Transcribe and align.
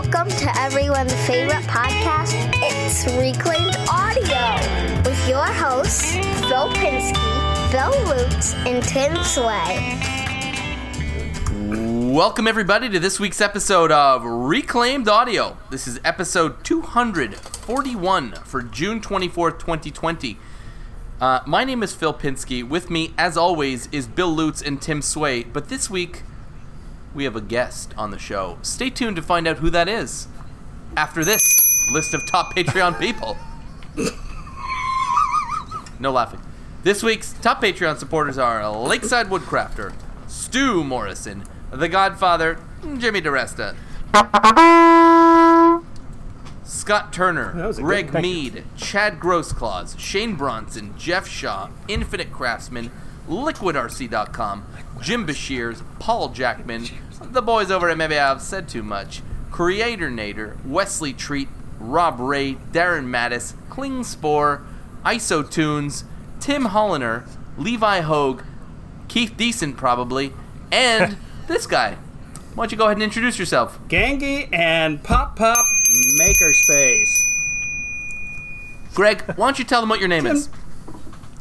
Welcome 0.00 0.28
to 0.28 0.58
everyone's 0.60 1.12
favorite 1.26 1.64
podcast. 1.64 2.32
It's 2.62 3.04
Reclaimed 3.18 3.76
Audio 3.90 5.02
with 5.02 5.28
your 5.28 5.44
hosts, 5.44 6.12
Phil 6.12 6.68
Pinsky, 6.74 7.72
Bill 7.72 7.90
Lutz, 8.04 8.54
and 8.64 8.80
Tim 8.84 9.16
Sway. 9.24 9.98
Welcome, 12.14 12.46
everybody, 12.46 12.88
to 12.90 13.00
this 13.00 13.18
week's 13.18 13.40
episode 13.40 13.90
of 13.90 14.22
Reclaimed 14.22 15.08
Audio. 15.08 15.56
This 15.68 15.88
is 15.88 15.98
episode 16.04 16.62
241 16.62 18.34
for 18.44 18.62
June 18.62 19.00
24th, 19.00 19.58
2020. 19.58 20.38
Uh, 21.20 21.40
my 21.44 21.64
name 21.64 21.82
is 21.82 21.92
Phil 21.92 22.14
Pinsky. 22.14 22.62
With 22.62 22.88
me, 22.88 23.14
as 23.18 23.36
always, 23.36 23.88
is 23.90 24.06
Bill 24.06 24.32
Lutz 24.32 24.62
and 24.62 24.80
Tim 24.80 25.02
Sway. 25.02 25.42
But 25.42 25.68
this 25.68 25.90
week, 25.90 26.22
we 27.18 27.24
have 27.24 27.34
a 27.34 27.40
guest 27.40 27.92
on 27.98 28.12
the 28.12 28.18
show. 28.18 28.56
Stay 28.62 28.90
tuned 28.90 29.16
to 29.16 29.22
find 29.22 29.48
out 29.48 29.58
who 29.58 29.70
that 29.70 29.88
is. 29.88 30.28
After 30.96 31.24
this 31.24 31.42
list 31.90 32.14
of 32.14 32.22
top 32.30 32.54
Patreon 32.56 32.96
people. 33.00 33.36
no 35.98 36.12
laughing. 36.12 36.40
This 36.84 37.02
week's 37.02 37.32
top 37.32 37.60
Patreon 37.60 37.98
supporters 37.98 38.38
are 38.38 38.70
Lakeside 38.70 39.26
Woodcrafter, 39.26 39.92
Stu 40.28 40.84
Morrison, 40.84 41.42
The 41.72 41.88
Godfather, 41.88 42.60
Jimmy 42.98 43.20
DeResta, 43.20 43.74
Scott 46.64 47.12
Turner, 47.12 47.52
was 47.66 47.78
a 47.78 47.82
good 47.82 48.10
Greg. 48.10 48.22
Mead, 48.22 48.64
Chad 48.76 49.18
Grossclaws, 49.18 49.98
Shane 49.98 50.36
Bronson, 50.36 50.96
Jeff 50.96 51.26
Shaw, 51.26 51.70
Infinite 51.88 52.30
Craftsman, 52.30 52.92
LiquidRC.com, 53.28 54.66
Jim 55.00 55.26
Bashirs, 55.26 55.82
Paul 55.98 56.28
Jackman, 56.30 56.86
the 57.20 57.42
boys 57.42 57.70
over 57.70 57.88
at 57.88 57.96
Maybe 57.96 58.18
I've 58.18 58.42
Said 58.42 58.68
Too 58.68 58.82
Much, 58.82 59.22
Creator 59.50 60.10
Nader, 60.10 60.64
Wesley 60.64 61.12
Treat, 61.12 61.48
Rob 61.78 62.20
Ray, 62.20 62.54
Darren 62.72 63.06
Mattis, 63.06 63.54
Klingspor, 63.68 64.64
ISO 65.04 65.48
Tunes, 65.48 66.04
Tim 66.40 66.66
Holliner, 66.66 67.26
Levi 67.56 68.00
Hogue, 68.00 68.42
Keith 69.08 69.36
Decent 69.36 69.76
probably, 69.76 70.32
and 70.70 71.16
this 71.46 71.66
guy. 71.66 71.96
Why 72.54 72.64
don't 72.64 72.72
you 72.72 72.78
go 72.78 72.84
ahead 72.86 72.96
and 72.96 73.02
introduce 73.02 73.38
yourself? 73.38 73.78
Gangy 73.88 74.48
and 74.52 75.02
Pop 75.02 75.36
Pop 75.36 75.64
Makerspace. 76.20 77.24
Greg, 78.94 79.22
why 79.36 79.46
don't 79.46 79.58
you 79.58 79.64
tell 79.64 79.80
them 79.80 79.88
what 79.88 80.00
your 80.00 80.08
name 80.08 80.26
is? 80.26 80.48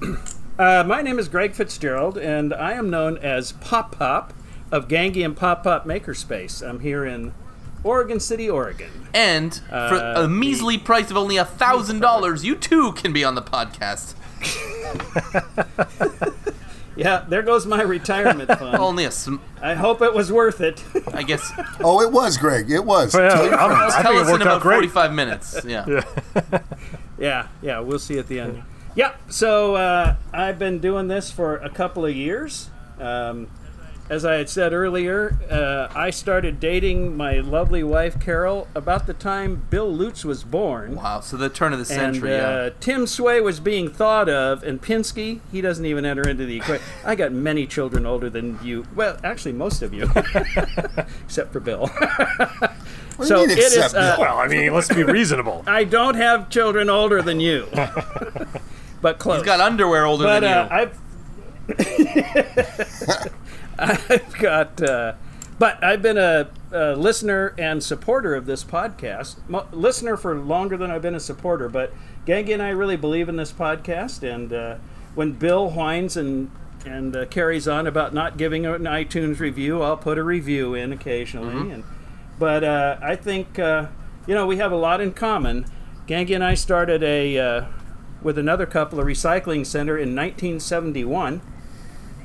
Uh, 0.60 0.84
my 0.88 1.04
name 1.04 1.20
is 1.20 1.28
Greg 1.28 1.54
Fitzgerald, 1.54 2.18
and 2.18 2.52
I 2.52 2.74
am 2.74 2.90
known 2.90 3.20
as 3.20 3.52
Pop 3.52 3.96
Pop 3.96 4.34
of 4.72 4.88
Gangy 4.88 5.24
and 5.24 5.36
Pop 5.36 5.64
Pop 5.64 5.86
Makerspace. 5.86 6.68
I'm 6.68 6.80
here 6.80 7.06
in 7.06 7.34
Oregon 7.84 8.20
City, 8.20 8.50
Oregon. 8.50 8.90
And 9.14 9.54
for 9.70 9.76
Uh, 9.76 10.24
a 10.24 10.28
measly 10.28 10.78
price 10.78 11.10
of 11.12 11.18
only 11.18 11.38
a 11.38 11.46
thousand 11.46 12.00
dollars, 12.02 12.44
you 12.44 12.56
too 12.56 12.92
can 12.94 13.14
be 13.14 13.24
on 13.24 13.36
the 13.36 13.42
podcast. 13.42 14.16
Yeah, 16.96 17.26
there 17.30 17.44
goes 17.44 17.68
my 17.68 17.84
retirement 17.84 18.48
fund. 18.58 18.76
Only 18.76 19.06
a 19.06 19.12
sm- 19.12 19.36
I 19.62 19.76
hope 19.76 20.02
it 20.02 20.16
was 20.16 20.32
worth 20.32 20.62
it. 20.62 20.84
I 21.14 21.22
guess. 21.22 21.52
Oh, 21.80 22.02
it 22.02 22.12
was, 22.12 22.38
Greg. 22.38 22.72
It 22.72 22.84
was. 22.84 23.14
Yeah, 23.14 23.30
Tell 23.30 23.46
your 23.46 23.54
I'm- 23.60 23.70
friends. 23.78 23.94
I 23.94 24.02
Tell 24.02 24.12
think 24.14 24.22
us 24.24 24.28
it 24.28 24.30
in 24.30 24.34
worked 24.34 24.42
out 24.42 24.48
about 24.48 24.62
great. 24.64 24.76
forty-five 24.78 25.14
minutes. 25.14 25.60
Yeah. 25.64 26.02
yeah, 27.20 27.48
yeah, 27.62 27.80
we'll 27.82 28.00
see 28.00 28.18
at 28.18 28.28
the 28.28 28.40
end. 28.40 28.64
Yeah, 28.96 29.12
so 29.30 29.76
uh, 29.76 30.16
I've 30.34 30.58
been 30.58 30.80
doing 30.80 31.08
this 31.08 31.30
for 31.30 31.58
a 31.58 31.70
couple 31.70 32.04
of 32.04 32.16
years. 32.16 32.72
Um, 33.00 33.46
as 34.10 34.24
I 34.26 34.36
had 34.36 34.50
said 34.50 34.74
earlier, 34.74 35.38
uh, 35.50 35.88
I 35.94 36.10
started 36.12 36.60
dating 36.60 37.18
my 37.18 37.40
lovely 37.40 37.84
wife 37.84 38.20
Carol 38.20 38.68
about 38.74 39.06
the 39.06 39.14
time 39.14 39.68
Bill 39.70 39.92
Lutz 39.94 40.24
was 40.24 40.44
born. 40.44 40.96
Wow. 40.96 41.20
So 41.20 41.36
the 41.38 41.50
turn 41.50 41.74
of 41.74 41.80
the 41.86 41.94
And 41.94 42.16
century. 42.16 42.36
uh, 42.36 42.64
yeah. 42.66 42.70
Tim 42.80 43.06
Sway 43.08 43.42
was 43.42 43.60
being 43.60 43.90
thought 43.90 44.30
of, 44.30 44.64
and 44.64 44.82
Pinsky, 44.82 45.42
he 45.52 45.60
doesn't 45.62 45.86
even 45.86 46.06
enter 46.06 46.28
into 46.28 46.46
the 46.46 46.58
equation. 46.58 46.84
I 47.06 47.16
got 47.16 47.32
many 47.32 47.66
children 47.68 48.06
older 48.06 48.30
than 48.30 48.60
you. 48.64 48.86
Well, 48.96 49.18
actually, 49.24 49.54
most 49.54 49.82
of 49.82 49.94
you, 49.94 50.10
except 51.26 51.52
for 51.52 51.60
Bill. 51.60 51.90
What 53.18 53.26
do 53.28 53.30
so 53.30 53.42
you 53.42 53.48
mean, 53.48 53.58
it 53.58 53.64
is, 53.74 53.96
uh, 53.96 54.16
Well, 54.20 54.38
I 54.38 54.48
mean, 54.48 54.72
let's 54.76 54.94
be 54.94 55.02
reasonable. 55.02 55.64
I 55.66 55.86
don't 55.86 56.14
have 56.14 56.52
children 56.52 56.88
older 56.88 57.24
than 57.24 57.40
you, 57.40 57.66
but 59.02 59.18
close. 59.18 59.38
He's 59.40 59.46
got 59.46 59.60
underwear 59.60 60.06
older 60.06 60.24
but 60.26 60.42
than 60.42 60.54
uh, 60.54 60.68
you. 60.70 61.76
I've 61.76 63.34
I've 63.80 64.34
got, 64.40 64.82
uh, 64.82 65.14
but 65.60 65.84
I've 65.84 66.02
been 66.02 66.18
a, 66.18 66.50
a 66.72 66.96
listener 66.96 67.54
and 67.58 67.84
supporter 67.84 68.36
of 68.36 68.46
this 68.46 68.64
podcast. 68.64 69.38
Mo- 69.48 69.68
listener 69.72 70.18
for 70.18 70.36
longer 70.36 70.78
than 70.78 70.92
I've 70.92 71.02
been 71.02 71.16
a 71.16 71.20
supporter. 71.20 71.70
But 71.70 71.94
Gangy 72.26 72.54
and 72.54 72.62
I 72.62 72.70
really 72.70 72.98
believe 72.98 73.30
in 73.30 73.36
this 73.36 73.52
podcast. 73.52 74.24
And 74.24 74.52
uh, 74.52 74.78
when 75.16 75.34
Bill 75.34 75.70
whines 75.72 76.18
and 76.18 76.52
and 76.86 77.16
uh, 77.16 77.26
carries 77.26 77.68
on 77.68 77.86
about 77.86 78.14
not 78.14 78.38
giving 78.38 78.66
an 78.66 78.84
iTunes 78.84 79.40
review, 79.40 79.82
I'll 79.82 79.98
put 79.98 80.18
a 80.18 80.24
review 80.24 80.74
in 80.74 80.94
occasionally. 80.94 81.72
And 81.72 81.84
but 82.40 82.64
uh, 82.64 82.98
I 83.02 83.16
think 83.16 83.60
uh, 83.60 83.88
you 84.26 84.36
know 84.36 84.46
we 84.48 84.58
have 84.58 84.72
a 84.72 84.78
lot 84.78 85.02
in 85.02 85.14
common. 85.14 85.66
Gangy 86.08 86.34
and 86.36 86.44
I 86.44 86.54
started 86.54 87.04
a 87.04 87.38
uh, 87.38 87.66
with 88.22 88.38
another 88.38 88.66
couple 88.66 89.00
a 89.00 89.04
recycling 89.04 89.66
center 89.66 89.98
in 89.98 90.16
1971 90.16 91.42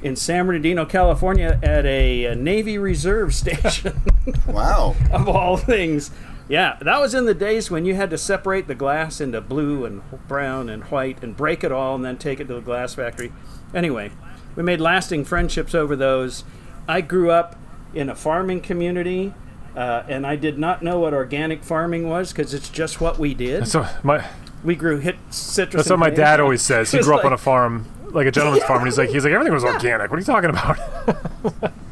in 0.03 0.17
San 0.17 0.47
Bernardino, 0.47 0.85
California, 0.85 1.59
at 1.63 1.87
a, 1.87 2.27
uh 2.27 2.35
Navy 2.35 2.79
Reserve 2.79 3.35
station. 3.43 4.01
Wow. 4.47 4.95
of 5.13 5.29
all 5.29 5.57
things. 5.57 6.11
Yeah, 6.49 6.77
that 6.83 7.01
was 7.01 7.15
in 7.15 7.25
the 7.25 7.35
days 7.35 7.71
when 7.71 7.85
you 7.85 7.95
had 7.95 8.11
to 8.11 8.19
separate 8.19 8.67
the 8.67 8.75
glass 8.75 9.21
into 9.21 9.41
blue 9.41 9.85
and 9.87 10.03
brown 10.29 10.69
and 10.69 10.83
white 10.85 11.23
and 11.23 11.37
break 11.37 11.65
it 11.65 11.73
all 11.73 11.95
and 11.95 12.05
then 12.05 12.19
take 12.19 12.41
it 12.41 12.49
to 12.49 12.55
the 12.55 12.61
glass 12.61 12.95
factory. 12.95 13.33
Anyway, 13.75 14.11
we 14.57 14.63
made 14.63 14.81
lasting 14.81 15.25
friendships 15.25 15.75
over 15.75 15.97
those. 15.97 16.45
I 16.89 17.01
grew 17.01 17.31
up 17.31 17.57
in 17.95 18.09
a 18.11 18.15
farming 18.15 18.61
community. 18.61 19.35
Uh, 19.75 20.03
and 20.07 20.27
I 20.27 20.37
did 20.37 20.59
not 20.59 20.83
know 20.83 20.99
what 20.99 21.15
organic 21.15 21.65
farming 21.65 22.07
was 22.07 22.31
because 22.31 22.53
it's 22.53 22.69
just 22.69 23.01
what 23.01 23.19
we 23.19 23.33
did. 23.33 23.67
So 23.67 23.87
my 24.03 24.23
We 24.63 24.75
grew 24.77 24.99
hit 24.99 25.17
citrus. 25.31 25.85
that's 25.85 25.91
what 25.91 25.99
my 25.99 26.11
dad 26.11 26.41
always 26.41 26.61
says. 26.61 26.91
He 26.93 26.99
It's 26.99 27.07
grew 27.07 27.17
up 27.17 27.25
on 27.25 27.33
a 27.33 27.39
farm, 27.39 27.87
like 28.11 28.27
a 28.27 28.31
gentleman's 28.31 28.65
farm, 28.69 28.79
and 28.81 28.89
he's 28.89 28.99
like, 28.99 29.11
he's 29.11 29.25
like, 29.25 29.33
everything 29.33 29.53
was 29.55 29.65
organic. 29.65 30.11
What 30.11 30.17
are 30.17 30.21
you 30.21 30.27
talking 30.27 30.51
about? 30.51 31.73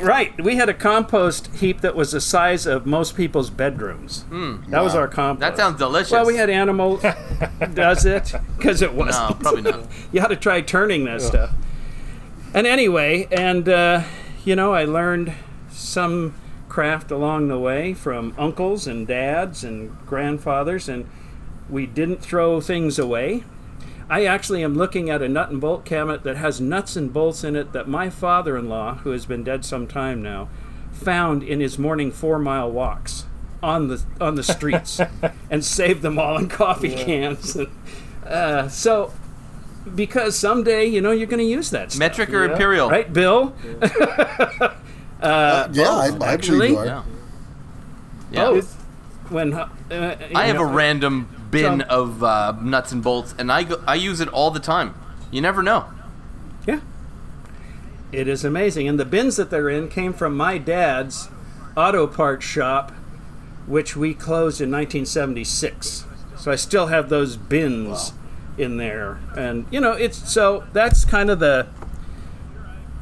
Right. 0.00 0.42
We 0.42 0.56
had 0.56 0.70
a 0.70 0.74
compost 0.74 1.48
heap 1.56 1.82
that 1.82 1.94
was 1.94 2.12
the 2.12 2.20
size 2.20 2.66
of 2.66 2.86
most 2.86 3.14
people's 3.14 3.50
bedrooms. 3.50 4.24
that 4.68 4.82
was 4.82 4.94
our 4.94 5.06
compost. 5.06 5.40
that 5.40 5.56
sounds 5.58 5.78
delicious. 5.78 6.10
Well, 6.12 6.24
we 6.26 6.36
had 6.36 6.48
animals. 6.48 7.02
does 7.74 8.06
it? 8.06 8.32
Because 8.56 8.80
it 8.80 8.94
was. 8.94 9.14
No, 9.14 9.36
probably 9.38 9.62
not. 9.62 9.86
you 10.10 10.20
ought 10.22 10.28
to 10.28 10.36
try 10.36 10.62
turning 10.62 11.04
that 11.04 11.20
stuff. 11.20 11.50
And 12.54 12.66
anyway, 12.66 13.28
and 13.30 13.68
uh, 13.68 14.02
you 14.46 14.56
know, 14.56 14.72
I 14.72 14.84
learned 14.86 15.34
some 15.70 16.34
craft 16.70 17.10
along 17.10 17.48
the 17.48 17.58
way 17.58 17.92
from 17.92 18.34
uncles 18.38 18.86
and 18.86 19.06
dads 19.06 19.62
and 19.62 19.94
grandfathers, 20.06 20.88
and 20.88 21.06
we 21.68 21.84
didn't 21.84 22.22
throw 22.22 22.62
things 22.62 22.98
away. 22.98 23.44
I 24.12 24.26
actually 24.26 24.62
am 24.62 24.74
looking 24.74 25.08
at 25.08 25.22
a 25.22 25.28
nut 25.28 25.48
and 25.48 25.58
bolt 25.58 25.86
cabinet 25.86 26.22
that 26.24 26.36
has 26.36 26.60
nuts 26.60 26.96
and 26.96 27.10
bolts 27.10 27.44
in 27.44 27.56
it 27.56 27.72
that 27.72 27.88
my 27.88 28.10
father 28.10 28.58
in 28.58 28.68
law, 28.68 28.96
who 28.96 29.10
has 29.12 29.24
been 29.24 29.42
dead 29.42 29.64
some 29.64 29.86
time 29.86 30.20
now, 30.20 30.50
found 30.92 31.42
in 31.42 31.60
his 31.60 31.78
morning 31.78 32.12
four 32.12 32.38
mile 32.38 32.70
walks 32.70 33.24
on 33.62 33.88
the 33.88 34.02
on 34.20 34.34
the 34.34 34.42
streets 34.42 35.00
and 35.50 35.64
saved 35.64 36.02
them 36.02 36.18
all 36.18 36.36
in 36.36 36.48
coffee 36.48 36.94
cans. 36.94 37.56
Uh, 38.22 38.68
so 38.68 39.12
because 39.96 40.38
someday, 40.38 40.86
you 40.86 41.00
know, 41.00 41.10
you're 41.10 41.26
going 41.26 41.38
to 41.38 41.44
use 41.44 41.70
that 41.70 41.90
stuff. 41.90 41.98
Metric 41.98 42.30
or 42.30 42.44
imperial? 42.44 42.88
Right, 42.88 43.12
Bill? 43.12 43.52
yeah, 43.82 43.88
I, 45.20 46.16
I 46.20 46.32
actually- 46.32 46.70
you 46.70 46.78
are. 46.78 46.86
Yeah. 46.86 47.02
Yeah. 48.30 48.44
Both. 48.44 48.74
When 49.28 49.52
uh, 49.52 49.68
uh, 49.90 50.16
I 50.36 50.46
have 50.46 50.54
you 50.54 50.62
a 50.62 50.66
know, 50.66 50.72
random 50.72 51.41
bin 51.52 51.80
So- 51.80 51.86
of 51.86 52.24
uh, 52.24 52.54
nuts 52.60 52.90
and 52.90 53.02
bolts, 53.02 53.34
and 53.38 53.52
I 53.52 53.62
go, 53.62 53.80
I 53.86 53.94
use 53.94 54.20
it 54.20 54.28
all 54.28 54.50
the 54.50 54.58
time. 54.58 54.94
You 55.30 55.40
never 55.40 55.62
know. 55.62 55.84
Yeah. 56.66 56.80
It 58.10 58.26
is 58.28 58.44
amazing. 58.44 58.88
And 58.88 58.98
the 58.98 59.04
bins 59.04 59.36
that 59.36 59.50
they're 59.50 59.70
in 59.70 59.88
came 59.88 60.12
from 60.12 60.36
my 60.36 60.58
dad's 60.58 61.28
auto 61.76 62.06
parts 62.06 62.44
shop, 62.44 62.90
which 63.66 63.96
we 63.96 64.12
closed 64.12 64.60
in 64.60 64.70
1976. 64.70 66.04
So 66.36 66.50
I 66.50 66.56
still 66.56 66.88
have 66.88 67.08
those 67.08 67.36
bins 67.36 68.12
in 68.58 68.76
there. 68.76 69.18
And, 69.36 69.64
you 69.70 69.80
know, 69.80 69.92
it's 69.92 70.30
so 70.30 70.64
that's 70.72 71.04
kind 71.04 71.30
of 71.30 71.38
the. 71.38 71.68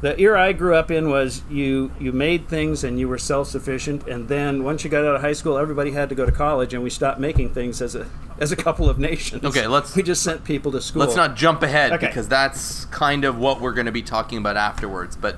The 0.01 0.19
era 0.19 0.41
I 0.41 0.53
grew 0.53 0.73
up 0.75 0.89
in 0.89 1.09
was 1.09 1.43
you 1.49 1.91
you 1.99 2.11
made 2.11 2.47
things 2.47 2.83
and 2.83 2.99
you 2.99 3.07
were 3.07 3.19
self 3.19 3.47
sufficient, 3.49 4.07
and 4.07 4.27
then 4.27 4.63
once 4.63 4.83
you 4.83 4.89
got 4.89 5.05
out 5.05 5.13
of 5.15 5.21
high 5.21 5.33
school, 5.33 5.57
everybody 5.59 5.91
had 5.91 6.09
to 6.09 6.15
go 6.15 6.25
to 6.25 6.31
college, 6.31 6.73
and 6.73 6.81
we 6.81 6.89
stopped 6.89 7.19
making 7.19 7.53
things 7.53 7.81
as 7.83 7.93
a 7.95 8.07
as 8.39 8.51
a 8.51 8.55
couple 8.55 8.89
of 8.89 8.97
nations. 8.97 9.43
Okay, 9.45 9.67
let's- 9.67 9.95
We 9.95 10.01
just 10.01 10.23
sent 10.23 10.43
people 10.43 10.71
to 10.71 10.81
school. 10.81 11.01
Let's 11.01 11.15
not 11.15 11.35
jump 11.35 11.61
ahead 11.61 11.91
Okay. 11.93 12.07
because 12.07 12.27
that's 12.27 12.85
kind 12.85 13.23
of 13.25 13.37
what 13.37 13.61
we're 13.61 13.73
going 13.73 13.85
to 13.85 13.91
be 13.91 14.01
talking 14.01 14.39
about 14.39 14.57
afterwards. 14.57 15.15
But 15.15 15.35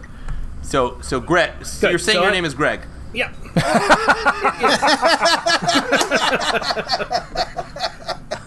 so 0.62 0.98
so 1.02 1.20
Greg, 1.20 1.66
so 1.66 1.90
you're 1.90 2.00
saying 2.00 2.16
So 2.16 2.22
your 2.22 2.30
I- 2.32 2.34
name 2.34 2.46
is 2.46 2.54
Greg. 2.54 2.80
Yeah. 3.14 3.32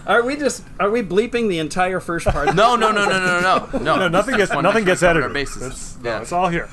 are 0.07 0.23
we 0.23 0.35
just 0.35 0.63
are 0.79 0.89
we 0.89 1.03
bleeping 1.03 1.49
the 1.49 1.59
entire 1.59 1.99
first 1.99 2.25
part? 2.25 2.55
No, 2.55 2.75
no, 2.75 2.91
no, 2.91 3.05
no, 3.05 3.19
no, 3.19 3.39
no, 3.41 3.79
no. 3.79 3.95
No, 3.97 4.07
nothing 4.07 4.37
gets 4.37 4.53
One 4.53 4.63
nothing 4.63 4.85
gets 4.85 5.01
sure 5.01 5.09
edited. 5.09 5.27
our 5.27 5.33
bases. 5.33 5.61
It's, 5.63 5.97
Yeah. 6.03 6.15
no, 6.17 6.21
it's 6.23 6.31
all 6.31 6.47
here. 6.49 6.69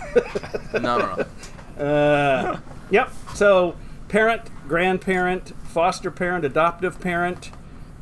No, 0.74 0.98
no, 0.98 1.24
no. 1.76 1.84
Uh, 1.84 2.58
yep. 2.90 3.10
So 3.34 3.76
parent, 4.08 4.42
grandparent, 4.68 5.52
foster 5.64 6.10
parent, 6.10 6.44
adoptive 6.44 7.00
parent, 7.00 7.50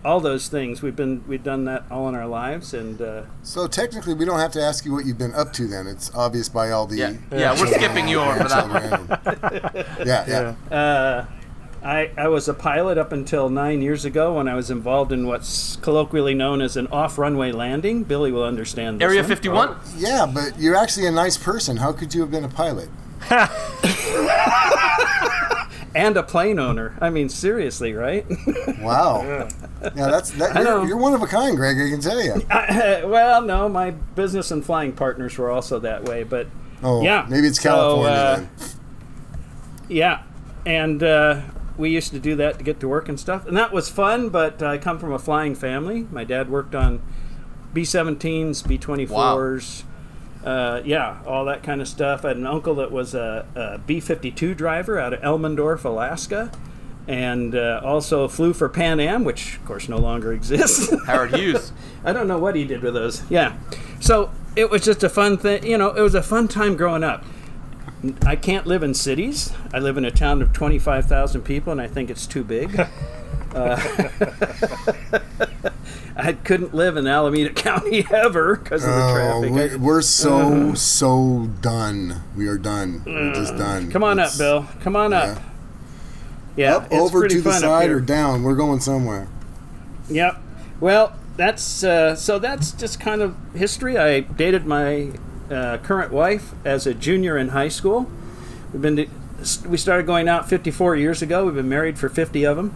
all 0.05 0.21
those 0.21 0.49
things. 0.49 0.83
We've 0.83 0.95
been 0.97 1.25
we've 1.27 1.43
done 1.43 1.65
that 1.65 1.85
all 1.91 2.09
in 2.09 2.15
our 2.15 2.27
lives, 2.27 2.75
and 2.75 3.01
uh, 3.01 3.23
So 3.43 3.67
technically, 3.67 4.15
we 4.15 4.25
don't 4.25 4.41
have 4.41 4.53
to 4.53 4.61
ask 4.63 4.85
you 4.85 4.93
what 4.93 5.07
you've 5.07 5.19
been 5.19 5.35
up 5.35 5.53
to. 5.55 5.67
Then 5.67 5.87
it's 5.87 6.15
obvious 6.15 6.49
by 6.51 6.71
all 6.71 6.87
the. 6.87 6.97
Yeah, 6.97 7.13
yeah, 7.31 7.59
we're 7.59 7.67
skipping 7.69 8.09
you 8.09 8.21
over 8.21 8.45
that 8.45 8.69
one. 8.69 10.07
yeah, 10.07 10.25
yeah. 10.29 10.55
Yeah. 10.71 11.27
I, 11.85 12.11
I 12.17 12.29
was 12.29 12.47
a 12.49 12.55
pilot 12.55 12.97
up 12.97 13.11
until 13.13 13.49
nine 13.49 13.83
years 13.83 14.05
ago 14.05 14.35
when 14.35 14.47
I 14.47 14.55
was 14.55 14.71
involved 14.71 15.11
in 15.11 15.27
what's 15.27 15.75
colloquially 15.77 16.33
known 16.35 16.63
as 16.63 16.77
an 16.77 16.87
off-runway 16.89 17.51
landing. 17.53 18.05
Billy 18.05 18.31
will 18.31 18.45
understand. 18.45 19.01
This 19.01 19.07
Area 19.07 19.23
one. 19.23 19.29
51? 19.29 19.77
Yeah, 19.97 20.31
but 20.33 20.59
you're 20.61 20.77
actually 20.77 21.07
a 21.07 21.11
nice 21.11 21.37
person. 21.37 21.79
How 21.79 21.93
could 21.93 22.15
you 22.15 22.21
have 22.21 22.31
been 22.31 22.45
a 22.45 22.49
pilot? 22.49 22.89
and 25.95 26.17
a 26.17 26.23
plane 26.23 26.59
owner. 26.59 26.97
I 27.01 27.11
mean, 27.11 27.29
seriously, 27.29 27.93
right? 27.95 28.27
Wow. 28.81 29.23
Yeah, 29.23 29.93
that's 30.09 30.31
that. 30.33 30.57
You're, 30.57 30.87
you're 30.89 30.97
one 30.97 31.15
of 31.15 31.23
a 31.23 31.27
kind, 31.27 31.57
Greg. 31.57 31.77
I 31.79 31.89
can 31.91 32.01
tell 32.01 32.21
you. 32.21 32.43
well, 33.09 33.43
no, 33.43 33.69
my 33.69 33.91
business 33.93 34.51
and 34.51 34.65
flying 34.65 34.93
partners 34.93 35.39
were 35.39 35.51
also 35.51 35.79
that 35.81 36.05
way, 36.05 36.25
but 36.25 36.49
Oh, 36.83 37.01
Yeah. 37.03 37.27
Maybe 37.29 37.47
it's 37.47 37.61
So, 37.61 37.69
California 37.71 38.11
uh, 38.11 38.37
then. 38.37 38.51
yeah, 39.89 40.23
and 40.67 41.03
uh, 41.03 41.41
we 41.77 41.91
used 41.91 42.13
to 42.13 42.19
do 42.19 42.37
that 42.37 42.59
to 42.59 42.65
get 42.65 42.81
to 42.81 42.89
work 42.89 43.09
and 43.09 43.19
stuff, 43.19 43.47
and 43.47 43.57
that 43.57 43.73
was 43.73 43.89
fun. 43.89 44.29
But 44.29 44.63
I 44.63 44.79
come 44.79 44.99
from 44.99 45.13
a 45.13 45.19
flying 45.19 45.55
family. 45.55 46.07
My 46.11 46.25
dad 46.25 46.51
worked 46.51 46.75
on 46.75 47.03
B-17s, 47.73 48.67
B-24s. 48.67 49.85
Uh, 50.45 50.83
yeah, 50.85 51.21
all 51.27 51.45
that 51.45 51.63
kind 51.63 51.81
of 51.81 51.89
stuff. 51.89 52.25
I 52.25 52.29
had 52.29 52.37
an 52.37 52.47
uncle 52.47 52.75
that 52.77 52.91
was 52.91 53.15
a, 53.15 53.47
a 53.55 53.79
B 53.79 54.01
52 54.01 54.55
driver 54.55 54.99
out 54.99 55.13
of 55.13 55.21
Elmendorf, 55.21 55.85
Alaska, 55.85 56.51
and 57.07 57.55
uh, 57.55 57.81
also 57.85 58.27
flew 58.27 58.53
for 58.53 58.69
Pan 58.69 58.99
Am, 58.99 59.25
which 59.25 59.57
of 59.57 59.65
course 59.65 59.89
no 59.89 59.99
longer 59.99 60.33
exists. 60.33 60.93
Howard 61.07 61.35
Hughes. 61.35 61.73
I 62.05 62.13
don't 62.13 62.27
know 62.27 62.39
what 62.39 62.57
he 62.57 62.65
did 62.65 62.83
with 62.83 62.95
those. 62.95 63.29
Yeah. 63.31 63.57
So 64.01 64.33
it 64.57 64.69
was 64.69 64.83
just 64.83 65.05
a 65.05 65.09
fun 65.09 65.39
thing. 65.39 65.65
You 65.65 65.79
know, 65.79 65.91
it 65.91 66.01
was 66.01 66.15
a 66.15 66.23
fun 66.23 66.49
time 66.49 66.77
growing 66.77 67.05
up. 67.05 67.25
I 68.27 68.37
can't 68.37 68.67
live 68.67 68.83
in 68.83 68.95
cities. 68.95 69.53
I 69.73 69.79
live 69.79 69.97
in 69.97 70.05
a 70.05 70.11
town 70.11 70.43
of 70.43 70.53
25,000 70.53 71.43
people, 71.43 71.71
and 71.73 71.81
I 71.81 71.87
think 71.87 72.11
it's 72.11 72.27
too 72.27 72.43
big. 72.43 72.79
uh, 73.55 73.81
I 76.17 76.33
couldn't 76.35 76.75
live 76.75 76.97
in 76.97 77.07
Alameda 77.07 77.51
County 77.55 78.05
ever 78.13 78.57
because 78.57 78.85
of 78.85 78.91
the 78.91 78.97
Oh, 78.97 79.41
traffic. 79.51 79.73
We, 79.73 79.77
we're 79.79 80.03
so 80.03 80.75
so 80.75 81.49
done. 81.61 82.23
We 82.37 82.49
are 82.49 82.59
done. 82.59 83.03
We're 83.07 83.33
just 83.33 83.57
done. 83.57 83.91
Come 83.91 84.05
on 84.05 84.19
up, 84.19 84.37
Bill. 84.37 84.67
Come 84.81 84.97
on 84.97 85.13
up. 85.13 85.39
Yeah, 86.55 86.77
Up 86.77 86.93
over 86.93 87.27
to 87.27 87.35
the 87.35 87.51
fun 87.51 87.61
side 87.61 87.91
or 87.91 88.01
down. 88.01 88.43
We're 88.43 88.57
going 88.57 88.81
somewhere. 88.81 89.27
Yep. 90.11 90.37
Well, 90.81 91.17
that's 91.37 91.83
uh, 91.83 92.15
so. 92.15 92.39
That's 92.39 92.73
just 92.73 93.01
kind 93.01 93.23
of 93.23 93.35
history. 93.55 93.97
I 93.97 94.21
dated 94.21 94.67
my 94.67 95.13
uh, 95.53 95.79
current 95.79 96.13
wife 96.13 96.53
as 96.65 96.87
a 96.87 96.95
junior 96.95 97.37
in 97.37 97.49
high 97.51 97.69
school. 97.69 98.11
We've 98.73 98.83
been 98.83 99.11
we 99.67 99.77
started 99.77 100.07
going 100.07 100.29
out 100.29 100.49
54 100.49 100.97
years 100.97 101.21
ago. 101.21 101.45
We've 101.45 101.55
been 101.55 101.69
married 101.69 101.99
for 101.99 102.09
50 102.09 102.45
of 102.45 102.57
them. 102.57 102.75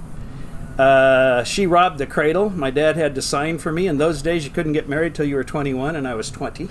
Uh, 0.78 1.44
she 1.44 1.66
robbed 1.66 1.98
the 1.98 2.06
cradle. 2.06 2.50
My 2.50 2.70
dad 2.70 2.96
had 2.96 3.14
to 3.14 3.22
sign 3.22 3.58
for 3.58 3.72
me. 3.72 3.86
In 3.86 3.98
those 3.98 4.20
days, 4.20 4.44
you 4.44 4.50
couldn't 4.50 4.72
get 4.72 4.88
married 4.88 5.14
till 5.14 5.24
you 5.24 5.36
were 5.36 5.44
21, 5.44 5.96
and 5.96 6.06
I 6.06 6.14
was 6.14 6.30
20. 6.30 6.68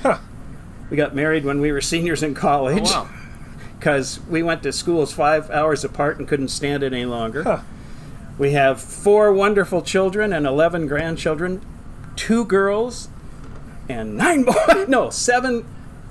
We 0.91 0.97
got 0.97 1.15
married 1.15 1.43
when 1.45 1.59
we 1.61 1.71
were 1.71 1.81
seniors 1.81 2.21
in 2.21 2.35
college 2.35 2.89
Oh, 2.89 3.03
wow. 3.03 3.09
because 3.79 4.19
we 4.29 4.43
went 4.43 4.61
to 4.63 4.71
schools 4.71 5.11
five 5.13 5.49
hours 5.49 5.83
apart 5.83 6.19
and 6.19 6.27
couldn't 6.27 6.49
stand 6.49 6.83
it 6.83 6.93
any 6.93 7.05
longer. 7.05 7.63
We 8.37 8.51
have 8.51 8.81
four 8.81 9.33
wonderful 9.33 9.81
children 9.81 10.33
and 10.33 10.45
11 10.45 10.87
grandchildren, 10.87 11.65
two 12.15 12.45
girls 12.45 13.07
and 13.87 14.15
nine 14.17 14.43
boys. 14.67 14.87
No, 14.87 15.09
seven, 15.09 15.65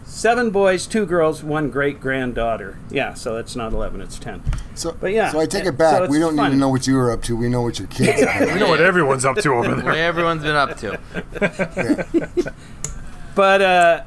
seven 0.05 0.51
boys, 0.51 0.87
two 0.87 1.06
girls, 1.06 1.43
one 1.43 1.71
great 1.71 2.01
granddaughter. 2.01 2.79
Yeah, 2.91 3.15
so 3.15 3.37
it's 3.37 3.56
not 3.56 3.73
11, 3.73 4.01
it's 4.01 4.19
10. 4.19 4.43
So, 4.75 4.93
But 5.01 5.12
yeah, 5.12 5.31
so 5.33 5.41
I 5.41 5.47
take 5.47 5.65
uh, 5.65 5.69
it 5.69 5.79
back. 5.79 5.97
so 6.05 6.06
we 6.06 6.19
don't 6.19 6.37
need 6.37 6.51
to 6.51 6.56
know 6.56 6.69
what 6.69 6.87
you 6.87 6.95
were 6.97 7.11
up 7.11 7.23
to. 7.25 7.37
We 7.37 7.49
know 7.49 7.62
what 7.62 7.79
your 7.79 7.89
kids 7.89 8.23
are. 8.27 8.47
We 8.47 8.61
know 8.61 8.69
what 8.69 8.81
everyone's 8.81 9.25
up 9.25 9.37
to 9.39 9.53
over 9.55 9.71
What 9.77 9.85
there. 9.85 9.95
everyone's 9.95 10.43
been 10.43 10.56
up 10.56 10.77
to. 10.79 12.53
But 13.35 13.62
uh, 13.62 14.05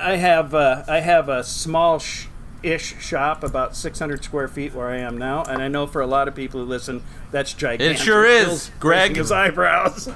I 0.00 0.14
have 0.14 0.54
uh, 0.54 0.84
I 0.86 1.00
have 1.00 1.28
a 1.28 1.42
small 1.42 1.98
sh- 1.98 2.26
ish 2.62 3.02
shop 3.02 3.42
about 3.42 3.74
600 3.74 4.22
square 4.22 4.46
feet 4.46 4.74
where 4.74 4.86
I 4.90 4.98
am 4.98 5.18
now, 5.18 5.42
and 5.42 5.60
I 5.60 5.66
know 5.66 5.88
for 5.88 6.00
a 6.00 6.06
lot 6.06 6.28
of 6.28 6.36
people 6.36 6.60
who 6.60 6.66
listen, 6.66 7.02
that's 7.32 7.52
gigantic. 7.52 7.98
It 7.98 8.04
sure 8.04 8.24
is, 8.24 8.46
Bill's 8.46 8.70
Greg. 8.78 9.16
His 9.16 9.32
eyebrows. 9.32 10.08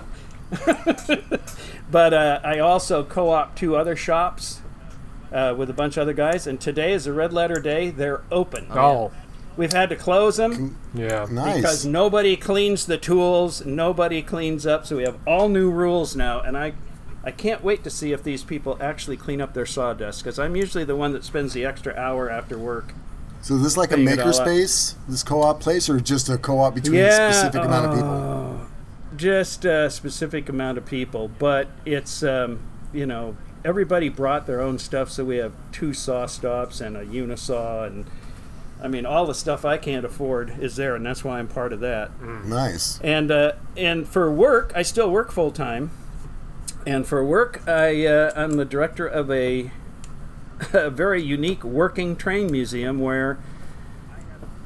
but 1.90 2.14
uh, 2.14 2.38
I 2.44 2.60
also 2.60 3.02
co-op 3.02 3.56
two 3.56 3.74
other 3.74 3.96
shops 3.96 4.60
uh, 5.32 5.54
with 5.56 5.70
a 5.70 5.72
bunch 5.72 5.96
of 5.96 6.02
other 6.02 6.12
guys, 6.12 6.46
and 6.46 6.60
today 6.60 6.92
is 6.92 7.06
a 7.06 7.12
red 7.12 7.32
letter 7.32 7.60
day. 7.60 7.90
They're 7.90 8.22
open. 8.30 8.66
Oh, 8.70 9.12
We've 9.56 9.72
had 9.72 9.88
to 9.88 9.96
close 9.96 10.36
them 10.36 10.78
yeah. 10.94 11.26
Nice. 11.28 11.56
because 11.56 11.84
nobody 11.84 12.36
cleans 12.36 12.86
the 12.86 12.96
tools, 12.96 13.66
nobody 13.66 14.22
cleans 14.22 14.64
up. 14.66 14.86
So 14.86 14.96
we 14.98 15.02
have 15.02 15.18
all 15.26 15.48
new 15.48 15.68
rules 15.68 16.14
now, 16.14 16.40
and 16.40 16.56
I, 16.56 16.74
I 17.24 17.32
can't 17.32 17.64
wait 17.64 17.82
to 17.82 17.90
see 17.90 18.12
if 18.12 18.22
these 18.22 18.44
people 18.44 18.78
actually 18.80 19.16
clean 19.16 19.40
up 19.40 19.54
their 19.54 19.66
sawdust 19.66 20.22
because 20.22 20.38
I'm 20.38 20.54
usually 20.54 20.84
the 20.84 20.94
one 20.94 21.12
that 21.12 21.24
spends 21.24 21.54
the 21.54 21.64
extra 21.64 21.92
hour 21.96 22.30
after 22.30 22.56
work. 22.56 22.94
So 23.42 23.56
is 23.56 23.62
this 23.64 23.76
like 23.76 23.90
a 23.90 23.96
Figure 23.96 24.12
it 24.12 24.20
all 24.20 24.28
out. 24.28 24.34
makerspace, 24.46 24.94
this 25.08 25.24
co-op 25.24 25.58
place, 25.60 25.88
or 25.90 25.98
just 25.98 26.28
a 26.28 26.38
co-op 26.38 26.76
between 26.76 27.00
Yeah, 27.00 27.28
a 27.28 27.32
specific 27.32 27.64
amount 27.64 27.86
of 27.86 27.94
people? 27.94 28.08
oh, 28.10 28.66
Just 29.16 29.64
a 29.64 29.90
specific 29.90 30.48
amount 30.48 30.78
of 30.78 30.86
people, 30.86 31.28
but 31.40 31.66
it's 31.84 32.22
um, 32.22 32.60
you 32.92 33.06
know 33.06 33.36
everybody 33.64 34.08
brought 34.08 34.46
their 34.46 34.60
own 34.60 34.78
stuff, 34.78 35.10
so 35.10 35.24
we 35.24 35.36
have 35.36 35.52
two 35.72 35.92
saw 35.92 36.26
stops 36.26 36.80
and 36.80 36.96
a 36.96 37.04
unisaw, 37.04 37.86
and 37.86 38.06
I 38.82 38.88
mean 38.88 39.04
all 39.06 39.26
the 39.26 39.34
stuff 39.34 39.64
I 39.64 39.76
can't 39.76 40.04
afford 40.04 40.58
is 40.60 40.76
there, 40.76 40.94
and 40.94 41.04
that's 41.04 41.24
why 41.24 41.38
I'm 41.38 41.48
part 41.48 41.72
of 41.72 41.80
that. 41.80 42.20
Nice. 42.22 43.00
And 43.02 43.30
uh, 43.30 43.52
and 43.76 44.06
for 44.08 44.30
work, 44.30 44.72
I 44.74 44.82
still 44.82 45.10
work 45.10 45.32
full 45.32 45.50
time. 45.50 45.90
And 46.86 47.06
for 47.06 47.24
work, 47.24 47.66
I 47.68 48.06
uh, 48.06 48.32
I'm 48.34 48.52
the 48.52 48.64
director 48.64 49.06
of 49.06 49.30
a, 49.30 49.70
a 50.72 50.90
very 50.90 51.22
unique 51.22 51.64
working 51.64 52.16
train 52.16 52.50
museum 52.50 53.00
where 53.00 53.38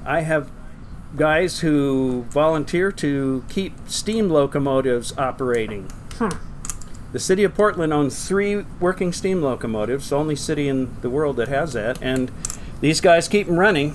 I 0.05 0.21
have 0.21 0.51
guys 1.17 1.61
who 1.61 2.23
volunteer 2.31 2.91
to 2.93 3.45
keep 3.49 3.75
steam 3.87 4.29
locomotives 4.31 5.17
operating. 5.19 5.91
The 7.13 7.19
city 7.19 7.45
of 7.45 7.55
Portland 7.55 7.93
owns 7.93 8.27
three 8.27 8.65
working 8.81 9.13
steam 9.13 9.43
locomotives, 9.43 10.09
the 10.09 10.17
only 10.17 10.37
city 10.37 10.67
in 10.67 10.97
the 11.03 11.11
world 11.11 11.37
that 11.37 11.49
has 11.49 11.75
that, 11.75 12.03
and 12.03 12.33
these 12.81 13.01
guys 13.01 13.29
keep 13.29 13.47
them 13.47 13.59
running. 13.59 13.95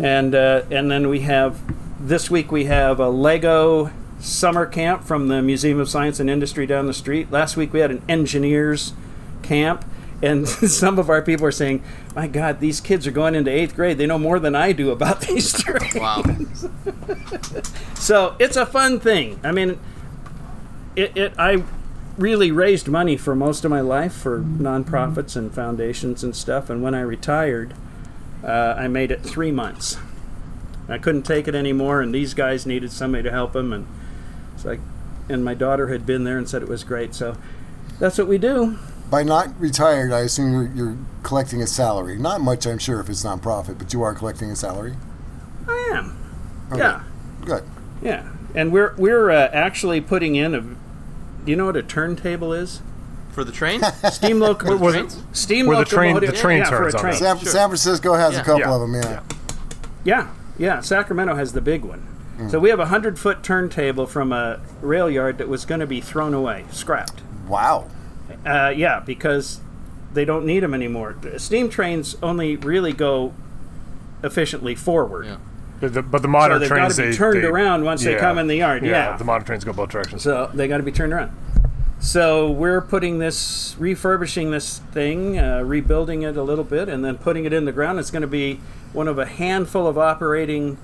And 0.00 0.34
uh, 0.34 0.62
and 0.70 0.90
then 0.90 1.08
we 1.08 1.20
have 1.20 1.60
this 1.98 2.30
week 2.30 2.52
we 2.52 2.66
have 2.66 3.00
a 3.00 3.08
Lego 3.08 3.90
summer 4.20 4.64
camp 4.64 5.04
from 5.04 5.28
the 5.28 5.42
Museum 5.42 5.78
of 5.80 5.88
Science 5.88 6.20
and 6.20 6.30
Industry 6.30 6.66
down 6.66 6.86
the 6.86 6.94
street. 6.94 7.30
Last 7.30 7.56
week 7.56 7.72
we 7.72 7.80
had 7.80 7.90
an 7.90 8.02
engineers 8.08 8.94
camp. 9.42 9.84
And 10.22 10.48
some 10.70 10.98
of 10.98 11.10
our 11.10 11.20
people 11.20 11.44
are 11.44 11.52
saying, 11.52 11.82
"My 12.14 12.28
God, 12.28 12.60
these 12.60 12.80
kids 12.80 13.06
are 13.06 13.10
going 13.10 13.34
into 13.34 13.50
eighth 13.50 13.74
grade. 13.74 13.98
They 13.98 14.06
know 14.06 14.18
more 14.18 14.38
than 14.38 14.54
I 14.54 14.72
do 14.72 14.90
about 14.90 15.20
these 15.28 15.52
trains." 15.52 15.94
Wow. 15.94 16.22
So 17.94 18.36
it's 18.38 18.58
a 18.58 18.66
fun 18.66 19.00
thing. 19.00 19.40
I 19.42 19.50
mean, 19.50 19.80
it, 20.94 21.16
it 21.16 21.32
I 21.38 21.62
really 22.16 22.50
raised 22.50 22.88
money 22.88 23.16
for 23.16 23.34
most 23.34 23.64
of 23.64 23.70
my 23.70 23.80
life 23.80 24.12
for 24.12 24.40
nonprofits 24.40 25.36
and 25.36 25.52
foundations 25.52 26.22
and 26.22 26.34
stuff. 26.34 26.70
And 26.70 26.82
when 26.82 26.94
I 26.94 27.00
retired, 27.00 27.74
uh, 28.44 28.74
I 28.76 28.88
made 28.88 29.10
it 29.10 29.22
three 29.22 29.50
months. 29.50 29.96
I 30.88 30.98
couldn't 30.98 31.22
take 31.22 31.48
it 31.48 31.54
anymore, 31.54 32.02
and 32.02 32.14
these 32.14 32.34
guys 32.34 32.66
needed 32.66 32.92
somebody 32.92 33.22
to 33.24 33.30
help 33.30 33.52
them. 33.54 33.72
And 33.72 33.86
it's 34.54 34.64
like, 34.64 34.80
and 35.28 35.44
my 35.44 35.54
daughter 35.54 35.88
had 35.88 36.04
been 36.04 36.24
there 36.24 36.36
and 36.36 36.48
said 36.48 36.62
it 36.62 36.68
was 36.68 36.84
great. 36.84 37.14
So 37.14 37.36
that's 37.98 38.18
what 38.18 38.28
we 38.28 38.38
do. 38.38 38.78
By 39.10 39.22
not 39.22 39.58
retired, 39.58 40.12
I 40.12 40.20
assume 40.20 40.52
you're, 40.52 40.70
you're 40.74 40.98
collecting 41.22 41.62
a 41.62 41.66
salary. 41.66 42.18
Not 42.18 42.40
much, 42.40 42.66
I'm 42.66 42.78
sure, 42.78 43.00
if 43.00 43.08
it's 43.08 43.24
nonprofit, 43.24 43.78
but 43.78 43.92
you 43.92 44.02
are 44.02 44.14
collecting 44.14 44.50
a 44.50 44.56
salary. 44.56 44.94
I 45.66 45.90
am. 45.94 46.18
Okay. 46.70 46.80
Yeah. 46.80 47.02
Good. 47.44 47.64
Yeah. 48.02 48.28
And 48.54 48.72
we're 48.72 48.94
we're 48.96 49.30
uh, 49.30 49.48
actually 49.52 50.00
putting 50.00 50.36
in 50.36 50.54
a. 50.54 50.64
Do 51.44 51.50
you 51.50 51.56
know 51.56 51.66
what 51.66 51.76
a 51.76 51.82
turntable 51.82 52.52
is? 52.52 52.80
For 53.32 53.44
the 53.44 53.52
train? 53.52 53.80
Steam 54.12 54.38
locomotive. 54.38 54.80
Was 54.80 54.94
it- 54.94 54.98
Trains? 54.98 55.22
Steam 55.32 55.66
Where 55.66 55.78
the 55.78 55.84
train- 55.84 56.14
the 56.20 56.32
train 56.32 56.58
yeah, 56.58 56.70
turns 56.70 56.94
on 56.94 57.00
train. 57.00 57.14
it. 57.14 57.18
San, 57.18 57.38
Sure. 57.38 57.48
San 57.48 57.68
Francisco 57.68 58.14
has 58.14 58.34
Yeah. 58.34 58.40
a 58.40 58.44
couple 58.44 58.60
Yeah. 58.60 58.72
of 58.72 58.80
them, 58.80 58.94
yeah. 58.94 59.20
Yeah, 60.04 60.26
yeah. 60.58 60.80
Sacramento 60.80 61.34
has 61.34 61.52
the 61.52 61.60
big 61.60 61.84
one. 61.84 62.06
So 62.48 62.58
we 62.58 62.68
have 62.70 62.80
a 62.80 62.86
hundred 62.86 63.16
foot 63.18 63.44
turntable 63.44 64.06
from 64.06 64.32
a 64.32 64.58
rail 64.82 65.08
yard 65.08 65.38
that 65.38 65.48
was 65.48 65.64
going 65.64 65.78
to 65.80 65.86
be 65.86 66.00
thrown 66.00 66.34
away, 66.34 66.64
scrapped. 66.72 67.20
Wow. 67.46 67.84
Uh, 68.44 68.72
yeah, 68.74 68.98
because 68.98 69.60
they 70.12 70.24
don't 70.24 70.44
need 70.44 70.60
them 70.64 70.74
anymore. 70.74 71.14
Steam 71.36 71.68
trains 71.70 72.16
only 72.24 72.56
really 72.56 72.92
go 72.92 73.32
efficiently 74.24 74.74
forward. 74.74 75.38
Yeah. 75.74 75.80
But 75.80 75.94
the, 75.94 76.02
but 76.02 76.22
the 76.22 76.26
So 76.28 76.30
modern 76.32 76.60
they've 76.60 76.68
got 76.70 76.90
to 76.92 77.10
be 77.10 77.16
turned 77.16 77.42
they- 77.42 77.48
around 77.48 77.84
once 77.84 78.02
they 78.04 78.16
come 78.16 78.38
in 78.38 78.46
the 78.46 78.56
yard. 78.56 78.84
Yeah. 78.84 79.16
the 79.16 79.24
modern 79.24 79.44
trains 79.44 79.64
go 79.64 79.72
both 79.72 79.90
directions. 79.90 80.22
So 80.22 80.50
they 80.54 80.68
got 80.68 80.78
to 80.78 80.82
be 80.82 80.92
turned 80.92 81.12
around. 81.12 81.32
So 82.00 82.50
we're 82.50 82.82
putting 82.82 83.18
this, 83.18 83.76
refurbishing 83.78 84.50
this 84.50 84.78
thing, 84.92 85.38
uh, 85.38 85.62
rebuilding 85.62 86.22
it 86.22 86.36
a 86.36 86.42
little 86.42 86.64
bit, 86.64 86.88
and 86.88 87.02
then 87.04 87.16
putting 87.16 87.44
it 87.46 87.52
in 87.52 87.64
the 87.64 87.72
ground. 87.72 87.98
It's 87.98 88.10
going 88.10 88.22
to 88.22 88.28
be 88.28 88.60
one 88.92 89.08
of 89.08 89.18
a 89.18 89.24
handful 89.24 89.86
of 89.86 89.96
operating, 89.96 90.76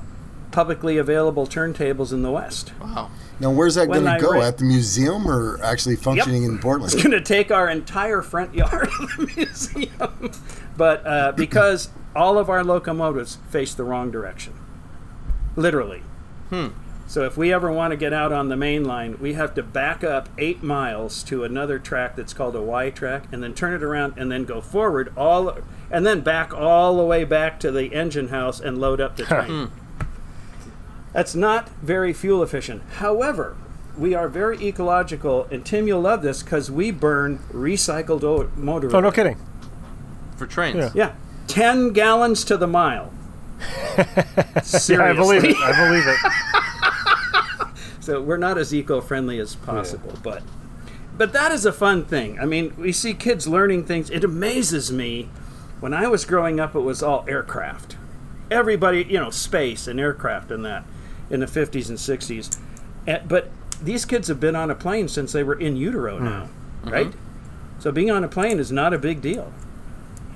publicly 0.50 0.96
available 0.96 1.46
turntables 1.46 2.12
in 2.12 2.22
the 2.22 2.30
West. 2.30 2.72
Wow. 2.80 3.10
Now, 3.38 3.50
where's 3.50 3.74
that 3.74 3.88
going 3.88 4.04
to 4.04 4.16
go? 4.18 4.32
read- 4.32 4.42
At 4.44 4.58
the 4.58 4.64
museum 4.64 5.26
or 5.30 5.58
actually 5.62 5.96
functioning 5.96 6.44
in 6.44 6.58
Portland? 6.58 6.92
It's 6.92 7.02
going 7.02 7.12
to 7.16 7.20
take 7.20 7.50
our 7.50 7.68
entire 7.68 8.22
front 8.22 8.54
yard 8.54 8.88
of 8.88 9.16
the 9.18 9.32
museum, 9.36 10.30
but 10.76 11.06
uh, 11.06 11.32
because 11.32 11.90
all 12.16 12.38
of 12.38 12.48
our 12.48 12.64
locomotives 12.64 13.36
face 13.50 13.74
the 13.74 13.84
wrong 13.84 14.10
direction, 14.10 14.54
literally. 15.56 16.02
Hmm. 16.50 16.68
So 17.06 17.24
if 17.24 17.36
we 17.36 17.52
ever 17.52 17.72
want 17.72 17.90
to 17.90 17.96
get 17.96 18.12
out 18.12 18.32
on 18.32 18.50
the 18.50 18.56
main 18.56 18.84
line, 18.84 19.18
we 19.18 19.32
have 19.32 19.52
to 19.54 19.64
back 19.64 20.04
up 20.04 20.28
eight 20.38 20.62
miles 20.62 21.24
to 21.24 21.42
another 21.42 21.80
track 21.80 22.14
that's 22.14 22.32
called 22.32 22.54
a 22.54 22.62
Y 22.62 22.90
track, 22.90 23.24
and 23.32 23.42
then 23.42 23.52
turn 23.52 23.74
it 23.74 23.82
around 23.82 24.14
and 24.16 24.30
then 24.30 24.44
go 24.44 24.60
forward 24.60 25.12
all, 25.16 25.58
and 25.90 26.06
then 26.06 26.20
back 26.20 26.54
all 26.54 26.96
the 26.96 27.02
way 27.04 27.24
back 27.24 27.58
to 27.60 27.72
the 27.72 27.92
engine 27.92 28.28
house 28.28 28.60
and 28.60 28.78
load 28.78 29.00
up 29.00 29.16
the 29.16 29.24
train. 29.24 29.72
That's 31.12 31.34
not 31.34 31.68
very 31.82 32.12
fuel 32.12 32.44
efficient. 32.44 32.82
However, 32.98 33.56
we 33.98 34.14
are 34.14 34.28
very 34.28 34.64
ecological, 34.64 35.48
and 35.50 35.66
Tim, 35.66 35.88
you'll 35.88 36.02
love 36.02 36.22
this 36.22 36.44
because 36.44 36.70
we 36.70 36.92
burn 36.92 37.38
recycled 37.52 38.22
o- 38.22 38.48
motor. 38.54 38.88
oh, 38.92 38.96
oil. 38.96 39.02
no 39.02 39.10
kidding. 39.10 39.36
For 40.36 40.46
trains. 40.46 40.76
Yeah. 40.76 40.90
Yeah, 40.94 41.12
ten 41.48 41.92
gallons 41.92 42.44
to 42.44 42.56
the 42.56 42.68
mile. 42.68 43.12
Seriously. 44.62 44.96
I 44.96 45.12
believe 45.12 45.44
it. 45.44 45.56
I 45.56 45.88
believe 45.88 46.04
it. 46.06 46.16
So 48.00 48.20
we're 48.20 48.38
not 48.38 48.56
as 48.58 48.74
eco-friendly 48.74 49.38
as 49.38 49.54
possible, 49.54 50.14
but 50.22 50.42
but 51.16 51.34
that 51.34 51.52
is 51.52 51.66
a 51.66 51.72
fun 51.72 52.06
thing. 52.06 52.40
I 52.40 52.46
mean, 52.46 52.74
we 52.78 52.92
see 52.92 53.12
kids 53.12 53.46
learning 53.46 53.84
things. 53.84 54.08
It 54.08 54.24
amazes 54.24 54.90
me. 54.90 55.28
When 55.80 55.92
I 55.92 56.08
was 56.08 56.24
growing 56.24 56.58
up, 56.58 56.74
it 56.74 56.80
was 56.80 57.02
all 57.02 57.26
aircraft. 57.28 57.98
Everybody, 58.50 59.04
you 59.04 59.20
know, 59.20 59.28
space 59.28 59.86
and 59.86 60.00
aircraft 60.00 60.50
and 60.50 60.64
that 60.64 60.84
in 61.28 61.40
the 61.40 61.46
50s 61.46 61.90
and 61.90 61.98
60s. 61.98 62.58
And, 63.06 63.18
eh, 63.18 63.22
but 63.28 63.50
these 63.82 64.06
kids 64.06 64.28
have 64.28 64.40
been 64.40 64.56
on 64.56 64.70
a 64.70 64.74
plane 64.74 65.08
since 65.08 65.32
they 65.32 65.42
were 65.42 65.58
in 65.58 65.76
utero 65.76 66.16
hmm. 66.16 66.24
now, 66.24 66.48
mm-hmm. 66.82 66.90
right? 66.90 67.12
So 67.78 67.92
being 67.92 68.10
on 68.10 68.24
a 68.24 68.28
plane 68.28 68.58
is 68.58 68.72
not 68.72 68.94
a 68.94 68.98
big 68.98 69.20
deal. 69.20 69.52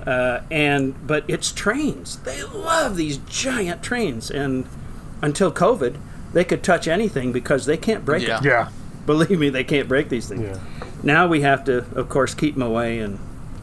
Uh, 0.05 0.41
and 0.51 0.95
but 1.07 1.23
it's 1.27 1.51
trains. 1.51 2.17
They 2.19 2.43
love 2.43 2.95
these 2.95 3.17
giant 3.17 3.81
trains, 3.81 4.29
and 4.29 4.67
until 5.21 5.51
COVID, 5.51 5.97
they 6.33 6.43
could 6.43 6.63
touch 6.63 6.87
anything 6.87 7.31
because 7.31 7.65
they 7.65 7.77
can't 7.77 8.05
break 8.05 8.27
Yeah. 8.27 8.37
it. 8.37 8.43
Yeah. 8.45 8.69
Believe 9.05 9.39
me, 9.39 9.49
they 9.49 9.63
can't 9.63 9.87
break 9.87 10.09
these 10.09 10.27
things. 10.27 10.41
Yeah. 10.41 10.57
Now 11.03 11.27
we 11.27 11.41
have 11.41 11.63
to, 11.65 11.85
of 11.95 12.09
course, 12.09 12.33
keep 12.33 12.53
them 12.55 12.63
away 12.63 12.99
and 12.99 13.19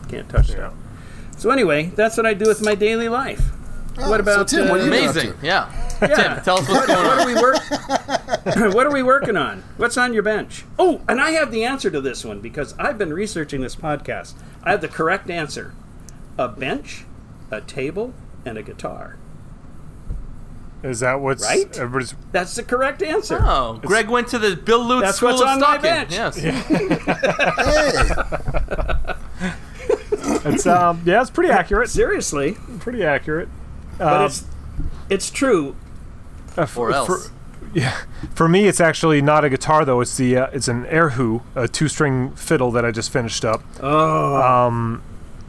can't 0.09 0.29
touch 0.29 0.51
Yeah. 0.51 0.57
them. 0.57 0.79
So 1.37 1.51
anyway, 1.51 1.93
that's 1.97 2.17
what 2.17 2.27
I 2.27 2.35
do 2.35 2.47
with 2.47 2.63
my 2.65 2.75
daily 2.75 3.09
life. 3.09 3.51
Oh, 3.99 4.09
what 4.09 4.21
about 4.21 4.49
so 4.49 4.57
Tim, 4.59 4.69
what 4.71 4.81
uh, 4.81 4.85
you- 4.85 4.89
Amazing. 4.89 5.35
Yeah. 5.43 5.71
yeah. 6.01 6.07
Tim, 6.35 6.43
tell 6.45 6.59
us 6.59 6.69
what's 6.69 6.87
going 6.87 7.05
What 7.05 7.19
are 7.19 7.21
on. 7.21 7.27
we 7.27 7.35
work? 7.41 8.75
what 8.75 8.87
are 8.87 8.93
we 8.93 9.03
working 9.03 9.37
on? 9.37 9.63
What's 9.77 9.99
on 9.99 10.15
your 10.15 10.23
bench? 10.23 10.65
Oh, 10.79 11.03
and 11.09 11.21
I 11.21 11.33
have 11.33 11.51
the 11.53 11.65
answer 11.65 11.91
to 11.91 12.01
this 12.01 12.25
one 12.25 12.41
because 12.41 12.75
I've 12.79 12.97
been 12.99 13.13
researching 13.13 13.61
this 13.61 13.77
podcast. 13.77 14.33
I 14.65 14.71
have 14.71 14.81
the 14.81 14.89
correct 14.89 15.29
answer: 15.29 15.73
a 16.39 16.49
bench, 16.49 17.05
a 17.51 17.61
table, 17.61 18.13
and 18.45 18.57
a 18.59 18.63
guitar. 18.63 19.17
Is 20.83 20.99
that 21.01 21.21
what's 21.21 21.45
Right? 21.45 21.77
everybody's? 21.79 22.15
That's 22.33 22.57
the 22.57 22.63
correct 22.65 23.03
answer. 23.05 23.39
Oh, 23.41 23.79
Greg 23.83 24.09
went 24.09 24.27
to 24.29 24.39
the 24.39 24.57
Bill 24.57 24.85
Lutz 24.85 25.03
That's 25.07 25.17
School 25.19 25.29
what's 25.31 25.43
of 25.43 25.49
on 25.49 25.61
my 25.61 25.79
bench. 25.79 26.11
Yes. 26.13 26.37
Hey, 26.37 26.53
It's 30.45 30.67
um 30.67 31.03
yeah, 31.05 31.21
it's 31.21 31.31
pretty 31.31 31.53
accurate. 31.53 31.89
Seriously, 31.89 32.57
Pretty 32.81 33.05
accurate. 33.05 33.49
but 33.99 34.13
Um, 34.21 34.27
it's 34.27 34.45
it's 35.09 35.31
true. 35.31 35.77
uh, 36.59 36.63
f- 36.63 36.77
Or 36.77 36.89
for- 36.91 36.95
else. 36.95 37.31
yeah, 37.73 37.97
for 38.35 38.49
me, 38.49 38.67
it's 38.67 38.81
actually 38.81 39.23
not 39.23 39.45
a 39.45 39.51
guitar 39.51 39.85
though. 39.85 40.01
It's 40.01 40.17
the 40.17 40.37
uh, 40.37 40.47
it's 40.53 40.67
an 40.69 40.85
erhu, 40.87 41.43
a 41.55 41.69
two-string 41.69 42.33
fiddle 42.35 42.71
that 42.73 42.85
I 42.85 42.91
just 42.91 43.11
finished 43.13 43.45
up. 43.45 43.63
Oh, 43.81 44.37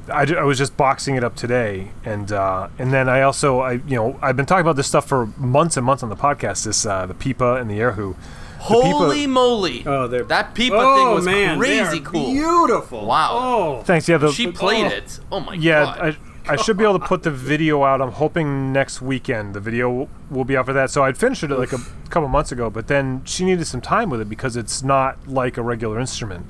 I, 0.10 0.24
I 0.34 0.44
was 0.44 0.58
just 0.58 0.76
boxing 0.76 1.16
it 1.16 1.24
up 1.24 1.36
today, 1.36 1.92
and 2.04 2.32
uh, 2.32 2.68
and 2.78 2.92
then 2.92 3.08
I 3.08 3.22
also 3.22 3.60
I 3.60 3.74
you 3.74 3.96
know 3.96 4.20
I've 4.22 4.36
been 4.36 4.46
talking 4.46 4.62
about 4.62 4.76
this 4.76 4.88
stuff 4.88 5.08
for 5.08 5.28
months 5.38 5.78
and 5.78 5.86
months 5.86 6.04
on 6.04 6.10
the 6.10 6.16
podcast. 6.16 6.66
This 6.66 6.86
uh, 6.86 7.06
the 7.06 7.14
pipa 7.14 7.60
and 7.60 7.70
the 7.70 7.80
erhu. 7.80 8.16
Holy 8.60 9.28
moly! 9.28 9.84
Oh, 9.86 10.08
they're- 10.08 10.24
that 10.24 10.56
Pipa 10.56 10.72
oh 10.74 10.96
thing 10.96 11.16
was 11.16 11.26
man, 11.26 11.60
crazy 11.60 12.00
cool. 12.00 12.32
Beautiful. 12.32 13.06
Wow. 13.06 13.30
Oh, 13.34 13.84
Thanks. 13.84 14.08
Yeah, 14.08 14.18
the, 14.18 14.32
She 14.32 14.52
played 14.54 14.86
oh. 14.86 14.96
it. 14.96 15.20
Oh 15.34 15.40
my 15.42 15.56
god. 15.56 15.64
Yeah, 15.64 15.84
god. 15.84 16.18
I, 16.48 16.54
I 16.54 16.56
should 16.56 16.78
be 16.78 16.86
able 16.86 16.98
to 17.00 17.06
put 17.06 17.24
the 17.24 17.32
video 17.32 17.84
out. 17.84 18.02
I'm 18.02 18.12
hoping 18.14 18.72
next 18.72 19.02
weekend 19.02 19.54
the 19.54 19.60
video 19.60 19.90
will- 19.92 20.10
will 20.30 20.46
be 20.46 20.56
out 20.56 20.66
for 20.68 20.74
that. 20.74 20.92
So 20.92 21.04
I'd 21.04 21.18
finished 21.18 21.44
it 21.44 21.50
like 21.50 21.74
a 21.74 21.80
couple 22.10 22.30
months 22.30 22.54
ago, 22.54 22.70
but 22.70 22.88
then 22.88 23.22
she 23.26 23.44
needed 23.44 23.66
some 23.68 23.82
time 23.82 24.10
with 24.10 24.22
it 24.22 24.30
because 24.30 24.56
it's 24.56 24.82
not 24.82 25.28
like 25.28 25.58
a 25.58 25.62
regular 25.62 26.00
instrument, 26.00 26.46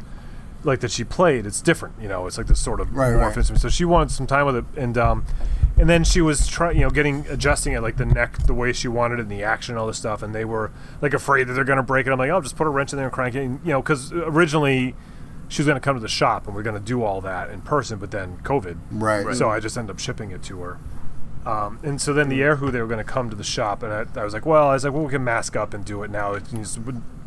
like 0.64 0.80
that 0.82 0.92
she 0.92 1.04
played. 1.04 1.46
It's 1.46 1.62
different, 1.62 1.96
you 2.02 2.08
know. 2.08 2.28
It's 2.28 2.38
like 2.38 2.48
this 2.48 2.60
sort 2.60 2.80
of 2.80 2.96
Right, 2.96 3.14
morph 3.14 3.36
right. 3.36 3.60
So 3.60 3.70
she 3.70 3.86
wanted 3.86 4.12
some 4.12 4.28
time 4.28 4.46
with 4.46 4.56
it, 4.58 4.66
and 4.78 4.98
um, 4.98 5.26
and 5.78 5.90
then 5.90 6.04
she 6.04 6.22
was 6.22 6.48
trying, 6.48 6.78
you 6.78 6.84
know, 6.84 6.90
getting 6.90 7.26
adjusting 7.28 7.74
it 7.74 7.82
like 7.82 7.98
the 7.98 8.06
neck 8.06 8.38
the 8.46 8.54
way 8.54 8.74
she 8.74 8.88
wanted 8.88 9.20
it 9.20 9.24
and 9.24 9.32
the 9.32 9.44
action 9.44 9.74
and 9.74 9.80
all 9.80 9.88
this 9.88 9.98
stuff. 9.98 10.22
And 10.22 10.34
they 10.34 10.46
were 10.46 10.72
like 11.02 11.14
afraid 11.14 11.48
that 11.48 11.54
they're 11.54 11.64
gonna 11.64 11.84
break 11.84 12.08
it. 12.08 12.12
I'm 12.12 12.20
like, 12.20 12.32
oh, 12.32 12.42
just 12.42 12.56
put 12.56 12.68
a 12.68 12.70
wrench 12.70 12.94
in 12.94 12.98
there 12.98 13.08
and 13.08 13.14
crank 13.14 13.36
it, 13.36 13.44
and, 13.44 13.60
you 13.64 13.72
know, 13.72 13.82
because 13.82 14.12
originally. 14.12 14.96
She 15.50 15.62
was 15.62 15.68
going 15.68 15.76
to 15.76 15.82
come 15.82 15.96
to 15.96 16.02
the 16.02 16.08
shop 16.08 16.48
and 16.48 16.56
we 16.56 16.62
are 16.62 16.64
going 16.64 16.80
to 16.80 16.82
do 16.82 17.04
all 17.04 17.22
that 17.22 17.52
in 17.52 17.62
person, 17.62 18.00
but 18.00 18.10
then 18.10 18.38
COVID 18.38 18.76
right. 18.90 19.36
so 19.36 19.50
I 19.50 19.60
just 19.60 19.78
ended 19.78 19.94
up 19.94 20.00
shipping 20.00 20.32
it 20.32 20.42
to 20.44 20.60
her. 20.62 20.80
Um, 21.46 21.80
and 21.84 22.02
so 22.02 22.14
then 22.14 22.30
the 22.30 22.40
erhu 22.40 22.72
they 22.72 22.82
were 22.82 22.88
going 22.88 23.04
to 23.06 23.12
come 23.12 23.30
to 23.30 23.36
the 23.36 23.44
shop, 23.44 23.84
and 23.84 23.94
I, 23.94 24.06
I 24.20 24.24
was 24.24 24.34
like, 24.34 24.46
well, 24.46 24.70
I 24.70 24.74
was 24.74 24.86
like, 24.86 24.94
well, 24.94 25.04
we 25.04 25.12
can 25.12 25.24
mask 25.24 25.56
up 25.56 25.74
and 25.74 25.84
do 25.84 26.02
it 26.04 26.10
now. 26.10 26.34
It 26.34 26.44
we 26.52 26.62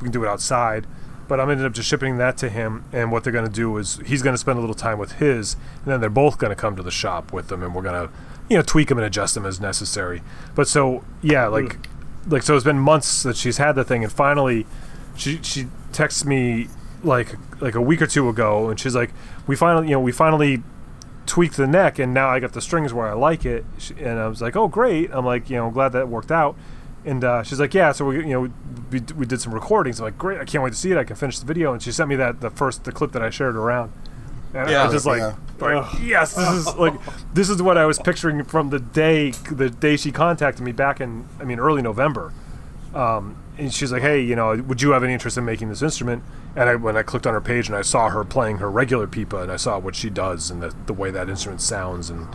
can 0.00 0.10
do 0.10 0.24
it 0.24 0.28
outside. 0.28 0.86
But 1.28 1.40
I'm 1.40 1.50
ended 1.50 1.66
up 1.66 1.72
just 1.72 1.88
shipping 1.88 2.18
that 2.18 2.36
to 2.38 2.48
him, 2.48 2.84
and 2.92 3.10
what 3.10 3.24
they're 3.24 3.32
going 3.32 3.46
to 3.46 3.52
do 3.52 3.76
is 3.78 3.98
he's 4.06 4.22
going 4.22 4.34
to 4.34 4.38
spend 4.38 4.58
a 4.58 4.60
little 4.60 4.74
time 4.74 4.98
with 4.98 5.12
his, 5.12 5.54
and 5.82 5.86
then 5.86 6.00
they're 6.00 6.10
both 6.10 6.38
going 6.38 6.50
to 6.50 6.56
come 6.56 6.76
to 6.76 6.82
the 6.82 6.90
shop 6.90 7.32
with 7.32 7.48
them, 7.48 7.62
and 7.62 7.74
we're 7.74 7.82
going 7.82 8.08
to, 8.08 8.12
you 8.48 8.56
know, 8.56 8.62
tweak 8.62 8.88
them 8.88 8.98
and 8.98 9.06
adjust 9.06 9.34
them 9.34 9.44
as 9.44 9.60
necessary. 9.60 10.22
But 10.54 10.68
so 10.68 11.04
yeah, 11.22 11.46
hmm. 11.46 11.52
like, 11.52 11.78
like 12.28 12.42
so 12.42 12.54
it's 12.54 12.64
been 12.64 12.78
months 12.78 13.22
that 13.24 13.36
she's 13.36 13.58
had 13.58 13.72
the 13.72 13.84
thing, 13.84 14.04
and 14.04 14.12
finally, 14.12 14.66
she 15.16 15.40
she 15.42 15.66
texts 15.92 16.24
me 16.24 16.68
like 17.02 17.36
like 17.60 17.74
a 17.74 17.80
week 17.80 18.00
or 18.02 18.06
two 18.06 18.28
ago, 18.28 18.68
and 18.70 18.78
she's 18.78 18.94
like, 18.94 19.12
we 19.46 19.56
finally, 19.56 19.88
you 19.88 19.94
know, 19.94 20.00
we 20.00 20.12
finally 20.12 20.62
tweaked 21.26 21.56
the 21.56 21.66
neck 21.66 21.98
and 21.98 22.14
now 22.14 22.28
I 22.28 22.40
got 22.40 22.52
the 22.52 22.60
strings 22.60 22.94
where 22.94 23.06
I 23.06 23.12
like 23.12 23.44
it. 23.44 23.64
And 23.98 24.18
I 24.18 24.28
was 24.28 24.40
like, 24.40 24.56
oh, 24.56 24.68
great. 24.68 25.10
I'm 25.12 25.26
like, 25.26 25.50
you 25.50 25.56
know, 25.56 25.70
glad 25.70 25.90
that 25.90 26.08
worked 26.08 26.30
out. 26.30 26.56
And 27.06 27.22
uh, 27.24 27.42
she's 27.44 27.60
like, 27.60 27.72
yeah. 27.72 27.92
So 27.92 28.04
we, 28.06 28.16
you 28.16 28.24
know, 28.26 28.40
we, 28.90 29.00
we 29.16 29.24
did 29.26 29.40
some 29.40 29.54
recordings. 29.54 30.00
I'm 30.00 30.04
like, 30.06 30.18
great. 30.18 30.40
I 30.40 30.44
can't 30.44 30.62
wait 30.62 30.70
to 30.74 30.76
see 30.78 30.90
it. 30.90 30.98
I 30.98 31.04
can 31.04 31.16
finish 31.16 31.38
the 31.38 31.46
video. 31.46 31.72
And 31.72 31.80
she 31.80 31.92
sent 31.92 32.08
me 32.08 32.16
that 32.16 32.40
the 32.40 32.50
first 32.50 32.82
the 32.84 32.92
clip 32.92 33.12
that 33.12 33.22
I 33.22 33.30
shared 33.30 33.56
around. 33.56 33.92
And 34.52 34.68
I 34.68 34.72
Yeah. 34.72 34.84
was 34.84 34.92
just 34.92 35.06
like, 35.06 35.20
Yeah. 35.20 35.34
like, 35.60 35.86
yes, 36.02 36.34
this 36.34 36.48
is 36.48 36.66
like 36.76 36.94
this 37.32 37.48
is 37.48 37.62
what 37.62 37.78
I 37.78 37.86
was 37.86 37.98
picturing 38.00 38.42
from 38.44 38.70
the 38.70 38.80
day 38.80 39.30
the 39.30 39.70
day 39.70 39.96
she 39.96 40.10
contacted 40.12 40.64
me 40.64 40.72
back 40.72 41.00
in 41.00 41.26
I 41.40 41.44
mean 41.44 41.60
early 41.60 41.80
November. 41.80 42.32
Um, 42.94 43.36
and 43.58 43.72
she's 43.72 43.92
like, 43.92 44.02
"Hey, 44.02 44.20
you 44.20 44.34
know, 44.36 44.54
would 44.56 44.82
you 44.82 44.90
have 44.90 45.04
any 45.04 45.12
interest 45.12 45.36
in 45.38 45.44
making 45.44 45.68
this 45.68 45.82
instrument?" 45.82 46.22
And 46.56 46.68
I, 46.70 46.74
when 46.76 46.96
I 46.96 47.02
clicked 47.02 47.26
on 47.26 47.34
her 47.34 47.40
page 47.40 47.68
and 47.68 47.76
I 47.76 47.82
saw 47.82 48.08
her 48.08 48.24
playing 48.24 48.58
her 48.58 48.70
regular 48.70 49.06
pipa, 49.06 49.42
and 49.42 49.52
I 49.52 49.56
saw 49.56 49.78
what 49.78 49.94
she 49.94 50.08
does 50.10 50.50
and 50.50 50.62
the, 50.62 50.74
the 50.86 50.92
way 50.94 51.10
that 51.10 51.28
instrument 51.28 51.60
sounds, 51.60 52.08
and 52.10 52.26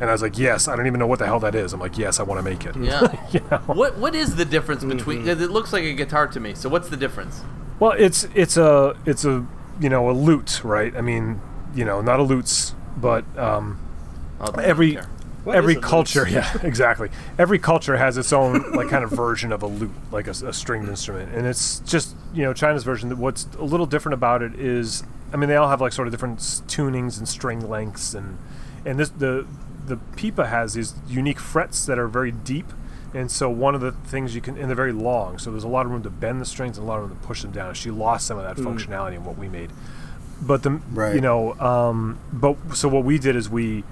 and 0.00 0.08
I 0.08 0.12
was 0.12 0.22
like, 0.22 0.38
"Yes, 0.38 0.68
I 0.68 0.76
don't 0.76 0.86
even 0.86 0.98
know 0.98 1.06
what 1.06 1.18
the 1.18 1.26
hell 1.26 1.40
that 1.40 1.54
is." 1.54 1.72
I'm 1.72 1.80
like, 1.80 1.98
"Yes, 1.98 2.20
I 2.20 2.22
want 2.22 2.38
to 2.38 2.42
make 2.42 2.64
it." 2.64 2.76
yeah. 2.76 3.14
You 3.32 3.40
know? 3.50 3.58
What 3.66 3.98
what 3.98 4.14
is 4.14 4.36
the 4.36 4.44
difference 4.44 4.84
Mm-hmm. 4.84 5.28
It 5.28 5.50
looks 5.50 5.72
like 5.72 5.84
a 5.84 5.92
guitar 5.94 6.26
to 6.28 6.40
me. 6.40 6.54
So 6.54 6.68
what's 6.68 6.88
the 6.88 6.96
difference? 6.96 7.42
Well, 7.80 7.92
it's 7.92 8.24
it's 8.34 8.56
a 8.56 8.96
it's 9.06 9.24
a 9.24 9.46
you 9.80 9.88
know 9.88 10.10
a 10.10 10.12
lute, 10.12 10.62
right? 10.64 10.94
I 10.96 11.00
mean, 11.00 11.40
you 11.74 11.84
know, 11.84 12.00
not 12.00 12.20
a 12.20 12.22
lutes, 12.22 12.74
but 12.96 13.24
um, 13.38 13.78
Oh, 14.40 14.50
every 14.52 14.92
don't 14.92 15.02
care. 15.02 15.10
What 15.44 15.56
every 15.56 15.74
is 15.74 15.76
lute? 15.76 15.84
culture, 15.84 16.28
yeah, 16.30 16.52
exactly. 16.62 17.10
Every 17.38 17.58
culture 17.58 17.96
has 17.96 18.16
its 18.18 18.32
own 18.32 18.72
like 18.72 18.88
kind 18.88 19.04
of 19.04 19.10
version 19.10 19.52
of 19.52 19.62
a 19.62 19.66
lute, 19.66 19.90
like 20.10 20.26
a 20.26 20.52
stringed 20.52 20.88
instrument, 20.88 21.34
and 21.34 21.46
it's 21.46 21.80
just 21.80 22.14
you 22.34 22.42
know 22.42 22.52
China's 22.52 22.84
version. 22.84 23.16
What's 23.18 23.46
a 23.58 23.64
little 23.64 23.86
different 23.86 24.14
about 24.14 24.42
it 24.42 24.54
is, 24.58 25.04
I 25.32 25.36
mean, 25.36 25.48
they 25.48 25.56
all 25.56 25.68
have 25.68 25.80
like 25.80 25.92
sort 25.92 26.08
of 26.08 26.12
different 26.12 26.38
tunings 26.40 27.18
and 27.18 27.28
string 27.28 27.68
lengths, 27.68 28.14
and 28.14 28.38
and 28.84 28.98
this 28.98 29.10
the 29.10 29.46
the 29.88 29.96
pipa 30.16 30.46
has 30.48 30.74
these 30.74 30.94
unique 31.08 31.40
frets 31.40 31.86
that 31.86 31.98
are 31.98 32.08
very 32.08 32.30
deep, 32.32 32.66
And 33.14 33.30
so 33.30 33.48
one 33.48 33.74
of 33.74 33.80
the 33.80 33.92
things 33.92 34.34
you 34.34 34.42
can, 34.42 34.58
and 34.58 34.68
they're 34.68 34.76
very 34.76 34.92
long, 34.92 35.38
so 35.38 35.50
there's 35.50 35.64
a 35.64 35.68
lot 35.68 35.86
of 35.86 35.92
room 35.92 36.02
to 36.02 36.10
bend 36.10 36.42
the 36.42 36.44
strings 36.44 36.76
and 36.76 36.84
a 36.86 36.88
lot 36.88 36.96
of 37.00 37.08
room 37.08 37.18
to 37.18 37.26
push 37.26 37.40
them 37.40 37.52
down. 37.52 37.72
She 37.74 37.90
lost 37.90 38.26
some 38.26 38.38
of 38.38 38.44
that 38.44 38.62
functionality 38.62 39.14
in 39.14 39.24
what 39.24 39.38
we 39.38 39.48
made. 39.48 39.70
But 40.42 40.62
the, 40.62 40.80
Right. 40.92 41.14
you 41.14 41.22
know, 41.22 41.54
um, 41.58 42.18
but 42.32 42.56
so 42.74 42.86
what 42.88 43.04
we 43.04 43.18
did 43.18 43.34
is 43.34 43.48
we 43.48 43.82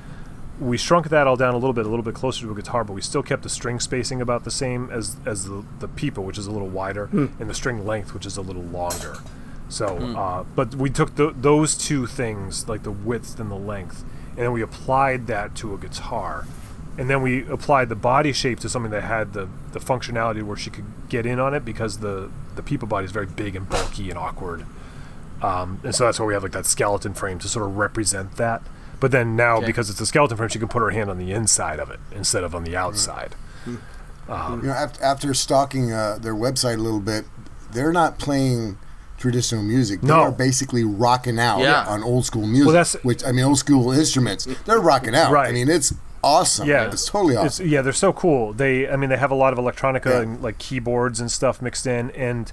we 0.61 0.77
shrunk 0.79 1.09
that 1.11 1.27
all 1.27 1.37
down 1.37 1.53
a 1.55 1.59
little 1.59 1.73
bit, 1.75 1.85
a 1.85 1.89
little 1.89 2.05
bit 2.05 2.15
closer 2.15 2.47
to 2.47 2.53
a 2.53 2.55
guitar, 2.55 2.83
but 2.85 2.93
we 2.95 3.01
still 3.03 3.23
kept 3.23 3.43
the 3.43 3.49
string 3.49 3.79
spacing 3.81 4.21
about 4.23 4.45
the 4.45 4.51
same 4.51 4.89
as 4.91 5.17
as 5.27 5.45
the 5.47 5.65
the 5.81 5.89
pipa, 5.89 6.21
which 6.23 6.39
is 6.39 6.47
a 6.47 6.51
little 6.51 6.69
wider, 6.69 7.09
and 7.13 7.49
the 7.51 7.55
string 7.55 7.85
length, 7.87 8.13
which 8.15 8.25
is 8.27 8.37
a 8.37 8.43
little 8.43 8.63
longer. 8.65 9.17
So, 9.69 9.87
uh, 10.17 10.45
but 10.55 10.75
we 10.75 10.89
took 10.91 11.15
th 11.17 11.35
those 11.41 11.75
two 11.75 12.07
things, 12.07 12.69
like 12.69 12.83
the 12.85 12.91
width 13.09 13.41
and 13.41 13.51
the 13.51 13.63
length, 13.75 14.05
and 14.37 14.45
then 14.45 14.53
we 14.53 14.63
applied 14.63 15.27
that 15.29 15.55
to 15.57 15.75
a 15.75 15.79
guitar, 15.79 16.47
and 16.99 17.09
then 17.11 17.23
we 17.23 17.47
applied 17.49 17.89
the 17.89 17.97
body 17.97 18.33
shape 18.33 18.61
to 18.61 18.69
something 18.69 18.91
that 18.93 19.03
had 19.05 19.33
the 19.33 19.49
the 19.73 19.81
functionality 19.81 20.43
where 20.43 20.57
she 20.57 20.71
could 20.71 20.85
get 21.09 21.27
in 21.27 21.39
on 21.41 21.55
it 21.55 21.65
because 21.65 21.99
the 21.99 22.31
the 22.55 22.63
pipa 22.63 22.87
body 22.89 23.05
is 23.05 23.13
very 23.13 23.27
big 23.27 23.55
and 23.57 23.69
bulky 23.69 24.09
and 24.11 24.19
awkward. 24.19 24.65
Um, 25.43 25.81
and 25.85 25.95
so 25.95 26.05
that's 26.05 26.19
why 26.19 26.25
we 26.27 26.33
have 26.35 26.43
like 26.43 26.53
that 26.53 26.65
skeleton 26.67 27.13
frame 27.13 27.39
to 27.41 27.49
sort 27.49 27.67
of 27.69 27.77
represent 27.77 28.37
that. 28.39 28.63
But 28.99 29.11
then 29.11 29.37
now, 29.37 29.59
Okay. 29.59 29.67
because 29.67 29.91
it's 29.91 30.01
a 30.01 30.07
skeleton 30.07 30.39
frame, 30.39 30.49
she 30.49 30.59
can 30.59 30.69
put 30.69 30.81
her 30.81 30.89
hand 30.91 31.11
on 31.11 31.19
the 31.19 31.31
inside 31.33 31.79
of 31.79 31.91
it 31.91 32.01
instead 32.13 32.43
of 32.45 32.55
on 32.55 32.65
the 32.65 32.75
outside. 32.75 33.35
You 33.67 33.79
know, 34.29 34.73
after, 34.73 35.05
after 35.05 35.35
stalking 35.35 35.93
uh, 35.93 36.19
their 36.21 36.35
website 36.35 36.75
a 36.79 36.83
little 36.83 37.01
bit, 37.01 37.27
they're 37.73 37.93
not 37.93 38.19
playing 38.19 38.79
traditional 39.19 39.63
music. 39.63 40.01
They 40.03 40.09
No. 40.09 40.21
are 40.23 40.31
basically 40.33 40.85
rocking 40.85 41.39
out 41.39 41.61
Yeah. 41.61 41.85
on 41.87 42.03
old 42.03 42.25
school 42.27 42.47
music. 42.47 42.73
that's- 42.73 42.97
which 43.05 43.25
I 43.25 43.33
mean, 43.33 43.45
old 43.45 43.59
school 43.59 43.93
instruments. 43.93 44.47
They're 44.67 44.79
rocking 44.81 45.15
out. 45.15 45.33
Right. 45.33 45.49
I 45.49 45.53
mean, 45.53 45.69
it's 45.69 45.95
awesome. 46.23 46.67
Yeah, 46.69 46.85
it's 46.85 47.07
totally 47.07 47.35
It's, 47.35 47.45
awesome. 47.57 47.69
yeah, 47.69 47.83
they're 47.83 47.93
so 47.93 48.13
cool. 48.13 48.53
They, 48.53 48.89
I 48.89 48.97
mean, 48.97 49.11
they 49.11 49.17
have 49.17 49.31
a 49.31 49.35
lot 49.37 49.53
of 49.53 49.59
electronica 49.59 50.07
Yeah. 50.07 50.21
and 50.21 50.43
like 50.43 50.59
keyboards 50.59 51.21
and 51.21 51.31
stuff 51.31 51.63
mixed 51.63 51.87
in. 51.87 52.11
And 52.11 52.53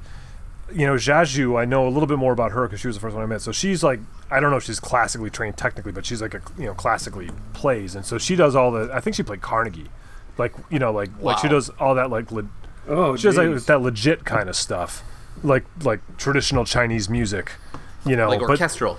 you 0.73 0.87
know, 0.87 0.93
Jaju, 0.95 1.59
I 1.59 1.65
know 1.65 1.87
a 1.87 1.89
little 1.89 2.07
bit 2.07 2.17
more 2.17 2.33
about 2.33 2.51
her 2.53 2.65
because 2.65 2.79
she 2.79 2.87
was 2.87 2.95
the 2.95 2.99
first 3.01 3.13
one 3.13 3.23
I 3.23 3.27
met. 3.27 3.41
So 3.41 3.51
she's 3.51 3.83
like, 3.83 3.99
I 4.31 4.39
don't 4.39 4.49
know 4.49 4.57
if 4.57 4.63
she's 4.63 4.79
classically 4.79 5.29
trained 5.29 5.55
technically, 5.57 5.91
but 5.91 6.03
she's 6.05 6.21
like 6.21 6.33
a 6.33 6.41
you 6.57 6.65
know 6.65 6.73
classically 6.73 7.29
plays, 7.53 7.93
and 7.93 8.03
so 8.05 8.17
she 8.17 8.35
does 8.35 8.55
all 8.55 8.71
the. 8.71 8.89
I 8.91 8.99
think 8.99 9.15
she 9.15 9.21
played 9.21 9.41
Carnegie, 9.41 9.89
like 10.37 10.53
you 10.71 10.79
know, 10.79 10.91
like 10.91 11.09
like 11.21 11.37
she 11.39 11.47
does 11.47 11.69
all 11.79 11.93
that 11.95 12.09
like. 12.09 12.31
Le- 12.31 12.45
Oh, 12.87 13.15
she 13.15 13.23
does 13.29 13.37
like 13.37 13.63
that 13.65 13.81
legit 13.81 14.25
kind 14.25 14.49
of 14.49 14.55
stuff, 14.57 15.03
like 15.41 15.65
like 15.83 16.01
traditional 16.17 16.65
Chinese 16.65 17.09
music. 17.09 17.53
You 18.05 18.15
know, 18.17 18.27
like 18.29 18.41
but 18.41 18.49
orchestral. 18.49 18.97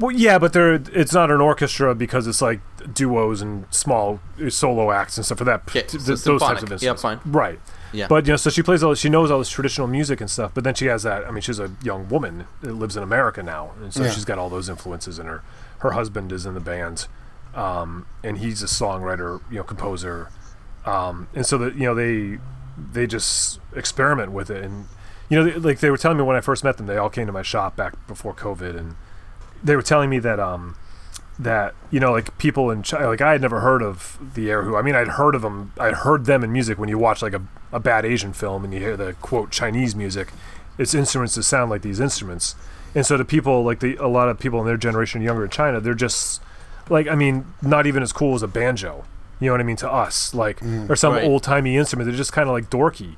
well, 0.00 0.10
yeah, 0.10 0.38
but 0.40 0.52
there 0.52 0.74
it's 0.92 1.12
not 1.14 1.30
an 1.30 1.40
orchestra 1.40 1.94
because 1.94 2.26
it's 2.26 2.42
like 2.42 2.60
duos 2.92 3.40
and 3.40 3.64
small 3.70 4.18
uh, 4.44 4.50
solo 4.50 4.90
acts 4.90 5.16
and 5.16 5.24
stuff 5.24 5.38
for 5.38 5.44
that. 5.44 5.62
Okay, 5.68 5.82
th- 5.82 5.90
so 5.92 5.98
those 6.08 6.22
types 6.24 6.24
symphonic. 6.24 6.62
of 6.64 6.68
Yeah, 6.82 6.90
instruments. 6.90 7.02
fine. 7.02 7.20
Right. 7.32 7.60
Yeah. 7.92 8.08
But 8.08 8.26
you 8.26 8.32
know, 8.32 8.36
so 8.36 8.50
she 8.50 8.60
plays 8.64 8.82
all. 8.82 8.94
She 8.96 9.08
knows 9.08 9.30
all 9.30 9.38
this 9.38 9.48
traditional 9.50 9.86
music 9.86 10.20
and 10.20 10.28
stuff. 10.28 10.50
But 10.52 10.64
then 10.64 10.74
she 10.74 10.86
has 10.86 11.04
that. 11.04 11.24
I 11.24 11.30
mean, 11.30 11.42
she's 11.42 11.60
a 11.60 11.70
young 11.80 12.08
woman 12.08 12.46
that 12.62 12.72
lives 12.74 12.96
in 12.96 13.04
America 13.04 13.40
now, 13.40 13.70
and 13.80 13.94
so 13.94 14.02
Yeah. 14.02 14.10
she's 14.10 14.24
got 14.24 14.36
all 14.36 14.50
those 14.50 14.68
influences 14.68 15.20
in 15.20 15.26
her. 15.26 15.42
Her 15.78 15.92
husband 15.92 16.32
is 16.32 16.44
in 16.44 16.54
the 16.54 16.60
band, 16.60 17.06
um, 17.54 18.06
and 18.24 18.38
he's 18.38 18.64
a 18.64 18.66
songwriter, 18.66 19.40
you 19.48 19.58
know, 19.58 19.62
composer, 19.62 20.28
um, 20.84 21.28
and 21.34 21.46
so 21.46 21.56
that 21.58 21.76
you 21.76 21.82
know 21.84 21.94
they 21.94 22.38
they 22.92 23.06
just 23.06 23.60
experiment 23.76 24.32
with 24.32 24.50
it, 24.50 24.64
and 24.64 24.86
you 25.28 25.38
know, 25.38 25.44
they, 25.44 25.58
like 25.58 25.80
they 25.80 25.90
were 25.90 25.96
telling 25.96 26.18
me 26.18 26.24
when 26.24 26.36
I 26.36 26.40
first 26.40 26.64
met 26.64 26.76
them, 26.76 26.86
they 26.86 26.96
all 26.96 27.10
came 27.10 27.26
to 27.26 27.32
my 27.32 27.42
shop 27.42 27.76
back 27.76 27.94
before 28.06 28.34
COVID, 28.34 28.76
and 28.78 28.96
they 29.62 29.76
were 29.76 29.82
telling 29.82 30.10
me 30.10 30.18
that 30.20 30.38
um 30.40 30.76
that 31.38 31.74
you 31.90 31.98
know 31.98 32.12
like 32.12 32.36
people 32.38 32.70
in 32.70 32.82
China 32.82 33.08
like 33.08 33.20
I 33.20 33.32
had 33.32 33.40
never 33.40 33.60
heard 33.60 33.82
of 33.82 34.18
the 34.34 34.48
erhu. 34.48 34.78
I 34.78 34.82
mean 34.82 34.94
I'd 34.94 35.08
heard 35.08 35.34
of 35.34 35.42
them 35.42 35.72
I'd 35.78 35.94
heard 35.94 36.26
them 36.26 36.44
in 36.44 36.52
music 36.52 36.78
when 36.78 36.88
you 36.88 36.98
watch 36.98 37.22
like 37.22 37.32
a, 37.34 37.42
a 37.72 37.80
bad 37.80 38.04
Asian 38.04 38.32
film 38.32 38.64
and 38.64 38.72
you 38.72 38.78
hear 38.80 38.96
the 38.96 39.14
quote 39.14 39.50
Chinese 39.50 39.96
music. 39.96 40.28
It's 40.78 40.94
instruments 40.94 41.34
that 41.34 41.42
sound 41.44 41.70
like 41.70 41.82
these 41.82 41.98
instruments. 42.00 42.54
And 42.94 43.04
so 43.04 43.16
the 43.16 43.24
people 43.24 43.64
like 43.64 43.80
the 43.80 43.96
a 43.96 44.06
lot 44.06 44.28
of 44.28 44.38
people 44.38 44.60
in 44.60 44.66
their 44.66 44.76
generation 44.76 45.22
younger 45.22 45.44
in 45.44 45.50
China 45.50 45.80
they're 45.80 45.94
just 45.94 46.40
like 46.88 47.08
I 47.08 47.16
mean 47.16 47.46
not 47.62 47.86
even 47.88 48.02
as 48.02 48.12
cool 48.12 48.34
as 48.36 48.42
a 48.42 48.48
banjo. 48.48 49.04
You 49.40 49.46
know 49.48 49.54
what 49.54 49.60
I 49.60 49.64
mean? 49.64 49.76
To 49.76 49.90
us 49.90 50.34
like 50.34 50.62
or 50.88 50.94
some 50.94 51.14
Right. 51.14 51.24
old 51.24 51.42
timey 51.42 51.76
instrument 51.76 52.06
they're 52.08 52.16
just 52.16 52.32
kind 52.32 52.48
of 52.48 52.52
like 52.52 52.70
dorky 52.70 53.16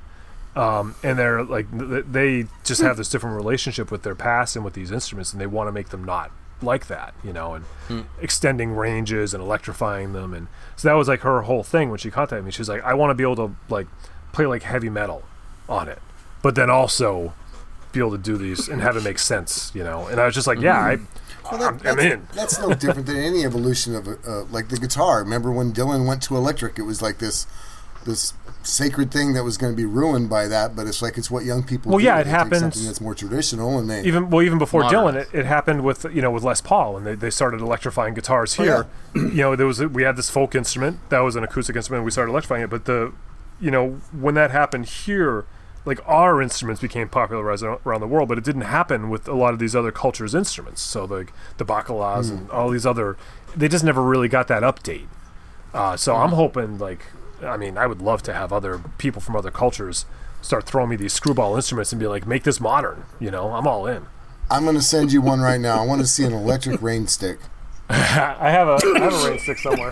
um, 0.57 0.95
and 1.03 1.17
they're 1.19 1.43
like 1.43 1.67
they 1.71 2.45
just 2.63 2.81
have 2.81 2.97
this 2.97 3.09
different 3.09 3.35
relationship 3.35 3.91
with 3.91 4.03
their 4.03 4.15
past 4.15 4.55
and 4.55 4.65
with 4.65 4.73
these 4.73 4.91
instruments 4.91 5.31
and 5.31 5.39
they 5.41 5.47
want 5.47 5.67
to 5.67 5.71
make 5.71 5.89
them 5.89 6.03
not 6.03 6.31
like 6.61 6.87
that 6.87 7.13
you 7.23 7.31
know 7.31 7.53
and 7.53 8.05
extending 8.19 8.73
ranges 8.73 9.33
and 9.33 9.43
electrifying 9.43 10.13
them 10.13 10.33
and 10.33 10.47
so 10.75 10.87
that 10.87 10.95
was 10.95 11.07
like 11.07 11.19
her 11.21 11.43
whole 11.43 11.61
thing 11.63 11.89
when 11.89 11.99
she 11.99 12.09
contacted 12.09 12.43
me 12.43 12.49
she's 12.51 12.67
like 12.69 12.83
i 12.83 12.93
want 12.95 13.11
to 13.11 13.13
be 13.13 13.23
able 13.23 13.35
to 13.35 13.55
like 13.69 13.85
play 14.33 14.45
like 14.47 14.63
heavy 14.63 14.89
metal 14.89 15.21
on 15.69 15.87
it 15.87 15.99
but 16.41 16.55
then 16.55 16.67
also 16.69 17.33
be 17.91 17.99
able 17.99 18.09
to 18.11 18.17
do 18.17 18.37
these 18.37 18.67
and 18.67 18.81
have 18.81 18.97
it 18.97 19.03
make 19.03 19.19
sense 19.19 19.71
you 19.75 19.83
know 19.83 20.07
and 20.07 20.19
i 20.19 20.25
was 20.25 20.33
just 20.33 20.47
like 20.47 20.59
yeah 20.59 20.79
i 20.79 20.97
Well, 21.51 21.59
that- 21.59 21.67
I'm, 21.67 21.73
I'm 21.75 21.79
that's, 21.95 22.01
in 22.03 22.27
that's 22.33 22.59
no 22.59 22.73
different 22.73 23.05
than 23.05 23.17
any 23.17 23.45
evolution 23.45 23.93
of 23.93 24.07
uh, 24.07 24.43
like 24.51 24.67
the 24.69 24.77
guitar. 24.77 25.19
Remember 25.19 25.49
when 25.51 25.71
Dylan 25.71 26.05
went 26.05 26.21
to 26.23 26.35
electric? 26.35 26.77
It 26.77 26.81
was 26.81 27.01
like 27.01 27.19
this 27.19 27.47
this 28.05 28.33
sacred 28.67 29.11
thing 29.11 29.33
that 29.33 29.43
was 29.43 29.57
going 29.57 29.71
to 29.73 29.77
be 29.77 29.85
ruined 29.85 30.29
by 30.29 30.47
that. 30.47 30.75
But 30.75 30.87
it's 30.87 31.01
like 31.01 31.17
it's 31.17 31.31
what 31.31 31.45
young 31.45 31.63
people. 31.63 31.89
Well, 31.91 31.99
do. 31.99 32.05
yeah, 32.05 32.15
it 32.15 32.19
They 32.19 32.23
take 32.25 32.31
happened- 32.31 32.59
Something 32.59 32.85
that's 32.85 33.01
more 33.01 33.15
traditional, 33.15 33.77
and 33.79 33.89
they 33.89 34.03
even 34.03 34.29
well 34.29 34.41
even 34.43 34.57
before 34.57 34.81
Modern. 34.81 34.99
Dylan 34.99 35.15
it, 35.15 35.29
it 35.33 35.45
happened 35.45 35.83
with 35.83 36.05
you 36.13 36.21
know 36.21 36.31
with 36.31 36.43
Les 36.43 36.61
Paul 36.61 36.97
and 36.97 37.05
they, 37.05 37.15
they 37.15 37.29
started 37.29 37.61
electrifying 37.61 38.13
guitars 38.13 38.53
here 38.55 38.87
you 39.15 39.29
know 39.37 39.55
there 39.55 39.65
was 39.67 39.79
we 39.81 40.03
had 40.03 40.15
this 40.15 40.29
folk 40.29 40.53
instrument 40.55 40.99
that 41.09 41.19
was 41.19 41.35
an 41.35 41.43
acoustic 41.43 41.75
instrument 41.75 41.99
and 41.99 42.05
we 42.05 42.11
started 42.11 42.31
electrifying 42.31 42.63
it 42.63 42.69
but 42.69 42.85
the 42.85 43.13
you 43.59 43.71
know 43.71 43.99
when 44.11 44.35
that 44.35 44.51
happened 44.51 44.85
here 44.85 45.45
like 45.85 45.99
our 46.05 46.41
instruments 46.41 46.81
became 46.81 47.07
popularized 47.07 47.63
around 47.63 48.01
the 48.01 48.07
world 48.07 48.27
but 48.27 48.37
it 48.37 48.43
didn't 48.43 48.61
happen 48.63 49.09
with 49.09 49.27
a 49.27 49.33
lot 49.33 49.53
of 49.53 49.59
these 49.59 49.75
other 49.75 49.91
cultures 49.91 50.35
instruments 50.35 50.81
so 50.81 51.05
like 51.05 51.31
the 51.57 51.65
bacalas 51.65 52.29
and 52.29 52.49
all 52.51 52.69
these 52.69 52.85
other 52.85 53.15
they 53.55 53.67
just 53.67 53.83
never 53.83 54.03
really 54.03 54.27
got 54.27 54.47
that 54.47 54.63
update 54.63 55.07
uh, 55.73 55.95
so 55.97 56.15
I'm 56.15 56.29
hoping 56.31 56.77
like 56.77 57.05
I 57.43 57.57
mean 57.57 57.77
I 57.77 57.87
would 57.87 58.01
love 58.01 58.23
to 58.23 58.33
have 58.33 58.51
other 58.53 58.81
people 58.97 59.21
from 59.21 59.35
other 59.35 59.51
cultures 59.51 60.05
start 60.41 60.65
throwing 60.65 60.89
me 60.89 60.95
these 60.95 61.13
screwball 61.13 61.55
instruments 61.55 61.91
and 61.91 61.99
be 61.99 62.07
like 62.07 62.25
make 62.27 62.43
this 62.43 62.59
modern 62.59 63.05
you 63.19 63.31
know 63.31 63.53
I'm 63.53 63.67
all 63.67 63.87
in 63.87 64.05
I'm 64.49 64.63
going 64.63 64.75
to 64.75 64.81
send 64.81 65.11
you 65.11 65.21
one 65.21 65.41
right 65.41 65.59
now. 65.59 65.81
I 65.81 65.85
want 65.85 65.99
to 66.01 66.07
see 66.07 66.23
an 66.23 66.31
electric 66.31 66.81
rain 66.81 67.07
stick. 67.07 67.39
I 67.89 68.49
have 68.49 68.67
a 68.67 68.79
I 68.95 68.99
have 68.99 69.13
a 69.13 69.29
rain 69.29 69.39
stick 69.39 69.57
somewhere. 69.57 69.91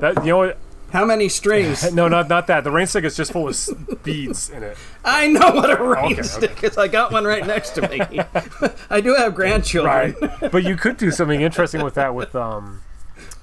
That 0.00 0.16
you 0.24 0.30
know 0.30 0.38
what? 0.38 0.58
How 0.90 1.04
many 1.04 1.28
strings? 1.28 1.92
No, 1.94 2.08
not 2.08 2.28
not 2.28 2.46
that. 2.46 2.64
The 2.64 2.70
rain 2.70 2.86
stick 2.86 3.04
is 3.04 3.16
just 3.16 3.32
full 3.32 3.48
of 3.48 4.02
beads 4.02 4.48
in 4.48 4.62
it. 4.62 4.76
I 5.04 5.26
know 5.28 5.50
what 5.50 5.70
a 5.70 5.82
rain 5.82 6.12
Okay, 6.14 6.22
stick 6.22 6.64
is. 6.64 6.78
I 6.78 6.88
got 6.88 7.12
one 7.12 7.24
right 7.24 7.46
next 7.46 7.70
to 7.70 7.88
me. 7.88 8.00
I 8.90 9.00
do 9.02 9.14
have 9.14 9.34
grandchildren. 9.34 10.16
Right. 10.20 10.50
but 10.50 10.64
you 10.64 10.76
could 10.76 10.96
do 10.96 11.10
something 11.10 11.40
interesting 11.40 11.82
with 11.82 11.94
that 11.94 12.14
with 12.14 12.34
um, 12.34 12.82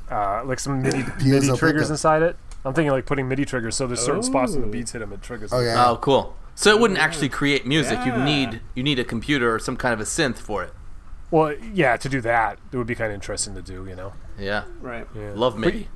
uh, 0.09 0.43
like 0.43 0.59
some 0.59 0.81
MIDI, 0.81 0.97
MIDI 0.97 1.11
piezo 1.11 1.57
triggers 1.57 1.91
inside 1.91 2.23
it. 2.23 2.35
I'm 2.65 2.73
thinking 2.73 2.91
like 2.91 3.05
putting 3.05 3.27
MIDI 3.29 3.45
triggers 3.45 3.75
so 3.75 3.87
there's 3.87 4.01
certain 4.01 4.23
spots 4.23 4.53
where 4.53 4.61
the 4.61 4.67
beats 4.67 4.91
hit 4.91 4.99
them 4.99 5.13
it 5.13 5.21
triggers. 5.21 5.53
Oh 5.53 5.59
yeah. 5.61 5.87
Oh, 5.89 5.97
cool. 5.97 6.35
So 6.55 6.71
it 6.75 6.79
wouldn't 6.81 6.99
actually 6.99 7.29
create 7.29 7.65
music. 7.65 7.99
You 8.05 8.13
Yeah. 8.13 8.25
need 8.25 8.61
you 8.73 8.83
need 8.83 8.97
a 8.99 9.03
computer 9.05 9.53
or 9.53 9.59
some 9.59 9.77
kind 9.77 9.93
of 9.93 9.99
a 9.99 10.03
synth 10.03 10.37
for 10.37 10.63
it. 10.63 10.73
Well, 11.31 11.53
yeah, 11.73 11.95
to 11.97 12.09
do 12.09 12.21
that 12.21 12.59
it 12.71 12.77
would 12.77 12.87
be 12.87 12.95
kind 12.95 13.11
of 13.11 13.15
interesting 13.15 13.55
to 13.55 13.61
do. 13.61 13.85
You 13.87 13.95
know. 13.95 14.13
Yeah. 14.39 14.63
Right. 14.81 15.07
Yeah. 15.15 15.31
Love 15.35 15.57
MIDI. 15.57 15.87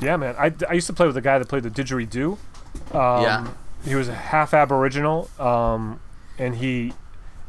Yeah, 0.00 0.16
man. 0.16 0.34
I, 0.38 0.52
I 0.68 0.72
used 0.72 0.86
to 0.88 0.92
play 0.92 1.06
with 1.06 1.16
a 1.16 1.20
guy 1.20 1.38
that 1.38 1.48
played 1.48 1.62
the 1.62 1.70
didgeridoo. 1.70 2.38
Um, 2.92 3.22
yeah. 3.22 3.46
he 3.84 3.94
was 3.94 4.08
half 4.08 4.52
Aboriginal, 4.54 5.30
um, 5.38 6.00
and 6.38 6.56
he, 6.56 6.92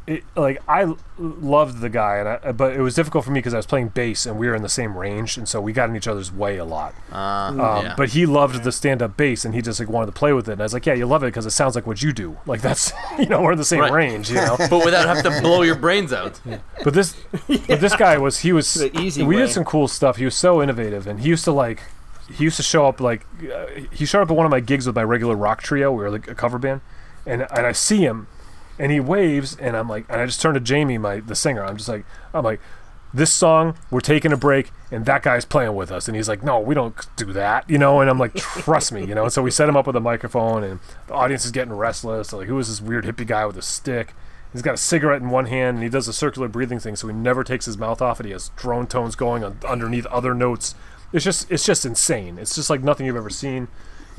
it, 0.08 0.24
like, 0.36 0.62
I 0.66 0.94
loved 1.18 1.80
the 1.80 1.88
guy, 1.90 2.16
and 2.16 2.28
I, 2.28 2.52
but 2.52 2.72
it 2.72 2.80
was 2.80 2.94
difficult 2.94 3.24
for 3.26 3.30
me 3.30 3.38
because 3.40 3.52
I 3.52 3.58
was 3.58 3.66
playing 3.66 3.88
bass, 3.88 4.24
and 4.26 4.38
we 4.38 4.48
were 4.48 4.54
in 4.54 4.62
the 4.62 4.68
same 4.68 4.96
range, 4.96 5.36
and 5.36 5.46
so 5.48 5.60
we 5.60 5.72
got 5.72 5.90
in 5.90 5.96
each 5.96 6.08
other's 6.08 6.32
way 6.32 6.56
a 6.56 6.64
lot. 6.64 6.94
Uh, 7.12 7.16
Um, 7.18 7.56
yeah. 7.58 7.94
But 7.96 8.10
he 8.10 8.24
loved 8.24 8.62
the 8.64 8.72
stand-up 8.72 9.16
bass, 9.16 9.44
and 9.44 9.54
he 9.54 9.60
just 9.60 9.78
like 9.80 9.88
wanted 9.88 10.06
to 10.06 10.12
play 10.12 10.32
with 10.32 10.48
it. 10.48 10.52
And 10.52 10.60
I 10.60 10.64
was 10.64 10.72
like, 10.72 10.86
"Yeah, 10.86 10.94
you 10.94 11.04
love 11.06 11.22
it 11.22 11.26
because 11.26 11.44
it 11.46 11.50
sounds 11.50 11.74
like 11.74 11.86
what 11.86 12.02
you 12.02 12.12
do. 12.12 12.38
Like 12.46 12.62
that's, 12.62 12.92
you 13.18 13.26
know, 13.26 13.42
we're 13.42 13.52
in 13.52 13.58
the 13.58 13.64
same 13.64 13.80
Right. 13.80 13.92
range, 13.92 14.30
you 14.30 14.36
know." 14.36 14.56
but 14.70 14.84
without 14.84 15.06
having 15.06 15.30
to 15.30 15.40
blow 15.42 15.60
your 15.62 15.76
brains 15.76 16.12
out. 16.12 16.40
But 16.84 16.94
this, 16.94 17.14
but 17.46 17.80
this 17.80 17.94
guy 17.94 18.16
was 18.18 18.38
he 18.38 18.52
was 18.52 18.72
The 18.88 18.98
easy 19.00 19.22
we 19.22 19.36
way. 19.36 19.42
did 19.42 19.50
some 19.50 19.64
cool 19.64 19.88
stuff. 19.88 20.16
He 20.16 20.24
was 20.24 20.34
so 20.34 20.62
innovative, 20.62 21.06
and 21.06 21.20
he 21.20 21.28
used 21.28 21.44
to 21.44 21.52
like 21.52 21.82
he 22.32 22.44
used 22.44 22.56
to 22.56 22.62
show 22.62 22.86
up 22.86 23.00
like 23.00 23.26
uh, 23.54 23.66
he 23.90 24.06
showed 24.06 24.22
up 24.22 24.30
at 24.30 24.36
one 24.36 24.46
of 24.46 24.50
my 24.50 24.60
gigs 24.60 24.86
with 24.86 24.96
my 24.96 25.04
regular 25.04 25.34
rock 25.36 25.62
trio. 25.62 25.90
We 25.92 25.98
were 26.02 26.10
like 26.10 26.28
a 26.28 26.34
cover 26.34 26.58
band, 26.58 26.80
and 27.26 27.42
and 27.50 27.66
I 27.66 27.72
see 27.72 27.98
him, 27.98 28.26
and 28.78 28.92
he 28.92 29.00
waves, 29.00 29.56
and 29.56 29.76
I'm 29.76 29.88
like, 29.88 30.06
and 30.08 30.20
I 30.20 30.26
just 30.26 30.40
turn 30.40 30.54
to 30.54 30.60
Jamie, 30.60 30.98
my 30.98 31.20
the 31.20 31.34
singer. 31.34 31.64
I'm 31.64 31.76
just 31.76 31.88
like, 31.88 32.04
I'm 32.32 32.44
like. 32.44 32.60
This 33.14 33.32
song, 33.32 33.74
we're 33.90 34.00
taking 34.00 34.34
a 34.34 34.36
break, 34.36 34.70
and 34.90 35.06
that 35.06 35.22
guy's 35.22 35.46
playing 35.46 35.74
with 35.74 35.90
us, 35.90 36.08
and 36.08 36.14
he's 36.14 36.28
like, 36.28 36.42
"No, 36.42 36.60
we 36.60 36.74
don't 36.74 36.94
do 37.16 37.32
that," 37.32 37.64
you 37.70 37.78
know. 37.78 38.02
And 38.02 38.10
I'm 38.10 38.18
like, 38.18 38.34
"Trust 38.34 38.92
me," 38.92 39.02
you 39.02 39.14
know. 39.14 39.22
And 39.22 39.32
so 39.32 39.40
we 39.40 39.50
set 39.50 39.66
him 39.66 39.78
up 39.78 39.86
with 39.86 39.96
a 39.96 40.00
microphone, 40.00 40.62
and 40.62 40.78
the 41.06 41.14
audience 41.14 41.46
is 41.46 41.50
getting 41.50 41.72
restless. 41.72 42.28
They're 42.28 42.40
like, 42.40 42.48
"Who 42.48 42.58
is 42.58 42.68
this 42.68 42.82
weird 42.82 43.06
hippie 43.06 43.26
guy 43.26 43.46
with 43.46 43.56
a 43.56 43.62
stick?" 43.62 44.12
He's 44.52 44.62
got 44.62 44.74
a 44.74 44.78
cigarette 44.78 45.20
in 45.20 45.30
one 45.30 45.46
hand 45.46 45.76
and 45.76 45.84
he 45.84 45.90
does 45.90 46.08
a 46.08 46.12
circular 46.12 46.48
breathing 46.48 46.78
thing, 46.78 46.96
so 46.96 47.06
he 47.08 47.14
never 47.14 47.44
takes 47.44 47.66
his 47.66 47.76
mouth 47.76 48.00
off 48.00 48.20
it. 48.20 48.26
He 48.26 48.32
has 48.32 48.50
drone 48.56 48.86
tones 48.86 49.14
going 49.14 49.44
on, 49.44 49.58
underneath 49.66 50.06
other 50.06 50.34
notes. 50.34 50.74
It's 51.12 51.24
just 51.24 51.50
it's 51.50 51.64
just 51.64 51.84
insane. 51.84 52.38
It's 52.38 52.54
just 52.54 52.70
like 52.70 52.82
nothing 52.82 53.06
you've 53.06 53.16
ever 53.16 53.30
seen. 53.30 53.68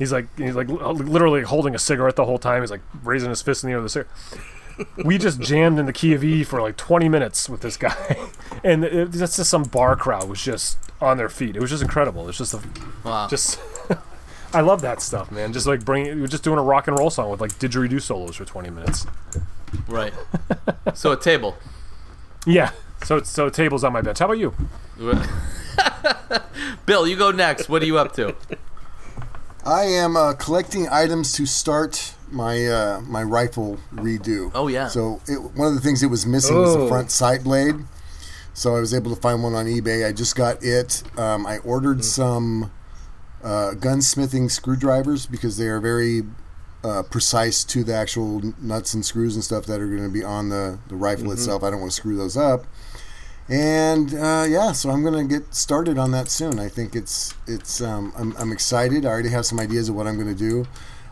He's 0.00 0.10
like 0.10 0.26
he's 0.36 0.56
like 0.56 0.68
literally 0.68 1.42
holding 1.42 1.76
a 1.76 1.78
cigarette 1.78 2.16
the 2.16 2.24
whole 2.24 2.38
time. 2.38 2.62
He's 2.62 2.70
like 2.72 2.80
raising 3.04 3.28
his 3.30 3.42
fist 3.42 3.62
in 3.62 3.68
the 3.68 3.74
air 3.74 3.78
with 3.80 3.86
a 3.86 3.90
cigarette. 3.90 4.10
We 5.04 5.18
just 5.18 5.40
jammed 5.40 5.78
in 5.78 5.84
the 5.84 5.92
Key 5.92 6.14
of 6.14 6.24
E 6.24 6.42
for 6.42 6.62
like 6.62 6.78
20 6.78 7.06
minutes 7.10 7.50
with 7.50 7.60
this 7.60 7.76
guy, 7.76 8.16
and 8.64 8.82
it, 8.82 9.12
that's 9.12 9.36
just 9.36 9.50
some 9.50 9.64
bar 9.64 9.94
crowd 9.94 10.26
was 10.26 10.42
just 10.42 10.78
on 11.02 11.18
their 11.18 11.28
feet. 11.28 11.54
It 11.54 11.60
was 11.60 11.68
just 11.68 11.82
incredible. 11.82 12.26
It's 12.30 12.38
just 12.38 12.54
a, 12.54 12.60
Wow. 13.04 13.28
just. 13.28 13.60
I 14.54 14.62
love 14.62 14.80
that 14.80 15.02
stuff, 15.02 15.30
man. 15.30 15.52
Just 15.52 15.66
like 15.66 15.84
bringing, 15.84 16.18
we're 16.18 16.28
just 16.28 16.42
doing 16.42 16.58
a 16.58 16.62
rock 16.62 16.88
and 16.88 16.98
roll 16.98 17.10
song 17.10 17.28
with 17.30 17.42
like 17.42 17.52
didgeridoo 17.58 18.00
solos 18.00 18.36
for 18.36 18.46
20 18.46 18.70
minutes. 18.70 19.06
right. 19.86 20.14
So 20.94 21.12
a 21.12 21.16
table. 21.20 21.56
Yeah. 22.46 22.70
So 23.04 23.20
so 23.22 23.50
tables 23.50 23.84
on 23.84 23.92
my 23.92 24.00
bench. 24.00 24.18
How 24.18 24.24
about 24.24 24.38
you? 24.38 24.54
Bill, 26.86 27.06
you 27.06 27.16
go 27.16 27.30
next. 27.30 27.68
What 27.68 27.82
are 27.82 27.86
you 27.86 27.98
up 27.98 28.14
to? 28.14 28.34
I 29.64 29.84
am 29.84 30.16
uh, 30.16 30.34
collecting 30.34 30.88
items 30.88 31.32
to 31.34 31.46
start 31.46 32.14
my 32.30 32.66
uh, 32.66 33.00
my 33.02 33.22
rifle 33.22 33.78
redo. 33.94 34.50
Oh, 34.54 34.68
yeah. 34.68 34.88
So 34.88 35.20
it, 35.26 35.36
one 35.54 35.68
of 35.68 35.74
the 35.74 35.80
things 35.80 36.02
it 36.02 36.06
was 36.06 36.24
missing 36.26 36.56
was 36.56 36.74
the 36.74 36.80
Oh. 36.82 36.88
front 36.88 37.10
sight 37.10 37.44
blade. 37.44 37.76
So 38.54 38.74
I 38.76 38.80
was 38.80 38.92
able 38.94 39.14
to 39.14 39.20
find 39.20 39.42
one 39.42 39.54
on 39.54 39.66
eBay. 39.66 40.06
I 40.06 40.12
just 40.12 40.34
got 40.36 40.62
it. 40.62 41.02
Um, 41.18 41.46
I 41.46 41.58
ordered 41.58 42.04
some 42.04 42.70
uh, 43.42 43.72
gunsmithing 43.74 44.50
screwdrivers 44.50 45.26
because 45.26 45.56
they 45.56 45.66
are 45.66 45.80
very 45.80 46.22
uh, 46.84 47.02
precise 47.04 47.62
to 47.64 47.84
the 47.84 47.94
actual 47.94 48.42
nuts 48.60 48.92
and 48.94 49.04
screws 49.04 49.34
and 49.34 49.44
stuff 49.44 49.66
that 49.66 49.80
are 49.80 49.86
going 49.86 50.02
to 50.02 50.08
be 50.12 50.24
on 50.24 50.48
the, 50.48 50.78
the 50.88 50.96
rifle 50.96 51.30
itself. 51.32 51.62
I 51.62 51.70
don't 51.70 51.80
want 51.80 51.92
to 51.92 51.96
screw 51.96 52.16
those 52.16 52.36
up. 52.36 52.64
And 53.50 54.14
uh, 54.14 54.46
yeah, 54.48 54.70
so 54.70 54.90
I'm 54.90 55.02
gonna 55.02 55.24
get 55.24 55.54
started 55.54 55.98
on 55.98 56.12
that 56.12 56.28
soon. 56.28 56.60
I 56.60 56.68
think 56.68 56.94
it's 56.94 57.34
it's 57.48 57.80
um, 57.80 58.12
I'm, 58.16 58.34
I'm 58.36 58.52
excited. 58.52 59.04
I 59.04 59.08
already 59.08 59.30
have 59.30 59.44
some 59.44 59.58
ideas 59.58 59.88
of 59.88 59.96
what 59.96 60.06
I'm 60.06 60.16
gonna 60.16 60.36
do. 60.36 60.66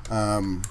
Um, 0.09 0.62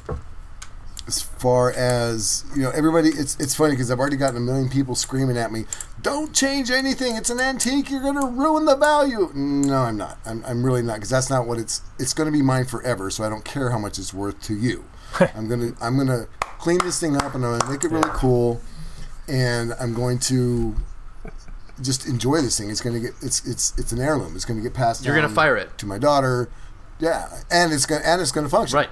as 1.07 1.21
far 1.21 1.71
as 1.73 2.45
you 2.55 2.61
know, 2.61 2.69
everybody, 2.69 3.09
it's 3.09 3.35
it's 3.37 3.53
funny 3.53 3.73
because 3.73 3.91
I've 3.91 3.99
already 3.99 4.15
gotten 4.15 4.37
a 4.37 4.39
million 4.39 4.69
people 4.69 4.95
screaming 4.95 5.37
at 5.37 5.51
me, 5.51 5.65
"Don't 6.01 6.33
change 6.33 6.71
anything. 6.71 7.17
It's 7.17 7.29
an 7.29 7.41
antique. 7.41 7.91
You're 7.91 8.01
gonna 8.01 8.27
ruin 8.27 8.63
the 8.63 8.77
value." 8.77 9.29
No, 9.33 9.79
I'm 9.79 9.97
not. 9.97 10.19
I'm, 10.25 10.45
I'm 10.45 10.65
really 10.65 10.81
not 10.81 10.95
because 10.95 11.09
that's 11.09 11.29
not 11.29 11.47
what 11.47 11.59
it's. 11.59 11.81
It's 11.99 12.13
gonna 12.13 12.31
be 12.31 12.41
mine 12.41 12.63
forever. 12.63 13.09
So 13.09 13.25
I 13.25 13.29
don't 13.29 13.43
care 13.43 13.71
how 13.71 13.77
much 13.77 13.99
it's 13.99 14.13
worth 14.13 14.41
to 14.43 14.55
you. 14.55 14.85
I'm 15.35 15.49
gonna 15.49 15.73
I'm 15.81 15.97
gonna 15.97 16.27
clean 16.59 16.79
this 16.79 16.97
thing 16.97 17.17
up 17.17 17.35
and 17.35 17.45
I'm 17.45 17.59
gonna 17.59 17.71
make 17.71 17.83
it 17.83 17.91
really 17.91 18.09
cool, 18.13 18.61
and 19.27 19.73
I'm 19.81 19.93
going 19.93 20.19
to 20.19 20.77
just 21.81 22.07
enjoy 22.07 22.41
this 22.41 22.57
thing. 22.57 22.69
It's 22.69 22.81
gonna 22.81 22.99
get 22.99 23.13
it's 23.21 23.45
it's 23.47 23.73
it's 23.77 23.91
an 23.91 23.99
heirloom. 23.99 24.35
It's 24.35 24.45
gonna 24.45 24.61
get 24.61 24.73
passed. 24.73 25.05
You're 25.05 25.15
gonna 25.15 25.29
fire 25.29 25.55
it. 25.57 25.77
to 25.77 25.85
my 25.85 25.97
daughter. 25.97 26.49
Yeah, 26.99 27.27
and 27.51 27.71
it's 27.71 27.85
gonna 27.85 28.01
and 28.03 28.19
it's 28.21 28.31
gonna 28.31 28.49
function. 28.49 28.77
Right. 28.77 28.89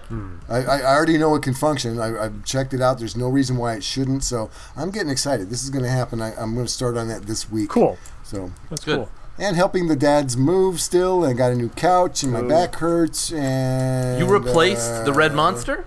I, 0.48 0.58
I 0.64 0.78
I 0.82 0.96
already 0.96 1.18
know 1.18 1.34
it 1.36 1.42
can 1.42 1.56
function. 1.56 2.00
I, 2.00 2.26
I've 2.26 2.46
checked 2.46 2.74
it 2.74 2.82
out. 2.82 3.00
There's 3.00 3.16
no 3.16 3.28
reason 3.30 3.58
why 3.58 3.74
it 3.74 3.84
shouldn't. 3.84 4.24
So 4.24 4.52
I'm 4.78 4.92
getting 4.92 5.10
excited. 5.10 5.50
This 5.50 5.64
is 5.64 5.70
gonna 5.72 5.90
happen. 5.90 6.22
I, 6.22 6.36
I'm 6.36 6.54
gonna 6.54 6.68
start 6.68 6.98
on 6.98 7.08
that 7.08 7.24
this 7.24 7.50
week. 7.50 7.70
Cool. 7.70 7.98
So 8.24 8.52
That's 8.70 8.84
Good. 8.86 8.98
cool. 8.98 9.10
and 9.40 9.56
helping 9.56 9.88
the 9.88 9.96
dads 9.96 10.38
move 10.38 10.80
still. 10.82 11.24
And 11.26 11.36
got 11.36 11.52
a 11.52 11.56
new 11.56 11.70
couch 11.70 12.22
and 12.22 12.32
my 12.32 12.42
Ooh. 12.42 12.48
back 12.50 12.76
hurts. 12.76 13.32
And 13.34 14.20
You 14.20 14.28
replaced 14.28 15.06
the 15.06 15.14
red 15.14 15.32
uh, 15.32 15.36
monster? 15.36 15.86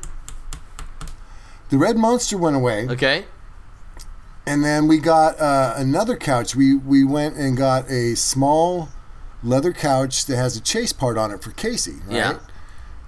The 1.70 1.78
red 1.78 1.96
monster 1.96 2.37
went 2.38 2.56
away. 2.56 2.88
Okay. 2.88 3.26
And 4.48 4.64
then 4.64 4.88
we 4.88 4.98
got 4.98 5.38
uh, 5.38 5.74
another 5.76 6.16
couch. 6.16 6.56
We 6.56 6.74
we 6.74 7.04
went 7.04 7.37
and 7.37 7.56
got 7.56 7.90
a 7.90 8.14
small 8.14 8.88
leather 9.42 9.72
couch 9.72 10.26
that 10.26 10.37
has 10.37 10.56
a 10.56 10.61
chase 10.61 10.92
part 10.92 11.18
on 11.18 11.30
it 11.30 11.42
for 11.42 11.50
Casey. 11.50 11.96
Right? 12.06 12.16
Yeah. 12.16 12.38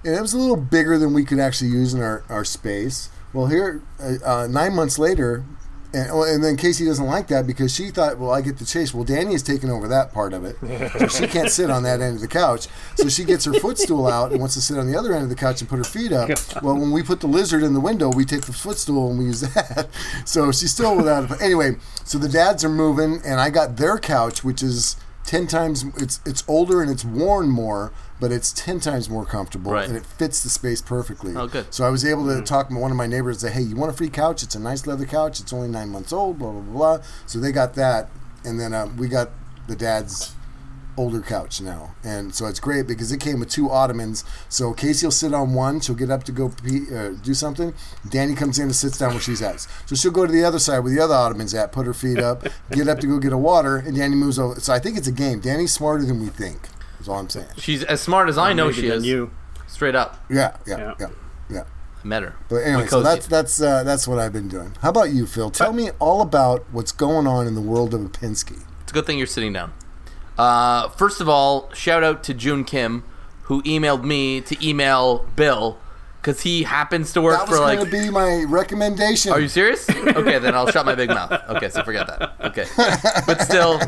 And 0.03 0.15
it 0.15 0.21
was 0.21 0.33
a 0.33 0.37
little 0.37 0.55
bigger 0.55 0.97
than 0.97 1.13
we 1.13 1.23
could 1.23 1.39
actually 1.39 1.71
use 1.71 1.93
in 1.93 2.01
our, 2.01 2.23
our 2.29 2.45
space. 2.45 3.09
Well, 3.33 3.47
here, 3.47 3.81
uh, 3.99 4.17
uh, 4.25 4.47
nine 4.47 4.75
months 4.75 4.97
later, 4.97 5.45
and, 5.93 6.09
oh, 6.11 6.23
and 6.23 6.43
then 6.43 6.55
Casey 6.57 6.85
doesn't 6.85 7.05
like 7.05 7.27
that 7.27 7.45
because 7.45 7.73
she 7.73 7.89
thought, 7.89 8.17
well, 8.17 8.31
I 8.31 8.41
get 8.41 8.57
the 8.57 8.65
chase. 8.65 8.93
Well, 8.93 9.03
Danny 9.03 9.33
is 9.33 9.43
taking 9.43 9.69
over 9.69 9.87
that 9.89 10.13
part 10.13 10.33
of 10.33 10.45
it. 10.45 10.55
so 10.99 11.07
she 11.07 11.27
can't 11.27 11.49
sit 11.49 11.69
on 11.69 11.83
that 11.83 11.99
end 12.01 12.15
of 12.15 12.21
the 12.21 12.27
couch. 12.27 12.67
So 12.95 13.09
she 13.09 13.23
gets 13.23 13.45
her 13.45 13.53
footstool 13.53 14.07
out 14.07 14.31
and 14.31 14.39
wants 14.39 14.55
to 14.55 14.61
sit 14.61 14.77
on 14.77 14.89
the 14.89 14.97
other 14.97 15.13
end 15.13 15.23
of 15.23 15.29
the 15.29 15.35
couch 15.35 15.59
and 15.61 15.69
put 15.69 15.77
her 15.77 15.83
feet 15.83 16.11
up. 16.11 16.29
Well, 16.61 16.75
when 16.75 16.91
we 16.91 17.03
put 17.03 17.19
the 17.19 17.27
lizard 17.27 17.63
in 17.63 17.73
the 17.73 17.79
window, 17.81 18.09
we 18.09 18.23
take 18.25 18.41
the 18.41 18.53
footstool 18.53 19.09
and 19.09 19.19
we 19.19 19.25
use 19.25 19.41
that. 19.41 19.87
So 20.25 20.51
she's 20.51 20.71
still 20.71 20.95
without 20.95 21.29
it. 21.29 21.41
Anyway, 21.41 21.75
so 22.03 22.17
the 22.17 22.29
dads 22.29 22.63
are 22.63 22.69
moving, 22.69 23.21
and 23.25 23.39
I 23.39 23.49
got 23.49 23.77
their 23.77 23.97
couch, 23.97 24.43
which 24.43 24.61
is 24.63 24.95
10 25.25 25.47
times, 25.47 25.85
it's, 25.97 26.19
it's 26.25 26.43
older 26.47 26.81
and 26.81 26.89
it's 26.89 27.03
worn 27.05 27.49
more. 27.49 27.91
But 28.21 28.31
it's 28.31 28.53
ten 28.53 28.79
times 28.79 29.09
more 29.09 29.25
comfortable, 29.25 29.71
Right. 29.73 29.87
and 29.89 29.97
it 29.97 30.05
fits 30.05 30.43
the 30.43 30.49
space 30.49 30.79
perfectly. 30.81 31.35
Oh, 31.35 31.47
good. 31.47 31.65
So 31.73 31.83
I 31.85 31.89
was 31.89 32.05
able 32.05 32.27
to 32.27 32.41
talk 32.43 32.69
to 32.69 32.75
one 32.75 32.91
of 32.91 32.95
my 32.97 33.07
neighbors 33.07 33.43
and 33.43 33.51
say, 33.51 33.57
"Hey, 33.57 33.63
you 33.67 33.75
want 33.75 33.91
a 33.91 33.95
free 33.97 34.09
couch? 34.09 34.43
It's 34.43 34.55
a 34.55 34.59
nice 34.59 34.85
leather 34.87 35.05
couch. 35.05 35.39
It's 35.41 35.51
only 35.51 35.67
nine 35.67 35.89
months 35.89 36.13
old." 36.13 36.37
Blah 36.39 36.51
blah 36.51 36.61
blah. 36.61 36.97
blah. 36.97 37.05
So 37.25 37.39
they 37.39 37.51
got 37.51 37.73
that, 37.73 38.09
and 38.45 38.59
then 38.59 38.73
uh, 38.73 38.87
we 38.95 39.07
got 39.09 39.29
the 39.67 39.75
dad's 39.75 40.33
older 40.97 41.21
couch 41.21 41.61
now, 41.61 41.95
and 42.03 42.35
so 42.35 42.45
it's 42.47 42.59
great 42.59 42.85
because 42.85 43.11
it 43.13 43.19
came 43.19 43.39
with 43.39 43.49
two 43.49 43.71
ottomans. 43.71 44.23
So 44.49 44.73
Casey 44.73 45.05
will 45.07 45.11
sit 45.11 45.33
on 45.33 45.53
one. 45.55 45.79
She'll 45.79 45.95
get 45.95 46.11
up 46.11 46.23
to 46.25 46.31
go 46.33 46.49
pee, 46.63 46.83
uh, 46.95 47.13
do 47.23 47.33
something. 47.33 47.73
Danny 48.09 48.35
comes 48.35 48.59
in 48.59 48.65
and 48.65 48.75
sits 48.75 48.97
down 48.99 49.11
where 49.13 49.21
she's 49.21 49.41
at. 49.41 49.65
So 49.87 49.95
she'll 49.95 50.11
go 50.11 50.25
to 50.27 50.31
the 50.31 50.43
other 50.43 50.59
side 50.59 50.79
where 50.79 50.93
the 50.93 50.99
other 51.01 51.15
ottoman's 51.15 51.53
at, 51.55 51.71
put 51.71 51.85
her 51.87 51.93
feet 51.93 52.19
up, 52.19 52.45
get 52.71 52.87
up 52.89 52.99
to 52.99 53.07
go 53.07 53.17
get 53.19 53.31
a 53.33 53.37
water, 53.37 53.77
and 53.77 53.95
Danny 53.95 54.15
moves 54.15 54.37
over. 54.37 54.59
So 54.59 54.73
I 54.73 54.79
think 54.79 54.97
it's 54.97 55.07
a 55.07 55.11
game. 55.13 55.39
Danny's 55.39 55.71
smarter 55.71 56.03
than 56.05 56.19
we 56.19 56.27
think. 56.27 56.67
Is 57.01 57.09
all 57.09 57.19
I'm 57.19 57.29
saying. 57.29 57.47
She's 57.57 57.83
as 57.83 57.99
smart 57.99 58.29
as 58.29 58.37
I 58.37 58.53
know 58.53 58.71
she 58.71 58.87
is. 58.87 59.05
You. 59.05 59.31
Straight 59.67 59.95
up. 59.95 60.23
Yeah, 60.29 60.55
yeah, 60.67 60.77
Yeah. 60.77 60.93
yeah, 60.99 61.07
yeah. 61.49 61.63
I 62.03 62.07
met 62.07 62.23
her. 62.23 62.35
But 62.49 62.57
anyway, 62.57 62.87
so 62.87 63.01
that's 63.01 63.27
that's 63.27 63.61
uh, 63.61 63.83
that's 63.83 64.07
what 64.07 64.19
I've 64.19 64.33
been 64.33 64.47
doing. 64.47 64.75
How 64.81 64.89
about 64.89 65.11
you, 65.11 65.25
Phil? 65.25 65.49
Tell 65.49 65.73
me 65.73 65.89
all 65.99 66.21
about 66.21 66.65
what's 66.71 66.91
going 66.91 67.27
on 67.27 67.47
in 67.47 67.55
the 67.55 67.61
world 67.61 67.93
of 67.93 68.01
Apinski. 68.01 68.61
It's 68.83 68.91
a 68.91 68.93
good 68.93 69.05
thing 69.05 69.17
you're 69.17 69.27
sitting 69.27 69.53
down. 69.53 69.73
Uh, 70.37 70.89
first 70.89 71.21
of 71.21 71.27
all, 71.29 71.71
shout 71.73 72.03
out 72.03 72.23
to 72.25 72.33
June 72.33 72.63
Kim, 72.63 73.03
who 73.43 73.61
emailed 73.63 74.03
me 74.03 74.41
to 74.41 74.67
email 74.67 75.25
Bill 75.35 75.77
because 76.21 76.41
he 76.41 76.63
happens 76.63 77.13
to 77.13 77.21
work 77.21 77.37
That 77.39 77.47
was 77.49 77.57
for 77.57 77.65
going 77.65 77.79
like. 77.79 77.89
to 77.89 77.91
be 77.91 78.09
my 78.11 78.43
recommendation. 78.47 79.31
Are 79.31 79.39
you 79.39 79.47
serious? 79.47 79.89
Okay, 79.89 80.37
then 80.39 80.53
I'll 80.53 80.69
shut 80.69 80.85
my 80.85 80.93
big 80.95 81.09
mouth. 81.09 81.31
Okay, 81.49 81.69
so 81.69 81.83
forget 81.83 82.05
that. 82.07 82.35
Okay, 82.41 82.65
but 83.25 83.41
still, 83.41 83.79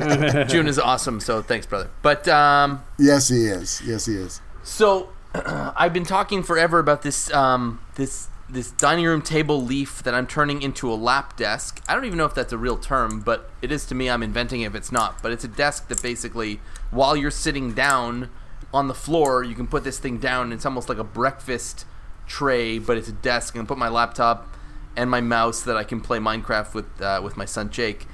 June 0.47 0.67
is 0.67 0.79
awesome. 0.79 1.19
So 1.19 1.41
thanks, 1.41 1.65
brother. 1.67 1.89
But 2.01 2.27
um, 2.27 2.83
yes, 2.97 3.27
he 3.29 3.45
is. 3.45 3.81
Yes, 3.85 4.05
he 4.05 4.15
is. 4.15 4.41
So, 4.63 5.09
I've 5.35 5.93
been 5.93 6.05
talking 6.05 6.41
forever 6.43 6.79
about 6.79 7.01
this 7.03 7.31
um, 7.33 7.79
this 7.95 8.29
this 8.49 8.71
dining 8.71 9.05
room 9.05 9.21
table 9.21 9.61
leaf 9.61 10.03
that 10.03 10.13
I'm 10.13 10.27
turning 10.27 10.61
into 10.61 10.91
a 10.91 10.95
lap 10.95 11.37
desk. 11.37 11.81
I 11.87 11.93
don't 11.95 12.05
even 12.05 12.17
know 12.17 12.25
if 12.25 12.35
that's 12.35 12.53
a 12.53 12.57
real 12.57 12.77
term, 12.77 13.19
but 13.21 13.49
it 13.61 13.71
is 13.71 13.85
to 13.87 13.95
me. 13.95 14.09
I'm 14.09 14.23
inventing 14.23 14.61
it 14.61 14.67
if 14.67 14.75
it's 14.75 14.91
not. 14.91 15.21
But 15.21 15.31
it's 15.31 15.43
a 15.43 15.47
desk 15.47 15.87
that 15.89 16.01
basically, 16.01 16.59
while 16.91 17.15
you're 17.15 17.31
sitting 17.31 17.73
down 17.73 18.29
on 18.73 18.87
the 18.87 18.93
floor, 18.93 19.43
you 19.43 19.53
can 19.55 19.67
put 19.67 19.83
this 19.83 19.99
thing 19.99 20.17
down. 20.17 20.51
It's 20.51 20.65
almost 20.65 20.89
like 20.89 20.97
a 20.97 21.03
breakfast 21.03 21.85
tray, 22.33 22.79
but 22.79 22.97
it's 22.97 23.07
a 23.07 23.13
desk. 23.13 23.55
and 23.55 23.67
put 23.67 23.77
my 23.77 23.89
laptop 23.89 24.47
and 24.95 25.09
my 25.09 25.21
mouse 25.21 25.61
that 25.61 25.77
I 25.77 25.83
can 25.83 26.01
play 26.01 26.17
Minecraft 26.17 26.73
with 26.73 27.01
uh, 27.01 27.21
with 27.23 27.37
my 27.37 27.45
son 27.45 27.69
Jake. 27.69 28.07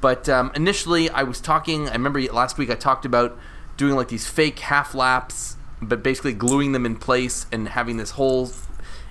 But 0.00 0.28
um, 0.28 0.52
initially, 0.54 1.10
I 1.10 1.24
was 1.24 1.40
talking. 1.40 1.88
I 1.88 1.92
remember 1.92 2.20
last 2.32 2.58
week 2.58 2.70
I 2.70 2.74
talked 2.74 3.04
about 3.04 3.36
doing 3.76 3.96
like 3.96 4.08
these 4.08 4.26
fake 4.26 4.60
half 4.60 4.94
laps, 4.94 5.56
but 5.82 6.02
basically 6.02 6.32
gluing 6.32 6.72
them 6.72 6.86
in 6.86 6.96
place 6.96 7.46
and 7.50 7.68
having 7.68 7.96
this 7.96 8.12
whole. 8.12 8.50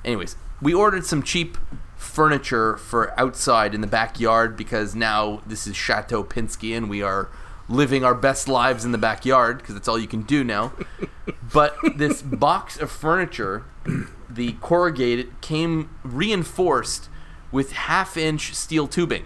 Anyways, 0.04 0.36
we 0.62 0.74
ordered 0.74 1.06
some 1.06 1.22
cheap 1.22 1.58
furniture 1.98 2.78
for 2.78 3.18
outside 3.20 3.74
in 3.74 3.82
the 3.82 3.88
backyard 3.88 4.56
because 4.56 4.96
now 4.96 5.42
this 5.46 5.68
is 5.68 5.76
Chateau 5.76 6.24
Pinsky 6.24 6.78
and 6.78 6.90
we 6.90 7.02
are 7.02 7.30
living 7.68 8.06
our 8.06 8.14
best 8.14 8.48
lives 8.48 8.86
in 8.86 8.92
the 8.92 8.98
backyard 8.98 9.58
because 9.58 9.74
that's 9.74 9.88
all 9.88 9.98
you 9.98 10.08
can 10.08 10.22
do 10.22 10.44
now. 10.44 10.72
but 11.54 11.76
this 11.96 12.22
box 12.22 12.78
of 12.78 12.92
furniture, 12.92 13.66
the 14.30 14.54
corrugated, 14.54 15.40
came 15.42 15.90
reinforced 16.04 17.10
with 17.52 17.72
half 17.74 18.18
inch 18.18 18.54
steel 18.54 18.88
tubing. 18.88 19.26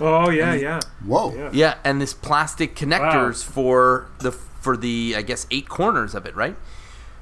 Oh 0.00 0.30
yeah, 0.30 0.54
yeah. 0.54 0.80
Whoa. 1.04 1.34
Yeah. 1.34 1.50
Yeah, 1.52 1.74
and 1.84 2.00
this 2.00 2.14
plastic 2.14 2.74
connectors 2.74 3.44
for 3.44 4.08
the 4.20 4.32
for 4.32 4.76
the 4.76 5.14
I 5.16 5.22
guess 5.22 5.46
eight 5.50 5.68
corners 5.68 6.14
of 6.14 6.26
it, 6.26 6.34
right? 6.34 6.56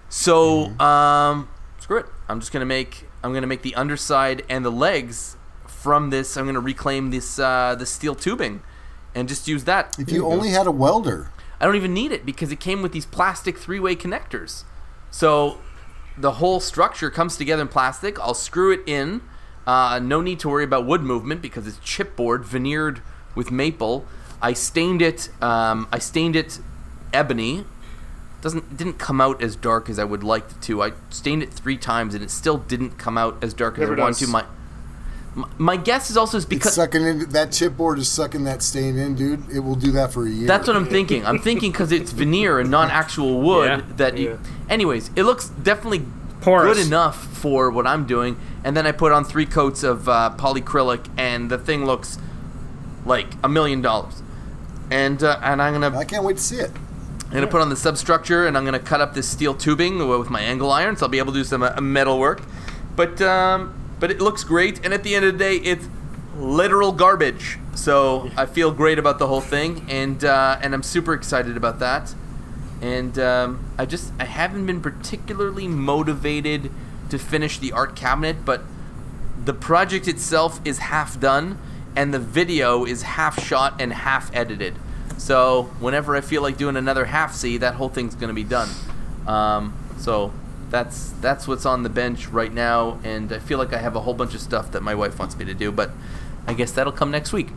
So 0.09 0.67
um, 0.81 1.49
screw 1.79 1.99
it. 1.99 2.07
I'm 2.29 2.41
just 2.41 2.53
gonna 2.53 2.65
make 2.67 3.07
I'm 3.23 3.33
gonna 3.35 3.47
make 3.47 3.63
the 3.63 3.75
underside 3.75 4.45
and 4.49 4.65
the 4.65 4.71
legs 4.71 5.37
from 5.67 6.11
this. 6.11 6.37
I'm 6.37 6.47
gonna 6.47 6.61
reclaim 6.61 7.11
this 7.11 7.39
uh, 7.39 7.75
this 7.79 7.91
steel 7.91 8.15
tubing, 8.15 8.63
and 9.15 9.29
just 9.29 9.49
use 9.49 9.65
that. 9.65 9.99
If 9.99 10.13
you 10.13 10.27
only 10.27 10.51
had 10.51 10.67
a 10.67 10.71
welder, 10.71 11.31
I 11.61 11.67
don't 11.67 11.77
even 11.77 11.93
need 11.93 12.13
it 12.13 12.25
because 12.25 12.53
it 12.53 12.61
came 12.61 12.83
with 12.83 12.93
these 12.93 13.07
plastic 13.07 13.59
three 13.59 13.81
way 13.81 13.97
connectors. 13.97 14.65
So 15.11 15.59
the 16.21 16.33
whole 16.33 16.61
structure 16.61 17.11
comes 17.11 17.37
together 17.37 17.63
in 17.63 17.69
plastic. 17.69 18.19
I'll 18.21 18.35
screw 18.35 18.73
it 18.73 18.81
in. 18.87 19.23
Uh, 19.67 19.99
no 20.03 20.21
need 20.21 20.41
to 20.41 20.49
worry 20.49 20.65
about 20.65 20.87
wood 20.87 21.03
movement 21.03 21.43
because 21.43 21.67
it's 21.67 21.79
chipboard, 21.79 22.45
veneered 22.45 23.03
with 23.35 23.51
maple. 23.51 24.07
I 24.43 24.53
stained 24.53 25.03
it. 25.03 25.29
Um, 25.43 25.89
I 25.93 25.99
stained 25.99 26.35
it 26.37 26.59
ebony, 27.13 27.65
doesn't 28.41 28.65
it 28.65 28.77
didn't 28.77 28.99
come 28.99 29.21
out 29.21 29.43
as 29.43 29.57
dark 29.57 29.91
as 29.91 29.99
I 29.99 30.05
would 30.05 30.23
like 30.23 30.51
it 30.51 30.63
to. 30.63 30.83
I 30.83 30.93
stained 31.11 31.43
it 31.43 31.53
three 31.53 31.77
times 31.77 32.15
and 32.15 32.23
it 32.23 32.31
still 32.31 32.59
didn't 32.59 32.99
come 32.99 33.19
out 33.19 33.43
as 33.43 33.55
dark 33.55 33.75
as 33.75 33.81
Never 33.81 34.01
I 34.01 34.05
wanted 34.05 34.19
to. 34.19 34.27
My, 34.29 34.45
my 35.35 35.49
my 35.59 35.77
guess 35.77 36.11
is 36.11 36.17
also 36.17 36.37
is 36.39 36.45
It's 36.45 36.49
because 36.49 36.75
sucking 36.75 37.05
in 37.05 37.19
that 37.31 37.49
chipboard 37.51 37.99
is 37.99 38.09
sucking 38.09 38.45
that 38.45 38.63
stain 38.63 38.99
in, 38.99 39.15
dude. 39.15 39.49
It 39.51 39.61
will 39.61 39.75
do 39.77 39.93
that 39.93 40.13
for 40.13 40.27
a 40.27 40.31
year. 40.31 40.47
That's 40.47 40.67
what 40.67 40.77
I'm 40.77 40.87
thinking. 40.87 41.25
I'm 41.25 41.39
thinking 41.39 41.71
because 41.73 41.93
it's 41.93 42.13
veneer 42.13 42.59
and 42.59 42.71
not 42.71 42.91
actual 42.91 43.41
wood 43.41 43.67
Yeah. 43.69 43.83
that. 43.97 44.19
You, 44.19 44.41
anyways, 44.69 45.11
it 45.17 45.23
looks 45.25 45.49
definitely 45.49 46.05
Porous. 46.41 46.77
good 46.77 46.87
enough 46.87 47.27
for 47.37 47.71
what 47.71 47.87
I'm 47.87 48.07
doing. 48.07 48.37
And 48.65 48.77
then 48.77 48.87
I 48.87 48.93
put 48.93 49.13
on 49.13 49.25
three 49.25 49.47
coats 49.47 49.83
of 49.83 50.09
uh, 50.09 50.35
polycrylic, 50.37 51.07
and 51.17 51.51
the 51.51 51.59
thing 51.59 51.85
looks 51.87 52.19
like 53.07 53.29
a 53.43 53.49
million 53.49 53.81
dollars. 53.83 54.23
And 54.91 55.23
uh, 55.23 55.39
and 55.43 55.63
I'm 55.63 55.73
gonna 55.73 55.97
I 55.97 56.05
can't 56.05 56.25
wait 56.25 56.37
to 56.39 56.43
see 56.43 56.57
it. 56.57 56.71
I'm 57.27 57.35
gonna 57.35 57.47
put 57.47 57.61
on 57.61 57.69
the 57.71 57.77
substructure, 57.77 58.47
and 58.49 58.59
I'm 58.59 58.65
gonna 58.65 58.81
cut 58.81 59.01
up 59.01 59.15
this 59.15 59.29
steel 59.29 59.55
tubing 59.55 60.09
with 60.09 60.29
my 60.31 60.41
angle 60.41 60.73
iron, 60.73 60.97
so 60.97 61.07
I'll 61.07 61.11
be 61.11 61.19
able 61.19 61.33
to 61.33 61.39
do 61.39 61.45
some 61.45 61.63
uh, 61.63 61.81
metal 61.81 62.19
work. 62.19 62.43
But 62.97 63.23
um, 63.23 63.80
but 64.01 64.11
it 64.11 64.21
looks 64.21 64.43
great, 64.43 64.85
and 64.85 64.93
at 64.93 65.05
the 65.05 65.15
end 65.15 65.25
of 65.25 65.35
the 65.35 65.39
day, 65.39 65.57
it's 65.57 65.89
literal 66.37 66.93
garbage. 66.93 67.59
So 67.75 68.31
I 68.37 68.47
feel 68.47 68.73
great 68.73 68.99
about 68.99 69.19
the 69.19 69.29
whole 69.29 69.41
thing, 69.41 69.87
and 69.89 70.25
uh, 70.25 70.59
and 70.61 70.75
I'm 70.75 70.83
super 70.83 71.15
excited 71.15 71.57
about 71.57 71.79
that. 71.79 72.15
And 72.83 73.19
um, 73.19 73.65
I 73.79 73.87
just 73.87 74.13
I 74.19 74.25
haven't 74.25 74.67
been 74.67 74.81
particularly 74.81 75.69
motivated 75.69 76.71
to 77.11 77.19
finish 77.19 77.59
the 77.59 77.73
art 77.73 77.95
cabinet, 77.95 78.45
but 78.45 78.63
the 79.45 79.55
project 79.55 80.07
itself 80.07 80.61
is 80.65 80.79
half 80.79 81.19
done 81.19 81.59
and 81.97 82.13
the 82.15 82.19
video 82.19 82.85
is 82.85 83.03
half 83.03 83.43
shot 83.45 83.81
and 83.81 83.93
half 83.93 84.35
edited 84.35 84.75
so 85.17 85.65
whenever 85.81 86.15
i 86.15 86.21
feel 86.21 86.43
like 86.43 86.57
doing 86.57 86.77
another 86.77 87.05
half 87.07 87.35
c 87.35 87.57
that 87.57 87.75
whole 87.75 87.89
thing's 87.89 88.15
going 88.15 88.29
to 88.29 88.35
be 88.35 88.45
done 88.45 88.69
um, 89.27 89.77
so 89.99 90.33
that's 90.71 91.11
that's 91.21 91.47
what's 91.49 91.67
on 91.67 91.83
the 91.83 91.89
bench 91.89 92.29
right 92.29 92.53
now 92.53 92.99
and 93.05 93.33
i 93.33 93.39
feel 93.39 93.59
like 93.59 93.73
i 93.73 93.79
have 93.79 93.97
a 93.97 94.01
whole 94.01 94.15
bunch 94.15 94.35
of 94.35 94.41
stuff 94.41 94.71
that 94.73 94.83
my 94.83 94.95
wife 94.95 95.19
wants 95.19 95.37
me 95.37 95.45
to 95.45 95.53
do 95.55 95.71
but 95.73 95.91
i 96.47 96.55
guess 96.55 96.71
that'll 96.73 96.93
come 96.93 97.11
next 97.11 97.33
week 97.33 97.49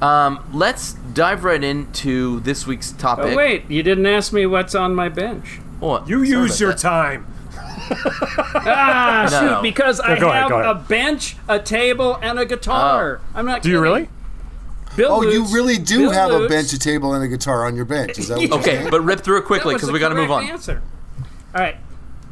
um, 0.00 0.44
let's 0.52 0.94
dive 1.14 1.44
right 1.44 1.62
into 1.62 2.40
this 2.40 2.66
week's 2.66 2.90
topic 2.90 3.26
Oh, 3.26 3.36
wait, 3.36 3.70
you 3.70 3.84
didn't 3.84 4.06
ask 4.06 4.32
me 4.32 4.46
what's 4.46 4.74
on 4.74 4.96
my 4.96 5.08
bench. 5.08 5.60
Oh, 5.80 6.04
You 6.06 6.16
sorry 6.26 6.28
use 6.28 6.60
your 6.60 6.70
that. 6.72 6.78
time. 6.78 7.26
Ah, 7.54 9.28
No, 9.30 9.38
shoot, 9.40 9.46
no. 9.46 9.62
because 9.62 10.00
I 10.00 10.18
go 10.18 10.28
ahead, 10.28 10.42
have 10.42 10.50
ahead. 10.50 10.64
a 10.64 10.74
bench, 10.74 11.36
a 11.48 11.60
table, 11.60 12.18
and 12.20 12.38
a 12.40 12.44
guitar. 12.44 13.20
I'm 13.32 13.46
not 13.46 13.62
Do 13.62 13.70
you 13.70 13.80
really? 13.80 14.08
Bill 14.96 15.12
Oh, 15.12 15.22
you 15.22 15.44
really 15.54 15.78
do 15.78 16.00
Bill 16.00 16.10
have 16.10 16.32
a 16.32 16.48
bench, 16.48 16.72
a 16.72 16.78
table, 16.80 17.14
and 17.14 17.22
a 17.22 17.28
guitar 17.28 17.64
on 17.64 17.76
your 17.76 17.84
bench. 17.84 18.18
Is 18.18 18.26
that 18.26 18.38
what 18.38 18.48
you're 18.48 18.58
okay 18.58 18.76
saying? 18.78 18.90
but 18.90 19.02
rip 19.02 19.20
through 19.20 19.38
it 19.38 19.44
quickly 19.44 19.74
because 19.74 19.92
we 19.92 20.00
got 20.00 20.08
to 20.08 20.16
move 20.16 20.28
correct 20.30 20.44
on 20.46 20.50
Answer. 20.50 20.82
All 21.54 21.60
right. 21.60 21.76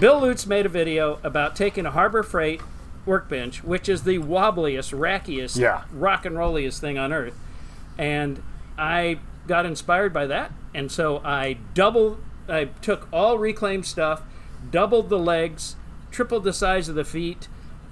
Bill 0.01 0.21
Lutz 0.21 0.47
made 0.47 0.65
a 0.65 0.71
video 0.71 1.19
about 1.23 1.55
taking 1.55 1.85
a 1.85 1.91
Harbor 1.91 2.23
Freight 2.23 2.63
workbench, 3.05 3.63
which 3.63 3.89
is 3.89 4.03
the 4.05 4.19
wobbliest, 4.19 4.99
rackiest, 4.99 5.57
Yeah. 5.57 5.83
rock 5.93 6.25
and 6.25 6.37
rolliest 6.39 6.81
thing 6.81 6.99
on 6.99 7.13
earth, 7.13 7.35
and 7.99 8.43
I 8.79 9.19
got 9.47 9.67
inspired 9.67 10.13
by 10.15 10.27
that, 10.27 10.53
and 10.75 10.91
so 10.91 11.21
I 11.25 11.59
doubled. 11.75 12.19
I 12.49 12.65
took 12.81 13.09
all 13.13 13.39
reclaimed 13.39 13.85
stuff, 13.87 14.23
doubled 14.71 15.09
the 15.11 15.19
legs, 15.19 15.77
tripled 16.11 16.45
the 16.45 16.53
size 16.53 16.89
of 16.89 16.95
the 16.95 17.05
feet. 17.05 17.49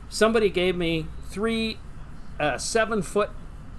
Somebody 0.09 0.49
gave 0.49 0.77
me 0.77 1.07
three 1.29 1.79
uh, 2.40 2.57
seven 2.57 3.03
foot 3.03 3.31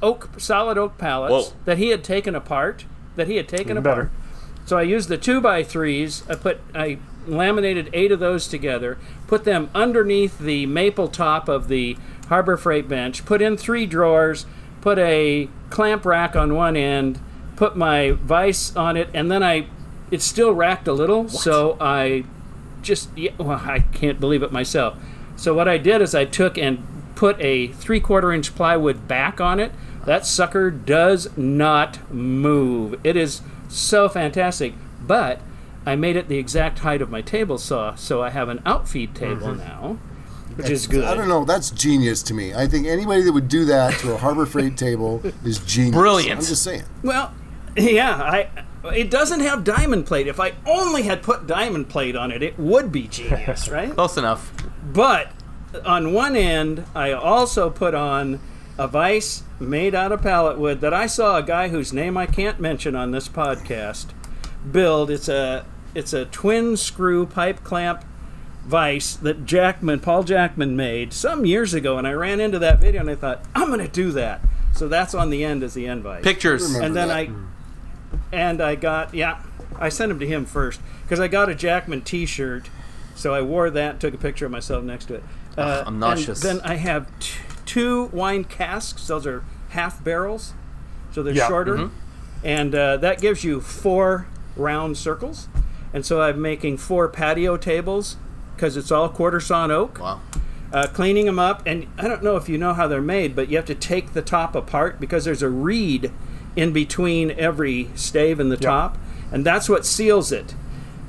oak 0.03 0.29
solid 0.37 0.77
oak 0.77 0.97
pallets 0.97 1.49
Whoa. 1.49 1.53
that 1.65 1.77
he 1.79 1.89
had 1.89 2.03
taken 2.03 2.35
apart. 2.35 2.85
That 3.15 3.27
he 3.27 3.37
had 3.37 3.47
taken 3.49 3.71
Even 3.71 3.77
apart. 3.77 3.97
better. 3.97 4.11
So 4.65 4.77
I 4.77 4.83
used 4.83 5.09
the 5.09 5.17
two 5.17 5.41
by 5.41 5.63
threes. 5.63 6.23
I 6.29 6.35
put 6.35 6.59
I 6.75 6.99
laminated 7.29 7.89
eight 7.93 8.11
of 8.11 8.19
those 8.19 8.47
together, 8.47 8.97
put 9.27 9.43
them 9.43 9.69
underneath 9.73 10.39
the 10.39 10.65
maple 10.65 11.07
top 11.07 11.47
of 11.47 11.67
the 11.67 11.97
Harbor 12.27 12.57
Freight 12.57 12.87
bench, 12.87 13.25
put 13.25 13.41
in 13.41 13.57
three 13.57 13.85
drawers, 13.85 14.45
put 14.81 14.99
a 14.99 15.49
clamp 15.69 16.05
rack 16.05 16.35
on 16.35 16.55
one 16.55 16.75
end, 16.75 17.19
put 17.55 17.75
my 17.75 18.11
vise 18.11 18.75
on 18.75 18.97
it, 18.97 19.09
and 19.13 19.31
then 19.31 19.43
I 19.43 19.67
it 20.11 20.21
still 20.21 20.53
racked 20.53 20.87
a 20.87 20.93
little, 20.93 21.29
so 21.29 21.77
I 21.79 22.23
just 22.81 23.15
yeah, 23.17 23.31
well, 23.37 23.61
I 23.63 23.79
can't 23.79 24.19
believe 24.19 24.43
it 24.43 24.51
myself. 24.51 24.97
So 25.35 25.53
what 25.53 25.67
I 25.67 25.77
did 25.77 26.01
is 26.01 26.15
I 26.15 26.25
took 26.25 26.57
and 26.57 26.85
put 27.15 27.39
a 27.39 27.67
three 27.67 27.99
quarter 27.99 28.31
inch 28.31 28.55
plywood 28.55 29.07
back 29.07 29.41
on 29.41 29.59
it. 29.59 29.71
That 30.05 30.25
sucker 30.25 30.71
does 30.71 31.35
not 31.37 32.11
move. 32.11 32.99
It 33.03 33.15
is 33.15 33.41
so 33.67 34.09
fantastic. 34.09 34.73
But 35.01 35.41
I 35.89 35.95
made 35.95 36.15
it 36.15 36.27
the 36.27 36.37
exact 36.37 36.79
height 36.79 37.01
of 37.01 37.09
my 37.09 37.21
table 37.21 37.57
saw, 37.57 37.95
so 37.95 38.21
I 38.21 38.29
have 38.29 38.47
an 38.47 38.61
outfeed 38.63 39.15
table 39.15 39.47
mm-hmm. 39.47 39.57
now, 39.57 39.97
which 40.55 40.69
is 40.69 40.85
good. 40.85 41.03
I 41.03 41.15
don't 41.15 41.27
know. 41.27 41.45
That's 41.45 41.71
genius 41.71 42.21
to 42.23 42.35
me. 42.35 42.53
I 42.53 42.67
think 42.67 42.85
anybody 42.85 43.23
that 43.23 43.31
would 43.33 43.47
do 43.47 43.65
that 43.65 43.97
to 44.01 44.13
a 44.13 44.17
Harbor 44.17 44.45
Freight 44.45 44.77
table 44.77 45.19
is 45.43 45.57
genius. 45.57 45.95
Brilliant. 45.95 46.41
I'm 46.41 46.45
just 46.45 46.61
saying. 46.61 46.83
Well, 47.01 47.33
yeah, 47.75 48.21
I. 48.21 48.49
It 48.95 49.09
doesn't 49.09 49.39
have 49.39 49.63
diamond 49.63 50.05
plate. 50.05 50.27
If 50.27 50.39
I 50.39 50.53
only 50.67 51.03
had 51.03 51.23
put 51.23 51.47
diamond 51.47 51.89
plate 51.89 52.15
on 52.15 52.31
it, 52.31 52.43
it 52.43 52.59
would 52.59 52.91
be 52.91 53.07
genius, 53.07 53.67
right? 53.71 53.91
close 53.91 54.15
enough 54.15 54.53
But 54.93 55.31
on 55.83 56.13
one 56.13 56.35
end, 56.35 56.85
I 56.93 57.13
also 57.13 57.71
put 57.71 57.95
on 57.95 58.39
a 58.77 58.87
vise 58.87 59.41
made 59.59 59.95
out 59.95 60.11
of 60.11 60.21
pallet 60.21 60.59
wood 60.59 60.81
that 60.81 60.93
I 60.93 61.07
saw 61.07 61.37
a 61.37 61.43
guy 61.43 61.69
whose 61.69 61.91
name 61.91 62.15
I 62.15 62.27
can't 62.27 62.59
mention 62.59 62.95
on 62.95 63.09
this 63.09 63.27
podcast 63.27 64.13
build. 64.71 65.09
It's 65.09 65.27
a 65.27 65.65
it's 65.95 66.13
a 66.13 66.25
twin 66.25 66.77
screw 66.77 67.25
pipe 67.25 67.63
clamp 67.63 68.03
vise 68.65 69.17
that 69.17 69.45
Jackman 69.45 69.99
Paul 69.99 70.23
Jackman 70.23 70.75
made 70.75 71.11
some 71.13 71.45
years 71.45 71.73
ago, 71.73 71.97
and 71.97 72.07
I 72.07 72.13
ran 72.13 72.39
into 72.39 72.59
that 72.59 72.79
video 72.79 73.01
and 73.01 73.09
I 73.09 73.15
thought 73.15 73.43
I'm 73.55 73.67
going 73.67 73.79
to 73.79 73.87
do 73.87 74.11
that. 74.11 74.41
So 74.73 74.87
that's 74.87 75.13
on 75.15 75.29
the 75.29 75.43
end 75.43 75.63
as 75.63 75.73
the 75.73 75.87
end 75.87 76.03
vise 76.03 76.23
pictures 76.23 76.63
and 76.75 76.95
then 76.95 77.07
that. 77.09 77.17
I 77.17 77.29
and 78.31 78.61
I 78.61 78.75
got 78.75 79.13
yeah 79.13 79.41
I 79.77 79.89
sent 79.89 80.11
him 80.11 80.19
to 80.19 80.27
him 80.27 80.45
first 80.45 80.79
because 81.03 81.19
I 81.19 81.27
got 81.27 81.49
a 81.49 81.55
Jackman 81.55 82.01
T-shirt, 82.01 82.69
so 83.15 83.33
I 83.33 83.41
wore 83.41 83.69
that, 83.71 83.99
took 83.99 84.13
a 84.13 84.17
picture 84.17 84.45
of 84.45 84.51
myself 84.51 84.83
next 84.83 85.05
to 85.05 85.15
it. 85.15 85.23
Uh, 85.57 85.83
I'm 85.85 85.99
nauseous. 85.99 86.43
And 86.43 86.59
then 86.59 86.65
I 86.69 86.75
have 86.75 87.07
t- 87.19 87.39
two 87.65 88.05
wine 88.13 88.43
casks. 88.43 89.07
Those 89.07 89.25
are 89.25 89.43
half 89.69 90.03
barrels, 90.03 90.53
so 91.11 91.23
they're 91.23 91.33
Yeah. 91.33 91.47
shorter, 91.47 91.89
and 92.43 92.75
uh, 92.75 92.97
that 92.97 93.19
gives 93.21 93.43
you 93.43 93.59
four 93.61 94.27
round 94.55 94.97
circles. 94.97 95.47
And 95.93 96.05
so 96.05 96.21
I'm 96.21 96.41
making 96.41 96.77
four 96.77 97.07
patio 97.07 97.57
tables 97.57 98.17
because 98.55 98.77
it's 98.77 98.91
all 98.91 99.09
quarter 99.09 99.39
sawn 99.39 99.71
oak 99.71 99.99
wow 99.99 100.19
uh, 100.71 100.87
cleaning 100.87 101.25
them 101.25 101.39
up. 101.39 101.63
And 101.65 101.87
I 101.97 102.07
don't 102.07 102.23
know 102.23 102.35
if 102.35 102.49
you 102.49 102.57
know 102.57 102.73
how 102.73 102.87
they're 102.87 103.01
made, 103.01 103.35
but 103.35 103.49
you 103.49 103.57
have 103.57 103.65
to 103.65 103.75
take 103.75 104.13
the 104.13 104.21
top 104.21 104.55
apart 104.55 104.99
because 104.99 105.25
there's 105.25 105.41
a 105.41 105.49
reed 105.49 106.11
in 106.55 106.73
between 106.73 107.31
every 107.31 107.89
stave 107.95 108.39
and 108.39 108.51
the 108.51 108.57
top, 108.57 108.97
and 109.31 109.45
that's 109.45 109.69
what 109.69 109.85
seals 109.85 110.31
it. 110.31 110.55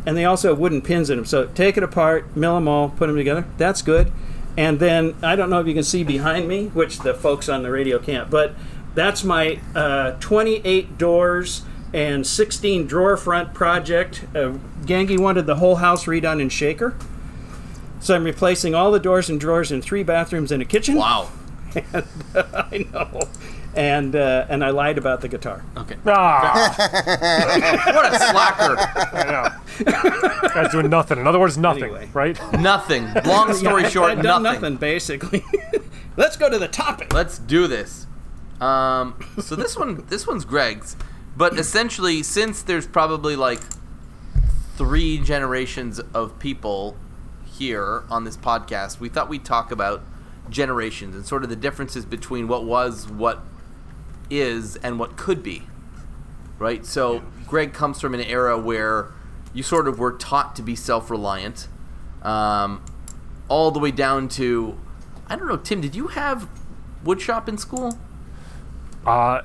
And 0.07 0.17
they 0.17 0.25
also 0.25 0.51
have 0.51 0.59
wooden 0.59 0.81
pins 0.81 1.11
in 1.11 1.17
them. 1.17 1.25
So 1.25 1.47
take 1.47 1.77
it 1.77 1.83
apart, 1.83 2.37
mill 2.37 2.55
them 2.55 2.69
all, 2.69 2.91
put 2.91 3.07
them 3.09 3.17
together. 3.17 3.47
That's 3.59 3.83
good. 3.83 4.13
And 4.57 4.81
then 4.81 5.15
I 5.23 5.37
don't 5.37 5.51
know 5.51 5.61
if 5.61 5.67
you 5.67 5.75
can 5.75 5.85
see 5.85 6.05
behind 6.05 6.49
me, 6.49 6.69
which 6.69 7.01
the 7.01 7.15
folks 7.15 7.49
on 7.49 7.63
the 7.63 7.71
radio 7.71 7.99
can't, 7.99 8.31
but 8.31 8.55
that's 8.95 9.23
my 9.23 9.61
uh, 9.75 10.13
28 10.21 10.99
doors 10.99 11.63
and 11.93 12.27
16 12.27 12.87
drawer 12.87 13.17
front 13.17 13.53
project. 13.55 14.25
Uh, 14.35 14.53
Gangy 14.85 15.19
wanted 15.19 15.47
the 15.47 15.57
whole 15.57 15.77
house 15.77 16.05
redone 16.07 16.41
in 16.41 16.49
Shaker. 16.49 16.95
So 18.01 18.15
I'm 18.15 18.25
replacing 18.25 18.75
all 18.75 18.91
the 18.93 19.01
doors 19.01 19.29
and 19.29 19.39
drawers 19.41 19.71
in 19.71 19.83
three 19.83 20.03
bathrooms 20.03 20.51
and 20.53 20.63
a 20.63 20.65
kitchen. 20.65 20.97
wow 20.97 21.31
I 22.35 22.87
know. 22.93 23.21
And 23.77 24.17
uh, 24.17 24.47
and 24.49 24.65
I 24.65 24.71
lied 24.71 24.99
about 24.99 25.21
the 25.21 25.29
guitar. 25.29 25.65
okay 25.77 25.95
Ah, 26.05 26.75
what 27.95 28.13
a 28.13 28.19
slacker 28.19 28.77
I 29.17 29.31
know. 30.43 30.49
Guy's 30.49 30.73
doing 30.73 30.91
nothing. 30.91 31.19
In 31.21 31.27
other 31.29 31.39
words, 31.39 31.57
nothing, 31.57 31.85
Anyway. 31.85 32.09
right? 32.13 32.37
Nothing. 32.55 33.13
Long 33.25 33.53
story 33.55 33.83
Yeah, 33.83 33.89
short, 33.91 34.11
I'd 34.11 34.23
done 34.23 34.43
nothing. 34.43 34.61
nothing 34.63 34.77
basically. 34.77 35.45
Let's 36.17 36.37
go 36.37 36.51
to 36.51 36.59
the 36.59 36.67
topic. 36.67 37.13
Let's 37.15 37.39
do 37.39 37.69
this. 37.69 38.07
Um, 38.61 39.15
so 39.41 39.55
this 39.55 39.77
one, 39.77 40.05
this 40.09 40.27
one's 40.27 40.45
Greg's, 40.45 40.97
but 41.37 41.59
essentially, 41.59 42.23
since 42.23 42.63
there's 42.63 42.87
probably 42.87 43.37
like 43.37 43.61
three 44.77 45.19
generations 45.19 45.99
of 46.15 46.39
people 46.39 46.97
here 47.45 48.05
on 48.11 48.25
this 48.25 48.37
podcast, 48.37 49.01
we 49.01 49.09
thought 49.09 49.29
we'd 49.29 49.45
talk 49.45 49.71
about 49.71 50.03
generations 50.49 51.15
and 51.15 51.25
sort 51.27 51.43
of 51.45 51.51
the 51.51 51.57
differences 51.57 52.05
between 52.05 52.49
what 52.49 52.65
was, 52.65 53.09
what 53.09 53.41
is, 54.29 54.77
and 54.77 54.99
what 54.99 55.17
could 55.17 55.43
be. 55.43 55.67
Right. 56.59 56.85
So 56.85 57.23
Greg 57.47 57.73
comes 57.73 58.01
from 58.01 58.15
an 58.15 58.21
era 58.21 58.59
where 58.59 59.13
you 59.55 59.63
sort 59.63 59.89
of 59.89 59.99
were 59.99 60.13
taught 60.13 60.55
to 60.57 60.63
be 60.63 60.77
self-reliant, 60.77 61.69
um, 62.23 62.85
all 63.49 63.71
the 63.71 63.79
way 63.79 63.91
down 63.91 64.29
to 64.29 64.79
I 65.31 65.37
don't 65.37 65.47
know, 65.47 65.57
Tim. 65.57 65.81
Did 65.81 65.95
you 65.95 66.09
have 66.09 66.49
woodshop 67.05 67.49
in 67.49 67.57
school? 67.57 67.97
Uh, 69.07 69.43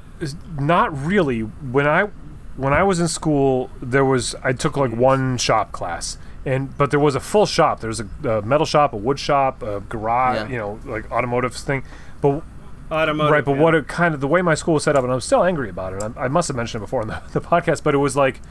not 0.59 0.95
really. 1.05 1.41
When 1.41 1.87
I 1.87 2.09
when 2.57 2.73
I 2.73 2.83
was 2.83 2.99
in 2.99 3.07
school, 3.07 3.69
there 3.81 4.05
was 4.05 4.35
I 4.43 4.53
took 4.53 4.77
like 4.77 4.91
one 4.91 5.37
shop 5.37 5.71
class, 5.71 6.17
and 6.45 6.75
but 6.77 6.91
there 6.91 6.99
was 6.99 7.15
a 7.15 7.19
full 7.19 7.45
shop. 7.45 7.79
There 7.79 7.87
was 7.89 7.99
a, 8.01 8.29
a 8.29 8.41
metal 8.41 8.65
shop, 8.65 8.93
a 8.93 8.97
wood 8.97 9.19
shop, 9.19 9.61
a 9.63 9.79
garage, 9.81 10.37
Yeah. 10.37 10.47
you 10.47 10.57
know, 10.57 10.79
like 10.85 11.09
automotive 11.11 11.53
thing. 11.55 11.83
But 12.21 12.43
Automotive. 12.91 13.31
right, 13.31 13.43
but 13.45 13.55
yeah. 13.55 13.61
what 13.61 13.75
it 13.75 13.87
kind 13.87 14.13
of 14.13 14.21
the 14.21 14.27
way 14.27 14.41
my 14.41 14.53
school 14.55 14.75
was 14.75 14.83
set 14.83 14.95
up, 14.95 15.03
and 15.03 15.11
I'm 15.11 15.21
still 15.21 15.43
angry 15.43 15.69
about 15.69 15.93
it. 15.93 16.03
I, 16.17 16.25
I 16.25 16.27
must 16.27 16.47
have 16.49 16.55
mentioned 16.57 16.81
it 16.81 16.85
before 16.85 17.01
in 17.01 17.07
the, 17.07 17.21
the 17.33 17.41
podcast, 17.41 17.81
but 17.83 17.93
it 17.95 17.99
was 17.99 18.15
like 18.15 18.41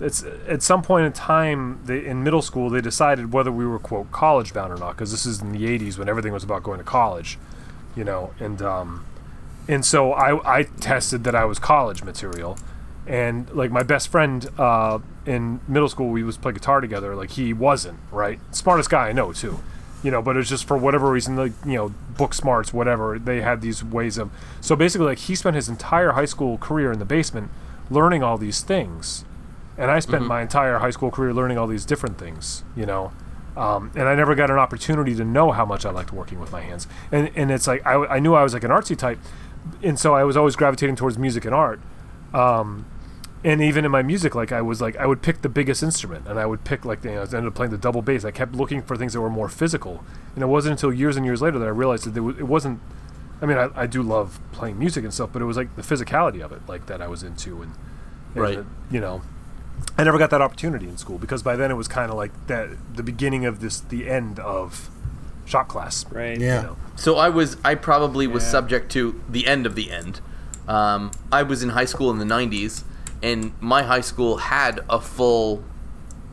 it's 0.00 0.24
at 0.46 0.62
some 0.62 0.82
point 0.82 1.06
in 1.06 1.12
time 1.12 1.80
they, 1.86 2.04
in 2.04 2.22
middle 2.22 2.42
school 2.42 2.68
they 2.68 2.82
decided 2.82 3.32
whether 3.32 3.50
we 3.50 3.64
were 3.66 3.78
quote 3.78 4.10
college 4.12 4.52
bound 4.52 4.70
or 4.70 4.76
not 4.76 4.90
because 4.94 5.10
this 5.10 5.24
is 5.24 5.40
in 5.40 5.52
the 5.52 5.64
80s 5.78 5.96
when 5.98 6.06
everything 6.06 6.34
was 6.34 6.44
about 6.44 6.62
going 6.62 6.76
to 6.78 6.84
college, 6.84 7.38
you 7.94 8.04
know, 8.04 8.32
and 8.38 8.60
um, 8.60 9.06
and 9.68 9.84
so 9.84 10.12
I 10.12 10.58
I 10.58 10.62
tested 10.64 11.24
that 11.24 11.34
I 11.34 11.44
was 11.44 11.58
college 11.58 12.02
material, 12.02 12.58
and 13.06 13.50
like 13.50 13.70
my 13.70 13.82
best 13.82 14.08
friend 14.08 14.48
uh, 14.58 14.98
in 15.24 15.60
middle 15.66 15.88
school 15.88 16.08
we 16.10 16.22
was 16.22 16.36
play 16.36 16.52
guitar 16.52 16.80
together. 16.80 17.14
Like 17.14 17.30
he 17.32 17.52
wasn't 17.52 17.98
right, 18.10 18.38
smartest 18.54 18.90
guy 18.90 19.08
I 19.08 19.12
know 19.12 19.32
too, 19.32 19.60
you 20.02 20.10
know. 20.10 20.22
But 20.22 20.36
it's 20.36 20.48
just 20.48 20.66
for 20.66 20.76
whatever 20.76 21.10
reason, 21.10 21.36
like 21.36 21.52
you 21.64 21.74
know, 21.74 21.94
book 22.16 22.34
smarts, 22.34 22.72
whatever. 22.72 23.18
They 23.18 23.40
had 23.40 23.60
these 23.60 23.82
ways 23.82 24.18
of. 24.18 24.30
So 24.60 24.76
basically, 24.76 25.06
like 25.06 25.18
he 25.18 25.34
spent 25.34 25.56
his 25.56 25.68
entire 25.68 26.12
high 26.12 26.24
school 26.24 26.58
career 26.58 26.92
in 26.92 26.98
the 26.98 27.04
basement 27.04 27.50
learning 27.90 28.22
all 28.22 28.38
these 28.38 28.60
things, 28.62 29.24
and 29.76 29.90
I 29.90 30.00
spent 30.00 30.26
my 30.26 30.42
entire 30.42 30.78
high 30.78 30.90
school 30.90 31.10
career 31.10 31.32
learning 31.32 31.58
all 31.58 31.66
these 31.66 31.84
different 31.84 32.18
things, 32.18 32.64
you 32.76 32.86
know. 32.86 33.12
Um, 33.56 33.90
and 33.94 34.06
I 34.06 34.14
never 34.14 34.34
got 34.34 34.50
an 34.50 34.58
opportunity 34.58 35.14
to 35.14 35.24
know 35.24 35.50
how 35.50 35.64
much 35.64 35.86
I 35.86 35.90
liked 35.90 36.12
working 36.12 36.38
with 36.38 36.52
my 36.52 36.60
hands. 36.60 36.86
And 37.10 37.30
and 37.34 37.50
it's 37.50 37.66
like 37.66 37.84
I, 37.86 37.94
I 37.94 38.18
knew 38.18 38.34
I 38.34 38.42
was 38.42 38.52
like 38.52 38.64
an 38.64 38.70
artsy 38.70 38.96
type, 38.96 39.18
and 39.82 39.98
so 39.98 40.14
I 40.14 40.24
was 40.24 40.36
always 40.36 40.56
gravitating 40.56 40.96
towards 40.96 41.18
music 41.18 41.44
and 41.44 41.54
art. 41.54 41.80
Um, 42.34 42.86
and 43.44 43.60
even 43.62 43.84
in 43.84 43.90
my 43.90 44.02
music, 44.02 44.34
like 44.34 44.50
I 44.52 44.60
was 44.62 44.80
like 44.80 44.96
I 44.96 45.06
would 45.06 45.22
pick 45.22 45.42
the 45.42 45.48
biggest 45.48 45.82
instrument, 45.82 46.26
and 46.26 46.38
I 46.38 46.46
would 46.46 46.64
pick 46.64 46.84
like 46.84 47.04
you 47.04 47.10
know, 47.12 47.18
I 47.20 47.22
ended 47.22 47.46
up 47.46 47.54
playing 47.54 47.70
the 47.72 47.78
double 47.78 48.02
bass. 48.02 48.24
I 48.24 48.30
kept 48.30 48.54
looking 48.54 48.82
for 48.82 48.96
things 48.96 49.12
that 49.12 49.20
were 49.20 49.30
more 49.30 49.48
physical, 49.48 50.02
and 50.34 50.42
it 50.42 50.46
wasn't 50.46 50.72
until 50.72 50.92
years 50.92 51.16
and 51.16 51.24
years 51.24 51.40
later 51.40 51.58
that 51.58 51.66
I 51.66 51.70
realized 51.70 52.12
that 52.12 52.22
was, 52.22 52.36
it 52.38 52.44
wasn't. 52.48 52.80
I 53.40 53.46
mean, 53.46 53.58
I, 53.58 53.68
I 53.74 53.86
do 53.86 54.02
love 54.02 54.40
playing 54.52 54.78
music 54.78 55.04
and 55.04 55.12
stuff, 55.12 55.30
but 55.32 55.42
it 55.42 55.44
was 55.44 55.56
like 55.58 55.76
the 55.76 55.82
physicality 55.82 56.42
of 56.42 56.52
it, 56.52 56.62
like 56.66 56.86
that 56.86 57.02
I 57.02 57.06
was 57.06 57.22
into, 57.22 57.62
and, 57.62 57.72
and 58.34 58.42
Right. 58.42 58.56
the- 58.56 58.66
you 58.94 58.98
know, 59.00 59.20
I 59.98 60.04
never 60.04 60.16
got 60.18 60.30
that 60.30 60.40
opportunity 60.40 60.88
in 60.88 60.96
school 60.96 61.18
because 61.18 61.42
by 61.42 61.54
then 61.54 61.70
it 61.70 61.74
was 61.74 61.86
kind 61.86 62.10
of 62.10 62.16
like 62.16 62.32
that 62.46 62.70
the 62.94 63.02
beginning 63.02 63.44
of 63.44 63.60
this, 63.60 63.78
the 63.80 64.08
end 64.08 64.38
of 64.40 64.88
shop 65.46 65.68
class. 65.68 66.04
Right. 66.10 66.38
Yeah. 66.38 66.60
You 66.60 66.66
know? 66.68 66.76
So 66.96 67.16
I 67.16 67.28
was 67.30 67.56
I 67.64 67.74
probably 67.74 68.26
was 68.26 68.44
Yeah. 68.44 68.50
subject 68.50 68.92
to 68.92 69.20
the 69.28 69.46
end 69.46 69.64
of 69.66 69.74
the 69.74 69.90
end. 69.90 70.20
Um, 70.68 71.10
I 71.32 71.42
was 71.42 71.62
in 71.62 71.70
high 71.70 71.84
school 71.86 72.10
in 72.10 72.18
the 72.18 72.24
'90s, 72.24 72.84
and 73.22 73.52
my 73.60 73.82
high 73.84 74.00
school 74.00 74.36
had 74.38 74.80
a 74.90 75.00
full 75.00 75.62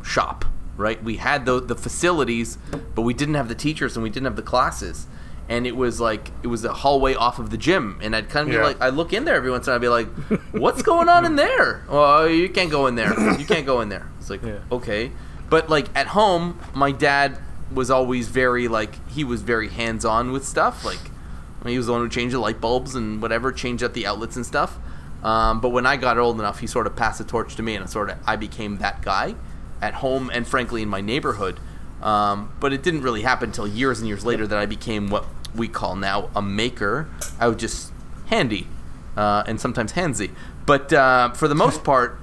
shop. 0.02 0.46
Right, 0.76 1.04
we 1.04 1.18
had 1.18 1.46
the 1.46 1.60
the 1.62 1.76
facilities, 1.76 2.58
but 2.96 3.04
we 3.04 3.14
didn't 3.14 3.36
have 3.36 3.48
the 3.48 3.54
teachers 3.56 3.96
and 3.96 4.02
we 4.04 4.10
didn't 4.10 4.26
have 4.26 4.36
the 4.36 4.42
classes. 4.42 5.06
And 5.48 5.68
it 5.68 5.76
was 5.76 6.00
like 6.00 6.32
it 6.42 6.48
was 6.48 6.66
a 6.66 6.74
hallway 6.74 7.14
off 7.14 7.38
of 7.38 7.52
the 7.52 7.58
gym, 7.58 8.00
and 8.02 8.16
I'd 8.16 8.28
kind 8.30 8.48
of 8.48 8.54
Yeah. 8.54 8.62
be 8.62 8.66
like, 8.66 8.82
I 8.82 8.90
look 8.90 9.14
in 9.14 9.24
there 9.26 9.36
every 9.36 9.52
once 9.52 9.68
in 9.68 9.74
a 9.74 9.78
while, 9.78 9.94
I'd 9.94 10.10
be 10.10 10.38
like, 10.38 10.42
"What's 10.52 10.82
going 10.82 11.10
on 11.10 11.26
in 11.26 11.36
there? 11.36 11.84
Oh, 11.90 12.26
you 12.26 12.50
can't 12.50 12.72
go 12.72 12.88
in 12.88 12.96
there. 12.96 13.14
You 13.38 13.46
can't 13.46 13.68
go 13.68 13.82
in 13.82 13.90
there." 13.90 14.08
It's 14.20 14.32
like, 14.32 14.42
Yeah. 14.44 14.60
okay, 14.72 15.12
but 15.48 15.70
like 15.70 15.90
at 15.96 16.08
home, 16.08 16.58
my 16.74 16.92
dad 16.92 17.38
was 17.74 17.90
always 17.90 18.28
very 18.28 18.68
like 18.68 19.08
he 19.10 19.24
was 19.24 19.42
very 19.42 19.70
hands 19.70 20.06
on 20.06 20.32
with 20.32 20.46
stuff. 20.46 20.84
Like 20.86 21.00
he 21.66 21.78
was 21.78 21.88
the 21.88 21.94
one 21.94 22.02
who 22.02 22.10
changed 22.10 22.36
the 22.36 22.40
light 22.40 22.60
bulbs 22.60 22.96
and 22.96 23.22
whatever, 23.22 23.52
changed 23.52 23.84
out 23.84 23.94
the 23.94 24.06
outlets 24.06 24.36
and 24.36 24.46
stuff. 24.46 24.78
Um, 25.24 25.62
but 25.62 25.70
when 25.70 25.86
I 25.86 25.96
got 25.96 26.18
old 26.18 26.40
enough, 26.40 26.60
he 26.60 26.68
sort 26.68 26.86
of 26.86 26.96
passed 26.96 27.18
the 27.20 27.24
torch 27.24 27.56
to 27.56 27.64
me, 27.64 27.76
and 27.76 27.90
sort 27.90 28.10
of 28.10 28.18
I 28.26 28.36
became 28.36 28.78
that 28.78 29.02
guy 29.02 29.36
at 29.82 29.96
home 29.96 30.30
and 30.34 30.48
frankly 30.48 30.82
in 30.82 30.90
my 30.90 31.02
neighborhood. 31.02 31.60
Um, 32.02 32.54
but 32.60 32.74
it 32.74 32.84
didn't 32.84 33.02
really 33.02 33.22
happen 33.22 33.50
until 33.50 33.66
years 33.66 34.00
and 34.00 34.08
years 34.08 34.26
later 34.26 34.46
that 34.46 34.58
I 34.58 34.66
became 34.66 35.10
what 35.10 35.26
we 35.56 35.70
call 35.70 35.96
now 35.96 36.30
a 36.36 36.42
maker. 36.42 37.10
I 37.40 37.48
was 37.48 37.58
just 37.58 37.94
handy 38.26 38.68
uh, 39.16 39.44
and 39.48 39.60
sometimes 39.60 39.94
handsy. 39.94 40.32
But 40.66 40.92
uh, 40.92 41.32
for 41.32 41.48
the 41.48 41.56
most 41.56 41.84
part, 41.86 42.20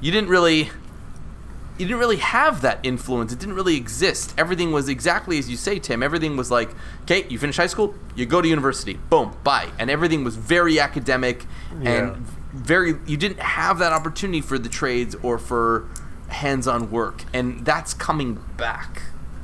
you 0.00 0.12
didn't 0.12 0.28
really 0.28 0.70
you 1.78 1.86
didn't 1.86 1.98
really 2.00 2.16
have 2.18 2.60
that 2.62 2.78
influence. 2.82 3.32
It 3.32 3.38
didn't 3.38 3.54
really 3.54 3.76
exist. 3.76 4.34
Everything 4.36 4.72
was 4.72 4.88
exactly 4.88 5.38
as 5.38 5.48
you 5.50 5.56
say, 5.56 5.78
Tim. 5.78 6.02
Everything 6.02 6.36
was 6.36 6.50
like, 6.50 6.70
okay, 7.02 7.26
you 7.28 7.38
finish 7.38 7.56
high 7.56 7.66
school, 7.66 7.94
you 8.14 8.26
go 8.26 8.40
to 8.42 8.48
university, 8.48 8.94
boom, 9.10 9.36
bye, 9.42 9.68
and 9.78 9.90
everything 9.90 10.22
was 10.24 10.36
very 10.36 10.78
academic 10.78 11.46
Yeah. 11.80 11.90
and 11.90 12.26
very. 12.52 12.96
You 13.06 13.16
didn't 13.16 13.40
have 13.40 13.78
that 13.78 13.92
opportunity 13.92 14.40
for 14.42 14.58
the 14.58 14.68
trades 14.68 15.16
or 15.22 15.38
for 15.38 15.88
hands-on 16.28 16.90
work, 16.90 17.24
and 17.32 17.64
that's 17.64 17.94
coming 17.94 18.42
back. 18.56 19.02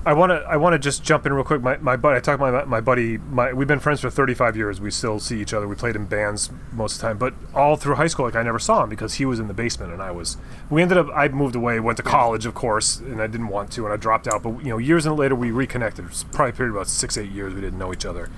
I 0.09 0.14
want 0.14 0.31
to 0.31 0.37
I 0.49 0.57
want 0.57 0.73
to 0.73 0.79
just 0.79 1.05
jump 1.05 1.27
in 1.27 1.35
real 1.35 1.44
quick. 1.44 1.61
My, 1.61 1.77
my 1.77 1.94
buddy, 1.94 2.16
I 2.16 2.21
talked 2.21 2.40
to 2.40 2.51
my 2.51 2.64
my 2.64 2.81
buddy. 2.81 3.18
My, 3.18 3.53
we've 3.53 3.68
been 3.68 3.79
friends 3.79 4.01
for 4.01 4.09
35 4.09 4.57
years. 4.57 4.81
We 4.81 4.90
still 4.90 5.21
see 5.21 5.38
each 5.38 5.53
other. 5.53 5.68
We 5.68 5.77
played 5.77 5.97
in 5.97 6.07
bands 6.07 6.49
most 6.73 6.94
of 6.94 7.01
the 7.03 7.09
time, 7.09 7.18
but 7.18 7.35
all 7.55 7.77
through 7.77 7.97
high 7.97 8.07
school, 8.07 8.25
like 8.25 8.35
I 8.35 8.42
never 8.42 8.59
saw 8.59 8.85
him 8.85 8.88
because 8.88 9.14
he 9.14 9.27
was 9.27 9.38
in 9.38 9.49
the 9.49 9.55
basement 9.55 9.92
and 9.92 10.01
I 10.01 10.11
was. 10.11 10.38
We 10.71 10.81
ended 10.81 10.97
up. 10.97 11.09
I 11.14 11.29
moved 11.29 11.55
away, 11.55 11.79
went 11.79 11.99
to 11.99 12.03
college, 12.03 12.47
of 12.47 12.55
course, 12.55 13.01
and 13.01 13.21
I 13.21 13.27
didn't 13.27 13.49
want 13.49 13.71
to, 13.73 13.85
and 13.85 13.92
I 13.92 13.99
dropped 13.99 14.27
out. 14.27 14.42
But 14.42 14.64
you 14.64 14.71
know, 14.71 14.79
years 14.79 15.07
later, 15.07 15.35
we 15.35 15.51
reconnected. 15.51 16.07
It 16.07 16.09
was 16.09 16.25
probably 16.33 16.53
a 16.53 16.55
period 16.55 16.71
of 16.71 16.77
about 16.77 16.88
six, 16.88 17.18
eight 17.18 17.31
years. 17.31 17.53
We 17.53 17.61
didn't 17.61 17.79
know 17.79 17.92
each 17.92 18.07
other, 18.07 18.31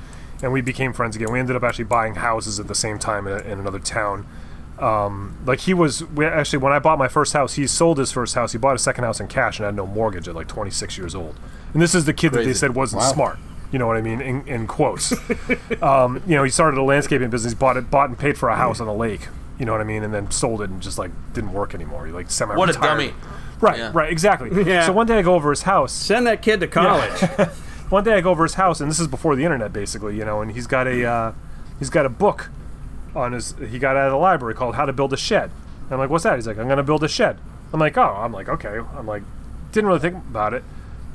and 0.43 0.53
we 0.53 0.63
became 0.63 0.93
friends 0.93 1.15
again. 1.15 1.31
We 1.31 1.39
ended 1.39 1.55
up 1.55 1.63
actually 1.63 1.85
buying 1.85 2.17
houses 2.17 2.59
at 2.59 2.67
the 2.67 2.75
same 2.75 2.99
time 2.99 3.29
in, 3.29 3.35
a, 3.35 3.39
in 3.45 3.61
another 3.61 3.79
town. 3.79 4.27
Um, 4.81 5.39
like 5.47 5.61
he 5.61 5.75
was 5.75 6.03
we 6.03 6.25
actually 6.25 6.59
when 6.59 6.73
I 6.73 6.81
bought 6.81 6.99
my 6.99 7.07
first 7.07 7.33
house, 7.33 7.55
he 7.55 7.69
sold 7.69 7.99
his 7.99 8.11
first 8.11 8.35
house. 8.35 8.51
He 8.51 8.59
bought 8.59 8.75
a 8.75 8.79
second 8.81 9.05
house 9.05 9.21
in 9.21 9.29
cash 9.29 9.61
and 9.61 9.67
had 9.67 9.77
no 9.77 9.87
mortgage 9.87 10.27
at 10.27 10.35
like 10.35 10.49
26 10.49 10.99
years 10.99 11.15
old. 11.15 11.39
And 11.73 11.81
this 11.83 11.95
is 11.95 12.05
the 12.05 12.13
kid 12.13 12.33
that 12.33 12.45
they 12.45 12.55
said 12.55 12.75
wasn't 12.75 13.03
Wow. 13.03 13.13
smart. 13.13 13.39
You 13.73 13.79
know 13.79 13.87
what 13.87 13.97
I 13.97 14.01
mean? 14.03 14.21
In, 14.21 14.47
in 14.49 14.67
quotes. 14.67 15.13
um, 15.83 16.23
you 16.27 16.35
know, 16.37 16.43
he 16.43 16.51
started 16.51 16.79
a 16.79 16.83
landscaping 16.83 17.31
business, 17.31 17.55
bought 17.55 17.77
it, 17.77 17.91
bought 17.91 18.09
and 18.09 18.19
paid 18.19 18.37
for 18.37 18.49
a 18.49 18.57
house 18.57 18.81
on 18.81 18.89
a 18.89 18.95
lake. 18.95 19.29
You 19.59 19.67
know 19.67 19.73
what 19.73 19.81
I 19.81 19.85
mean? 19.85 20.03
And 20.03 20.13
then 20.13 20.31
sold 20.31 20.63
it 20.63 20.71
and 20.71 20.81
just 20.83 20.99
like 20.99 21.11
didn't 21.35 21.53
work 21.53 21.75
anymore. 21.75 22.07
He 22.07 22.13
like 22.13 22.31
semi. 22.31 22.57
What 22.57 22.69
a 22.71 22.73
dummy. 22.73 23.13
Right, 23.61 23.79
Yeah. 23.79 23.91
right, 23.95 24.11
exactly. 24.11 24.51
Yeah. 24.65 24.87
So 24.87 24.93
one 24.93 25.07
day 25.07 25.19
I 25.19 25.23
go 25.23 25.35
over 25.35 25.51
his 25.51 25.63
house. 25.63 25.93
Send 25.93 26.27
that 26.27 26.43
kid 26.43 26.61
to 26.61 26.67
college. 26.67 27.21
One 27.91 28.05
day 28.05 28.15
I 28.15 28.21
go 28.21 28.31
over 28.31 28.45
his 28.45 28.55
house, 28.55 28.81
and 28.81 28.89
this 28.89 29.01
is 29.01 29.09
before 29.09 29.35
the 29.35 29.43
internet, 29.43 29.73
basically, 29.73 30.17
you 30.17 30.25
know, 30.25 30.41
and 30.43 30.53
he's 30.53 30.69
got 30.69 30.87
a 30.87 31.05
uh, 31.05 31.33
he's 31.81 31.91
got 31.91 32.07
a 32.07 32.09
book 32.09 32.49
on 33.17 33.33
his 33.33 33.53
he 33.69 33.81
got 33.81 33.97
out 33.97 34.07
of 34.07 34.13
the 34.13 34.17
library 34.17 34.55
called 34.55 34.77
How 34.77 34.87
to 34.87 34.93
Build 34.93 35.13
a 35.13 35.17
Shed. 35.17 35.51
And 35.85 35.93
I'm 35.95 35.99
like, 35.99 36.09
what's 36.09 36.23
that? 36.23 36.37
He's 36.37 36.47
like, 36.47 36.57
I'm 36.57 36.69
gonna 36.69 36.85
build 36.85 37.03
a 37.03 37.09
shed. 37.09 37.39
I'm 37.73 37.81
like, 37.81 37.99
oh, 37.99 38.15
I'm 38.17 38.33
like, 38.33 38.49
okay. 38.49 38.79
I'm 38.97 39.09
like, 39.09 39.25
didn't 39.73 39.89
really 39.89 39.99
think 39.99 40.15
about 40.15 40.55
it. 40.55 40.63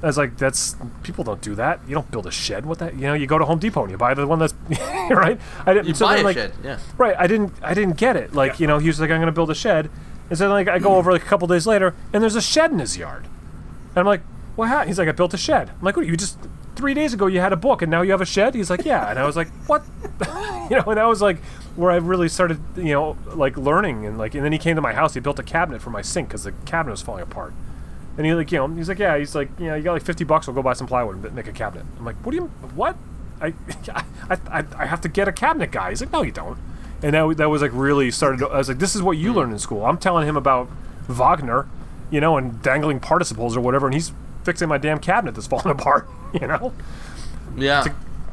I 0.06 0.08
was 0.08 0.18
like, 0.18 0.38
that's 0.38 0.76
people 1.04 1.24
don't 1.24 1.42
do 1.42 1.56
that. 1.56 1.80
You 1.88 1.96
don't 1.96 2.10
build 2.12 2.28
a 2.28 2.32
shed. 2.32 2.66
What 2.66 2.80
that? 2.80 2.94
You 2.94 3.02
know, 3.02 3.14
you 3.14 3.26
go 3.26 3.40
to 3.40 3.46
Home 3.46 3.60
Depot 3.60 3.82
and 3.82 3.92
you 3.92 3.98
buy 3.98 4.14
the 4.14 4.28
one 4.28 4.40
that's 4.40 4.54
right. 5.10 5.40
I 5.66 5.74
didn't. 5.74 5.88
You 5.88 5.96
so 5.96 6.06
buy 6.06 6.16
then, 6.18 6.24
a 6.24 6.28
like, 6.28 6.38
shed, 6.38 6.54
yeah. 6.64 6.80
Right. 6.98 7.16
I 7.18 7.28
didn't. 7.28 7.54
I 7.62 7.74
didn't 7.74 7.98
get 7.98 8.16
it. 8.16 8.34
Like 8.34 8.60
you 8.60 8.68
know, 8.68 8.78
he 8.78 8.88
was 8.88 9.00
like, 9.00 9.10
I'm 9.10 9.20
gonna 9.20 9.32
build 9.32 9.50
a 9.50 9.56
shed. 9.56 9.90
And 10.30 10.38
so 10.38 10.48
like 10.50 10.68
I 10.68 10.80
go 10.80 10.96
over 10.96 11.12
like 11.12 11.24
a 11.24 11.26
couple 11.26 11.48
days 11.48 11.66
later, 11.66 11.96
and 12.14 12.22
there's 12.22 12.36
a 12.36 12.42
shed 12.42 12.72
in 12.72 12.80
his 12.80 12.98
yard. 12.98 13.26
And 13.26 13.98
I'm 13.98 14.06
like, 14.06 14.22
what 14.56 14.68
happened? 14.68 14.90
He's 14.90 15.00
like, 15.00 15.08
I 15.08 15.12
built 15.12 15.34
a 15.34 15.38
shed. 15.38 15.70
I'm 15.70 15.82
like, 15.82 15.98
what? 15.98 16.06
You 16.06 16.16
just 16.16 16.38
three 16.76 16.94
days 16.94 17.14
ago 17.14 17.28
you 17.28 17.40
had 17.40 17.54
a 17.54 17.58
book 17.58 17.82
and 17.82 17.90
now 17.90 18.02
you 18.02 18.12
have 18.12 18.22
a 18.22 18.26
shed? 18.26 18.54
He's 18.54 18.70
like, 18.70 18.86
yeah. 18.86 19.10
And 19.10 19.18
I 19.18 19.26
was 19.26 19.36
like, 19.36 19.48
what? 19.68 19.84
you 20.70 20.76
know, 20.78 20.84
and 20.88 20.98
that 20.98 21.08
was 21.08 21.22
like 21.22 21.40
where 21.76 21.92
I 21.92 21.96
really 21.96 22.30
started, 22.30 22.60
you 22.76 22.94
know, 22.94 23.18
like 23.28 23.58
learning 23.58 24.06
and 24.06 24.18
like, 24.18 24.36
and 24.36 24.44
then 24.44 24.52
he 24.52 24.58
came 24.58 24.76
to 24.76 24.82
my 24.82 24.94
house. 24.94 25.14
He 25.14 25.20
built 25.20 25.40
a 25.40 25.44
cabinet 25.44 25.82
for 25.82 25.90
my 25.90 26.02
sink 26.02 26.30
because 26.30 26.44
the 26.44 26.52
cabinet 26.66 26.92
was 26.92 27.02
falling 27.02 27.24
apart. 27.24 27.54
And 28.18 28.26
he 28.26 28.34
like, 28.34 28.52
you 28.52 28.60
know, 28.60 28.68
he's 28.68 28.88
like, 28.90 29.00
yeah. 29.00 29.18
He's 29.18 29.36
like, 29.36 29.50
you 29.60 29.68
know, 29.68 29.76
you 29.76 29.84
got 29.84 29.94
like 29.94 30.04
50 30.04 30.24
bucks. 30.24 30.48
We'll 30.48 30.56
go 30.56 30.62
buy 30.62 30.74
some 30.74 30.88
plywood 30.88 31.24
and 31.24 31.36
make 31.36 31.48
a 31.48 31.52
cabinet. 31.52 31.86
I'm 31.98 32.06
like, 32.06 32.16
what 32.18 32.32
do 32.32 32.38
you, 32.38 32.44
what? 32.76 32.96
I, 33.42 33.54
I, 34.30 34.38
I, 34.50 34.66
I 34.78 34.86
have 34.86 35.02
to 35.02 35.10
get 35.10 35.28
a 35.28 35.32
cabinet 35.32 35.72
guy. 35.72 35.90
He's 35.90 36.02
like, 36.02 36.12
no, 36.12 36.22
you 36.22 36.32
don't. 36.32 36.58
And 37.04 37.14
that, 37.14 37.38
that 37.38 37.50
was 37.50 37.62
like 37.62 37.72
really 37.74 38.10
started. 38.12 38.42
I 38.44 38.58
was 38.58 38.70
like, 38.70 38.80
this 38.80 38.96
is 38.96 39.02
what 39.02 39.18
you 39.18 39.34
learn 39.34 39.52
in 39.52 39.60
school. 39.60 39.86
I'm 39.86 39.98
telling 39.98 40.28
him 40.28 40.38
about 40.38 40.70
Wagner, 41.08 41.68
you 42.10 42.22
know, 42.22 42.38
and 42.38 42.62
dangling 42.62 43.00
participles 43.00 43.58
or 43.58 43.62
whatever, 43.62 43.88
and 43.88 43.94
he's 43.94 44.12
fixing 44.44 44.70
my 44.70 44.78
damn 44.78 45.00
cabinet 45.00 45.36
that's 45.36 45.48
falling 45.54 45.72
apart. 45.72 46.08
You 46.34 46.48
know, 46.48 46.74
Yeah. 47.56 47.86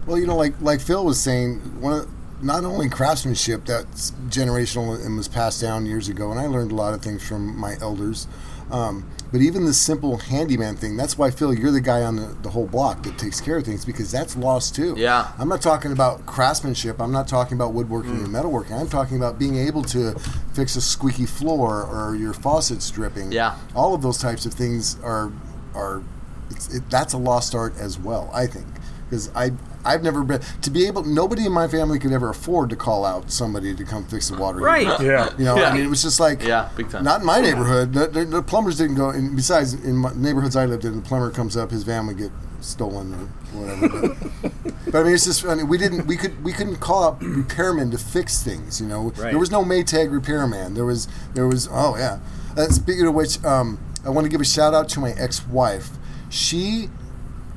Well, 0.06 0.18
you 0.18 0.26
know, 0.26 0.34
like 0.34 0.60
like 0.60 0.80
Phil 0.80 1.04
was 1.04 1.20
saying, 1.20 1.58
one 1.80 1.92
of, 1.92 2.08
not 2.42 2.64
only 2.64 2.88
craftsmanship 2.88 3.64
that's 3.64 4.10
generational 4.28 5.04
and 5.06 5.16
was 5.16 5.28
passed 5.28 5.60
down 5.60 5.86
years 5.86 6.08
ago, 6.08 6.32
and 6.32 6.40
I 6.40 6.46
learned 6.46 6.72
a 6.72 6.74
lot 6.74 6.94
of 6.94 7.00
things 7.02 7.26
from 7.26 7.56
my 7.56 7.76
elders. 7.80 8.26
Um, 8.72 9.08
but 9.32 9.40
even 9.40 9.64
the 9.64 9.72
simple 9.72 10.18
handyman 10.18 10.76
thing, 10.76 10.96
that's 10.96 11.16
why 11.16 11.30
Phil, 11.30 11.54
you're 11.54 11.70
the 11.72 11.80
guy 11.80 12.02
on 12.02 12.16
the, 12.16 12.36
the 12.42 12.50
whole 12.50 12.66
block 12.66 13.02
that 13.04 13.16
takes 13.18 13.40
care 13.40 13.56
of 13.56 13.64
things 13.64 13.84
because 13.84 14.10
that's 14.12 14.36
lost 14.36 14.74
too. 14.74 14.94
Yeah. 14.96 15.32
I'm 15.38 15.48
not 15.48 15.62
talking 15.62 15.90
about 15.90 16.26
craftsmanship. 16.26 17.00
I'm 17.00 17.12
not 17.12 17.26
talking 17.28 17.56
about 17.56 17.72
woodworking 17.72 18.12
Mm. 18.12 18.24
and 18.26 18.28
metalworking. 18.34 18.78
I'm 18.78 18.88
talking 18.88 19.16
about 19.16 19.38
being 19.38 19.56
able 19.56 19.82
to 19.84 20.12
fix 20.52 20.76
a 20.76 20.80
squeaky 20.82 21.24
floor 21.26 21.82
or 21.84 22.14
your 22.14 22.34
faucets 22.34 22.90
dripping. 22.90 23.32
Yeah. 23.32 23.56
All 23.74 23.94
of 23.94 24.02
those 24.02 24.18
types 24.18 24.44
of 24.46 24.52
things 24.54 24.98
are 25.02 25.32
are 25.74 26.02
it's, 26.50 26.74
it, 26.74 26.90
that's 26.90 27.14
a 27.14 27.18
lost 27.18 27.54
art 27.54 27.74
as 27.78 27.98
well. 27.98 28.30
I 28.34 28.46
think 28.46 28.66
because 29.08 29.30
I 29.34 29.52
I've 29.84 30.02
never 30.02 30.22
been 30.22 30.40
to 30.62 30.70
be 30.70 30.86
able. 30.86 31.04
Nobody 31.04 31.46
in 31.46 31.52
my 31.52 31.66
family 31.68 31.98
could 31.98 32.12
ever 32.12 32.28
afford 32.30 32.70
to 32.70 32.76
call 32.76 33.04
out 33.04 33.30
somebody 33.30 33.74
to 33.74 33.84
come 33.84 34.04
fix 34.04 34.28
the 34.28 34.36
water. 34.36 34.58
heater. 34.58 34.66
Right. 34.66 35.00
Yeah. 35.00 35.30
You 35.38 35.44
know, 35.44 35.56
Yeah. 35.56 35.70
I 35.70 35.74
mean, 35.74 35.84
it 35.84 35.88
was 35.90 36.02
just 36.02 36.20
like 36.20 36.42
Yeah, 36.42 36.68
big 36.76 36.90
time. 36.90 37.04
Not 37.04 37.20
in 37.20 37.26
my 37.26 37.40
neighborhood. 37.40 37.92
The, 37.92 38.06
the, 38.06 38.24
the 38.24 38.42
plumbers 38.42 38.78
didn't 38.78 38.96
go. 38.96 39.10
And 39.10 39.34
besides, 39.34 39.74
in 39.74 39.96
my 39.96 40.12
neighborhoods 40.14 40.56
I 40.56 40.66
lived 40.66 40.84
in, 40.84 40.96
the 40.96 41.02
plumber 41.02 41.30
comes 41.30 41.56
up, 41.56 41.70
his 41.70 41.82
van 41.82 42.06
would 42.06 42.18
get 42.18 42.30
stolen 42.60 43.12
or 43.14 43.18
whatever. 43.58 44.16
But, 44.42 44.52
but 44.92 44.94
I 45.00 45.02
mean, 45.02 45.14
it's 45.14 45.24
just. 45.24 45.44
I 45.44 45.54
mean, 45.56 45.68
we 45.68 45.78
didn't. 45.78 46.06
We 46.06 46.16
could. 46.16 46.42
We 46.44 46.52
couldn't 46.52 46.76
call 46.76 47.02
up 47.04 47.20
repairmen 47.20 47.90
to 47.90 47.98
fix 47.98 48.42
things. 48.42 48.80
You 48.80 48.86
know, 48.86 49.10
Right. 49.16 49.30
there 49.30 49.38
was 49.38 49.50
no 49.50 49.64
Maytag 49.64 50.12
repairman. 50.12 50.74
There 50.74 50.84
was. 50.84 51.08
There 51.34 51.46
was. 51.48 51.68
Oh 51.72 51.96
yeah. 51.96 52.18
Uh, 52.56 52.66
speaking 52.66 53.06
of 53.06 53.14
which, 53.14 53.42
um, 53.44 53.78
I 54.04 54.10
want 54.10 54.26
to 54.26 54.28
give 54.30 54.40
a 54.40 54.44
shout 54.44 54.74
out 54.74 54.88
to 54.90 55.00
my 55.00 55.10
ex-wife. 55.12 55.90
She 56.28 56.88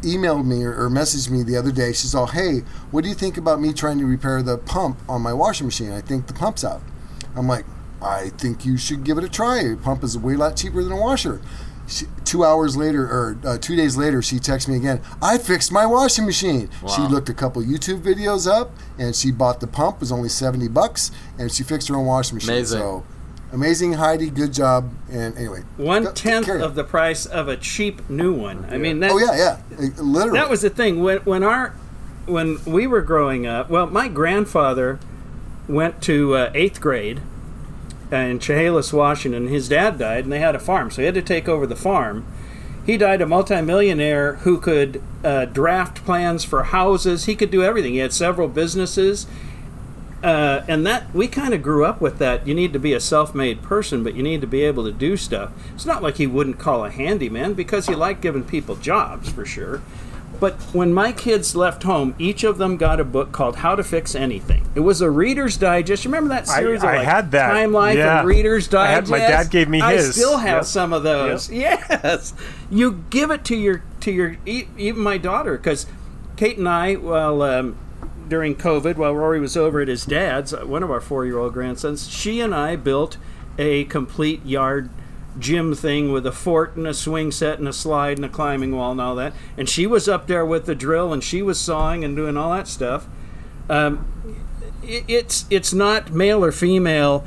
emailed 0.06 0.45
me 0.45 0.64
or, 0.64 0.74
or 0.86 0.89
messaged 0.89 1.30
me 1.30 1.43
the 1.43 1.58
other 1.58 1.72
day. 1.72 1.91
She's 1.91 2.16
all, 2.16 2.28
"Hey, 2.28 2.60
what 2.91 3.03
do 3.03 3.10
you 3.10 3.16
think 3.16 3.38
about 3.38 3.60
me 3.60 3.74
trying 3.74 3.97
to 3.99 4.06
repair 4.06 4.41
the 4.41 4.58
pump 4.58 4.99
on 5.10 5.22
my 5.22 5.34
washing 5.34 5.68
machine? 5.68 5.91
I 5.91 6.01
think 6.01 6.28
the 6.28 6.34
pump's 6.34 6.64
out." 6.64 6.82
I'm 7.36 7.47
like, 7.47 7.66
"I 8.01 8.30
think 8.38 8.66
you 8.66 8.78
should 8.78 9.03
give 9.03 9.18
it 9.18 9.24
a 9.24 9.30
try. 9.30 9.60
A 9.60 9.76
pump 9.76 10.03
is 10.03 10.18
way 10.18 10.36
lot 10.36 10.56
cheaper 10.56 10.84
than 10.84 10.93
a 10.93 10.97
washer." 10.97 11.41
She, 11.88 12.06
two 12.24 12.43
hours 12.43 12.76
later, 12.76 13.03
or 13.03 13.38
uh, 13.45 13.58
two 13.60 13.76
days 13.76 13.95
later, 13.95 14.22
she 14.22 14.39
texts 14.39 14.68
me 14.68 14.76
again. 14.76 15.01
I 15.22 15.38
fixed 15.38 15.72
my 15.72 15.86
washing 15.86 16.26
machine. 16.26 16.70
She 16.88 17.01
looked 17.01 17.30
a 17.30 17.34
couple 17.34 17.62
YouTube 17.62 18.01
videos 18.01 18.51
up, 18.51 18.72
and 18.97 19.16
she 19.16 19.32
bought 19.32 19.60
the 19.60 19.68
pump. 19.68 19.97
It 19.97 19.99
was 20.01 20.12
only 20.12 20.30
seventy 20.30 20.68
bucks, 20.68 21.12
and 21.38 21.51
she 21.51 21.64
fixed 21.64 21.88
her 21.89 21.95
own 21.95 22.08
washing 22.08 22.38
machine. 22.38 22.56
Amazing. 22.56 22.80
So, 22.80 23.06
amazing, 23.56 23.93
Heidi. 23.93 24.30
Good 24.30 24.53
job. 24.53 24.91
And 25.10 25.36
anyway, 25.38 25.64
one 25.78 26.14
tenth 26.14 26.49
on. 26.49 26.62
of 26.62 26.76
the 26.76 26.84
price 26.84 27.26
of 27.26 27.47
a 27.47 27.58
cheap 27.58 28.08
new 28.10 28.34
one. 28.34 28.68
I 28.70 28.78
mean, 28.78 28.99
that, 28.99 29.12
Oh 29.12 29.18
yeah, 29.18 29.36
yeah, 29.36 29.89
literally. 29.97 30.38
that 30.38 30.49
was 30.49 30.62
the 30.62 30.70
thing 30.70 31.01
when 31.01 31.20
when 31.20 31.43
our 31.43 31.70
when 32.28 32.64
we 32.66 32.86
were 32.86 33.01
growing 33.01 33.47
up. 33.47 33.70
Well, 33.70 33.88
my 33.88 34.08
grandfather 34.08 34.99
went 35.68 36.01
to 36.03 36.36
uh, 36.36 36.51
eighth 36.53 36.80
grade 36.80 37.22
in 38.12 38.39
Chehalis, 38.39 38.93
Washington. 38.93 39.47
His 39.47 39.70
dad 39.70 39.97
died, 39.97 40.26
and 40.26 40.34
they 40.34 40.39
had 40.39 40.56
a 40.56 40.60
farm, 40.60 40.91
so 40.91 41.01
he 41.01 41.06
had 41.06 41.16
to 41.16 41.22
take 41.22 41.49
over 41.49 41.66
the 41.66 41.76
farm. 41.76 42.26
He 42.86 42.97
died 42.97 43.22
a 43.22 43.26
multimillionaire 43.26 44.36
who 44.38 44.60
could 44.60 45.01
uh, 45.24 45.45
draft 45.45 46.06
plans 46.06 46.43
for 46.43 46.66
houses. 46.66 47.26
He 47.26 47.36
could 47.36 47.49
do 47.49 47.64
everything. 47.64 47.93
He 47.93 47.99
had 47.99 48.14
several 48.14 48.47
businesses. 48.47 49.26
Uh, 50.26 50.65
and 50.67 50.88
that 50.88 51.13
we 51.13 51.28
kind 51.28 51.53
of 51.53 51.61
grew 51.61 51.86
up 51.86 52.01
with 52.01 52.17
that. 52.17 52.47
You 52.47 52.55
need 52.55 52.73
to 52.73 52.80
be 52.80 52.93
a 52.93 52.99
self-made 52.99 53.61
person, 53.61 54.03
but 54.03 54.15
you 54.15 54.23
need 54.23 54.41
to 54.41 54.47
be 54.47 54.63
able 54.63 54.84
to 54.86 54.91
do 54.91 55.15
stuff. 55.17 55.51
It's 55.76 55.86
not 55.86 56.01
like 56.01 56.17
he 56.17 56.26
wouldn't 56.26 56.57
call 56.57 56.84
a 56.84 56.89
handyman 56.89 57.53
because 57.53 57.86
he 57.86 57.93
liked 57.93 58.21
giving 58.21 58.43
people 58.43 58.76
jobs 58.76 59.30
for 59.32 59.45
sure. 59.45 59.84
But 60.39 60.55
when 60.73 60.91
my 60.93 61.11
kids 61.11 61.55
left 61.55 61.84
home, 61.84 62.15
each 62.17 62.43
of 62.43 62.57
them 62.57 62.76
got 62.76 62.99
a 62.99 63.03
book 63.05 63.32
called 63.32 63.57
"How 63.57 63.76
to 63.76 63.84
Fix 63.84 64.15
Anything." 64.15 64.65
It 64.73 64.80
was 64.82 64.99
a 64.99 65.09
Reader's 65.11 65.57
Digest. 65.57 66.03
Remember 66.05 66.30
that 66.30 66.47
series? 66.47 66.84
I 66.84 66.93
of 66.93 66.97
like 66.97 67.07
had 67.07 67.32
that. 67.32 67.51
Time 67.51 67.71
Life 67.71 67.97
Yeah. 67.97 68.19
and 68.19 68.28
Reader's 68.28 68.73
I 68.73 68.88
had- 68.88 68.93
Digest. 69.05 69.11
my 69.11 69.17
dad 69.19 69.49
gave 69.51 69.69
me 69.69 69.80
his. 69.80 70.09
I 70.09 70.11
still 70.11 70.38
have 70.38 70.57
Yep. 70.57 70.65
some 70.65 70.91
of 70.91 71.03
those. 71.03 71.49
Yes, 71.51 72.34
you 72.71 73.03
give 73.11 73.30
it 73.32 73.45
to 73.45 73.55
your 73.55 73.84
to 74.01 74.11
your 74.11 74.36
even 74.45 75.01
my 75.01 75.17
daughter 75.19 75.55
because 75.55 75.86
Kate 76.36 76.57
and 76.57 76.67
I, 76.67 76.95
well, 76.95 77.41
um, 77.43 77.78
during 78.28 78.55
COVID, 78.55 78.95
while 78.97 79.15
Rory 79.15 79.39
was 79.39 79.55
over 79.57 79.82
at 79.82 79.88
his 79.88 80.05
dad's, 80.05 80.53
uh, 80.53 80.65
one 80.65 80.84
of 80.84 80.91
our 80.91 81.01
four-year-old 81.01 81.53
grandsons, 81.53 82.09
she 82.09 82.39
and 82.41 82.53
I 82.53 82.76
built 82.76 83.17
a 83.57 83.86
complete 83.86 84.45
yard 84.45 84.89
gym 85.38 85.73
thing 85.76 86.11
with 86.11 86.26
a 86.26 86.32
fort 86.32 86.76
and 86.76 86.88
a 86.88 86.93
swing 86.93 87.32
set 87.32 87.59
and 87.59 87.67
a 87.67 87.73
slide 87.73 88.17
and 88.17 88.26
a 88.26 88.30
climbing 88.30 88.76
wall 88.76 88.91
and 88.91 89.01
all 89.01 89.15
that. 89.15 89.34
And 89.57 89.67
she 89.69 89.86
was 89.86 90.07
up 90.07 90.28
there 90.28 90.45
with 90.45 90.65
the 90.65 90.76
drill 90.76 91.11
and 91.11 91.23
she 91.23 91.41
was 91.41 91.59
sawing 91.59 92.03
and 92.05 92.15
doing 92.15 92.38
all 92.38 92.51
that 92.53 92.67
stuff. 92.67 93.07
Um, 93.69 94.05
i- 94.84 95.03
it's 95.07 95.45
it's 95.49 95.73
not 95.73 96.11
male 96.11 96.43
or 96.43 96.51
female. 96.51 97.26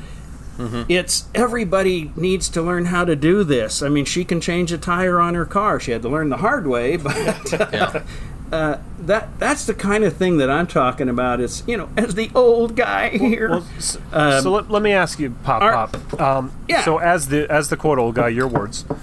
It's 0.89 1.25
everybody 1.33 2.11
needs 2.17 2.49
to 2.49 2.61
learn 2.61 2.85
how 2.85 3.05
to 3.05 3.15
do 3.15 3.45
this. 3.45 3.81
I 3.81 3.87
mean, 3.87 4.03
she 4.03 4.25
can 4.25 4.41
change 4.41 4.73
a 4.73 4.77
tire 4.77 5.17
on 5.21 5.33
her 5.35 5.45
car. 5.45 5.79
She 5.79 5.91
had 5.91 6.01
to 6.01 6.09
learn 6.09 6.27
the 6.27 6.37
hard 6.37 6.67
way, 6.67 6.97
but 6.97 7.15
Yeah. 7.51 8.03
Uh, 8.51 8.77
that 9.01 9.37
that's 9.39 9.65
the 9.65 9.73
kind 9.73 10.03
of 10.03 10.15
thing 10.17 10.37
that 10.37 10.49
I'm 10.49 10.67
talking 10.67 11.07
about. 11.09 11.39
It's 11.39 11.63
you 11.67 11.77
know, 11.77 11.89
as 11.97 12.15
the 12.15 12.29
old 12.35 12.75
guy 12.75 13.09
here. 13.09 13.49
Well, 13.49 13.65
s- 13.77 13.97
so 14.43 14.51
let, 14.51 14.69
let 14.71 14.81
me 14.81 14.91
ask 14.91 15.19
you, 15.19 15.31
Pop 15.43 15.61
our- 15.61 15.87
Pop. 15.87 16.19
Um, 16.21 16.51
Yeah. 16.67 16.83
So 16.83 16.97
as 16.97 17.27
the 17.27 17.49
as 17.51 17.69
the 17.69 17.77
quote 17.77 17.99
old 17.99 18.15
guy, 18.15 18.29
your 18.29 18.47
words. 18.47 18.85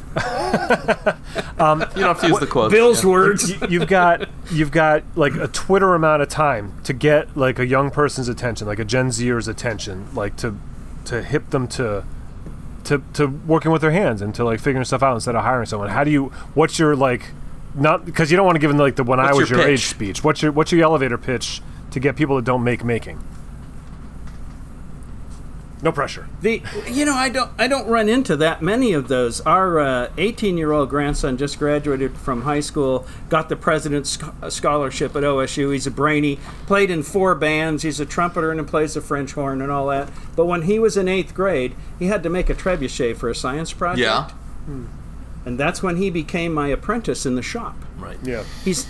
You 1.58 1.62
don't 1.64 1.96
have 1.96 2.20
to 2.20 2.28
use 2.28 2.38
the 2.38 2.46
quotes. 2.46 2.72
Bill's 2.72 3.02
yeah. 3.02 3.10
words. 3.10 3.50
you, 3.50 3.58
you've 3.68 3.88
got 3.88 4.28
you've 4.50 4.70
got 4.70 5.02
like 5.14 5.34
a 5.34 5.48
Twitter 5.48 5.94
amount 5.94 6.22
of 6.22 6.28
time 6.28 6.74
to 6.84 6.92
get 6.92 7.36
like 7.36 7.58
a 7.58 7.66
young 7.66 7.90
person's 7.90 8.28
attention, 8.28 8.66
like 8.66 8.78
a 8.78 8.84
Gen 8.84 9.10
Zer's 9.10 9.48
attention, 9.48 10.06
like 10.14 10.36
to 10.36 10.56
to 11.06 11.22
hip 11.22 11.50
them 11.50 11.66
to 11.68 12.04
to 12.84 13.02
to 13.14 13.26
working 13.26 13.70
with 13.70 13.80
their 13.82 13.90
hands 13.90 14.20
and 14.22 14.34
to 14.34 14.44
like 14.44 14.60
figuring 14.60 14.84
stuff 14.84 15.02
out 15.02 15.14
instead 15.14 15.34
of 15.34 15.42
hiring 15.44 15.66
someone. 15.66 15.88
How 15.88 16.04
do 16.04 16.10
you? 16.10 16.26
What's 16.54 16.78
your 16.78 16.94
like? 16.94 17.30
Not 17.76 18.04
because 18.04 18.30
you 18.30 18.36
don't 18.36 18.46
want 18.46 18.56
to 18.56 18.60
give 18.60 18.70
them 18.70 18.78
like 18.78 18.96
the 18.96 19.04
when 19.04 19.20
I 19.20 19.34
was 19.34 19.50
your 19.50 19.60
your, 19.60 19.68
age 19.68 19.86
speech. 19.86 20.24
What's 20.24 20.42
your 20.42 20.50
what's 20.52 20.72
your 20.72 20.82
elevator 20.82 21.18
pitch 21.18 21.60
to 21.90 22.00
get 22.00 22.16
people 22.16 22.36
that 22.36 22.44
don't 22.44 22.64
make 22.64 22.82
making? 22.84 23.22
No 25.82 25.92
pressure. 25.92 26.26
The 26.40 26.62
you 26.88 27.04
know 27.04 27.14
I 27.14 27.28
don't 27.28 27.50
I 27.58 27.68
don't 27.68 27.86
run 27.86 28.08
into 28.08 28.34
that 28.38 28.62
many 28.62 28.94
of 28.94 29.08
those. 29.08 29.42
Our 29.42 30.10
18 30.16 30.56
year 30.56 30.72
old 30.72 30.88
grandson 30.88 31.36
just 31.36 31.58
graduated 31.58 32.16
from 32.16 32.42
high 32.42 32.60
school, 32.60 33.06
got 33.28 33.50
the 33.50 33.56
president's 33.56 34.18
uh, 34.22 34.48
scholarship 34.48 35.14
at 35.14 35.22
OSU. 35.22 35.72
He's 35.74 35.86
a 35.86 35.90
brainy, 35.90 36.38
played 36.66 36.90
in 36.90 37.02
four 37.02 37.34
bands. 37.34 37.82
He's 37.82 38.00
a 38.00 38.06
trumpeter 38.06 38.50
and 38.50 38.58
he 38.58 38.66
plays 38.66 38.94
the 38.94 39.02
French 39.02 39.32
horn 39.32 39.60
and 39.60 39.70
all 39.70 39.88
that. 39.88 40.10
But 40.34 40.46
when 40.46 40.62
he 40.62 40.78
was 40.78 40.96
in 40.96 41.08
eighth 41.08 41.34
grade, 41.34 41.76
he 41.98 42.06
had 42.06 42.22
to 42.22 42.30
make 42.30 42.48
a 42.48 42.54
trebuchet 42.54 43.16
for 43.18 43.28
a 43.28 43.34
science 43.34 43.74
project. 43.74 44.32
Yeah. 44.66 44.76
And 45.46 45.58
that's 45.58 45.82
when 45.82 45.96
he 45.96 46.10
became 46.10 46.52
my 46.52 46.68
apprentice 46.68 47.24
in 47.24 47.36
the 47.36 47.42
shop. 47.42 47.76
Right. 47.96 48.18
Yeah. 48.22 48.44
He's 48.64 48.86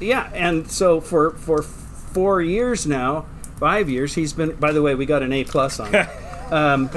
yeah, 0.00 0.30
and 0.34 0.70
so 0.70 1.00
for 1.00 1.30
for 1.30 1.62
four 1.62 2.42
years 2.42 2.86
now, 2.86 3.26
five 3.58 3.88
years, 3.88 4.14
he's 4.14 4.32
been. 4.32 4.56
By 4.56 4.72
the 4.72 4.82
way, 4.82 4.94
we 4.94 5.06
got 5.06 5.22
an 5.22 5.32
A 5.32 5.44
plus 5.44 5.78
on 5.78 5.94
it. 5.94 6.08
um, 6.52 6.90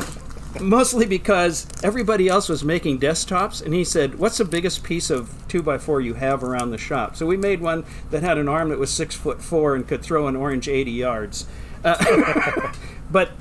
mostly 0.60 1.06
because 1.06 1.68
everybody 1.84 2.28
else 2.28 2.50
was 2.50 2.64
making 2.64 3.00
desktops, 3.00 3.64
and 3.64 3.74
he 3.74 3.84
said, 3.84 4.18
"What's 4.18 4.40
the 4.40 4.46
biggest 4.46 4.84
piece 4.84 5.12
of 5.12 5.32
two 5.48 5.62
by 5.62 5.78
four 5.78 6.02
you 6.02 6.16
have 6.16 6.44
around 6.44 6.72
the 6.72 6.78
shop?" 6.80 7.16
So 7.16 7.28
we 7.28 7.38
made 7.38 7.62
one 7.62 7.86
that 8.10 8.24
had 8.24 8.40
an 8.40 8.50
arm 8.50 8.70
that 8.70 8.80
was 8.80 8.90
six 8.90 9.16
foot 9.16 9.42
four 9.42 9.76
and 9.76 9.88
could 9.88 10.02
throw 10.02 10.28
an 10.28 10.36
orange 10.36 10.68
eighty 10.68 10.92
yards. 10.92 11.46
Uh, 11.84 12.74
but 13.12 13.32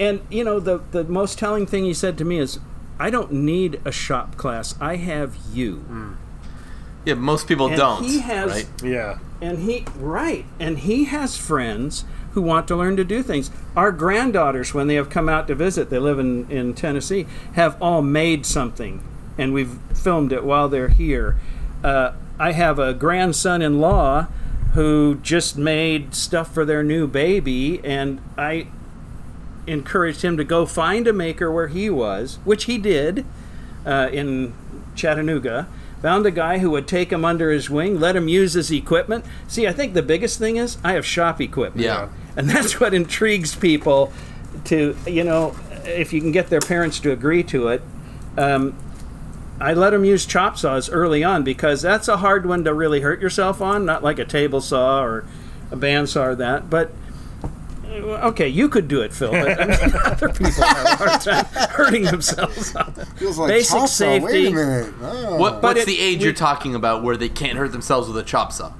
and 0.00 0.20
you 0.28 0.42
know 0.42 0.58
the 0.58 0.78
the 0.90 1.04
most 1.04 1.38
telling 1.38 1.66
thing 1.66 1.84
he 1.84 1.94
said 1.94 2.18
to 2.18 2.24
me 2.24 2.38
is, 2.38 2.58
"I 2.98 3.10
don't 3.10 3.32
need 3.32 3.80
a 3.84 3.92
shop 3.92 4.36
class. 4.36 4.74
I 4.80 4.96
have 4.96 5.34
you." 5.52 5.84
Yeah, 7.04 7.14
most 7.14 7.46
people 7.46 7.68
And 7.68 7.76
don't. 7.76 8.04
he 8.04 8.18
has- 8.20 8.50
right? 8.50 8.66
Yeah. 8.82 9.18
And 9.40 9.58
he 9.60 9.84
right, 9.98 10.44
and 10.58 10.78
he 10.78 11.04
has 11.04 11.36
friends 11.36 12.04
who 12.32 12.42
want 12.42 12.66
to 12.68 12.76
learn 12.76 12.96
to 12.96 13.04
do 13.04 13.22
things. 13.22 13.50
Our 13.76 13.92
granddaughters, 13.92 14.74
when 14.74 14.88
they 14.88 14.94
have 14.96 15.08
come 15.08 15.28
out 15.28 15.46
to 15.48 15.54
visit, 15.54 15.88
they 15.88 15.98
live 15.98 16.18
in, 16.18 16.50
in 16.50 16.74
Tennessee, 16.74 17.26
have 17.52 17.76
all 17.80 18.02
made 18.02 18.44
something, 18.44 19.02
and 19.38 19.52
we've 19.54 19.78
filmed 19.94 20.32
it 20.32 20.44
while 20.44 20.68
they're 20.68 20.88
here. 20.88 21.36
Uh, 21.84 22.12
I 22.38 22.52
have 22.52 22.78
a 22.78 22.92
grandson-in-law 22.92 24.26
who 24.74 25.14
just 25.22 25.56
made 25.56 26.14
stuff 26.14 26.52
for 26.52 26.64
their 26.64 26.82
new 26.82 27.06
baby, 27.06 27.80
and 27.84 28.20
I 28.36 28.66
encouraged 29.66 30.22
him 30.22 30.36
to 30.36 30.44
go 30.44 30.66
find 30.66 31.06
a 31.06 31.12
maker 31.12 31.50
where 31.50 31.68
he 31.68 31.90
was, 31.90 32.38
which 32.44 32.64
he 32.64 32.78
did 32.78 33.24
uh, 33.84 34.08
in 34.12 34.54
Chattanooga. 34.94 35.68
Found 36.02 36.26
a 36.26 36.30
guy 36.30 36.58
who 36.58 36.70
would 36.70 36.86
take 36.86 37.10
him 37.10 37.24
under 37.24 37.50
his 37.50 37.70
wing, 37.70 37.98
let 37.98 38.14
him 38.14 38.28
use 38.28 38.52
his 38.52 38.70
equipment. 38.70 39.24
See, 39.48 39.66
I 39.66 39.72
think 39.72 39.94
the 39.94 40.02
biggest 40.02 40.38
thing 40.38 40.56
is 40.56 40.78
I 40.84 40.92
have 40.92 41.06
shop 41.06 41.40
equipment. 41.40 41.84
Yeah. 41.84 42.08
And 42.36 42.50
that's 42.50 42.78
what 42.78 42.92
intrigues 42.92 43.56
people 43.56 44.12
to, 44.66 44.96
you 45.06 45.24
know, 45.24 45.56
if 45.84 46.12
you 46.12 46.20
can 46.20 46.32
get 46.32 46.48
their 46.48 46.60
parents 46.60 47.00
to 47.00 47.12
agree 47.12 47.42
to 47.44 47.68
it. 47.68 47.82
Um, 48.36 48.76
I 49.58 49.72
let 49.72 49.90
them 49.90 50.04
use 50.04 50.26
chop 50.26 50.58
saws 50.58 50.90
early 50.90 51.24
on 51.24 51.42
because 51.42 51.80
that's 51.80 52.08
a 52.08 52.18
hard 52.18 52.44
one 52.44 52.62
to 52.64 52.74
really 52.74 53.00
hurt 53.00 53.20
yourself 53.20 53.62
on, 53.62 53.86
not 53.86 54.02
like 54.02 54.18
a 54.18 54.24
table 54.24 54.60
saw 54.60 55.02
or 55.02 55.24
a 55.70 55.76
bandsaw 55.76 56.28
or 56.28 56.34
that. 56.34 56.68
But 56.68 56.90
okay, 58.04 58.48
you 58.48 58.68
could 58.68 58.88
do 58.88 59.00
it, 59.02 59.12
Phil. 59.12 59.30
But 59.32 59.60
I 59.60 59.66
mean, 59.66 59.94
other 60.04 60.28
people 60.28 60.50
have 60.64 60.86
a 60.86 60.96
hard 60.96 61.20
time 61.20 61.44
hurting 61.70 62.04
themselves. 62.04 62.74
on 62.76 62.94
it. 62.96 63.06
Feels 63.18 63.38
like 63.38 63.48
Basic 63.48 63.76
chop 63.76 63.88
saw. 63.88 64.18
Wait 64.18 64.48
a 64.48 64.50
minute. 64.52 64.94
Oh. 65.02 65.36
What, 65.36 65.60
But 65.62 65.76
what's 65.76 65.80
it- 65.82 65.86
the 65.86 65.98
age 66.00 66.18
we- 66.18 66.24
you're 66.24 66.32
talking 66.34 66.74
about 66.74 67.02
where 67.02 67.16
they 67.16 67.28
can't 67.28 67.58
hurt 67.58 67.72
themselves 67.72 68.08
with 68.08 68.16
a 68.18 68.22
chop 68.22 68.52
saw? 68.52 68.72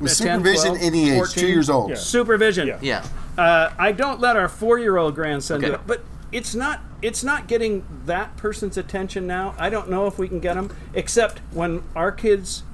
With 0.00 0.16
10, 0.16 0.38
supervision, 0.38 0.68
12, 0.76 0.82
any 0.82 1.10
age, 1.10 1.16
14? 1.16 1.40
two 1.42 1.48
years 1.48 1.68
old. 1.70 1.90
Yeah. 1.90 1.96
Supervision. 1.96 2.68
Yeah. 2.68 2.78
Yeah. 2.80 3.04
Uh, 3.36 3.72
I 3.78 3.92
don't 3.92 4.20
let 4.20 4.36
our 4.36 4.48
four-year-old 4.48 5.14
grandson 5.14 5.60
do 5.60 5.66
Okay. 5.66 5.74
it, 5.74 5.80
but 5.86 6.02
it's 6.30 6.54
not 6.54 6.80
it's 7.00 7.22
not 7.24 7.46
getting 7.46 7.84
that 8.06 8.36
person's 8.36 8.76
attention 8.76 9.26
now. 9.26 9.54
I 9.58 9.70
don't 9.70 9.88
know 9.88 10.06
if 10.06 10.18
we 10.18 10.26
can 10.28 10.40
get 10.40 10.54
them, 10.54 10.70
except 10.94 11.38
when 11.52 11.82
our 11.94 12.10
kids 12.10 12.64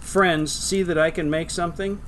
friends 0.00 0.50
see 0.52 0.82
that 0.82 0.98
I 0.98 1.10
can 1.12 1.30
make 1.30 1.50
something, 1.50 2.00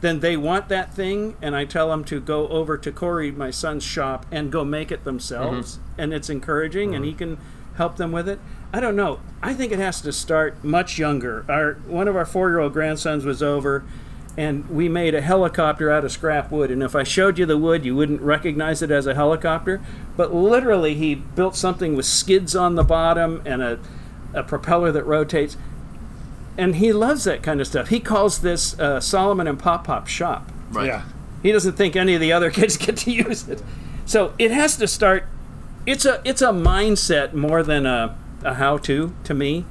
then 0.00 0.20
they 0.20 0.36
want 0.36 0.68
that 0.68 0.94
thing, 0.94 1.36
and 1.42 1.56
I 1.56 1.64
tell 1.64 1.88
them 1.88 2.04
to 2.04 2.20
go 2.20 2.48
over 2.48 2.78
to 2.78 2.92
Corey, 2.92 3.30
my 3.30 3.50
son's 3.50 3.82
shop, 3.82 4.26
and 4.30 4.52
go 4.52 4.64
make 4.64 4.92
it 4.92 5.04
themselves. 5.04 5.76
Mm-hmm. 5.76 6.00
And 6.00 6.14
it's 6.14 6.30
encouraging, 6.30 6.94
and 6.94 7.04
he 7.04 7.10
mm-hmm. 7.10 7.18
can 7.18 7.38
help 7.76 7.96
them 7.96 8.12
with 8.12 8.28
it. 8.28 8.38
I 8.72 8.80
don't 8.80 8.96
know. 8.96 9.20
I 9.42 9.54
think 9.54 9.72
it 9.72 9.78
has 9.78 10.00
to 10.02 10.12
start 10.12 10.62
much 10.62 10.98
younger. 10.98 11.44
Our 11.48 11.74
one 11.86 12.06
of 12.06 12.16
our 12.16 12.26
four-year-old 12.26 12.72
grandsons 12.72 13.24
was 13.24 13.42
over, 13.42 13.84
and 14.36 14.68
we 14.68 14.88
made 14.88 15.14
a 15.14 15.20
helicopter 15.20 15.90
out 15.90 16.04
of 16.04 16.12
scrap 16.12 16.50
wood. 16.52 16.70
And 16.70 16.82
if 16.82 16.94
I 16.94 17.02
showed 17.02 17.38
you 17.38 17.46
the 17.46 17.58
wood, 17.58 17.84
you 17.84 17.96
wouldn't 17.96 18.20
recognize 18.20 18.82
it 18.82 18.90
as 18.90 19.06
a 19.06 19.14
helicopter. 19.14 19.80
But 20.16 20.34
literally, 20.34 20.94
he 20.94 21.14
built 21.14 21.56
something 21.56 21.96
with 21.96 22.06
skids 22.06 22.54
on 22.54 22.74
the 22.74 22.84
bottom 22.84 23.42
and 23.44 23.62
a, 23.62 23.80
a 24.34 24.42
propeller 24.42 24.92
that 24.92 25.04
rotates. 25.04 25.56
And 26.58 26.76
he 26.76 26.92
loves 26.92 27.24
that 27.24 27.42
kind 27.42 27.60
of 27.60 27.66
stuff. 27.68 27.88
He 27.88 28.00
calls 28.00 28.40
this 28.40 28.78
uh, 28.80 29.00
Solomon 29.00 29.46
and 29.46 29.58
Pop 29.58 29.84
Pop 29.86 30.08
Shop. 30.08 30.50
Right. 30.72 30.88
Yeah. 30.88 31.02
He 31.42 31.52
doesn't 31.52 31.74
think 31.74 31.94
any 31.96 32.14
of 32.14 32.20
the 32.20 32.32
other 32.32 32.50
kids 32.58 32.76
get 32.76 32.96
to 32.98 33.10
use 33.12 33.48
it. 33.48 33.62
So 34.04 34.34
it 34.38 34.50
has 34.50 34.76
to 34.78 34.88
start. 34.88 35.24
It's 35.86 36.04
a 36.04 36.20
it's 36.24 36.42
a 36.42 36.48
mindset 36.50 37.32
more 37.32 37.62
than 37.62 37.86
a, 37.86 38.18
a 38.42 38.54
how 38.54 38.76
to 38.78 39.14
to 39.24 39.34
me. 39.34 39.64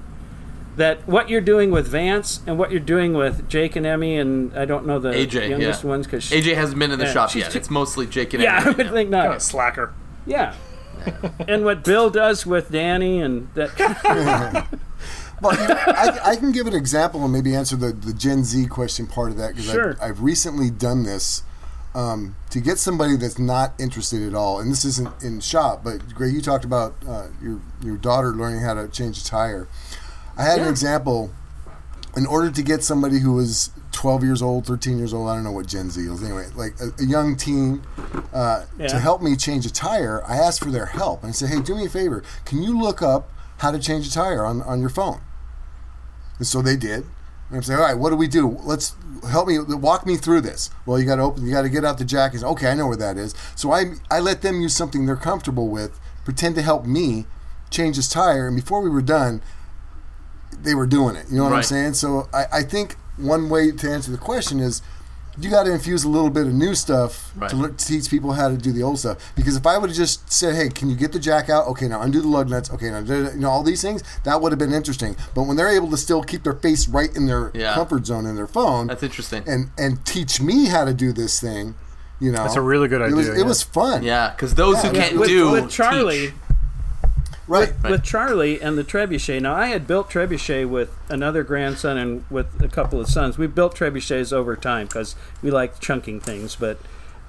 That 0.78 1.06
what 1.08 1.28
you're 1.30 1.42
doing 1.42 1.72
with 1.72 1.88
Vance 1.88 2.40
and 2.48 2.58
what 2.58 2.72
you're 2.72 2.80
doing 2.80 3.14
with 3.14 3.50
Jake 3.50 3.76
and 3.76 3.86
Emmy 3.86 4.16
and 4.18 4.56
I 4.58 4.64
don't 4.66 4.86
know 4.86 5.00
the 5.00 5.10
AJ, 5.10 5.50
youngest 5.50 5.84
yeah. 5.84 5.90
ones 5.90 6.06
because 6.06 6.30
AJ 6.30 6.54
hasn't 6.56 6.78
been 6.80 6.92
in 6.92 7.00
the 7.00 7.06
Yeah, 7.06 7.14
shop 7.14 7.36
yet. 7.36 7.52
too- 7.52 7.58
It's 7.58 7.70
mostly 7.72 8.06
Jake 8.06 8.34
and 8.36 8.44
Emmy. 8.44 8.54
yeah 8.54 8.62
I 8.64 8.70
would 8.70 8.78
now. 8.78 8.94
think 8.94 9.12
Kind 9.12 9.12
not 9.12 9.36
of 9.36 9.42
slacker. 9.42 9.94
yeah. 10.28 10.54
and 11.48 11.66
what 11.66 11.84
Bill 11.84 12.10
does 12.12 12.46
with 12.46 12.72
Danny 12.72 13.20
and 13.22 13.50
that 13.56 14.68
Well, 15.42 15.56
I, 15.60 16.32
I 16.32 16.36
can 16.36 16.52
give 16.52 16.68
an 16.68 16.74
example 16.74 17.24
and 17.24 17.32
maybe 17.32 17.56
answer 17.56 17.76
the, 17.76 17.92
the 17.92 18.14
Gen 18.14 18.44
Z 18.44 18.68
question 18.68 19.06
part 19.08 19.32
of 19.32 19.38
that 19.38 19.50
because 19.56 19.70
Sure. 19.72 19.92
I've, 20.02 20.12
I've 20.12 20.22
recently 20.22 20.70
done 20.70 21.04
this 21.04 21.44
um, 21.94 22.36
to 22.50 22.60
get 22.60 22.78
somebody 22.80 23.16
that's 23.18 23.40
not 23.40 23.74
interested 23.80 24.22
at 24.28 24.34
all. 24.36 24.60
And 24.60 24.72
this 24.72 24.84
isn't 24.86 25.24
in 25.24 25.40
shop, 25.40 25.84
but 25.84 26.14
Gray, 26.16 26.30
you 26.30 26.42
talked 26.42 26.66
about 26.66 26.96
uh, 27.08 27.28
your 27.42 27.60
your 27.82 27.98
daughter 27.98 28.30
learning 28.34 28.62
how 28.62 28.74
to 28.76 28.88
change 28.88 29.20
a 29.20 29.26
tire. 29.26 29.68
I 30.38 30.44
had 30.44 30.60
an 30.60 30.68
example. 30.68 31.32
In 32.16 32.26
order 32.26 32.50
to 32.50 32.64
get 32.64 32.84
somebody 32.84 33.20
who 33.20 33.34
was 33.34 33.70
12 33.92 34.24
years 34.24 34.42
old, 34.42 34.66
13 34.66 34.98
years 34.98 35.14
old, 35.14 35.30
I 35.30 35.36
don't 35.36 35.44
know 35.44 35.52
what 35.52 35.68
Gen 35.68 35.92
Z 35.92 36.02
is. 36.02 36.24
Anyway, 36.24 36.48
like 36.56 36.74
a, 36.82 36.90
a 37.00 37.06
young 37.06 37.36
teen, 37.36 37.84
uh, 38.34 38.66
to 38.90 38.98
help 39.00 39.22
me 39.22 39.36
change 39.36 39.68
a 39.68 39.72
tire, 39.72 40.24
I 40.28 40.38
asked 40.38 40.64
for 40.64 40.72
their 40.72 40.88
help. 40.88 41.22
And 41.22 41.30
I 41.30 41.32
said, 41.34 41.50
hey, 41.50 41.62
do 41.62 41.76
me 41.76 41.86
a 41.86 41.90
favor. 41.90 42.24
Can 42.46 42.64
you 42.64 42.80
look 42.80 43.04
up 43.04 43.32
how 43.60 43.70
to 43.70 43.78
change 43.78 44.08
a 44.08 44.12
tire 44.12 44.44
on, 44.44 44.64
on 44.64 44.80
your 44.80 44.90
phone? 44.90 45.22
And 46.38 46.48
so 46.48 46.62
they 46.62 46.76
did. 46.76 47.06
And 47.50 47.58
I'm 47.58 47.64
saying, 47.64 47.80
all 47.80 47.86
right, 47.86 47.98
what 47.98 48.10
do 48.10 48.16
we 48.16 48.28
do? 48.28 48.58
Let's 48.64 48.96
help 49.30 49.48
me, 49.48 49.58
walk 49.60 50.06
me 50.06 50.18
through 50.18 50.42
this. 50.42 50.70
Well, 50.86 51.00
you 51.00 51.06
got 51.06 51.16
to 51.16 51.24
open, 51.24 51.46
you 51.46 51.52
got 51.52 51.62
to 51.62 51.70
get 51.70 51.86
out 51.86 51.98
the 51.98 52.06
jack. 52.06 52.34
And 52.34 52.44
okay, 52.44 52.70
I 52.70 52.74
know 52.76 52.88
where 52.88 52.98
that 52.98 53.18
is. 53.18 53.34
So 53.56 53.72
I, 53.72 53.94
I 54.12 54.20
let 54.20 54.42
them 54.42 54.62
use 54.62 54.76
something 54.76 55.06
they're 55.06 55.16
comfortable 55.16 55.70
with, 55.70 56.00
pretend 56.26 56.56
to 56.56 56.62
help 56.62 56.86
me 56.86 57.26
change 57.70 57.96
this 57.96 58.10
tire. 58.10 58.48
And 58.48 58.56
before 58.56 58.82
we 58.82 58.90
were 58.90 59.02
done, 59.02 59.42
they 60.62 60.76
were 60.76 60.88
doing 60.88 61.16
it. 61.16 61.28
You 61.30 61.38
know 61.38 61.46
what 61.46 61.54
I'm 61.54 61.64
saying? 61.64 61.94
So 61.94 62.28
I, 62.34 62.46
I 62.52 62.64
think 62.64 62.96
one 63.18 63.50
way 63.50 63.72
to 63.72 63.90
answer 63.90 64.12
the 64.12 64.18
question 64.18 64.60
is 64.60 64.82
you 65.40 65.50
got 65.50 65.64
to 65.64 65.72
infuse 65.74 66.04
a 66.04 66.10
little 66.10 66.30
bit 66.30 66.48
of 66.48 66.54
new 66.54 66.74
stuff 66.74 67.32
Right. 67.36 67.50
to, 67.52 67.56
lear- 67.56 67.70
to 67.70 67.86
teach 67.86 68.10
people 68.10 68.32
how 68.34 68.50
to 68.50 68.58
do 68.58 68.72
the 68.72 68.82
old 68.84 69.00
stuff. 69.00 69.18
Because 69.36 69.56
if 69.56 69.68
I 69.68 69.78
would 69.78 69.90
have 69.90 69.98
just 69.98 70.32
said, 70.32 70.56
"Hey, 70.56 70.70
can 70.70 70.90
you 70.90 70.96
get 70.96 71.12
the 71.12 71.20
jack 71.20 71.50
out? 71.50 71.68
Okay, 71.68 71.88
now 71.88 72.02
undo 72.02 72.22
the 72.22 72.28
lug 72.28 72.50
nuts. 72.50 72.72
Okay, 72.72 72.90
now 72.90 73.02
da- 73.02 73.24
da- 73.24 73.32
you 73.34 73.40
know 73.40 73.50
all 73.50 73.64
these 73.64 73.82
things," 73.82 74.04
that 74.24 74.42
would 74.42 74.52
have 74.52 74.60
been 74.60 74.74
interesting. 74.74 75.16
But 75.36 75.44
when 75.44 75.56
they're 75.58 75.70
able 75.70 75.90
to 75.92 75.98
still 75.98 76.24
keep 76.24 76.44
their 76.44 76.54
face 76.54 76.88
right 76.88 77.16
in 77.16 77.26
their 77.28 77.52
Yeah. 77.54 77.76
comfort 77.76 78.06
zone 78.08 78.26
in 78.26 78.36
their 78.36 78.48
phone, 78.48 78.88
That's 78.88 79.04
interesting. 79.04 79.44
and 79.48 79.70
and 79.78 80.04
teach 80.06 80.42
me 80.42 80.66
how 80.66 80.86
to 80.86 80.94
do 80.94 81.14
this 81.14 81.40
thing, 81.40 81.76
you 82.20 82.32
know, 82.32 82.44
That's 82.44 82.56
a 82.56 82.62
really 82.62 82.88
good 82.88 83.02
It 83.02 83.14
was, 83.14 83.30
idea, 83.30 83.42
it 83.44 83.46
was 83.46 83.62
fun. 83.62 84.02
Yeah, 84.04 84.32
because 84.32 84.56
those 84.56 84.82
who 84.82 84.92
can't 84.92 85.20
with, 85.20 85.28
do 85.30 85.52
with 85.52 85.70
Charlie. 85.70 86.28
teach. 86.28 86.34
Right. 87.48 87.74
with 87.84 88.04
Charlie 88.04 88.62
and 88.62 88.78
the 88.78 88.84
trebuchet. 88.84 89.42
Now, 89.42 89.56
I 89.56 89.68
had 89.68 89.88
built 89.88 90.10
trebuchet 90.10 90.70
with 90.70 90.92
another 91.10 91.44
grandson 91.44 91.98
and 91.98 92.26
with 92.30 92.62
a 92.62 92.68
couple 92.68 93.00
of 93.00 93.08
sons. 93.08 93.38
We 93.38 93.48
built 93.48 93.76
trebuchets 93.76 94.32
over 94.34 94.56
time 94.56 94.88
because 94.88 95.16
we 95.42 95.50
like 95.50 95.80
chunking 95.80 96.20
things. 96.20 96.56
But 96.56 96.78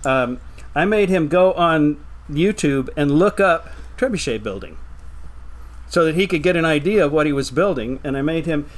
um, 0.05 0.41
I 0.75 0.85
made 0.85 1.09
him 1.09 1.29
go 1.29 1.53
on 1.55 2.05
YouTube 2.31 2.89
and 2.97 3.13
look 3.19 3.41
up 3.41 3.69
trebuchet 3.97 4.43
building 4.43 4.77
so 5.89 6.05
that 6.05 6.15
he 6.15 6.27
could 6.27 6.43
get 6.43 6.57
an 6.57 6.65
idea 6.65 7.05
of 7.05 7.13
what 7.13 7.27
he 7.27 7.33
was 7.33 7.51
building. 7.51 8.01
And 8.05 8.17
I 8.17 8.23
made 8.23 8.45
him, 8.45 8.69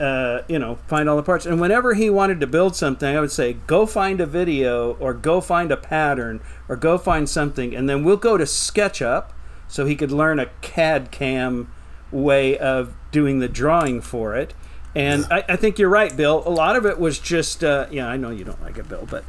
uh, 0.00 0.42
you 0.48 0.58
know, 0.58 0.76
find 0.86 1.08
all 1.08 1.16
the 1.16 1.22
parts. 1.22 1.44
And 1.44 1.60
whenever 1.60 1.94
he 1.94 2.08
wanted 2.08 2.40
to 2.40 2.46
build 2.46 2.74
something, 2.74 3.14
I 3.14 3.20
would 3.20 3.32
say, 3.32 3.54
go 3.66 3.86
find 3.86 4.20
a 4.20 4.26
video 4.26 4.94
or 4.94 5.12
go 5.12 5.40
find 5.40 5.70
a 5.70 5.76
pattern 5.76 6.40
or 6.68 6.76
go 6.76 6.96
find 6.96 7.28
something. 7.28 7.74
And 7.74 7.88
then 7.88 8.04
we'll 8.04 8.16
go 8.16 8.38
to 8.38 8.44
SketchUp 8.44 9.32
so 9.68 9.86
he 9.86 9.96
could 9.96 10.12
learn 10.12 10.38
a 10.38 10.46
CAD 10.62 11.10
CAM 11.10 11.72
way 12.10 12.56
of 12.58 12.94
doing 13.10 13.38
the 13.40 13.48
drawing 13.48 14.00
for 14.00 14.34
it. 14.36 14.54
And 14.94 15.26
I, 15.30 15.44
I 15.50 15.56
think 15.56 15.78
you're 15.78 15.90
right, 15.90 16.16
Bill. 16.16 16.42
A 16.46 16.50
lot 16.50 16.76
of 16.76 16.86
it 16.86 16.98
was 16.98 17.18
just, 17.18 17.62
uh, 17.62 17.86
yeah, 17.90 18.06
I 18.08 18.16
know 18.16 18.30
you 18.30 18.44
don't 18.44 18.62
like 18.62 18.78
it, 18.78 18.88
Bill, 18.88 19.06
but 19.10 19.24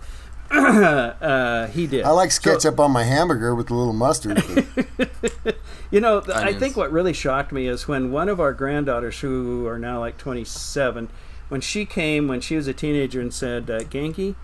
uh, 0.52 1.68
he 1.68 1.88
did. 1.88 2.06
I 2.06 2.12
like 2.12 2.32
So- 2.32 2.74
on 2.80 2.92
my 2.92 3.04
hamburger 3.04 3.54
with 3.54 3.70
a 3.70 3.76
little 3.76 3.94
mustard. 3.94 4.42
You 5.90 6.02
know, 6.02 6.20
th- 6.20 6.36
I 6.36 6.54
think 6.54 6.76
what 6.76 6.92
really 6.92 7.14
shocked 7.14 7.54
me 7.54 7.66
is 7.68 7.88
when 7.88 8.12
one 8.12 8.28
of 8.28 8.42
our 8.42 8.52
granddaughters, 8.54 9.22
who 9.22 9.66
are 9.68 9.80
now 9.80 10.02
like 10.02 10.18
27, 10.18 11.10
when 11.48 11.62
she 11.62 11.86
came 11.86 12.28
when 12.28 12.42
she 12.42 12.58
was 12.58 12.68
a 12.68 12.74
teenager 12.74 13.22
and 13.22 13.34
said, 13.34 13.70
uh, 13.70 13.80
Gangy, 13.80 14.36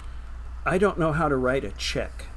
I 0.65 0.77
don't 0.77 0.97
know 0.97 1.11
how 1.11 1.27
to 1.27 1.35
write 1.35 1.65
a 1.65 1.71
check. 1.71 2.27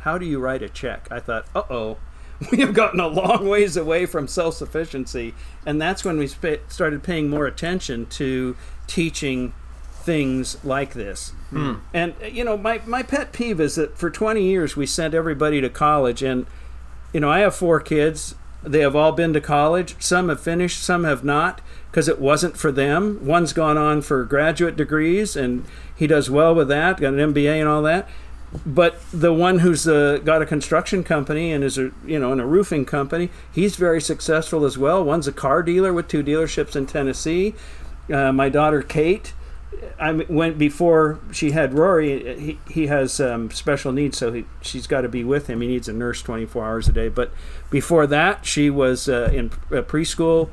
How 0.00 0.18
do 0.18 0.26
you 0.26 0.40
write 0.40 0.62
a 0.62 0.68
check? 0.68 1.06
I 1.12 1.20
thought, 1.20 1.46
uh 1.54 1.62
oh, 1.70 1.98
we 2.50 2.58
have 2.58 2.74
gotten 2.74 3.00
a 3.00 3.06
long 3.06 3.48
ways 3.48 3.76
away 3.76 4.06
from 4.06 4.26
self 4.26 4.54
sufficiency. 4.54 5.34
And 5.66 5.80
that's 5.80 6.04
when 6.04 6.18
we 6.18 6.26
sp- 6.26 6.64
started 6.68 7.02
paying 7.02 7.28
more 7.28 7.46
attention 7.46 8.06
to 8.06 8.56
teaching 8.86 9.52
things 9.92 10.62
like 10.64 10.94
this. 10.94 11.32
And, 11.94 12.14
uh, 12.22 12.26
you 12.26 12.44
know, 12.44 12.56
my, 12.56 12.80
my 12.86 13.02
pet 13.02 13.32
peeve 13.32 13.60
is 13.60 13.76
that 13.76 13.96
for 13.96 14.10
20 14.10 14.42
years 14.42 14.76
we 14.76 14.86
sent 14.86 15.14
everybody 15.14 15.60
to 15.60 15.68
college. 15.68 16.22
And, 16.22 16.46
you 17.12 17.20
know, 17.20 17.30
I 17.30 17.40
have 17.40 17.54
four 17.54 17.80
kids. 17.80 18.34
They 18.62 18.80
have 18.80 18.96
all 18.96 19.12
been 19.12 19.32
to 19.32 19.40
college. 19.40 19.96
Some 20.00 20.28
have 20.28 20.40
finished, 20.40 20.82
some 20.82 21.04
have 21.04 21.24
not, 21.24 21.60
because 21.90 22.08
it 22.08 22.20
wasn't 22.20 22.56
for 22.56 22.70
them. 22.70 23.24
One's 23.24 23.52
gone 23.52 23.76
on 23.76 24.02
for 24.02 24.24
graduate 24.24 24.76
degrees, 24.76 25.34
and 25.34 25.64
he 25.96 26.06
does 26.06 26.30
well 26.30 26.54
with 26.54 26.68
that, 26.68 27.00
got 27.00 27.14
an 27.14 27.34
MBA 27.34 27.58
and 27.58 27.68
all 27.68 27.82
that. 27.82 28.08
But 28.66 29.00
the 29.12 29.32
one 29.32 29.60
who's 29.60 29.88
uh, 29.88 30.20
got 30.24 30.42
a 30.42 30.46
construction 30.46 31.04
company 31.04 31.52
and 31.52 31.64
is, 31.64 31.78
a, 31.78 31.90
you 32.04 32.18
know, 32.18 32.32
in 32.32 32.40
a 32.40 32.46
roofing 32.46 32.84
company, 32.84 33.30
he's 33.50 33.76
very 33.76 34.00
successful 34.00 34.64
as 34.64 34.76
well. 34.76 35.02
One's 35.02 35.26
a 35.26 35.32
car 35.32 35.62
dealer 35.62 35.92
with 35.92 36.08
two 36.08 36.22
dealerships 36.22 36.76
in 36.76 36.86
Tennessee. 36.86 37.54
Uh, 38.12 38.30
my 38.30 38.48
daughter 38.50 38.82
Kate, 38.82 39.32
I 39.98 40.12
went 40.12 40.58
before 40.58 41.18
she 41.32 41.52
had 41.52 41.72
Rory. 41.74 42.38
He, 42.38 42.58
he 42.68 42.86
has 42.88 43.20
um, 43.20 43.50
special 43.50 43.90
needs, 43.90 44.18
so 44.18 44.32
he, 44.32 44.44
she's 44.60 44.86
got 44.86 45.00
to 45.00 45.08
be 45.08 45.24
with 45.24 45.46
him. 45.46 45.60
He 45.62 45.68
needs 45.68 45.88
a 45.88 45.92
nurse 45.92 46.20
24 46.20 46.64
hours 46.64 46.88
a 46.88 46.92
day. 46.92 47.08
But 47.08 47.32
before 47.70 48.06
that, 48.08 48.44
she 48.44 48.68
was 48.68 49.08
uh, 49.08 49.30
in 49.32 49.46
a 49.70 49.82
preschool 49.82 50.50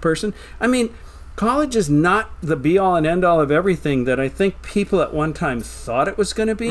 person. 0.00 0.32
I 0.60 0.66
mean, 0.66 0.94
college 1.36 1.76
is 1.76 1.90
not 1.90 2.30
the 2.40 2.56
be 2.56 2.78
all 2.78 2.96
and 2.96 3.06
end 3.06 3.22
all 3.24 3.40
of 3.40 3.50
everything 3.50 4.04
that 4.04 4.18
I 4.18 4.28
think 4.30 4.62
people 4.62 5.02
at 5.02 5.12
one 5.12 5.34
time 5.34 5.60
thought 5.60 6.08
it 6.08 6.16
was 6.16 6.32
going 6.32 6.48
to 6.48 6.54
be. 6.54 6.70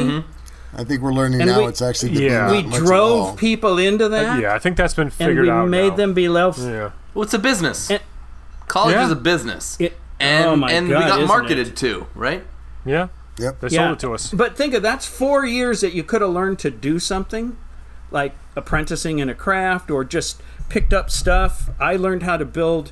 I 0.76 0.84
think 0.84 1.02
we're 1.02 1.14
learning 1.14 1.42
And 1.42 1.50
now 1.50 1.60
we- 1.62 1.68
it's 1.68 1.82
actually 1.82 2.10
to 2.14 2.18
be 2.20 2.26
Yeah. 2.26 2.42
not 2.48 2.52
We 2.52 2.64
much 2.64 2.76
at 2.76 2.82
all. 2.82 2.88
drove 2.88 3.38
people 3.38 3.78
into 3.80 4.10
that, 4.10 4.40
yeah, 4.40 4.54
I 4.54 4.60
think 4.60 4.78
that's 4.78 4.94
been 4.94 5.04
and 5.08 5.14
figured 5.14 5.46
we 5.46 5.50
out. 5.50 5.64
We 5.66 5.70
made 5.70 5.90
now. 5.92 5.96
them 5.96 6.14
be 6.14 6.28
left. 6.30 6.60
Yeah. 6.60 6.92
Well, 7.14 7.24
it's 7.24 7.34
a 7.34 7.40
business. 7.40 7.90
And- 7.90 8.02
College 8.68 8.96
Yeah. 8.96 9.06
is 9.06 9.12
a 9.12 9.16
business. 9.16 9.78
It- 9.80 9.98
and 10.20 10.46
oh 10.46 10.56
my 10.58 10.72
and 10.72 10.90
God, 10.90 11.04
we 11.04 11.10
got 11.10 11.28
marketed 11.28 11.68
it? 11.70 11.76
to, 11.78 12.08
right? 12.16 12.44
Yeah. 12.86 13.08
Yep. 13.40 13.60
They 13.62 13.70
sold 13.70 13.92
it 13.94 14.00
to 14.00 14.14
us. 14.14 14.32
But 14.32 14.58
think 14.58 14.74
of 14.74 14.82
that's 14.82 15.06
four 15.06 15.46
years 15.46 15.80
that 15.82 15.94
you 15.94 16.04
could 16.04 16.22
have 16.22 16.32
learned 16.32 16.60
to 16.60 16.70
do 16.72 17.00
something, 17.00 17.56
like 18.12 18.34
apprenticing 18.56 19.20
in 19.20 19.30
a 19.30 19.36
craft 19.36 19.90
or 19.92 20.04
just 20.04 20.42
picked 20.70 20.92
up 20.92 21.10
stuff. 21.10 21.70
I 21.80 21.96
learned 21.96 22.24
how 22.24 22.36
to 22.38 22.46
build 22.46 22.92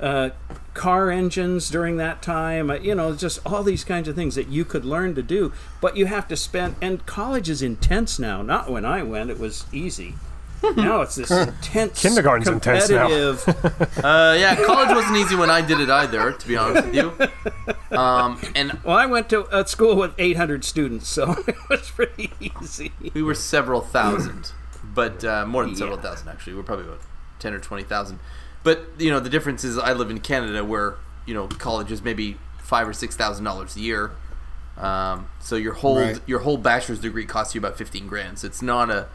uh, 0.00 0.28
car 0.76 1.10
engines 1.10 1.68
during 1.70 1.96
that 1.96 2.22
time. 2.22 2.70
Uh, 2.70 2.74
You 2.74 2.94
know, 2.94 3.14
just 3.14 3.40
all 3.44 3.62
these 3.64 3.82
kinds 3.84 4.06
of 4.08 4.14
things 4.14 4.34
that 4.36 4.48
you 4.48 4.64
could 4.64 4.84
learn 4.84 5.14
to 5.16 5.22
do. 5.22 5.52
But 5.80 5.96
you 5.96 6.06
have 6.06 6.28
to 6.28 6.36
spend. 6.36 6.76
And 6.80 7.04
college 7.06 7.48
is 7.50 7.62
intense 7.62 8.18
now. 8.18 8.42
Not 8.42 8.70
when 8.70 8.84
I 8.84 9.02
went; 9.02 9.30
it 9.30 9.38
was 9.40 9.64
easy. 9.72 10.14
now 10.76 11.02
it's 11.02 11.16
this 11.16 11.30
intense 11.30 12.00
Kindergarten's 12.00 12.48
intense 12.48 12.88
now. 12.88 13.08
competitive. 13.08 13.92
Uh, 14.04 14.36
yeah, 14.38 14.54
college 14.64 14.88
wasn't 14.88 15.16
easy 15.16 15.34
when 15.36 15.50
I 15.50 15.60
did 15.60 15.80
it 15.80 15.90
either, 15.90 16.32
to 16.32 16.48
be 16.48 16.56
honest 16.56 16.86
with 16.86 16.94
you. 16.94 17.96
Um, 17.96 18.40
and 18.54 18.78
well, 18.84 18.96
I 18.96 19.06
went 19.06 19.28
to 19.30 19.46
a 19.56 19.66
school 19.66 19.96
with 19.96 20.12
800 20.18 20.64
students, 20.64 21.08
so 21.08 21.32
it 21.48 21.56
was 21.68 21.90
pretty 21.90 22.30
easy. 22.40 22.92
we 23.14 23.22
were 23.22 23.34
several 23.34 23.80
thousand, 23.80 24.52
but 24.94 25.24
uh, 25.24 25.44
more 25.46 25.64
than 25.64 25.74
several 25.76 25.96
Yeah. 25.98 26.02
thousand 26.04 26.28
actually. 26.28 26.54
We're 26.54 26.62
probably 26.62 26.86
about 26.86 27.00
ten 27.38 27.52
or 27.54 27.58
twenty 27.58 27.84
thousand. 27.84 28.18
But 28.66 28.80
you 28.98 29.10
know, 29.12 29.20
the 29.20 29.30
difference 29.30 29.62
is 29.62 29.78
I 29.78 29.92
live 29.92 30.10
in 30.10 30.18
Canada, 30.18 30.64
where 30.64 30.96
you 31.24 31.34
know 31.34 31.46
college 31.46 31.92
is 31.92 32.02
maybe 32.02 32.36
five 32.58 32.88
or 32.88 32.92
six 32.92 33.14
thousand 33.14 33.44
dollars 33.44 33.76
a 33.76 33.80
year. 33.80 34.10
Um, 34.76 35.28
so 35.40 35.54
your 35.54 35.74
whole 35.74 36.00
Right. 36.00 36.20
your 36.26 36.40
whole 36.40 36.56
bachelor's 36.58 36.98
degree 37.00 37.24
costs 37.26 37.54
you 37.54 37.60
about 37.60 37.78
fifteen 37.78 38.08
grand. 38.08 38.40
So 38.40 38.46
it's 38.48 38.62
not 38.62 38.90
a 38.90 39.06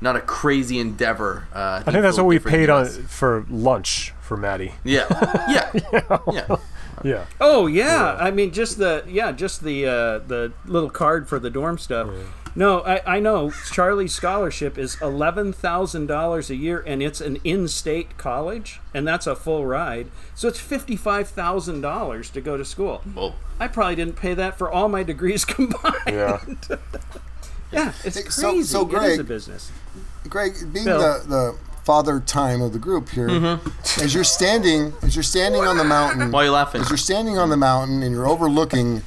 not 0.00 0.14
a 0.14 0.20
crazy 0.20 0.78
endeavor. 0.78 1.48
Uh, 1.52 1.82
I 1.84 1.90
think 1.90 2.02
that's 2.02 2.16
what 2.16 2.26
we 2.26 2.36
different 2.36 2.54
paid 2.56 2.70
on 2.70 2.86
for 2.86 3.44
lunch 3.50 4.14
for 4.20 4.36
Maddie. 4.36 4.74
Yeah, 4.84 5.06
yeah, 5.82 6.12
yeah. 6.32 6.56
Yeah. 7.04 7.24
Oh 7.40 7.66
yeah. 7.66 8.16
I 8.20 8.30
mean 8.30 8.52
just 8.52 8.78
the 8.78 9.04
yeah 9.08 9.32
just 9.32 9.64
the 9.64 9.84
uh, 9.86 10.18
the 10.20 10.52
little 10.64 10.90
card 10.90 11.28
for 11.28 11.40
the 11.40 11.50
dorm 11.50 11.76
stuff. 11.76 12.08
No, 12.54 12.80
I, 12.82 13.16
I 13.16 13.20
know 13.20 13.50
Charlie's 13.72 14.12
scholarship 14.14 14.76
is 14.76 15.00
eleven 15.00 15.52
thousand 15.52 16.06
dollars 16.06 16.50
a 16.50 16.54
year, 16.56 16.82
and 16.86 17.02
it's 17.02 17.20
an 17.20 17.38
in-state 17.44 18.18
college, 18.18 18.80
and 18.92 19.06
that's 19.08 19.26
a 19.26 19.34
full 19.34 19.64
ride. 19.66 20.08
So 20.34 20.48
it's 20.48 20.60
fifty-five 20.60 21.28
thousand 21.28 21.80
dollars 21.80 22.28
to 22.30 22.40
go 22.40 22.56
to 22.58 22.64
school. 22.64 23.02
Well, 23.14 23.36
I 23.58 23.68
probably 23.68 23.96
didn't 23.96 24.16
pay 24.16 24.34
that 24.34 24.58
for 24.58 24.70
all 24.70 24.88
my 24.88 25.02
degrees 25.02 25.44
combined. 25.46 25.94
Yeah. 26.06 26.40
Yeah, 27.72 27.92
it's 28.04 28.16
Hey, 28.16 28.24
so- 28.28 28.50
crazy. 28.50 28.62
so 28.64 28.80
it 28.82 28.88
is 28.88 28.90
Greg- 28.90 29.20
a 29.20 29.24
business. 29.24 29.72
Greg, 30.28 30.52
being 30.74 30.84
Bill. 30.84 30.98
the, 30.98 31.26
the 31.26 31.58
father 31.84 32.20
time 32.20 32.60
of 32.60 32.74
the 32.74 32.78
group 32.78 33.08
here, 33.08 33.28
Mm-hmm. 33.28 34.00
as 34.04 34.12
you're 34.14 34.24
standing, 34.24 34.92
as 35.00 35.16
you're 35.16 35.22
standing 35.22 35.62
on 35.62 35.78
the 35.78 35.84
mountain, 35.84 36.30
why 36.30 36.42
are 36.42 36.44
you 36.44 36.50
laughing? 36.50 36.82
as 36.82 36.90
you're 36.90 36.98
standing 36.98 37.38
on 37.38 37.48
the 37.48 37.56
mountain 37.56 38.02
and 38.02 38.14
you're 38.14 38.28
overlooking 38.28 39.02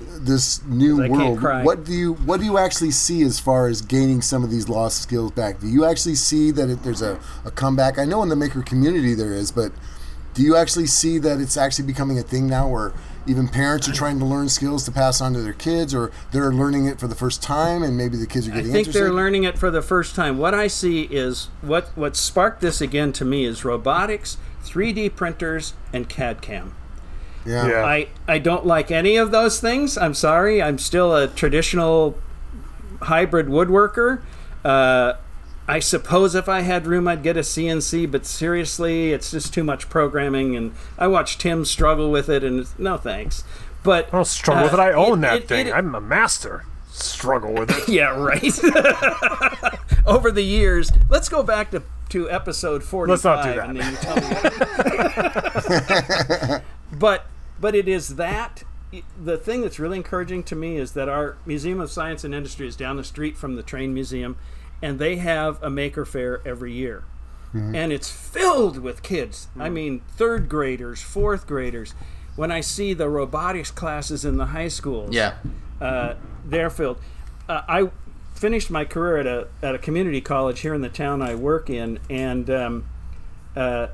this 0.00 0.64
new 0.64 1.08
world, 1.08 1.42
what 1.64 1.84
do 1.84 1.92
you 1.92 2.14
what 2.14 2.40
do 2.40 2.46
you 2.46 2.58
actually 2.58 2.90
see 2.90 3.22
as 3.22 3.38
far 3.38 3.68
as 3.68 3.82
gaining 3.82 4.22
some 4.22 4.44
of 4.44 4.50
these 4.50 4.68
lost 4.68 5.02
skills 5.02 5.32
back? 5.32 5.60
Do 5.60 5.68
you 5.68 5.84
actually 5.84 6.14
see 6.14 6.50
that 6.52 6.68
it, 6.68 6.82
there's 6.82 7.02
a, 7.02 7.18
a 7.44 7.50
comeback? 7.50 7.98
I 7.98 8.04
know 8.04 8.22
in 8.22 8.28
the 8.28 8.36
maker 8.36 8.62
community 8.62 9.14
there 9.14 9.32
is, 9.32 9.50
but 9.50 9.72
do 10.34 10.42
you 10.42 10.56
actually 10.56 10.86
see 10.86 11.18
that 11.18 11.40
it's 11.40 11.56
actually 11.56 11.86
becoming 11.86 12.18
a 12.18 12.22
thing 12.22 12.46
now 12.46 12.68
where 12.68 12.92
even 13.26 13.48
parents 13.48 13.88
are 13.88 13.92
trying 13.92 14.18
to 14.18 14.24
learn 14.24 14.48
skills 14.48 14.84
to 14.84 14.92
pass 14.92 15.20
on 15.20 15.32
to 15.34 15.42
their 15.42 15.52
kids 15.52 15.94
or 15.94 16.10
they're 16.32 16.52
learning 16.52 16.86
it 16.86 16.98
for 16.98 17.06
the 17.06 17.14
first 17.14 17.42
time 17.42 17.82
and 17.82 17.96
maybe 17.96 18.16
the 18.16 18.26
kids 18.26 18.46
are 18.46 18.50
getting 18.50 18.70
I 18.70 18.72
think 18.72 18.86
interested? 18.88 19.04
they're 19.04 19.12
learning 19.12 19.44
it 19.44 19.58
for 19.58 19.70
the 19.70 19.82
first 19.82 20.14
time. 20.14 20.38
What 20.38 20.54
I 20.54 20.66
see 20.66 21.02
is 21.02 21.48
what 21.60 21.88
what 21.96 22.16
sparked 22.16 22.60
this 22.60 22.80
again 22.80 23.12
to 23.14 23.24
me 23.24 23.44
is 23.44 23.64
robotics, 23.64 24.38
3D 24.64 25.14
printers, 25.16 25.74
and 25.92 26.08
CAD 26.08 26.40
CAM. 26.40 26.74
Yeah. 27.46 27.68
Yeah. 27.68 27.84
I, 27.84 28.08
I 28.28 28.38
don't 28.38 28.66
like 28.66 28.90
any 28.90 29.16
of 29.16 29.30
those 29.30 29.60
things. 29.60 29.96
I'm 29.98 30.14
sorry. 30.14 30.62
I'm 30.62 30.78
still 30.78 31.14
a 31.14 31.28
traditional 31.28 32.18
hybrid 33.02 33.46
woodworker. 33.46 34.22
Uh, 34.64 35.14
I 35.66 35.78
suppose 35.78 36.34
if 36.34 36.48
I 36.48 36.60
had 36.62 36.86
room, 36.86 37.06
I'd 37.06 37.22
get 37.22 37.36
a 37.36 37.40
CNC, 37.40 38.10
but 38.10 38.26
seriously, 38.26 39.12
it's 39.12 39.30
just 39.30 39.54
too 39.54 39.62
much 39.64 39.88
programming. 39.88 40.56
And 40.56 40.74
I 40.98 41.06
watched 41.06 41.40
Tim 41.40 41.64
struggle 41.64 42.10
with 42.10 42.28
it, 42.28 42.42
and 42.44 42.60
it's, 42.60 42.78
no 42.78 42.96
thanks. 42.96 43.44
But 43.82 44.08
I 44.08 44.10
don't 44.10 44.26
struggle 44.26 44.64
with 44.64 44.74
it. 44.74 44.80
uh, 44.80 44.82
I 44.82 44.92
own 44.92 45.18
it- 45.18 45.22
that 45.22 45.36
it- 45.42 45.48
thing. 45.48 45.66
it- 45.68 45.74
I'm 45.74 45.94
a 45.94 46.00
master. 46.00 46.64
Struggle 46.92 47.52
with 47.54 47.70
it. 47.70 47.88
yeah, 47.92 48.14
right. 48.18 48.42
Over 50.06 50.30
the 50.32 50.42
years, 50.42 50.90
let's 51.08 51.28
go 51.28 51.42
back 51.42 51.70
to, 51.70 51.82
to 52.10 52.28
episode 52.30 52.82
45. 52.82 53.08
Let's 53.08 53.24
not 53.24 53.44
do 53.44 53.54
that. 53.54 53.70
And 57.00 57.18
then 57.18 57.30
you 57.30 57.46
tell 57.46 57.60
me. 57.60 57.60
but 57.60 57.60
but 57.60 57.74
it 57.74 57.88
is 57.88 58.16
that 58.16 58.64
the 59.20 59.36
thing 59.36 59.62
that's 59.62 59.78
really 59.78 59.96
encouraging 59.96 60.42
to 60.44 60.56
me 60.56 60.76
is 60.76 60.92
that 60.92 61.08
our 61.08 61.36
Museum 61.46 61.80
of 61.80 61.90
Science 61.90 62.24
and 62.24 62.34
Industry 62.34 62.66
is 62.66 62.76
down 62.76 62.96
the 62.96 63.04
street 63.04 63.36
from 63.36 63.56
the 63.56 63.62
Train 63.62 63.94
Museum, 63.94 64.36
and 64.82 64.98
they 64.98 65.16
have 65.16 65.62
a 65.62 65.70
maker 65.70 66.04
fair 66.04 66.40
every 66.46 66.72
year. 66.72 67.04
And 67.52 67.92
it's 67.92 68.10
filled 68.10 68.78
with 68.78 69.02
kids. 69.02 69.48
I 69.58 69.68
mean, 69.70 70.02
third 70.16 70.48
graders, 70.48 71.02
fourth 71.02 71.48
graders. 71.48 71.94
When 72.36 72.52
I 72.52 72.60
see 72.60 72.94
the 72.94 73.08
robotics 73.08 73.72
classes 73.72 74.24
in 74.24 74.36
the 74.36 74.46
high 74.46 74.68
schools, 74.68 75.12
yeah, 75.12 75.34
uh, 75.80 76.14
they're 76.44 76.70
filled. 76.70 76.98
Uh, 77.48 77.62
I 77.68 77.90
finished 78.34 78.70
my 78.70 78.84
career 78.84 79.16
at 79.18 79.26
a 79.26 79.48
at 79.62 79.74
a 79.74 79.78
community 79.78 80.20
college 80.20 80.60
here 80.60 80.74
in 80.74 80.80
the 80.80 80.88
town 80.88 81.22
I 81.22 81.34
work 81.34 81.68
in, 81.68 81.98
and 82.08 82.48
um, 82.50 82.86
uh, 83.56 83.88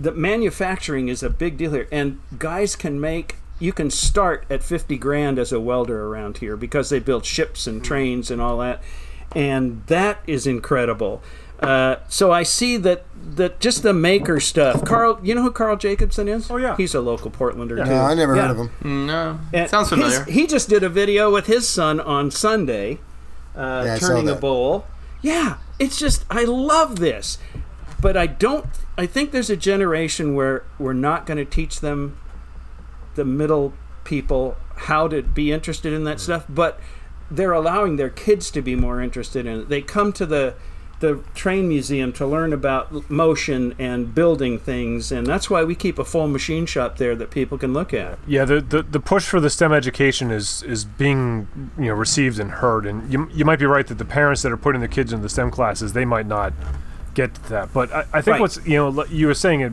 the 0.00 0.12
manufacturing 0.12 1.08
is 1.08 1.22
a 1.22 1.30
big 1.30 1.56
deal 1.56 1.72
here. 1.72 1.88
And 1.90 2.20
guys 2.38 2.76
can 2.76 3.00
make. 3.00 3.36
You 3.58 3.72
can 3.72 3.90
start 3.90 4.44
at 4.48 4.62
fifty 4.62 4.96
grand 4.96 5.38
as 5.38 5.50
a 5.52 5.58
welder 5.58 6.06
around 6.06 6.38
here 6.38 6.56
because 6.56 6.90
they 6.90 7.00
build 7.00 7.24
ships 7.24 7.66
and 7.66 7.84
trains 7.84 8.30
and 8.30 8.40
all 8.40 8.58
that, 8.58 8.80
and 9.34 9.82
that 9.88 10.20
is 10.28 10.46
incredible. 10.46 11.20
Uh, 11.58 11.96
so 12.08 12.30
I 12.30 12.44
see 12.44 12.76
that 12.76 13.04
that 13.34 13.58
just 13.58 13.82
the 13.82 13.92
maker 13.92 14.38
stuff. 14.38 14.84
Carl, 14.84 15.18
you 15.24 15.34
know 15.34 15.42
who 15.42 15.50
Carl 15.50 15.74
Jacobson 15.76 16.28
is? 16.28 16.48
Oh, 16.48 16.56
yeah. 16.56 16.76
he's 16.76 16.94
a 16.94 17.00
local 17.00 17.32
Portlander 17.32 17.84
too. 17.84 17.90
No, 17.90 18.02
I 18.02 18.14
never 18.14 18.36
Yeah. 18.36 18.42
heard 18.42 18.50
of 18.52 18.70
him. 18.84 19.06
no, 19.08 19.40
And 19.52 19.68
sounds 19.68 19.90
his- 19.90 19.98
familiar. 19.98 20.24
he 20.32 20.46
just 20.46 20.68
did 20.68 20.84
a 20.84 20.88
video 20.88 21.32
with 21.32 21.46
his 21.46 21.66
son 21.68 21.98
on 21.98 22.30
Sunday, 22.30 23.00
uh, 23.56 23.82
Yeah, 23.86 23.98
turning 23.98 24.28
a 24.28 24.36
bowl. 24.36 24.86
Yeah, 25.20 25.56
it's 25.80 25.98
just 25.98 26.24
I 26.30 26.44
love 26.44 27.00
this, 27.00 27.38
but 28.00 28.16
I 28.16 28.28
don't. 28.28 28.66
I 28.98 29.06
think 29.06 29.30
there's 29.30 29.48
a 29.48 29.56
generation 29.56 30.34
where 30.34 30.64
we're 30.76 30.92
not 30.92 31.24
going 31.24 31.38
to 31.38 31.44
teach 31.44 31.80
them, 31.80 32.18
the 33.14 33.24
middle 33.24 33.72
people, 34.02 34.56
how 34.74 35.06
to 35.06 35.22
be 35.22 35.52
interested 35.52 35.92
in 35.92 36.02
that 36.04 36.16
mm. 36.16 36.20
stuff. 36.20 36.46
But 36.48 36.80
they're 37.30 37.52
allowing 37.52 37.96
their 37.96 38.10
kids 38.10 38.50
to 38.50 38.60
be 38.60 38.74
more 38.74 39.00
interested 39.00 39.46
in 39.46 39.60
it. 39.60 39.68
They 39.68 39.82
come 39.82 40.12
to 40.14 40.26
the 40.26 40.54
the 41.00 41.22
train 41.32 41.68
museum 41.68 42.12
to 42.12 42.26
learn 42.26 42.52
about 42.52 43.08
motion 43.08 43.72
and 43.78 44.12
building 44.12 44.58
things 44.58 45.12
and 45.12 45.24
that's 45.28 45.48
why 45.48 45.62
we 45.62 45.72
keep 45.72 45.96
a 45.96 46.04
full 46.04 46.26
machine 46.26 46.66
shop 46.66 46.98
there 46.98 47.14
that 47.14 47.30
people 47.30 47.56
can 47.56 47.72
look 47.72 47.94
at 47.94 48.18
Yeah, 48.26 48.44
the, 48.44 48.60
the 48.60 48.82
the 48.82 48.98
push 48.98 49.24
for 49.24 49.38
the 49.38 49.48
STEM 49.48 49.72
education 49.72 50.32
is 50.32 50.64
is 50.64 50.84
being 50.84 51.46
you 51.78 51.86
know 51.86 51.94
received 51.94 52.40
and 52.40 52.50
heard, 52.50 52.84
and 52.84 53.12
you 53.12 53.28
you 53.32 53.44
might 53.44 53.60
be 53.60 53.66
right 53.66 53.86
that 53.86 53.98
the 53.98 54.04
parents 54.04 54.42
that 54.42 54.50
are 54.50 54.56
putting 54.56 54.80
their 54.80 54.88
kids 54.88 55.12
in 55.12 55.22
the 55.22 55.28
STEM 55.28 55.52
classes 55.52 55.92
they 55.92 56.04
might 56.04 56.26
not 56.26 56.52
get 57.18 57.34
to 57.34 57.48
that, 57.50 57.72
but 57.72 57.92
I, 57.92 58.00
I 58.12 58.20
think 58.22 58.34
Right. 58.34 58.40
what's 58.40 58.64
you 58.66 58.76
know 58.76 59.04
you 59.06 59.26
were 59.26 59.34
saying 59.34 59.60
it 59.60 59.72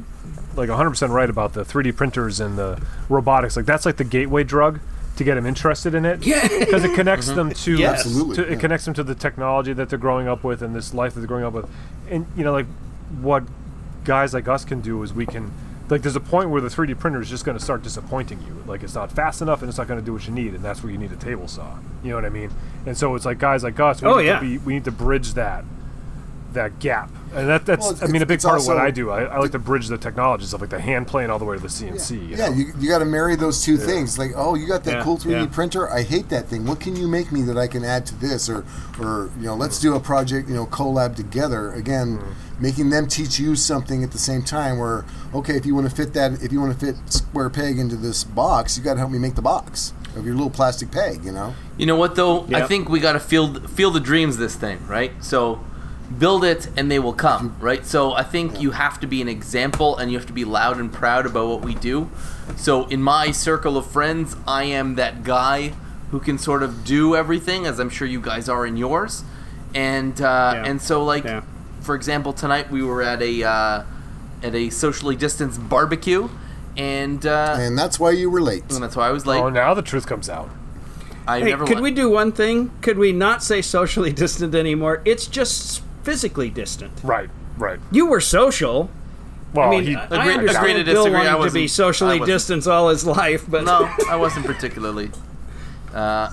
like 0.55 0.69
100 0.69 0.89
percent 0.89 1.11
right 1.11 1.29
about 1.29 1.53
the 1.53 1.63
3D 1.63 1.95
printers 1.95 2.39
and 2.39 2.57
the 2.57 2.81
robotics, 3.09 3.55
like 3.55 3.65
that's 3.67 3.85
like 3.85 3.97
the 3.97 4.03
gateway 4.03 4.43
drug 4.43 4.79
to 5.17 5.23
get 5.23 5.35
them 5.35 5.45
interested 5.45 5.93
in 5.95 6.05
it. 6.05 6.25
Yeah. 6.25 6.47
because 6.59 6.83
it 6.83 6.93
connects 6.95 7.27
mm-hmm. 7.27 7.35
them 7.35 7.53
to, 7.53 7.77
Yes. 7.77 7.99
Absolutely, 8.05 8.35
to 8.37 8.41
yeah. 8.43 8.53
it 8.53 8.59
connects 8.59 8.85
them 8.85 8.93
to 8.95 9.03
the 9.03 9.15
technology 9.15 9.73
that 9.73 9.89
they're 9.89 9.99
growing 9.99 10.27
up 10.27 10.43
with 10.43 10.61
and 10.61 10.75
this 10.75 10.93
life 10.93 11.13
that 11.13 11.19
they're 11.21 11.27
growing 11.27 11.45
up 11.45 11.53
with, 11.53 11.69
and 12.09 12.25
you 12.35 12.43
know 12.43 12.51
like 12.51 12.67
what 13.21 13.43
guys 14.03 14.33
like 14.33 14.47
us 14.47 14.65
can 14.65 14.81
do 14.81 15.01
is 15.03 15.13
we 15.13 15.25
can 15.25 15.51
like 15.89 16.01
there's 16.01 16.15
a 16.15 16.19
point 16.33 16.49
where 16.49 16.61
the 16.61 16.67
3D 16.67 16.97
printer 16.97 17.21
is 17.21 17.29
just 17.29 17.45
going 17.45 17.57
to 17.57 17.63
start 17.63 17.83
disappointing 17.83 18.39
you. 18.47 18.63
Like 18.65 18.81
it's 18.81 18.95
not 18.95 19.11
fast 19.11 19.41
enough 19.43 19.61
and 19.61 19.69
it's 19.69 19.77
not 19.77 19.87
going 19.87 19.99
to 19.99 20.05
do 20.05 20.13
what 20.13 20.25
you 20.27 20.33
need, 20.33 20.53
and 20.55 20.63
that's 20.63 20.81
where 20.81 20.91
you 20.91 20.97
need 20.97 21.11
a 21.11 21.15
table 21.15 21.47
saw. 21.47 21.77
You 22.03 22.09
know 22.09 22.15
what 22.15 22.25
I 22.25 22.29
mean? 22.29 22.49
And 22.87 22.97
so 22.97 23.13
it's 23.15 23.25
like 23.25 23.37
guys 23.37 23.63
like 23.63 23.79
us. 23.79 24.01
We 24.01 24.07
Oh, 24.07 24.15
need 24.17 24.25
yeah. 24.25 24.39
To 24.39 24.41
be, 24.41 24.57
we 24.57 24.73
need 24.73 24.85
to 24.85 24.91
bridge 24.91 25.33
that 25.35 25.63
that 26.55 26.79
gap, 26.79 27.09
and 27.33 27.47
that 27.47 27.65
that's, 27.65 27.85
well, 27.85 27.97
I 28.01 28.07
mean 28.07 28.21
a 28.21 28.25
big 28.25 28.35
it's 28.35 28.45
part 28.45 28.59
of 28.59 28.65
what 28.65 28.77
I 28.77 28.91
do. 28.91 29.11
I, 29.11 29.23
I 29.23 29.37
like 29.39 29.51
to 29.51 29.59
bridge 29.59 29.87
the 29.87 29.97
technology 29.97 30.45
stuff, 30.45 30.61
like 30.61 30.69
the 30.69 30.79
hand 30.79 31.07
plane 31.07 31.29
all 31.29 31.37
the 31.37 31.45
way 31.45 31.55
to 31.55 31.61
the 31.61 31.67
CNC. 31.67 32.29
you 32.29 32.35
Yeah, 32.35 32.49
you, 32.49 32.73
you 32.79 32.89
got 32.89 32.99
to 32.99 33.05
marry 33.05 33.35
those 33.35 33.63
two 33.63 33.77
things. 33.77 34.17
Like, 34.17 34.31
oh, 34.35 34.55
you 34.55 34.67
got 34.67 34.83
that 34.85 34.97
Yeah, 34.97 35.03
cool 35.03 35.17
3D 35.17 35.31
yeah. 35.31 35.45
printer. 35.47 35.89
I 35.89 36.03
hate 36.03 36.29
that 36.29 36.47
thing. 36.47 36.65
What 36.65 36.79
can 36.79 36.95
you 36.95 37.07
make 37.07 37.31
me 37.31 37.41
that 37.43 37.57
I 37.57 37.67
can 37.67 37.83
add 37.83 38.05
to 38.07 38.15
this? 38.15 38.49
Or, 38.49 38.65
or 38.99 39.29
you 39.37 39.45
know, 39.45 39.55
let's 39.55 39.79
do 39.79 39.95
a 39.95 39.99
project. 39.99 40.49
You 40.49 40.55
know, 40.55 40.65
collab 40.65 41.15
together. 41.15 41.71
Again, 41.73 42.17
mm-hmm. 42.17 42.61
making 42.63 42.89
them 42.89 43.07
teach 43.07 43.39
you 43.39 43.55
something 43.55 44.03
at 44.03 44.11
the 44.11 44.17
same 44.17 44.41
time. 44.41 44.79
Where, 44.79 45.05
okay, 45.33 45.55
if 45.55 45.65
you 45.65 45.75
want 45.75 45.89
to 45.89 45.95
fit 45.95 46.13
that, 46.13 46.41
if 46.41 46.51
you 46.51 46.59
want 46.59 46.77
to 46.77 46.85
fit 46.85 46.95
square 47.11 47.49
peg 47.49 47.79
into 47.79 47.95
this 47.95 48.23
box, 48.23 48.77
you 48.77 48.83
got 48.83 48.93
to 48.93 48.99
help 48.99 49.11
me 49.11 49.19
make 49.19 49.35
the 49.35 49.41
box 49.41 49.93
of 50.15 50.25
your 50.25 50.35
little 50.35 50.49
plastic 50.49 50.91
peg. 50.91 51.23
You 51.25 51.31
know. 51.31 51.53
You 51.77 51.85
know 51.85 51.97
what 51.97 52.15
though? 52.15 52.45
I 52.53 52.65
think 52.65 52.89
we 52.89 52.99
got 52.99 53.13
to 53.13 53.19
feel 53.19 53.59
Field 53.67 53.97
of 53.97 54.03
Dreams 54.03 54.37
this 54.37 54.55
thing, 54.55 54.85
right? 54.87 55.11
So 55.23 55.59
build 56.19 56.43
it 56.43 56.69
and 56.77 56.89
they 56.91 56.99
will 56.99 57.13
come, 57.13 57.55
right? 57.59 57.85
So 57.85 58.13
I 58.13 58.23
think 58.23 58.61
you 58.61 58.71
have 58.71 58.99
to 58.99 59.07
be 59.07 59.21
an 59.21 59.27
example 59.29 59.97
and 59.97 60.11
you 60.11 60.17
have 60.17 60.27
to 60.27 60.33
be 60.33 60.45
loud 60.45 60.77
and 60.79 60.91
proud 60.91 61.25
about 61.25 61.47
what 61.47 61.61
we 61.61 61.73
do. 61.75 62.09
So 62.57 62.85
in 62.87 63.01
my 63.01 63.31
circle 63.31 63.77
of 63.77 63.85
friends, 63.87 64.35
I 64.47 64.65
am 64.65 64.95
that 64.95 65.23
guy 65.23 65.73
who 66.11 66.19
can 66.19 66.37
sort 66.37 66.61
of 66.63 66.85
do 66.85 67.15
everything 67.15 67.65
as 67.65 67.79
I'm 67.79 67.89
sure 67.89 68.07
you 68.07 68.21
guys 68.21 68.47
are 68.47 68.65
in 68.65 68.77
yours. 68.77 69.23
And 69.73 70.19
uh, 70.21 70.51
Yeah. 70.55 70.65
and 70.69 70.81
so 70.81 71.03
like 71.03 71.23
Yeah. 71.25 71.41
for 71.81 71.95
example, 71.95 72.33
tonight 72.33 72.69
we 72.71 72.83
were 72.83 73.01
at 73.01 73.21
a 73.21 73.43
uh, 73.43 73.83
at 74.43 74.53
a 74.55 74.69
socially 74.69 75.15
distanced 75.15 75.67
barbecue 75.67 76.29
and 76.77 77.25
uh, 77.25 77.55
And 77.57 77.77
that's 77.77 77.99
why 77.99 78.11
you 78.11 78.29
were 78.29 78.41
late. 78.41 78.63
and 78.71 78.83
that's 78.83 78.95
why 78.95 79.07
I 79.07 79.11
was 79.11 79.25
late. 79.25 79.39
Oh, 79.41 79.49
now 79.49 79.73
the 79.73 79.81
truth 79.81 80.05
comes 80.05 80.29
out. 80.29 80.49
I 81.27 81.39
Hey, 81.39 81.45
never 81.49 81.65
could 81.65 81.75
went. 81.77 81.83
we 81.83 81.91
do 81.91 82.09
one 82.11 82.31
thing? 82.31 82.69
Could 82.81 82.99
we 82.99 83.11
not 83.11 83.41
say 83.43 83.61
socially 83.63 84.13
distant 84.23 84.53
anymore? 84.53 85.01
It's 85.05 85.25
just 85.25 85.81
physically 86.05 86.49
distant. 86.49 86.93
Right, 87.03 87.29
right. 87.57 87.79
You 87.91 88.05
were 88.05 88.21
social. 88.21 88.89
Well, 89.53 89.67
I 89.67 89.71
mean, 89.71 89.83
he, 89.85 89.95
I 89.95 90.03
Agree- 90.05 90.17
agree 90.19 90.33
understand 90.33 90.77
to 90.79 90.83
Bill 90.93 91.03
disagree. 91.05 91.19
I 91.19 91.23
wanted 91.23 91.31
to 91.31 91.37
wasn't- 91.39 91.53
be 91.63 91.67
socially 91.67 92.19
distanced 92.19 92.67
all 92.67 92.89
his 92.89 93.05
life, 93.05 93.45
but 93.47 93.63
No, 93.65 93.89
I 94.09 94.15
wasn't 94.15 94.45
particularly. 94.45 95.09
Uh, 95.95 96.29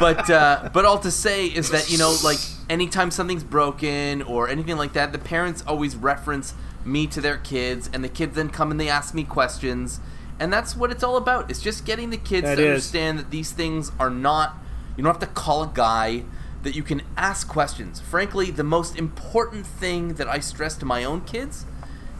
but 0.00 0.30
uh, 0.30 0.70
but 0.72 0.86
all 0.86 0.98
to 0.98 1.10
say 1.10 1.46
is 1.46 1.70
that 1.70 1.90
you 1.90 1.98
know 1.98 2.16
like 2.24 2.38
anytime 2.70 3.10
something's 3.10 3.44
broken 3.44 4.22
or 4.22 4.48
anything 4.48 4.78
like 4.78 4.94
that, 4.94 5.12
the 5.12 5.18
parents 5.18 5.62
always 5.66 5.96
reference 5.96 6.54
me 6.82 7.06
to 7.08 7.20
their 7.20 7.36
kids, 7.36 7.90
and 7.92 8.02
the 8.02 8.08
kids 8.08 8.34
then 8.36 8.48
come 8.48 8.70
and 8.70 8.80
they 8.80 8.88
ask 8.88 9.12
me 9.14 9.22
questions, 9.24 10.00
and 10.38 10.50
that's 10.50 10.74
what 10.74 10.90
it's 10.90 11.02
all 11.02 11.16
about. 11.18 11.50
It's 11.50 11.60
just 11.60 11.84
getting 11.84 12.08
the 12.08 12.16
kids 12.16 12.46
That 12.46 12.54
to 12.56 12.62
is. 12.62 12.68
understand 12.68 13.18
that 13.18 13.30
these 13.30 13.52
things 13.52 13.92
are 14.00 14.08
not. 14.10 14.56
You 14.96 15.04
don't 15.04 15.12
have 15.12 15.20
to 15.20 15.34
call 15.34 15.64
a 15.64 15.70
guy. 15.72 16.22
That 16.62 16.74
you 16.74 16.82
can 16.82 17.02
ask 17.16 17.48
questions. 17.48 18.00
Frankly, 18.00 18.50
the 18.50 18.64
most 18.64 18.96
important 18.96 19.66
thing 19.66 20.14
that 20.14 20.28
I 20.28 20.40
stress 20.40 20.76
to 20.76 20.84
my 20.84 21.04
own 21.04 21.22
kids 21.22 21.64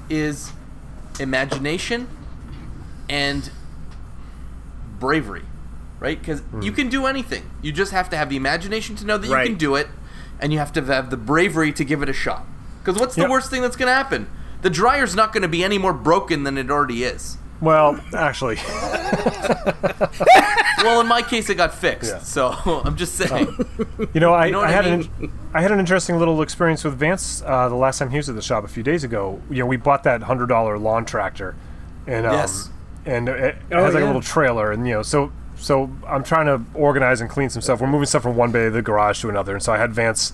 is 0.08 0.52
imagination 1.18 2.08
and 3.08 3.50
bravery, 4.98 5.42
right? 5.98 6.18
Because 6.18 6.40
hmm. 6.40 6.62
you 6.62 6.72
can 6.72 6.88
do 6.88 7.06
anything. 7.06 7.50
You 7.62 7.72
just 7.72 7.92
have 7.92 8.08
to 8.10 8.16
have 8.16 8.30
the 8.30 8.36
imagination 8.36 8.96
to 8.96 9.04
know 9.04 9.18
that 9.18 9.28
Right. 9.30 9.42
you 9.42 9.50
can 9.50 9.58
do 9.58 9.74
it, 9.74 9.88
and 10.38 10.52
you 10.52 10.58
have 10.58 10.72
to 10.74 10.84
have 10.84 11.10
the 11.10 11.16
bravery 11.16 11.72
to 11.72 11.84
give 11.84 12.02
it 12.02 12.08
a 12.08 12.12
shot. 12.12 12.46
Because 12.82 13.00
what's 13.00 13.14
the 13.14 13.22
Yep. 13.22 13.30
worst 13.30 13.50
thing 13.50 13.62
that's 13.62 13.76
going 13.76 13.88
to 13.88 13.94
happen? 13.94 14.28
The 14.62 14.70
dryer's 14.70 15.14
not 15.14 15.32
going 15.32 15.42
to 15.42 15.48
be 15.48 15.64
any 15.64 15.78
more 15.78 15.92
broken 15.92 16.44
than 16.44 16.56
it 16.56 16.70
already 16.70 17.04
is. 17.04 17.38
Well, 17.60 18.00
actually, 18.14 18.56
Well, 20.82 21.02
in 21.02 21.08
my 21.08 21.20
case, 21.20 21.50
it 21.50 21.56
got 21.56 21.74
fixed. 21.74 22.10
Yeah. 22.10 22.20
So 22.20 22.48
I'm 22.84 22.96
just 22.96 23.14
saying. 23.14 23.54
you 24.14 24.20
know, 24.20 24.32
I, 24.32 24.46
You 24.46 24.52
know 24.52 24.60
what 24.60 24.68
I 24.70 24.72
I 24.78 24.82
had 24.82 24.84
mean? 25.00 25.10
an 25.20 25.32
I 25.52 25.60
had 25.60 25.72
an 25.72 25.78
interesting 25.78 26.18
little 26.18 26.40
experience 26.40 26.84
with 26.84 26.94
Vance 26.94 27.42
uh, 27.44 27.68
the 27.68 27.74
last 27.74 27.98
time 27.98 28.08
he 28.10 28.16
was 28.16 28.30
at 28.30 28.34
the 28.34 28.40
shop 28.42 28.64
a 28.64 28.68
few 28.68 28.82
days 28.82 29.04
ago. 29.04 29.40
You 29.50 29.58
know, 29.58 29.66
we 29.66 29.76
bought 29.76 30.04
that 30.04 30.22
hundred 30.22 30.46
dollar 30.48 30.78
lawn 30.78 31.04
tractor, 31.04 31.54
and 32.06 32.24
um, 32.26 32.32
Yes. 32.32 32.70
and 33.04 33.28
it, 33.28 33.38
it 33.40 33.56
Oh, 33.72 33.84
has 33.84 33.92
like 33.92 34.00
yeah. 34.00 34.06
a 34.06 34.08
little 34.08 34.22
trailer, 34.22 34.72
and 34.72 34.86
you 34.88 34.94
know, 34.94 35.02
so 35.02 35.30
so 35.58 35.90
I'm 36.08 36.24
trying 36.24 36.46
to 36.46 36.62
organize 36.72 37.20
and 37.20 37.28
clean 37.28 37.50
some 37.50 37.60
stuff. 37.60 37.80
We're 37.82 37.86
moving 37.88 38.06
stuff 38.06 38.22
from 38.22 38.36
one 38.36 38.50
bay 38.50 38.66
of 38.66 38.72
the 38.72 38.80
garage 38.82 39.20
to 39.20 39.28
another, 39.28 39.52
and 39.52 39.62
so 39.62 39.74
I 39.74 39.78
had 39.78 39.92
Vance 39.92 40.32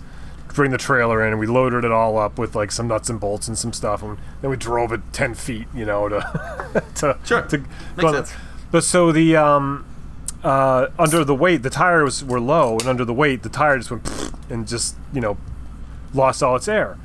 bring 0.55 0.71
the 0.71 0.79
trailer 0.79 1.23
in, 1.27 1.33
and 1.33 1.41
we 1.41 1.47
loaded 1.49 1.85
it 1.85 1.91
all 1.93 2.17
up 2.19 2.39
with 2.39 2.55
like 2.55 2.71
some 2.71 2.87
nuts 2.87 3.11
and 3.11 3.19
bolts 3.19 3.49
and 3.49 3.59
some 3.59 3.73
stuff, 3.73 4.01
and 4.03 4.17
then 4.43 4.51
we 4.51 4.57
drove 4.57 4.93
it 4.93 5.01
ten 5.13 5.35
feet, 5.35 5.67
you 5.75 5.85
know, 5.85 6.09
to 6.09 6.83
to 6.95 7.19
Sure. 7.25 7.43
to 7.43 7.59
Makes 7.59 7.69
go 8.01 8.13
sense. 8.13 8.33
But 8.77 8.85
so 8.85 9.11
the 9.11 9.37
um, 9.37 9.87
uh, 10.45 10.89
under 10.99 11.25
the 11.25 11.35
weight, 11.35 11.63
the 11.63 11.71
tires 11.71 12.23
were 12.23 12.39
low, 12.39 12.73
and 12.73 12.87
under 12.87 13.07
the 13.07 13.15
weight, 13.15 13.43
the 13.43 13.49
tire 13.49 13.79
just 13.79 13.91
went 13.91 14.07
and 14.51 14.69
just 14.69 14.97
you 15.15 15.23
know 15.23 15.39
lost 16.13 16.43
all 16.43 16.57
its 16.57 16.69
air. 16.69 16.99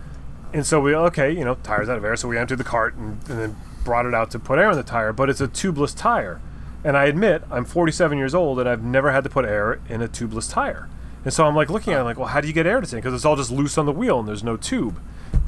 And 0.51 0.65
so 0.65 0.81
we 0.81 0.93
okay, 0.93 1.31
you 1.31 1.45
know, 1.45 1.55
tires 1.63 1.87
out 1.87 1.97
of 1.97 2.03
air. 2.03 2.17
So 2.17 2.27
we 2.27 2.37
emptied 2.37 2.57
the 2.57 2.65
cart 2.65 2.95
and, 2.95 3.19
and 3.29 3.39
then 3.39 3.55
brought 3.85 4.05
it 4.05 4.13
out 4.13 4.31
to 4.31 4.37
put 4.37 4.59
air 4.59 4.69
in 4.69 4.75
the 4.75 4.83
tire. 4.83 5.13
But 5.13 5.29
it's 5.29 5.39
a 5.39 5.47
tubeless 5.47 5.95
tire, 5.95 6.41
and 6.83 6.97
I 6.97 7.05
admit 7.05 7.41
I'm 7.49 7.63
47 7.63 8.17
years 8.17 8.35
old 8.35 8.59
and 8.59 8.67
I've 8.67 8.83
never 8.83 9.13
had 9.13 9.23
to 9.23 9.29
put 9.29 9.45
air 9.45 9.79
in 9.87 10.01
a 10.01 10.09
tubeless 10.09 10.51
tire. 10.51 10.89
And 11.23 11.33
so 11.33 11.45
I'm 11.45 11.55
like 11.55 11.69
looking 11.69 11.93
at 11.93 12.01
it 12.01 12.03
like, 12.03 12.17
well, 12.17 12.27
how 12.27 12.41
do 12.41 12.49
you 12.49 12.53
get 12.53 12.67
air 12.67 12.81
to 12.81 12.85
thing? 12.85 12.99
Because 12.99 13.13
it's 13.13 13.23
all 13.23 13.37
just 13.37 13.49
loose 13.49 13.77
on 13.77 13.85
the 13.85 13.93
wheel 13.93 14.19
and 14.19 14.27
there's 14.27 14.43
no 14.43 14.57
tube. 14.57 14.99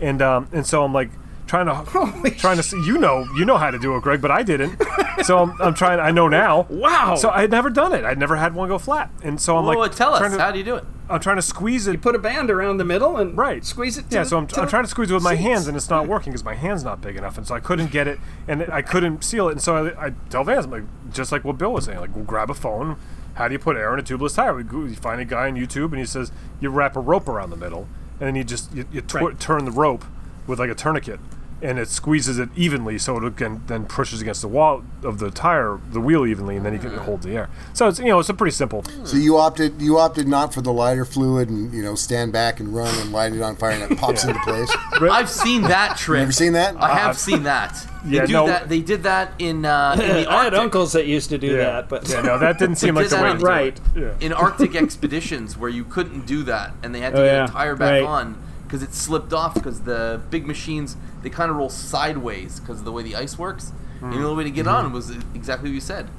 And 0.02 0.22
um, 0.22 0.48
and 0.54 0.66
so 0.66 0.86
I'm 0.86 0.94
like 0.94 1.10
trying 1.48 1.66
to 1.68 2.32
trying 2.38 2.58
to 2.58 2.64
see, 2.64 2.78
you 2.86 2.98
know 2.98 3.26
you 3.36 3.46
know 3.46 3.58
how 3.58 3.72
to 3.72 3.80
do 3.80 3.96
it, 3.96 4.02
Greg, 4.02 4.22
but 4.22 4.32
I 4.32 4.44
didn't. 4.44 4.82
so 5.24 5.40
I'm, 5.40 5.62
I'm 5.62 5.74
trying. 5.74 6.00
I 6.00 6.12
know 6.12 6.28
now. 6.28 6.68
Wow. 6.70 7.16
So 7.16 7.30
I 7.30 7.42
had 7.42 7.52
never 7.52 7.70
done 7.70 7.94
it. 7.94 8.04
I'd 8.06 8.18
never 8.18 8.36
had 8.36 8.54
one 8.56 8.70
go 8.70 8.78
flat, 8.78 9.10
and 9.24 9.40
so 9.40 9.58
I'm 9.58 9.66
well, 9.66 9.80
like, 9.80 9.96
tell 9.96 10.14
us. 10.14 10.34
to- 10.34 10.40
How 10.40 10.52
do 10.52 10.58
you 10.58 10.64
do 10.66 10.76
it? 10.76 10.84
I'm 11.10 11.20
trying 11.20 11.36
to 11.36 11.42
squeeze 11.42 11.86
it. 11.86 11.92
You 11.92 11.98
put 11.98 12.16
a 12.16 12.20
band 12.20 12.50
around 12.50 12.78
the 12.78 12.86
middle 12.86 13.18
and 13.18 13.38
Right. 13.38 13.64
squeeze 13.66 13.98
it. 13.98 14.10
To 14.10 14.16
Yeah, 14.16 14.24
the- 14.24 14.30
so 14.30 14.38
I'm, 14.38 14.48
I'm 14.58 14.68
trying 14.70 14.84
to 14.86 14.90
squeeze 14.90 15.12
it 15.12 15.14
with 15.14 15.22
my 15.22 15.34
seats. 15.36 15.44
hands, 15.44 15.68
and 15.68 15.76
it's 15.78 15.90
not 15.90 16.08
working 16.08 16.32
because 16.32 16.46
my 16.46 16.56
hand's 16.56 16.84
not 16.84 17.02
big 17.02 17.18
enough, 17.18 17.38
and 17.38 17.46
so 17.46 17.54
I 17.54 17.60
couldn't 17.60 17.92
get 17.92 18.08
it, 18.08 18.20
and 18.48 18.64
I 18.72 18.82
couldn't 18.82 19.24
seal 19.24 19.50
it, 19.50 19.52
and 19.52 19.62
so 19.62 19.88
I, 19.98 20.08
I 20.08 20.14
tell 20.30 20.44
Vance, 20.46 20.66
I'm 20.66 20.72
like, 20.72 20.84
just 21.12 21.32
like 21.32 21.44
what 21.44 21.58
Bill 21.58 21.74
was 21.74 21.86
saying, 21.86 22.00
like, 22.00 22.16
we'll 22.16 22.24
grab 22.26 22.50
a 22.50 22.54
phone. 22.54 22.96
How 23.36 23.48
do 23.48 23.54
you 23.54 23.60
put 23.60 23.76
air 23.76 23.94
in 23.94 24.00
a 24.00 24.04
tubeless 24.04 24.36
tire? 24.36 24.56
We 24.56 24.64
go, 24.64 24.86
you 24.86 24.96
find 24.96 25.20
a 25.20 25.26
guy 25.26 25.48
on 25.48 25.56
YouTube, 25.56 25.86
and 25.92 25.98
he 26.00 26.06
says 26.06 26.32
you 26.62 26.70
wrap 26.70 26.96
a 26.96 27.00
rope 27.02 27.28
around 27.28 27.50
the 27.50 27.58
middle, 27.58 27.88
and 28.20 28.28
then 28.28 28.36
you 28.36 28.44
just 28.46 28.74
you, 28.74 28.86
you 28.92 29.02
tw- 29.02 29.16
Right. 29.16 29.40
turn 29.40 29.66
the 29.66 29.72
rope 29.72 30.06
with 30.48 30.60
like 30.60 30.70
a 30.70 30.76
tourniquet, 30.76 31.20
and 31.62 31.80
it 31.80 31.88
squeezes 31.88 32.40
it 32.40 32.50
evenly, 32.58 32.98
so 32.98 33.16
it 33.18 33.24
again 33.24 33.64
then 33.68 33.86
pushes 33.86 34.22
against 34.22 34.42
the 34.42 34.48
wall 34.50 34.84
of 35.04 35.20
the 35.20 35.32
tire, 35.32 35.80
the 35.92 36.02
wheel 36.02 36.26
evenly, 36.26 36.58
and 36.58 36.66
then 36.66 36.74
you 36.74 36.80
can 36.80 36.92
hold 36.98 37.22
the 37.24 37.32
air. 37.38 37.50
So 37.74 37.88
it's 37.88 38.00
you 38.00 38.06
know 38.08 38.20
it's 38.20 38.28
a 38.30 38.34
pretty 38.34 38.52
simple. 38.56 38.84
So 39.06 39.16
you 39.18 39.38
opted 39.38 39.82
you 39.82 39.98
opted 39.98 40.28
not 40.28 40.54
for 40.54 40.62
the 40.62 40.74
lighter 40.74 41.06
fluid 41.06 41.50
and 41.50 41.74
you 41.74 41.82
know 41.84 41.96
stand 41.96 42.34
back 42.34 42.60
and 42.60 42.76
run 42.76 42.94
and 43.00 43.12
light 43.14 43.32
it 43.34 43.42
on 43.42 43.56
fire 43.56 43.72
and 43.72 43.90
it 43.92 43.98
pops 43.98 44.26
into 44.26 44.40
place. 44.42 44.70
I've 45.02 45.30
seen 45.30 45.62
that 45.64 45.96
trick. 45.98 46.20
Never 46.20 46.32
seen 46.34 46.54
that? 46.54 46.76
I 46.82 46.96
have 46.98 47.18
seen 47.18 47.44
that. 47.44 47.88
They 48.04 48.18
Yeah, 48.18 48.26
do 48.26 48.34
no. 48.34 48.48
that. 48.48 48.68
They 48.68 48.82
did 48.82 49.04
that 49.04 49.32
in 49.40 49.64
uh, 49.64 49.94
in 49.94 50.00
the 50.00 50.30
I 50.30 50.44
had 50.44 50.54
uncles 50.54 50.92
that 50.92 51.08
used 51.08 51.30
to 51.30 51.38
do 51.38 51.48
Yeah, 51.48 51.56
that, 51.64 51.88
but 51.88 52.10
yeah, 52.10 52.22
no, 52.22 52.38
that 52.38 52.60
didn't 52.60 52.76
seem 52.76 52.96
like 52.96 53.06
did 53.06 53.12
the 53.12 53.16
that 53.16 53.24
way 53.24 53.32
to 53.32 53.38
do 53.40 53.46
Right. 53.46 53.80
it. 53.96 54.02
Yeah. 54.20 54.26
in 54.28 54.34
Arctic 54.34 54.76
expeditions 54.76 55.58
where 55.58 55.70
you 55.70 55.86
couldn't 55.86 56.26
do 56.26 56.44
that, 56.44 56.74
and 56.84 56.94
they 56.94 57.00
had 57.00 57.14
to 57.14 57.22
Oh, 57.22 57.24
get 57.24 57.32
yeah. 57.34 57.46
a 57.46 57.48
tire 57.48 57.78
back 57.78 57.92
Right. 58.02 58.04
on 58.04 58.43
because 58.74 58.82
it 58.82 58.96
slipped 58.96 59.34
off 59.34 59.54
because 59.54 59.82
the 59.82 60.20
big 60.32 60.48
machines 60.48 60.98
they 61.22 61.30
kind 61.30 61.52
of 61.52 61.58
roll 61.58 61.70
sideways 61.70 62.60
because 62.60 62.80
of 62.80 62.86
the 62.86 62.92
way 62.92 63.04
the 63.04 63.16
ice 63.16 63.38
works. 63.38 63.72
And 64.02 64.12
the 64.14 64.18
only 64.18 64.36
way 64.36 64.44
to 64.46 64.52
get 64.52 64.66
mm-hmm. 64.66 64.88
on 64.88 64.92
was 64.92 65.12
exactly 65.36 65.70
what 65.70 65.76
you 65.76 65.80
said: 65.80 66.10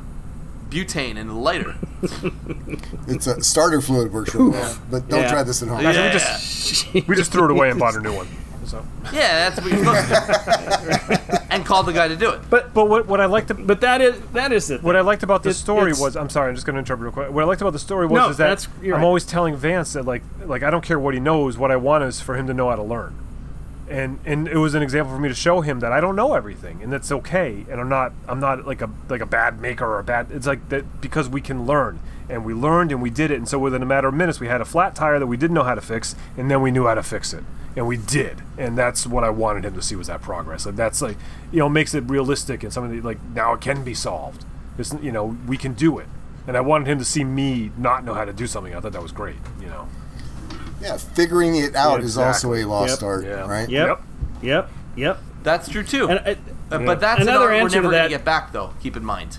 butane 0.68 1.18
and 1.18 1.42
lighter. 1.42 1.74
It's 3.06 3.26
a 3.26 3.42
starter 3.42 3.80
fluid 3.82 4.12
works 4.12 4.34
really 4.34 4.50
well, 4.50 4.78
but 4.90 5.08
don't 5.08 5.22
Yeah. 5.22 5.30
try 5.30 5.42
this 5.42 5.62
at 5.62 5.68
home. 5.68 5.84
Actually, 5.84 6.06
we 6.06 6.12
just 6.12 6.94
we 7.08 7.16
just 7.16 7.32
threw 7.32 7.44
it 7.44 7.50
away 7.50 7.70
and 7.70 7.78
bought 7.78 7.96
a 7.96 8.00
new 8.00 8.14
one. 8.14 8.28
So, 8.64 8.86
Yeah, 9.12 9.50
that's 9.50 9.60
what 9.60 9.70
you're 9.70 9.84
supposed 9.84 10.08
to 10.08 11.20
do. 11.28 11.36
and 11.78 11.84
called 11.84 11.86
the 11.86 11.92
guy 11.98 12.08
to 12.08 12.16
do 12.16 12.30
it. 12.30 12.40
but 12.50 12.72
but 12.74 12.88
what 12.88 13.06
what 13.06 13.20
I 13.20 13.26
liked 13.26 13.50
ab- 13.50 13.66
but 13.66 13.80
that 13.80 14.00
is 14.00 14.18
that 14.32 14.52
is 14.52 14.70
it. 14.70 14.82
what 14.82 14.96
I 14.96 15.00
liked 15.00 15.22
about 15.22 15.42
the 15.42 15.50
It- 15.50 15.54
story 15.54 15.90
it's- 15.92 16.00
was 16.00 16.16
I'm 16.16 16.30
sorry 16.30 16.48
I'm 16.48 16.54
just 16.54 16.66
going 16.66 16.74
to 16.74 16.78
interrupt 16.80 17.02
real 17.02 17.12
quick. 17.12 17.30
What 17.30 17.42
I 17.42 17.46
liked 17.46 17.60
about 17.60 17.72
the 17.72 17.78
story 17.78 18.06
was 18.06 18.18
No, 18.18 18.28
is 18.30 18.36
that 18.36 18.48
that's- 18.48 18.68
I'm 18.82 18.90
right. 18.90 19.02
always 19.02 19.24
telling 19.24 19.56
Vance 19.56 19.92
that 19.94 20.04
like 20.04 20.22
like 20.46 20.62
I 20.62 20.70
don't 20.70 20.84
care 20.84 20.98
what 20.98 21.14
he 21.14 21.20
knows. 21.20 21.58
What 21.58 21.70
I 21.70 21.76
want 21.76 22.04
is 22.04 22.20
for 22.20 22.36
him 22.36 22.46
to 22.46 22.54
know 22.54 22.68
how 22.70 22.76
to 22.76 22.82
learn. 22.82 23.14
And 23.88 24.18
and 24.24 24.48
it 24.48 24.56
was 24.56 24.74
an 24.74 24.82
example 24.82 25.14
for 25.14 25.20
me 25.20 25.28
to 25.28 25.34
show 25.34 25.60
him 25.60 25.80
that 25.80 25.92
I 25.92 26.00
don't 26.00 26.16
know 26.16 26.34
everything 26.34 26.80
and 26.82 26.90
that's 26.92 27.12
okay. 27.12 27.66
And 27.70 27.80
I'm 27.80 27.88
not 27.88 28.12
I'm 28.26 28.40
not 28.40 28.66
like 28.66 28.80
a 28.80 28.88
like 29.08 29.20
a 29.20 29.26
bad 29.26 29.60
maker 29.60 29.84
or 29.84 29.98
a 29.98 30.04
bad. 30.04 30.28
It's 30.30 30.46
like 30.46 30.68
that 30.70 31.00
because 31.02 31.28
we 31.28 31.40
can 31.42 31.66
learn 31.66 31.98
and 32.30 32.44
we 32.46 32.54
learned 32.54 32.90
and 32.92 33.02
we 33.02 33.10
did 33.10 33.30
it. 33.30 33.36
And 33.36 33.46
so 33.48 33.58
within 33.58 33.82
a 33.82 33.86
matter 33.86 34.08
of 34.08 34.14
minutes 34.14 34.40
we 34.40 34.48
had 34.48 34.60
a 34.62 34.64
flat 34.64 34.94
tire 34.94 35.18
that 35.18 35.26
we 35.26 35.36
didn't 35.36 35.54
know 35.54 35.64
how 35.64 35.74
to 35.74 35.82
fix 35.82 36.14
and 36.38 36.50
then 36.50 36.62
we 36.62 36.70
knew 36.70 36.86
how 36.86 36.94
to 36.94 37.02
fix 37.02 37.34
it 37.34 37.44
and 37.76 37.86
we 37.86 37.96
did. 37.96 38.42
And 38.58 38.76
that's 38.78 39.06
what 39.06 39.24
I 39.24 39.30
wanted 39.30 39.64
him 39.64 39.74
to 39.74 39.82
see 39.82 39.96
was 39.96 40.06
that 40.06 40.22
progress. 40.22 40.66
And 40.66 40.76
that's 40.76 41.00
like 41.02 41.16
you 41.52 41.58
know 41.58 41.68
makes 41.68 41.94
it 41.94 42.04
realistic 42.04 42.62
and 42.62 42.72
something 42.72 42.96
that, 42.96 43.04
like 43.04 43.22
now 43.34 43.52
it 43.54 43.60
can 43.60 43.84
be 43.84 43.94
solved. 43.94 44.44
It's, 44.78 44.94
you 45.02 45.12
know 45.12 45.36
we 45.46 45.56
can 45.56 45.74
do 45.74 45.98
it. 45.98 46.06
And 46.46 46.56
I 46.56 46.60
wanted 46.60 46.88
him 46.88 46.98
to 46.98 47.04
see 47.04 47.24
me 47.24 47.70
not 47.78 48.04
know 48.04 48.12
how 48.14 48.24
to 48.24 48.32
do 48.32 48.46
something. 48.46 48.74
I 48.74 48.80
thought 48.80 48.92
that 48.92 49.02
was 49.02 49.12
great. 49.12 49.36
You 49.60 49.66
know. 49.68 49.88
Yeah, 50.80 50.96
figuring 50.98 51.56
it 51.56 51.74
out 51.74 52.00
is 52.02 52.18
also 52.18 52.52
a 52.54 52.64
lost 52.64 53.00
Yep. 53.00 53.08
art, 53.08 53.24
Yeah. 53.24 53.46
right? 53.48 53.68
Yep. 53.68 53.86
Yep. 53.88 54.00
Yep. 54.42 54.70
Yep. 54.96 55.18
That's 55.42 55.68
true 55.68 55.82
too. 55.82 56.08
And 56.08 56.18
uh, 56.20 56.34
Uh, 56.70 56.78
but 56.78 56.98
that's 57.00 57.20
Another 57.22 57.38
another 57.38 57.46
we're 57.46 57.52
answer 57.60 57.76
to 57.76 57.82
never 57.82 57.92
that- 57.92 57.98
gonna 57.98 58.08
get 58.10 58.24
back 58.24 58.52
though. 58.52 58.70
Keep 58.82 58.96
in 58.96 59.04
mind, 59.04 59.38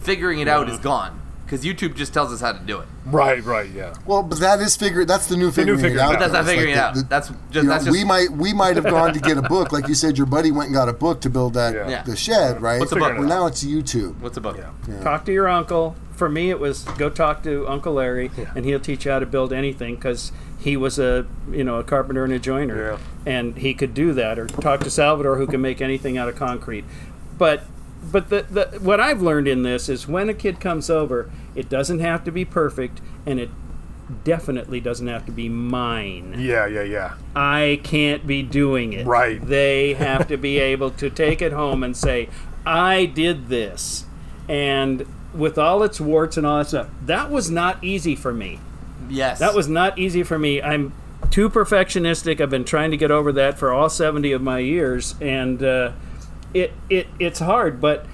figuring 0.00 0.38
it 0.40 0.48
out 0.48 0.68
is 0.68 0.78
gone 0.78 1.20
because 1.46 1.64
YouTube 1.64 1.94
just 1.94 2.12
tells 2.12 2.32
us 2.32 2.40
how 2.40 2.52
to 2.52 2.58
do 2.58 2.80
it. 2.80 2.88
Right. 3.06 3.42
Right. 3.42 3.70
Yeah. 3.70 3.94
Well, 4.04 4.22
but 4.22 4.40
that 4.40 4.60
is 4.60 4.76
figure. 4.76 5.04
That's 5.04 5.28
the 5.28 5.36
new 5.36 5.50
figuring, 5.52 5.78
figuring 5.80 5.96
it 5.96 6.00
out. 6.00 6.10
it 6.10 6.16
out. 6.16 6.18
But 6.20 6.32
that's 6.32 6.32
not 6.32 6.44
though. 6.44 6.50
It's 6.50 6.50
figuring 6.50 6.74
it 6.74 6.78
out. 6.78 6.94
the- 6.94 7.00
the- 7.02 7.08
That's 7.08 7.28
just 7.28 7.38
you 7.54 7.62
know, 7.62 7.68
that's 7.68 7.84
just 7.84 7.96
we 7.96 8.04
might 8.04 8.30
we 8.32 8.52
might 8.52 8.76
have 8.76 8.84
gone 8.84 9.14
to 9.14 9.20
get 9.20 9.38
a 9.38 9.42
book, 9.42 9.72
like 9.72 9.86
you 9.88 9.94
said. 9.94 10.18
Your 10.18 10.26
buddy 10.26 10.50
went 10.50 10.66
and 10.66 10.74
got 10.74 10.88
a 10.88 10.92
book 10.92 11.20
to 11.22 11.30
build 11.30 11.54
that 11.54 11.74
Yeah. 11.74 11.88
Yeah. 11.88 12.02
the 12.02 12.16
shed, 12.16 12.60
right? 12.60 12.78
What's 12.80 12.90
the 12.90 12.96
book? 12.98 13.16
Well, 13.16 13.28
now 13.28 13.46
it's 13.46 13.64
YouTube. 13.64 14.18
what's 14.20 14.34
the 14.34 14.40
book? 14.40 14.58
Yeah. 14.88 15.00
talk 15.02 15.24
to 15.26 15.32
your 15.32 15.48
uncle. 15.48 15.94
For 16.16 16.28
me, 16.30 16.48
it 16.50 16.58
was 16.58 16.82
go 16.96 17.10
talk 17.10 17.42
to 17.42 17.68
Uncle 17.68 17.92
Larry, 17.92 18.30
and 18.54 18.64
he'll 18.64 18.80
teach 18.80 19.04
you 19.04 19.10
how 19.12 19.18
to 19.18 19.26
build 19.26 19.52
anything 19.52 19.96
because 19.96 20.32
he 20.58 20.74
was 20.76 20.98
a 20.98 21.26
you 21.52 21.62
know 21.62 21.76
a 21.76 21.84
carpenter 21.84 22.24
and 22.24 22.32
a 22.32 22.38
joiner, 22.38 22.98
and 23.26 23.58
he 23.58 23.74
could 23.74 23.92
do 23.92 24.14
that. 24.14 24.38
Or 24.38 24.46
talk 24.46 24.80
to 24.80 24.90
Salvador, 24.90 25.36
who 25.36 25.46
can 25.46 25.60
make 25.60 25.80
anything 25.82 26.16
out 26.16 26.28
of 26.28 26.34
concrete. 26.36 26.86
But 27.36 27.64
but 28.10 28.28
the, 28.28 28.42
the 28.42 28.78
what 28.80 29.00
I've 29.00 29.22
learned 29.22 29.48
in 29.48 29.62
this 29.62 29.88
is 29.88 30.06
when 30.06 30.28
a 30.28 30.34
kid 30.34 30.60
comes 30.60 30.90
over, 30.90 31.30
it 31.54 31.68
doesn't 31.68 32.00
have 32.00 32.24
to 32.24 32.32
be 32.32 32.44
perfect, 32.44 33.00
and 33.24 33.40
it 33.40 33.50
definitely 34.24 34.80
doesn't 34.80 35.06
have 35.06 35.26
to 35.26 35.32
be 35.32 35.48
mine. 35.48 36.36
Yeah. 36.38 36.66
Yeah. 36.66 36.82
Yeah. 36.82 37.14
I 37.34 37.80
can't 37.82 38.26
be 38.26 38.42
doing 38.42 38.92
it. 38.92 39.06
Right. 39.06 39.44
They 39.44 39.94
have 39.94 40.28
to 40.28 40.36
be 40.36 40.58
able 40.58 40.90
to 40.92 41.10
take 41.10 41.42
it 41.42 41.52
home 41.52 41.82
and 41.82 41.96
say, 41.96 42.28
I 42.64 43.06
did 43.06 43.48
this. 43.48 44.06
And 44.48 45.06
with 45.34 45.58
all 45.58 45.82
its 45.82 46.00
warts 46.00 46.36
and 46.36 46.46
all 46.46 46.58
that 46.58 46.68
stuff, 46.68 46.88
that 47.04 47.30
was 47.30 47.50
not 47.50 47.82
easy 47.82 48.14
for 48.14 48.32
me. 48.32 48.60
Yes. 49.08 49.38
That 49.38 49.54
was 49.54 49.68
not 49.68 49.98
easy 49.98 50.22
for 50.22 50.38
me. 50.38 50.62
I'm 50.62 50.92
too 51.30 51.50
perfectionistic. 51.50 52.40
I've 52.40 52.50
been 52.50 52.64
trying 52.64 52.90
to 52.92 52.96
get 52.96 53.10
over 53.10 53.32
that 53.32 53.58
for 53.58 53.72
all 53.72 53.88
70 53.88 54.32
of 54.32 54.42
my 54.42 54.58
years. 54.58 55.14
And 55.20 55.62
uh, 55.62 55.92
it, 56.62 56.72
it, 56.90 57.06
it's 57.18 57.40
hard. 57.40 57.80
But 57.80 58.06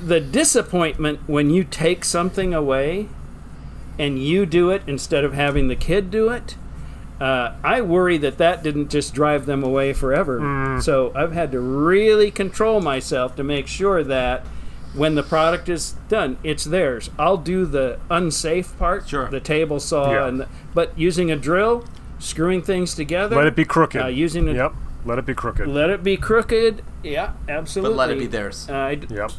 the 0.00 0.20
disappointment 0.20 1.20
when 1.26 1.50
you 1.50 1.64
take 1.64 2.04
something 2.04 2.52
away 2.52 3.08
and 3.98 4.22
you 4.22 4.44
do 4.46 4.70
it 4.70 4.82
instead 4.86 5.24
of 5.24 5.32
having 5.34 5.68
the 5.68 5.76
kid 5.76 6.10
do 6.10 6.28
it, 6.30 6.56
uh, 7.20 7.52
I 7.62 7.80
worry 7.80 8.18
that 8.18 8.38
that 8.38 8.62
didn't 8.62 8.90
just 8.90 9.14
drive 9.14 9.46
them 9.46 9.62
away 9.62 9.92
forever. 9.92 10.78
So 10.82 11.12
I've 11.14 11.32
had 11.32 11.52
to 11.52 11.60
really 11.60 12.30
control 12.30 12.80
myself 12.80 13.36
to 13.36 13.44
make 13.44 13.66
sure 13.68 14.02
that 14.02 14.44
when 14.94 15.14
the 15.14 15.22
product 15.22 15.68
is 15.68 15.94
done, 16.08 16.36
it's 16.44 16.64
theirs. 16.64 17.10
I'll 17.18 17.36
do 17.36 17.66
the 17.66 17.98
unsafe 18.10 18.76
part, 18.78 19.08
Sure. 19.08 19.28
the 19.28 19.40
table 19.40 19.80
saw, 19.80 20.12
Yeah. 20.12 20.26
and 20.26 20.40
the, 20.40 20.48
but 20.74 20.96
using 20.98 21.30
a 21.30 21.36
drill, 21.36 21.84
screwing 22.18 22.62
things 22.62 22.94
together. 22.94 23.36
Let 23.36 23.46
it 23.46 23.56
be 23.56 23.64
crooked. 23.64 24.00
Uh, 24.02 24.06
using 24.06 24.48
a, 24.48 24.52
Yep. 24.52 24.72
Let 25.04 25.18
it 25.18 25.26
be 25.26 25.34
crooked. 25.34 25.66
Let 25.68 25.90
it 25.90 26.02
be 26.02 26.16
crooked. 26.16 26.82
Yeah, 27.02 27.32
absolutely. 27.48 27.96
But 27.96 27.98
let 28.08 28.10
it 28.10 28.18
be 28.18 28.26
theirs. 28.26 28.68
Uh, 28.68 28.96
yep. 29.10 29.32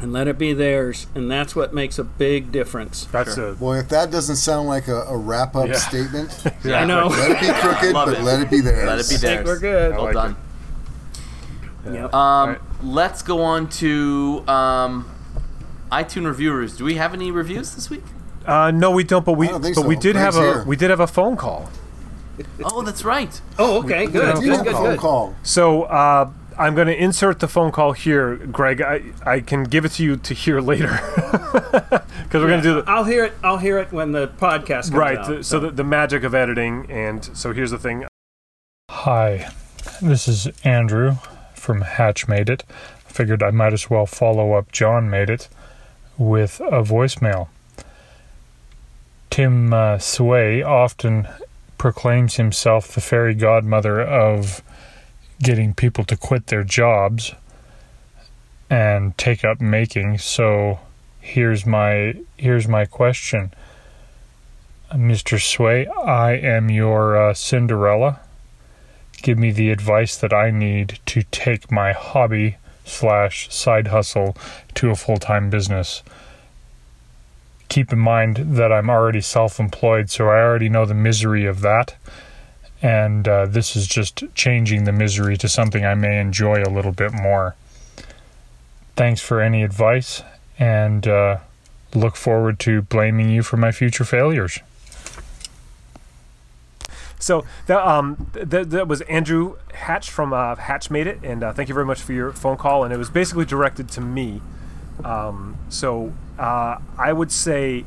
and 0.00 0.12
let 0.12 0.26
it 0.28 0.36
be 0.38 0.52
theirs, 0.52 1.06
and 1.14 1.30
that's 1.30 1.54
what 1.54 1.72
makes 1.74 1.98
a 1.98 2.04
big 2.04 2.50
difference. 2.50 3.04
That's 3.12 3.34
Sure. 3.34 3.50
a 3.50 3.52
Boy, 3.54 3.78
if 3.78 3.88
that 3.90 4.10
doesn't 4.10 4.36
sound 4.36 4.66
like 4.66 4.88
a, 4.88 5.02
a 5.02 5.16
wrap 5.16 5.54
up 5.54 5.68
Yeah. 5.68 5.74
statement, 5.74 6.42
I 6.64 6.84
know. 6.86 7.06
let 7.08 7.30
it 7.32 7.40
be 7.40 7.52
crooked, 7.52 7.92
but 7.92 8.08
it. 8.08 8.22
let 8.22 8.40
it 8.40 8.50
be 8.50 8.60
theirs. 8.60 8.86
Let 8.86 8.98
it 8.98 9.08
be 9.08 9.14
I 9.14 9.18
theirs. 9.18 9.36
think 9.36 9.46
we're 9.46 9.58
good. 9.58 9.92
Well 9.92 10.04
like 10.04 10.14
done. 10.14 10.36
Yep. 11.84 12.14
Um, 12.14 12.14
Alright. 12.14 12.60
let's 12.82 13.22
go 13.22 13.42
on 13.42 13.68
to 13.70 14.42
um, 14.48 15.10
iTunes 15.92 16.26
reviewers. 16.26 16.76
Do 16.76 16.84
we 16.84 16.94
have 16.96 17.14
any 17.14 17.30
reviews 17.30 17.74
this 17.74 17.88
week? 17.90 18.04
Uh, 18.46 18.70
no, 18.70 18.90
we 18.90 19.04
don't. 19.04 19.24
But 19.24 19.34
we 19.34 19.48
don't 19.48 19.62
think 19.62 19.76
but 19.76 19.86
we 19.86 19.96
did 19.96 20.14
Greg's 20.16 20.34
have 20.36 20.44
a 20.44 20.52
here. 20.54 20.64
we 20.64 20.76
did 20.76 20.90
have 20.90 21.00
a 21.00 21.06
phone 21.06 21.36
call. 21.36 21.70
Oh, 22.64 22.82
that's 22.82 23.04
right. 23.04 23.40
oh, 23.58 23.82
okay, 23.82 24.06
good, 24.06 24.36
Do 24.36 24.40
good, 24.42 24.64
good, 24.64 24.72
phone 24.72 24.96
call? 24.96 25.34
So 25.42 25.84
uh, 25.84 26.30
I'm 26.58 26.74
going 26.74 26.88
to 26.88 26.96
insert 26.96 27.40
the 27.40 27.48
phone 27.48 27.72
call 27.72 27.92
here, 27.92 28.36
Greg. 28.36 28.82
I 28.82 29.02
I 29.24 29.40
can 29.40 29.64
give 29.64 29.84
it 29.84 29.92
to 29.92 30.04
you 30.04 30.16
to 30.16 30.34
hear 30.34 30.60
later 30.60 30.88
because 31.72 32.34
we're 32.34 32.48
going 32.48 32.62
to 32.62 32.68
do 32.68 32.74
the 32.74 32.84
I'll 32.86 33.04
hear 33.04 33.24
it. 33.24 33.32
I'll 33.42 33.58
hear 33.58 33.78
it 33.78 33.92
when 33.92 34.12
the 34.12 34.28
podcast 34.28 34.90
comes 34.90 34.92
right. 34.92 35.18
out, 35.18 35.26
th- 35.26 35.44
so 35.44 35.58
the, 35.58 35.70
the 35.70 35.84
magic 35.84 36.22
of 36.22 36.34
editing, 36.34 36.90
and 36.90 37.24
so 37.36 37.52
here's 37.52 37.70
the 37.70 37.78
thing. 37.78 38.06
Hi, 38.90 39.50
this 40.02 40.28
is 40.28 40.48
Andrew 40.64 41.16
from 41.54 41.80
Hatch 41.82 42.28
Made 42.28 42.50
It. 42.50 42.64
I 43.08 43.10
figured 43.12 43.42
I 43.42 43.50
might 43.50 43.72
as 43.72 43.88
well 43.88 44.06
follow 44.06 44.52
up 44.52 44.70
John 44.72 45.08
Made 45.08 45.30
It 45.30 45.48
with 46.18 46.60
a 46.60 46.82
voicemail. 46.82 47.48
Tim 49.30 49.72
uh, 49.72 49.98
Sway 49.98 50.62
often 50.62 51.28
proclaims 51.80 52.36
himself 52.36 52.88
the 52.88 53.00
fairy 53.00 53.34
godmother 53.34 54.02
of 54.02 54.62
getting 55.42 55.72
people 55.72 56.04
to 56.04 56.14
quit 56.14 56.48
their 56.48 56.62
jobs 56.62 57.32
and 58.68 59.16
take 59.16 59.42
up 59.42 59.62
making. 59.62 60.18
So 60.18 60.78
here's 61.22 61.64
my 61.64 62.16
here's 62.36 62.68
my 62.68 62.84
question. 62.84 63.54
Mr. 64.92 65.40
Sway, 65.40 65.86
I 65.86 66.32
am 66.32 66.68
your 66.68 67.16
uh, 67.16 67.32
Cinderella 67.32 68.20
give 69.22 69.38
me 69.38 69.50
the 69.50 69.70
advice 69.70 70.16
that 70.16 70.34
I 70.34 70.50
need 70.50 70.98
to 71.06 71.22
take 71.30 71.72
my 71.72 71.92
hobby 71.92 72.56
slash 72.84 73.50
side 73.50 73.86
hustle 73.86 74.36
to 74.74 74.90
a 74.90 74.94
full 74.94 75.16
time 75.16 75.48
business. 75.48 76.02
Keep 77.70 77.92
in 77.92 78.00
mind 78.00 78.36
that 78.56 78.72
I'm 78.72 78.90
already 78.90 79.20
self 79.20 79.58
employed, 79.60 80.10
so 80.10 80.26
I 80.26 80.42
already 80.42 80.68
know 80.68 80.84
the 80.84 80.92
misery 80.92 81.46
of 81.46 81.60
that. 81.60 81.96
And 82.82 83.28
uh, 83.28 83.46
this 83.46 83.76
is 83.76 83.86
just 83.86 84.24
changing 84.34 84.84
the 84.84 84.92
misery 84.92 85.36
to 85.38 85.48
something 85.48 85.84
I 85.84 85.94
may 85.94 86.18
enjoy 86.20 86.62
a 86.62 86.68
little 86.68 86.90
bit 86.92 87.12
more. 87.12 87.54
Thanks 88.96 89.22
for 89.22 89.40
any 89.40 89.62
advice, 89.62 90.22
and 90.58 91.06
uh, 91.06 91.38
look 91.94 92.16
forward 92.16 92.58
to 92.60 92.82
blaming 92.82 93.30
you 93.30 93.42
for 93.44 93.56
my 93.56 93.70
future 93.70 94.04
failures. 94.04 94.58
So 97.20 97.44
that 97.66 97.86
um 97.86 98.30
that, 98.32 98.70
that 98.70 98.88
was 98.88 99.02
Andrew 99.02 99.58
Hatch 99.74 100.10
from 100.10 100.32
uh, 100.32 100.56
Hatch 100.56 100.90
Made 100.90 101.06
It, 101.06 101.20
and 101.22 101.44
uh, 101.44 101.52
thank 101.52 101.68
you 101.68 101.74
very 101.74 101.86
much 101.86 102.00
for 102.00 102.14
your 102.14 102.32
phone 102.32 102.56
call. 102.56 102.82
And 102.82 102.92
it 102.92 102.96
was 102.96 103.10
basically 103.10 103.44
directed 103.44 103.88
to 103.90 104.00
me. 104.00 104.42
Um, 105.04 105.56
so 105.68 106.12
uh, 106.38 106.78
I 106.98 107.12
would 107.12 107.32
say 107.32 107.84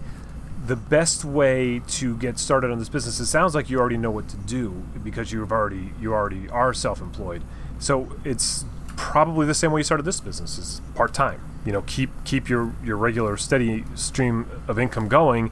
the 0.66 0.76
best 0.76 1.26
way 1.26 1.82
to 1.88 2.16
get 2.18 2.39
started 2.39 2.72
on 2.72 2.80
this 2.80 2.89
business. 2.89 3.20
It 3.20 3.26
sounds 3.26 3.53
like 3.53 3.70
you 3.70 3.80
already 3.80 3.97
know 3.97 4.11
what 4.11 4.30
to 4.30 4.38
do 4.38 4.84
because 5.03 5.32
you've 5.32 5.51
already 5.51 5.91
you 5.99 6.14
already 6.14 6.47
are 6.49 6.74
self-employed. 6.74 7.41
So 7.80 8.16
it's 8.24 8.66
probably 8.95 9.45
the 9.45 9.53
same 9.53 9.72
way 9.72 9.82
you 9.82 9.84
started 9.84 10.03
this 10.03 10.22
business 10.22 10.57
is 10.57 10.82
part 10.95 11.14
time. 11.14 11.41
You 11.66 11.74
know, 11.74 11.82
keep 11.82 12.11
keep 12.24 12.49
your 12.49 12.74
your 12.84 12.97
regular 12.97 13.36
steady 13.38 13.84
stream 13.95 14.47
of 14.68 14.80
income 14.80 15.07
going, 15.07 15.51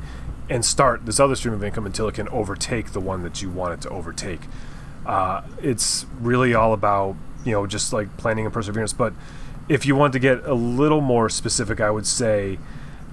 and 0.50 0.64
start 0.66 1.06
this 1.06 1.20
other 1.20 1.36
stream 1.36 1.54
of 1.54 1.64
income 1.64 1.86
until 1.86 2.08
it 2.08 2.16
can 2.16 2.28
overtake 2.30 2.92
the 2.92 3.00
one 3.00 3.24
that 3.24 3.42
you 3.42 3.50
want 3.50 3.74
it 3.74 3.82
to 3.82 3.90
overtake. 3.90 4.42
Uh, 5.06 5.42
it's 5.62 6.06
really 6.20 6.54
all 6.54 6.74
about 6.74 7.16
you 7.44 7.52
know 7.52 7.66
just 7.66 7.92
like 7.92 8.16
planning 8.18 8.46
and 8.46 8.54
perseverance. 8.54 8.94
But 8.94 9.14
if 9.72 9.86
you 9.86 9.96
want 9.96 10.14
to 10.14 10.20
get 10.20 10.46
a 10.46 10.54
little 10.54 11.02
more 11.02 11.30
specific, 11.30 11.80
I 11.80 11.90
would 11.90 12.06
say 12.06 12.60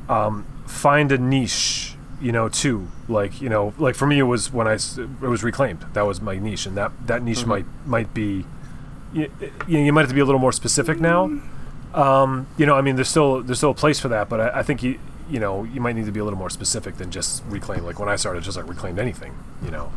um, 0.09 0.44
find 0.66 1.12
a 1.12 1.18
niche. 1.18 1.94
You 2.20 2.32
know, 2.32 2.48
too. 2.48 2.88
Like 3.09 3.40
you 3.40 3.48
know, 3.48 3.72
like 3.78 3.94
for 3.94 4.04
me, 4.06 4.18
it 4.18 4.24
was 4.24 4.52
when 4.52 4.66
I 4.66 4.74
s- 4.74 4.98
it 4.98 5.20
was 5.20 5.44
reclaimed. 5.44 5.84
That 5.92 6.02
was 6.02 6.20
my 6.20 6.36
niche, 6.36 6.66
and 6.66 6.76
that 6.76 6.90
that 7.06 7.22
niche 7.22 7.46
might 7.46 7.64
might 7.86 8.12
be. 8.12 8.44
You, 9.12 9.30
you, 9.68 9.78
you 9.78 9.92
might 9.92 10.00
have 10.02 10.09
to 10.11 10.14
be 10.14 10.20
a 10.20 10.24
little 10.24 10.40
more 10.40 10.50
specific 10.52 10.98
now. 11.00 11.30
Um, 11.94 12.46
you 12.59 12.66
know, 12.66 12.74
I 12.74 12.82
mean, 12.82 12.96
there's 12.96 13.09
still 13.09 13.40
there's 13.42 13.59
still 13.59 13.70
a 13.70 13.74
place 13.74 14.00
for 14.00 14.09
that, 14.09 14.28
but 14.28 14.40
I, 14.40 14.59
I 14.59 14.62
think 14.64 14.82
you 14.82 14.98
you 15.30 15.38
know 15.38 15.62
you 15.62 15.80
might 15.80 15.94
need 15.94 16.06
to 16.06 16.12
be 16.12 16.18
a 16.20 16.24
little 16.24 16.38
more 16.38 16.50
specific 16.50 16.96
than 16.96 17.12
just 17.12 17.44
reclaim. 17.48 17.84
Like 17.84 18.00
when 18.00 18.09
I 18.09 18.16
started, 18.16 18.42
just 18.42 18.56
like 18.56 18.68
reclaimed 18.68 18.98
anything. 18.98 19.32
You 19.64 19.70
know. 19.70 19.92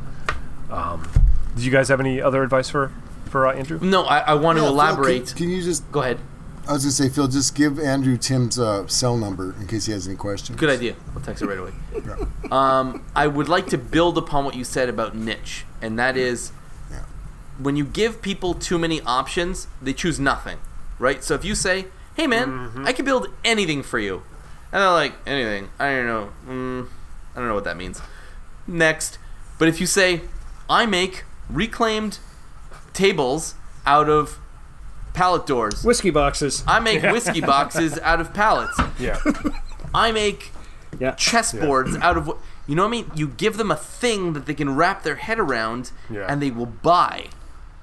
Um, 0.69 1.09
do 1.57 1.63
you 1.63 1.71
guys 1.71 1.89
have 1.89 1.99
any 1.99 2.21
other 2.21 2.43
advice 2.43 2.69
for 2.69 2.91
for 3.25 3.47
uh, 3.47 3.53
Andrew? 3.53 3.79
No, 3.81 4.03
I, 4.03 4.19
I 4.19 4.33
want 4.35 4.57
Yeah, 4.57 4.65
to 4.65 4.67
Phil, 4.67 4.73
elaborate. 4.75 5.27
Can, 5.29 5.37
can 5.37 5.49
you 5.49 5.61
just? 5.63 5.91
Go 5.91 6.01
ahead. 6.01 6.19
I 6.67 6.73
was 6.73 6.83
gonna 6.83 6.91
say, 6.91 7.09
Phil, 7.09 7.27
just 7.27 7.55
give 7.55 7.79
Andrew 7.79 8.17
Tim's 8.17 8.57
uh, 8.59 8.85
cell 8.87 9.17
number 9.17 9.55
in 9.59 9.67
case 9.67 9.85
he 9.87 9.91
has 9.93 10.07
any 10.07 10.15
questions. 10.15 10.59
Good 10.59 10.69
idea. 10.69 10.95
I'll 11.15 11.21
text 11.21 11.41
it 11.43 11.47
right 11.47 11.57
away. 11.57 11.71
Um, 12.51 13.05
I 13.15 13.27
would 13.27 13.47
like 13.47 13.67
to 13.67 13.77
build 13.77 14.17
upon 14.17 14.43
what 14.43 14.55
you 14.55 14.65
said 14.65 14.89
about 14.89 15.15
niche, 15.15 15.63
and 15.81 15.97
that 15.97 16.17
is 16.17 16.51
Yeah. 16.91 17.03
when 17.57 17.77
you 17.77 17.85
give 17.85 18.21
people 18.21 18.53
too 18.53 18.77
many 18.77 18.99
options, 19.03 19.67
they 19.81 19.93
choose 19.93 20.19
nothing, 20.19 20.57
right? 20.99 21.23
So 21.23 21.33
if 21.33 21.45
you 21.45 21.55
say, 21.55 21.85
"Hey, 22.15 22.27
man, 22.27 22.83
I 22.85 22.91
can 22.91 23.05
build 23.05 23.27
anything 23.45 23.83
for 23.83 23.99
you," 23.99 24.23
and 24.73 24.81
they're 24.81 24.91
like, 24.91 25.13
"Anything? 25.25 25.69
I 25.79 25.95
don't 25.95 26.07
know. 26.07 26.29
Mm, 26.45 26.87
I 27.33 27.39
don't 27.39 27.47
know 27.47 27.55
what 27.55 27.63
that 27.63 27.77
means." 27.77 28.01
Next, 28.67 29.17
but 29.57 29.69
if 29.69 29.79
you 29.79 29.87
say, 29.87 30.23
"I 30.69 30.85
make 30.85 31.23
reclaimed 31.49 32.19
tables 32.91 33.55
out 33.85 34.09
of 34.09 34.40
pallet 35.13 35.45
doors," 35.45 35.83
Whiskey 35.83 36.09
boxes. 36.09 36.63
I 36.67 36.79
make 36.79 37.01
whiskey 37.03 37.41
boxes 37.41 37.99
out 37.99 38.21
of 38.21 38.33
pallets. 38.33 38.79
Yeah. 38.99 39.19
I 39.93 40.11
make 40.11 40.51
Yeah. 40.99 41.11
chessboards 41.13 41.99
out 42.01 42.17
of 42.17 42.27
what 42.27 42.37
you 42.67 42.75
know 42.75 42.83
what 42.83 42.89
I 42.89 42.91
mean? 42.91 43.11
You 43.15 43.27
give 43.27 43.57
them 43.57 43.71
a 43.71 43.75
thing 43.75 44.33
that 44.33 44.45
they 44.45 44.53
can 44.53 44.75
wrap 44.75 45.03
their 45.03 45.15
head 45.15 45.39
around 45.39 45.91
Yeah. 46.09 46.25
and 46.29 46.41
they 46.41 46.51
will 46.51 46.67
buy. 46.67 47.25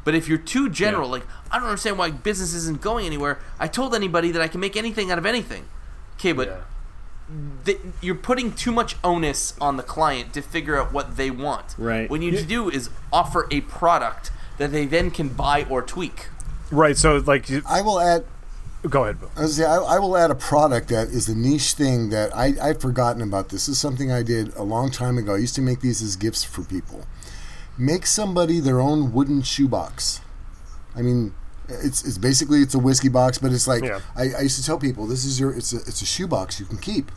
But 0.04 0.14
if 0.14 0.28
you're 0.28 0.38
too 0.38 0.70
general, 0.70 1.08
like 1.10 1.26
I 1.50 1.58
don't 1.58 1.66
understand 1.68 1.98
why 1.98 2.10
business 2.10 2.54
isn't 2.54 2.80
going 2.80 3.04
anywhere. 3.04 3.38
I 3.58 3.66
told 3.66 3.94
anybody 3.94 4.30
that 4.32 4.40
I 4.40 4.48
can 4.48 4.60
make 4.60 4.76
anything 4.76 5.10
out 5.10 5.18
of 5.18 5.26
anything. 5.26 5.64
Okay, 6.18 6.32
but 6.32 6.48
yeah. 6.48 6.54
th- 7.64 7.80
you're 8.00 8.14
putting 8.14 8.52
too 8.52 8.72
much 8.72 8.96
onus 9.04 9.54
on 9.60 9.76
the 9.76 9.82
client 9.82 10.32
to 10.34 10.40
figure 10.42 10.80
out 10.80 10.92
what 10.92 11.16
they 11.16 11.30
want. 11.30 11.74
Right. 11.76 12.08
What 12.08 12.22
you 12.22 12.30
need 12.30 12.38
to 12.38 12.44
do 12.46 12.70
is 12.70 12.88
offer 13.12 13.46
a 13.50 13.60
product 13.62 14.30
that 14.56 14.72
they 14.72 14.86
then 14.86 15.10
can 15.10 15.28
buy 15.28 15.64
or 15.68 15.82
tweak. 15.82 16.28
Right. 16.70 16.96
So 16.96 17.16
like, 17.18 17.48
you, 17.48 17.62
I 17.66 17.82
will 17.82 18.00
add. 18.00 18.24
go 18.88 19.04
ahead. 19.04 19.20
Bill. 19.20 19.30
I, 19.36 19.42
was 19.42 19.58
gonna 19.58 19.68
say, 19.68 19.86
I, 19.86 19.96
I 19.96 19.98
will 19.98 20.16
add 20.16 20.30
a 20.30 20.34
product 20.34 20.88
that 20.88 21.08
is 21.08 21.28
a 21.28 21.34
niche 21.34 21.72
thing 21.72 22.10
that 22.10 22.34
I, 22.36 22.54
I'd 22.60 22.80
forgotten 22.80 23.22
about. 23.22 23.48
This 23.48 23.68
is 23.68 23.78
something 23.78 24.12
I 24.12 24.22
did 24.22 24.54
a 24.54 24.62
long 24.62 24.90
time 24.90 25.18
ago. 25.18 25.34
I 25.34 25.38
used 25.38 25.54
to 25.56 25.62
make 25.62 25.80
these 25.80 26.02
as 26.02 26.16
gifts 26.16 26.44
for 26.44 26.62
people. 26.62 27.06
Make 27.76 28.06
somebody 28.06 28.60
their 28.60 28.80
own 28.80 29.12
wooden 29.12 29.42
shoebox. 29.42 30.20
I 30.96 31.02
mean, 31.02 31.34
it's 31.68 32.04
it's 32.04 32.18
basically 32.18 32.60
it's 32.60 32.74
a 32.74 32.78
whiskey 32.78 33.08
box, 33.08 33.38
but 33.38 33.52
it's 33.52 33.68
like 33.68 33.84
Yeah. 33.84 34.00
I, 34.16 34.30
I 34.38 34.40
used 34.42 34.58
to 34.58 34.64
tell 34.64 34.78
people 34.78 35.06
this 35.06 35.24
is 35.24 35.38
your 35.38 35.52
it's 35.52 35.72
a 35.72 35.76
it's 35.76 36.02
a 36.02 36.06
shoebox 36.06 36.58
you 36.58 36.66
can 36.66 36.78
keep. 36.78 37.10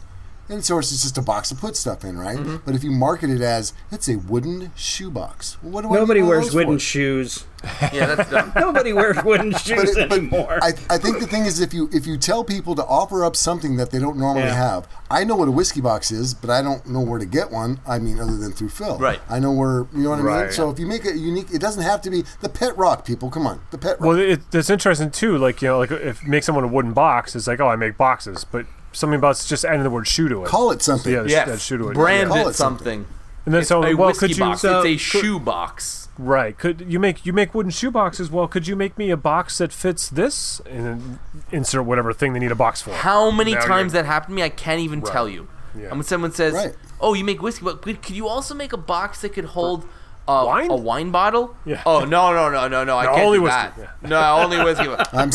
And 0.51 0.59
of 0.59 0.67
course, 0.67 0.91
it's 0.91 1.01
just 1.01 1.17
a 1.17 1.21
box 1.21 1.47
to 1.49 1.55
put 1.55 1.77
stuff 1.77 2.03
in, 2.03 2.17
right? 2.17 2.37
Mm-hmm. 2.37 2.57
But 2.65 2.75
if 2.75 2.83
you 2.83 2.91
market 2.91 3.29
it 3.29 3.41
as 3.41 3.71
it's 3.91 4.09
a 4.09 4.17
wooden 4.17 4.71
shoebox, 4.75 5.57
well, 5.63 5.71
what 5.71 5.81
do 5.83 5.89
I 5.89 5.93
Nobody 5.95 6.19
need 6.21 6.27
one 6.27 6.37
of 6.37 6.41
wears 6.43 6.53
wooden 6.53 6.75
for? 6.75 6.79
shoes. 6.79 7.45
Yeah, 7.93 8.15
that's 8.15 8.29
dumb. 8.31 8.51
Nobody 8.59 8.91
wears 8.91 9.23
wooden 9.23 9.51
shoes 9.53 9.95
it- 9.95 10.09
but 10.09 10.17
anymore. 10.17 10.59
I, 10.63 10.69
I 10.89 10.97
think 10.97 11.19
the 11.19 11.27
thing 11.27 11.45
is 11.45 11.59
if 11.59 11.73
you 11.75 11.89
if 11.93 12.05
you 12.07 12.17
tell 12.17 12.43
people 12.43 12.73
to 12.75 12.83
offer 12.85 13.23
up 13.23 13.35
something 13.35 13.77
that 13.77 13.91
they 13.91 13.99
don't 13.99 14.17
normally 14.17 14.45
Yeah. 14.47 14.55
have. 14.71 14.87
I 15.11 15.23
know 15.23 15.35
what 15.35 15.47
a 15.47 15.51
whiskey 15.51 15.79
box 15.79 16.09
is, 16.11 16.33
but 16.33 16.49
I 16.49 16.61
don't 16.63 16.85
know 16.87 17.01
where 17.01 17.19
to 17.19 17.25
get 17.25 17.51
one. 17.51 17.79
I 17.87 17.99
mean, 17.99 18.19
other 18.19 18.35
than 18.35 18.51
through 18.51 18.69
Phil. 18.69 18.97
Right. 18.97 19.19
I 19.29 19.37
know 19.39 19.51
where 19.51 19.85
you 19.93 20.03
know 20.03 20.09
what 20.09 20.19
I 20.19 20.43
mean. 20.43 20.51
So 20.51 20.69
if 20.71 20.79
you 20.79 20.87
make 20.87 21.05
it 21.05 21.15
unique, 21.17 21.47
it 21.53 21.59
doesn't 21.61 21.83
have 21.83 22.01
to 22.01 22.09
be 22.09 22.23
the 22.41 22.49
pet 22.49 22.75
rock. 22.77 23.05
People, 23.05 23.29
come 23.29 23.45
on, 23.45 23.61
the 23.71 23.77
pet 23.77 23.99
rock. 23.99 24.07
Well, 24.07 24.17
it, 24.19 24.41
it's 24.51 24.69
interesting 24.71 25.11
too. 25.11 25.37
Like 25.37 25.61
you 25.61 25.67
know, 25.69 25.77
like 25.79 25.91
if 25.91 26.25
make 26.25 26.43
someone 26.43 26.63
a 26.63 26.67
wooden 26.67 26.93
box, 26.93 27.35
it's 27.35 27.45
like, 27.47 27.59
oh, 27.59 27.67
I 27.67 27.75
make 27.75 27.95
boxes, 27.95 28.43
but 28.43 28.65
something 28.93 29.17
about 29.17 29.43
just 29.47 29.65
adding 29.65 29.83
the 29.83 29.89
word 29.89 30.07
shoe 30.07 30.29
to 30.29 30.43
it. 30.43 30.47
Call 30.47 30.71
it 30.71 30.81
something. 30.81 31.11
yeah, 31.13 31.23
Yes. 31.25 31.47
that 31.47 31.59
shoe 31.61 31.77
to 31.77 31.89
it. 31.89 31.93
Brand 31.93 32.29
Call 32.29 32.47
it 32.47 32.51
it 32.51 32.53
something. 32.55 33.05
something. 33.05 33.05
And 33.45 33.53
then 33.55 33.61
It's 33.61 33.69
so, 33.69 33.83
a 33.83 33.95
well, 33.95 34.13
could 34.13 34.29
you? 34.31 34.37
box. 34.37 34.61
so- 34.61 34.81
it's 34.81 34.87
a 34.87 35.17
uh, 35.17 35.21
shoe 35.21 35.39
box. 35.39 36.09
Right. 36.17 36.55
Could 36.57 36.81
you 36.87 36.99
make 36.99 37.25
you 37.25 37.33
make 37.33 37.55
wooden 37.55 37.71
shoe 37.71 37.89
boxes? 37.89 38.29
Well, 38.29 38.47
could 38.47 38.67
you 38.67 38.75
make 38.75 38.97
me 38.97 39.09
a 39.09 39.17
box 39.17 39.57
that 39.57 39.71
fits 39.73 40.07
this? 40.09 40.61
And 40.69 40.85
then 40.85 41.19
insert 41.51 41.85
whatever 41.85 42.13
thing 42.13 42.33
they 42.33 42.39
need 42.39 42.51
a 42.51 42.55
box 42.55 42.81
for. 42.81 42.91
How 42.91 43.31
many 43.31 43.55
Now 43.55 43.61
times 43.65 43.93
that 43.93 44.05
happened 44.05 44.33
to 44.33 44.35
me, 44.35 44.43
I 44.43 44.49
can't 44.49 44.81
even 44.81 45.01
tell 45.01 45.27
you. 45.27 45.47
Yeah. 45.75 45.83
And 45.87 45.93
when 45.93 46.03
someone 46.03 46.33
says, 46.33 46.53
Right. 46.53 46.75
"Oh, 46.99 47.13
you 47.13 47.23
make 47.23 47.41
whiskey," 47.41 47.63
but 47.63 47.81
could 47.81 48.03
could 48.03 48.15
you 48.15 48.27
also 48.27 48.53
make 48.53 48.73
a 48.73 48.77
box 48.77 49.21
that 49.21 49.29
could 49.33 49.45
hold 49.45 49.85
a 50.27 50.45
Wine? 50.45 50.69
a 50.71 50.75
wine 50.75 51.11
bottle. 51.11 51.55
Yeah. 51.65 51.81
Oh 51.85 52.05
no 52.05 52.31
no 52.33 52.49
no 52.49 52.67
no 52.67 52.83
no! 52.83 52.97
I 52.97 53.05
No, 53.05 53.09
can't 53.15 53.25
only 53.25 53.37
do 53.39 53.43
whiskey, 53.43 53.81
that. 53.81 54.01
No, 54.03 54.37
only 54.39 54.57
whiskey. 54.63 54.85
I'm 54.87 54.89
What 54.93 54.97
the 55.09 55.13
hell 55.13 55.19
are 55.19 55.25
you 55.25 55.29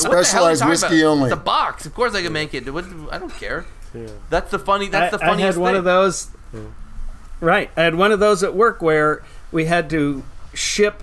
specialized 0.56 0.64
whiskey 0.66 1.00
about? 1.00 1.10
only. 1.10 1.24
It's 1.24 1.32
a 1.32 1.36
box. 1.36 1.86
Of 1.86 1.94
course 1.94 2.14
I 2.14 2.22
can 2.22 2.32
make 2.32 2.54
it. 2.54 2.72
What, 2.72 2.84
I 3.10 3.18
don't 3.18 3.32
care. 3.34 3.66
That's 4.30 4.50
the 4.50 4.58
funny. 4.58 4.88
That's 4.88 5.12
I, 5.14 5.16
the 5.16 5.24
I 5.24 5.26
funniest 5.28 5.56
had 5.56 5.62
one 5.62 5.72
thing. 5.72 5.78
of 5.78 5.84
those. 5.84 6.28
Right, 7.40 7.70
I 7.76 7.82
had 7.82 7.94
one 7.96 8.12
of 8.12 8.20
those 8.20 8.42
at 8.42 8.54
work 8.54 8.80
where 8.80 9.22
we 9.52 9.66
had 9.66 9.90
to 9.90 10.22
ship 10.54 11.02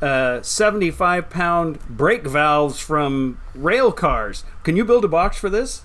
uh, 0.00 0.40
75 0.42 1.28
pound 1.28 1.80
brake 1.88 2.26
valves 2.26 2.80
from 2.80 3.38
rail 3.54 3.92
cars. 3.92 4.44
Can 4.62 4.76
you 4.76 4.84
build 4.84 5.04
a 5.04 5.08
box 5.08 5.36
for 5.36 5.50
this? 5.50 5.82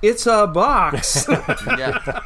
It's 0.00 0.26
a 0.26 0.46
box. 0.46 1.28
of 1.28 1.44
yeah. 1.78 2.20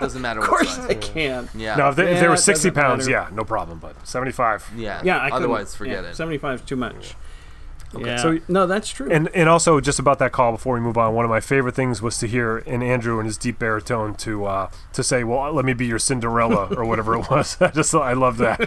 Doesn't 0.00 0.20
matter 0.20 0.40
what 0.40 0.48
course 0.48 0.74
size. 0.76 0.90
I 0.90 0.94
can. 0.94 1.48
Yeah. 1.54 1.76
Now, 1.76 1.90
if 1.90 1.96
they, 1.96 2.04
if 2.10 2.14
Yeah, 2.16 2.20
they 2.22 2.28
were 2.28 2.36
60 2.36 2.70
pounds, 2.72 3.06
matter. 3.08 3.28
yeah, 3.30 3.34
no 3.36 3.44
problem. 3.44 3.78
But 3.78 4.06
75. 4.06 4.72
yeah. 4.76 5.00
Yeah, 5.04 5.18
I 5.18 5.30
couldn't- 5.30 5.36
Otherwise, 5.44 5.74
forget 5.76 6.02
yeah, 6.04 6.10
it. 6.10 6.16
75 6.16 6.60
is 6.60 6.66
too 6.66 6.76
much. 6.76 7.14
Yeah. 7.98 8.16
So- 8.18 8.38
no, 8.48 8.66
that's 8.68 8.88
true. 8.88 9.10
And 9.10 9.28
and 9.34 9.48
also 9.48 9.80
just 9.80 9.98
about 9.98 10.20
that 10.20 10.30
call 10.30 10.52
before 10.52 10.74
we 10.74 10.80
move 10.80 10.96
on, 10.96 11.12
one 11.14 11.24
of 11.24 11.28
my 11.28 11.40
favorite 11.40 11.74
things 11.74 12.00
was 12.00 12.18
to 12.18 12.28
hear 12.28 12.58
in 12.58 12.82
Andrew 12.84 13.18
in 13.18 13.26
his 13.26 13.36
deep 13.36 13.58
baritone 13.58 14.14
to 14.16 14.44
uh, 14.46 14.70
to 14.92 15.02
say, 15.02 15.24
"Well, 15.24 15.52
let 15.52 15.64
me 15.64 15.72
be 15.72 15.86
your 15.86 15.98
Cinderella" 15.98 16.72
or 16.76 16.84
whatever 16.84 17.16
it 17.16 17.28
was. 17.28 17.56
I 17.60 17.68
just 17.72 17.92
I 17.92 18.12
love 18.12 18.36
that 18.38 18.60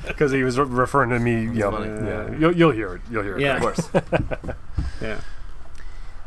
because 0.06 0.32
he 0.32 0.42
was 0.42 0.58
re- 0.58 0.66
referring 0.66 1.08
to 1.10 1.18
me. 1.18 1.40
You 1.44 1.48
know, 1.48 1.70
funny. 1.70 2.06
yeah, 2.08 2.38
you'll, 2.38 2.54
you'll 2.54 2.70
hear 2.72 2.96
it. 2.96 3.00
You'll 3.10 3.22
hear 3.22 3.36
it. 3.38 3.40
Yeah. 3.40 3.56
Of 3.56 3.62
course. 3.62 3.88
yeah. 5.00 5.20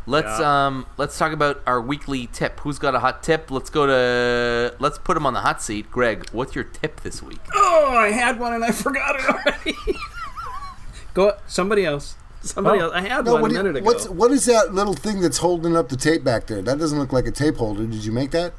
Let's 0.06 0.40
um 0.42 0.86
let's 0.98 1.18
talk 1.18 1.32
about 1.32 1.62
our 1.66 1.80
weekly 1.82 2.28
tip. 2.28 2.60
Who's 2.62 2.78
got 2.78 2.94
a 2.94 3.00
hot 3.00 3.24
tip? 3.24 3.50
Let's 3.50 3.70
go 3.70 3.86
to 3.88 4.76
let's 4.80 4.98
put 4.98 5.16
him 5.16 5.26
on 5.26 5.34
the 5.34 5.40
hot 5.42 5.62
seat. 5.62 5.90
Greg, 5.92 6.30
what's 6.32 6.56
your 6.56 6.66
tip 6.66 7.02
this 7.02 7.24
week? 7.24 7.40
Oh, 7.54 7.96
I 7.96 8.10
had 8.10 8.38
one 8.40 8.54
and 8.54 8.66
I 8.66 8.72
forgot 8.72 9.16
it 9.20 9.26
already. 9.30 9.78
Go, 11.14 11.38
somebody 11.48 11.86
else. 11.86 12.16
Somebody 12.42 12.80
Oh. 12.82 12.86
else. 12.86 12.94
I 12.96 13.02
had 13.02 13.24
No, 13.24 13.34
one 13.34 13.42
what, 13.44 13.52
a 13.52 13.54
do 13.54 13.58
you- 13.60 13.64
minute 13.64 13.78
ago. 13.78 13.86
what's 13.86 14.10
what 14.10 14.32
is 14.32 14.46
that 14.46 14.74
little 14.74 14.94
thing 14.94 15.22
that's 15.22 15.38
holding 15.38 15.78
up 15.78 15.88
the 15.88 15.96
tape 15.96 16.24
back 16.24 16.48
there? 16.48 16.62
That 16.62 16.80
doesn't 16.80 17.00
look 17.00 17.14
like 17.14 17.26
a 17.26 17.32
tape 17.32 17.56
holder. 17.56 17.86
Did 17.86 18.04
you 18.04 18.12
make 18.12 18.32
that? 18.32 18.54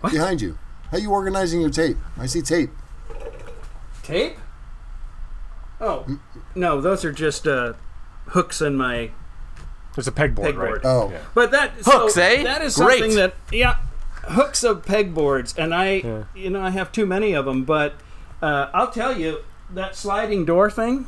What? 0.00 0.12
Behind 0.12 0.40
you. 0.40 0.56
How 0.92 0.98
you 0.98 1.10
organizing 1.10 1.60
your 1.60 1.68
tape? 1.70 1.96
I 2.18 2.24
see 2.26 2.40
tape. 2.40 2.70
Tape? 4.02 4.38
Oh, 5.80 6.06
no, 6.54 6.80
those 6.80 7.04
are 7.04 7.12
just 7.12 7.46
uh, 7.46 7.74
hooks 8.28 8.62
in 8.62 8.76
my. 8.76 9.10
There's 9.96 10.06
a 10.06 10.12
pegboard, 10.12 10.52
Pegboard. 10.54 10.72
right? 10.74 10.80
Oh. 10.84 11.10
Yeah. 11.10 11.18
But 11.34 11.50
that 11.50 11.72
Hooks, 11.84 12.14
so 12.14 12.22
eh? 12.22 12.42
That 12.44 12.62
is 12.62 12.76
Great. 12.76 12.98
something 13.00 13.16
that 13.16 13.34
yeah, 13.50 13.76
hooks 14.28 14.62
of 14.62 14.84
pegboards, 14.84 15.56
and 15.58 15.74
I 15.74 16.02
Yeah. 16.04 16.24
you 16.34 16.50
know 16.50 16.60
I 16.62 16.70
have 16.70 16.92
too 16.92 17.06
many 17.06 17.32
of 17.32 17.46
them. 17.46 17.64
But 17.64 17.94
uh, 18.42 18.68
I'll 18.74 18.90
tell 18.90 19.18
you 19.18 19.38
that 19.72 19.96
sliding 19.96 20.44
door 20.44 20.70
thing, 20.70 21.06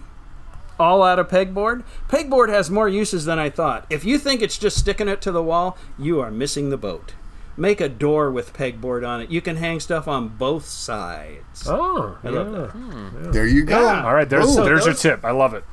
all 0.80 1.02
out 1.02 1.18
of 1.18 1.28
pegboard. 1.28 1.84
Pegboard 2.08 2.48
has 2.48 2.70
more 2.70 2.88
uses 2.88 3.26
than 3.26 3.38
I 3.38 3.50
thought. 3.50 3.84
If 3.90 4.04
you 4.04 4.18
think 4.18 4.40
it's 4.42 4.56
just 4.58 4.78
sticking 4.78 5.06
it 5.08 5.20
to 5.22 5.30
the 5.32 5.42
wall, 5.42 5.76
you 5.98 6.20
are 6.20 6.30
missing 6.30 6.70
the 6.70 6.78
boat. 6.78 7.12
Make 7.58 7.80
a 7.80 7.88
door 7.88 8.30
with 8.30 8.52
pegboard 8.54 9.06
on 9.06 9.20
it. 9.20 9.30
You 9.30 9.40
can 9.40 9.56
hang 9.56 9.80
stuff 9.80 10.06
on 10.06 10.28
both 10.28 10.64
sides. 10.66 11.64
Oh, 11.66 12.16
I 12.22 12.28
love 12.28 12.52
yeah. 12.52 13.20
that. 13.22 13.32
There 13.32 13.46
you 13.46 13.64
go. 13.64 13.82
Yeah. 13.82 14.06
All 14.06 14.14
right, 14.14 14.28
there's 14.28 14.56
Ooh. 14.56 14.64
there's 14.64 14.86
your 14.86 14.94
tip. 14.94 15.24
I 15.24 15.32
love 15.32 15.54
it. 15.54 15.64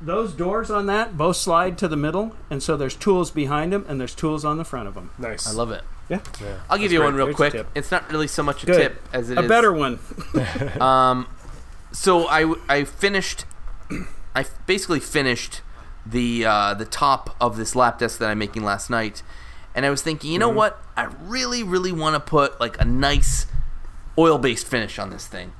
Those 0.00 0.32
doors 0.32 0.70
on 0.70 0.86
that 0.86 1.16
both 1.18 1.36
slide 1.36 1.76
to 1.78 1.88
the 1.88 1.96
middle, 1.96 2.34
and 2.48 2.62
so 2.62 2.76
there's 2.76 2.96
tools 2.96 3.30
behind 3.30 3.72
them 3.72 3.84
and 3.88 4.00
there's 4.00 4.14
tools 4.14 4.44
on 4.44 4.56
the 4.56 4.64
front 4.64 4.88
of 4.88 4.94
them. 4.94 5.10
Nice. 5.18 5.46
I 5.46 5.52
love 5.52 5.70
it. 5.70 5.82
Yeah, 6.08 6.18
I'll 6.68 6.76
give 6.78 6.90
That's 6.90 6.92
you 6.92 6.98
great. 6.98 7.04
one 7.04 7.14
real 7.14 7.26
There's 7.26 7.34
a 7.34 7.36
quick. 7.36 7.52
tip. 7.52 7.68
It's 7.74 7.90
not 7.92 8.10
really 8.10 8.26
so 8.26 8.42
much 8.42 8.62
a 8.64 8.66
Good. 8.66 8.76
tip 8.76 9.02
as 9.12 9.30
it 9.30 9.38
is 9.38 9.44
a 9.44 9.48
better 9.48 9.72
one. 9.72 9.98
Um, 10.80 11.28
so 11.92 12.26
I 12.28 12.54
I 12.68 12.84
finished, 12.84 13.44
I 14.34 14.44
basically 14.66 15.00
finished 15.00 15.60
the 16.06 16.44
uh, 16.46 16.74
the 16.74 16.84
top 16.86 17.36
of 17.40 17.56
this 17.56 17.76
lap 17.76 17.98
desk 17.98 18.18
that 18.20 18.30
I'm 18.30 18.38
making 18.38 18.64
last 18.64 18.90
night, 18.90 19.22
and 19.74 19.84
I 19.86 19.90
was 19.90 20.02
thinking, 20.02 20.32
you 20.32 20.38
know 20.38 20.48
what? 20.48 20.82
I 20.96 21.04
really 21.22 21.62
really 21.62 21.92
want 21.92 22.14
to 22.14 22.20
put 22.20 22.58
like 22.58 22.80
a 22.80 22.84
nice 22.84 23.46
oil 24.18 24.38
based 24.38 24.66
finish 24.66 24.98
on 24.98 25.10
this 25.10 25.26
thing. 25.28 25.52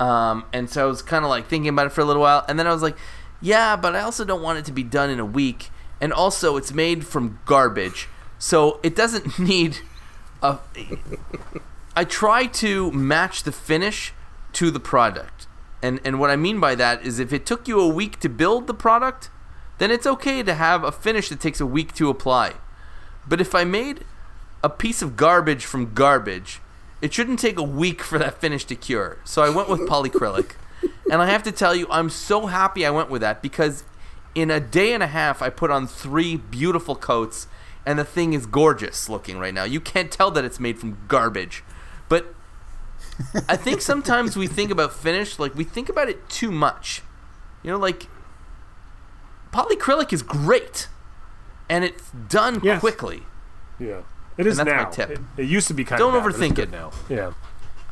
Um, 0.00 0.44
and 0.52 0.68
so 0.70 0.84
I 0.84 0.86
was 0.86 1.02
kind 1.02 1.24
of 1.24 1.28
like 1.30 1.48
thinking 1.48 1.70
about 1.70 1.86
it 1.86 1.92
for 1.92 2.00
a 2.02 2.04
little 2.04 2.22
while, 2.22 2.44
and 2.48 2.58
then 2.58 2.66
I 2.66 2.72
was 2.72 2.82
like, 2.82 2.96
yeah, 3.40 3.76
but 3.76 3.94
I 3.94 4.00
also 4.00 4.24
don't 4.24 4.42
want 4.42 4.58
it 4.58 4.64
to 4.66 4.72
be 4.72 4.82
done 4.82 5.10
in 5.10 5.20
a 5.20 5.24
week, 5.24 5.70
and 6.00 6.12
also 6.12 6.56
it's 6.56 6.72
made 6.72 7.06
from 7.06 7.38
garbage, 7.44 8.08
so 8.38 8.80
it 8.82 8.96
doesn't 8.96 9.38
need 9.38 9.78
a. 10.42 10.58
I 11.96 12.04
try 12.04 12.46
to 12.46 12.92
match 12.92 13.42
the 13.42 13.52
finish 13.52 14.12
to 14.54 14.70
the 14.70 14.80
product. 14.80 15.46
And 15.82 16.00
and 16.04 16.18
what 16.18 16.30
I 16.30 16.36
mean 16.36 16.58
by 16.60 16.74
that 16.74 17.04
is 17.04 17.18
if 17.18 17.32
it 17.32 17.46
took 17.46 17.68
you 17.68 17.80
a 17.80 17.88
week 17.88 18.18
to 18.20 18.28
build 18.28 18.66
the 18.66 18.74
product, 18.74 19.30
then 19.78 19.90
it's 19.90 20.06
okay 20.06 20.42
to 20.42 20.54
have 20.54 20.82
a 20.82 20.92
finish 20.92 21.28
that 21.28 21.40
takes 21.40 21.60
a 21.60 21.66
week 21.66 21.94
to 21.94 22.10
apply. 22.10 22.54
But 23.26 23.40
if 23.40 23.54
I 23.54 23.64
made 23.64 24.04
a 24.62 24.68
piece 24.68 25.02
of 25.02 25.16
garbage 25.16 25.64
from 25.64 25.94
garbage, 25.94 26.60
it 27.00 27.12
shouldn't 27.12 27.38
take 27.38 27.58
a 27.58 27.62
week 27.62 28.02
for 28.02 28.18
that 28.18 28.40
finish 28.40 28.64
to 28.66 28.74
cure. 28.74 29.18
So 29.24 29.42
I 29.42 29.50
went 29.50 29.68
with 29.68 29.80
polycrylic. 29.88 30.52
And 31.10 31.20
I 31.22 31.26
have 31.26 31.42
to 31.44 31.52
tell 31.52 31.74
you, 31.74 31.86
I'm 31.90 32.10
so 32.10 32.46
happy 32.46 32.84
I 32.86 32.90
went 32.90 33.10
with 33.10 33.20
that 33.22 33.42
because 33.42 33.84
in 34.34 34.50
a 34.50 34.60
day 34.60 34.92
and 34.92 35.02
a 35.02 35.06
half, 35.08 35.42
I 35.42 35.50
put 35.50 35.70
on 35.70 35.86
three 35.86 36.36
beautiful 36.36 36.94
coats, 36.94 37.46
and 37.86 37.98
the 37.98 38.04
thing 38.04 38.32
is 38.34 38.46
gorgeous 38.46 39.08
looking 39.08 39.38
right 39.38 39.54
now. 39.54 39.64
You 39.64 39.80
can't 39.80 40.10
tell 40.12 40.30
that 40.32 40.44
it's 40.44 40.60
made 40.60 40.78
from 40.78 40.98
garbage. 41.08 41.64
But 42.08 42.34
I 43.48 43.56
think 43.56 43.80
sometimes 43.80 44.36
we 44.36 44.46
think 44.46 44.70
about 44.70 44.92
finish, 44.92 45.38
like 45.38 45.54
we 45.54 45.64
think 45.64 45.88
about 45.88 46.08
it 46.08 46.28
too 46.28 46.50
much. 46.50 47.02
You 47.62 47.72
know, 47.72 47.78
like 47.78 48.08
polycrylic 49.52 50.12
is 50.12 50.22
great, 50.22 50.88
and 51.68 51.84
it's 51.84 52.10
done 52.28 52.60
Yes. 52.62 52.80
quickly. 52.80 53.22
Yeah. 53.78 54.02
It 54.36 54.46
is 54.46 54.56
that's 54.58 54.68
my 54.70 54.84
tip. 54.90 55.10
It, 55.10 55.20
it 55.36 55.48
used 55.48 55.66
to 55.68 55.74
be 55.74 55.84
kind 55.84 56.00
of 56.00 56.06
Don't 56.12 56.14
of 56.16 56.22
bad, 56.24 56.38
but 56.38 56.40
overthink 56.40 56.58
it. 56.58 56.70
now. 56.70 56.92
Yeah. 57.08 57.32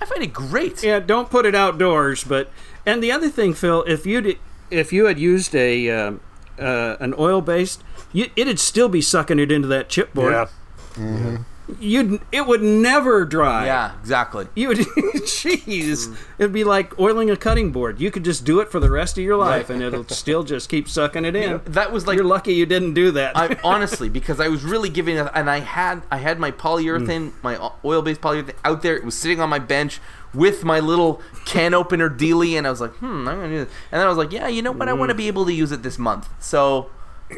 I 0.01 0.05
find 0.05 0.23
it 0.23 0.33
great. 0.33 0.83
Yeah, 0.83 1.01
don't 1.01 1.31
put 1.31 1.47
it 1.47 1.55
outdoors. 1.55 2.25
But 2.25 2.51
and 2.85 3.03
the 3.03 3.13
other 3.13 3.29
thing, 3.31 3.55
Phil, 3.55 3.83
if 3.85 4.07
you 4.07 4.37
if 4.71 4.93
you 4.93 5.07
had 5.07 5.19
used 5.19 5.55
a 5.55 5.91
um 5.91 6.21
uh, 6.59 6.97
an 7.01 7.15
oil 7.19 7.41
based, 7.41 7.83
you, 8.13 8.31
it'd 8.37 8.59
still 8.59 8.89
be 8.89 9.01
sucking 9.01 9.39
it 9.39 9.53
into 9.53 9.69
that 9.69 9.89
chipboard. 9.89 10.49
Yeah. 10.97 11.39
You'd 11.81 12.21
it 12.31 12.47
would 12.47 12.63
never 12.63 13.25
dry. 13.25 13.67
Yeah, 13.67 13.99
exactly. 13.99 14.47
You 14.55 14.69
would, 14.69 14.79
jeez, 15.27 16.17
it'd 16.39 16.53
be 16.53 16.63
like 16.63 16.99
oiling 16.99 17.29
a 17.29 17.37
cutting 17.37 17.73
board. 17.73 18.01
You 18.01 18.11
could 18.13 18.25
just 18.25 18.45
do 18.45 18.61
it 18.61 18.71
for 18.71 18.79
the 18.79 18.89
rest 18.91 19.19
of 19.19 19.25
your 19.25 19.37
life, 19.37 19.69
Right. 19.69 19.75
and 19.75 19.83
it'll 19.83 20.05
still 20.09 20.45
just 20.45 20.69
keep 20.69 20.89
sucking 20.89 21.25
it 21.25 21.35
in. 21.35 21.61
That 21.65 21.91
was 21.93 22.07
like 22.07 22.17
You're 22.17 22.25
lucky 22.25 22.55
you 22.55 22.67
didn't 22.67 22.95
do 22.95 23.11
that. 23.13 23.37
I 23.37 23.59
honestly 23.65 24.09
because 24.09 24.39
I 24.39 24.47
was 24.49 24.63
really 24.63 24.89
giving 24.89 25.17
it, 25.17 25.29
and 25.35 25.51
I 25.51 25.59
had 25.61 26.03
I 26.11 26.19
had 26.19 26.39
my 26.39 26.53
polyurethane, 26.53 27.33
my 27.43 27.71
oil 27.85 28.01
based 28.01 28.21
polyurethane 28.21 28.55
out 28.65 28.83
there. 28.83 28.97
It 28.97 29.05
was 29.05 29.17
sitting 29.17 29.41
on 29.41 29.49
my 29.49 29.59
bench 29.59 30.01
with 30.33 30.63
my 30.65 30.79
little 30.79 31.21
can 31.47 31.75
opener 31.75 32.09
dealie, 32.09 32.57
and 32.57 32.67
I 32.67 32.71
was 32.71 32.81
like, 32.81 32.93
hmm, 32.97 33.27
I'm 33.27 33.41
gonna 33.41 33.49
do 33.49 33.65
this. 33.65 33.75
And 33.91 33.99
then 33.99 34.07
I 34.07 34.09
was 34.09 34.19
like, 34.19 34.31
yeah, 34.31 34.47
you 34.47 34.63
know 34.63 34.71
what? 34.73 34.89
I 34.89 34.93
want 34.93 35.09
to 35.09 35.15
be 35.17 35.27
able 35.27 35.45
to 35.47 35.53
use 35.53 35.73
it 35.73 35.83
this 35.83 35.99
month, 35.99 36.29
so 36.39 36.91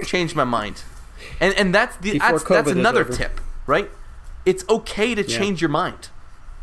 changed 0.05 0.37
my 0.37 0.45
mind. 0.45 0.83
And 1.41 1.55
and 1.55 1.75
that's 1.75 1.97
the 1.97 2.13
Before 2.13 2.33
that's, 2.33 2.45
that's 2.45 2.69
COVID 2.69 2.73
another 2.73 3.05
tip, 3.05 3.41
right? 3.67 3.91
It's 4.51 4.65
okay 4.69 5.15
to 5.15 5.23
change 5.23 5.61
your 5.61 5.69
mind. 5.71 6.09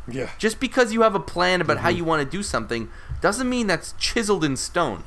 Yeah. 0.07 0.29
Just 0.37 0.59
because 0.59 0.91
you 0.93 1.01
have 1.01 1.15
a 1.15 1.19
plan 1.19 1.61
about 1.61 1.77
Mm-hmm. 1.77 1.83
how 1.83 1.89
you 1.89 2.03
want 2.05 2.23
to 2.23 2.37
do 2.37 2.41
something 2.43 2.89
doesn't 3.21 3.49
mean 3.49 3.67
that's 3.67 3.93
chiseled 3.99 4.43
in 4.43 4.55
stone. 4.57 5.03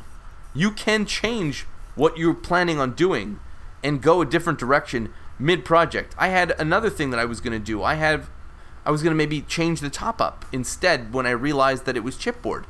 You 0.54 0.70
can 0.70 1.06
change 1.06 1.66
what 1.94 2.16
you're 2.18 2.34
planning 2.34 2.78
on 2.78 2.92
doing 2.94 3.38
and 3.82 4.02
go 4.02 4.20
a 4.20 4.26
different 4.26 4.58
direction 4.58 5.12
mid 5.38 5.64
project. 5.64 6.14
I 6.18 6.28
had 6.28 6.52
another 6.58 6.90
thing 6.90 7.10
that 7.10 7.20
I 7.20 7.24
was 7.24 7.40
going 7.40 7.52
to 7.60 7.64
do. 7.72 7.82
I 7.82 7.94
have 7.94 8.28
I 8.86 8.90
was 8.90 9.02
going 9.02 9.12
to 9.12 9.16
maybe 9.16 9.42
change 9.42 9.80
the 9.80 9.90
top 9.90 10.20
up 10.20 10.44
instead 10.52 11.12
when 11.12 11.26
I 11.26 11.30
realized 11.30 11.84
that 11.86 11.96
it 11.96 12.04
was 12.04 12.16
chipboard. 12.16 12.64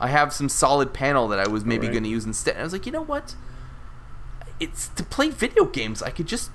I 0.00 0.08
have 0.08 0.32
some 0.32 0.48
solid 0.48 0.92
panel 0.94 1.28
that 1.28 1.38
I 1.38 1.46
was 1.48 1.64
maybe 1.64 1.86
Right. 1.86 1.92
going 1.94 2.04
to 2.04 2.08
use 2.10 2.24
instead. 2.24 2.56
I 2.56 2.62
was 2.64 2.72
like, 2.72 2.86
"You 2.86 2.92
know 2.92 3.04
what? 3.04 3.34
It's 4.58 4.88
to 4.88 5.02
play 5.04 5.28
video 5.30 5.64
games. 5.66 6.02
I 6.02 6.10
could 6.10 6.26
just 6.26 6.50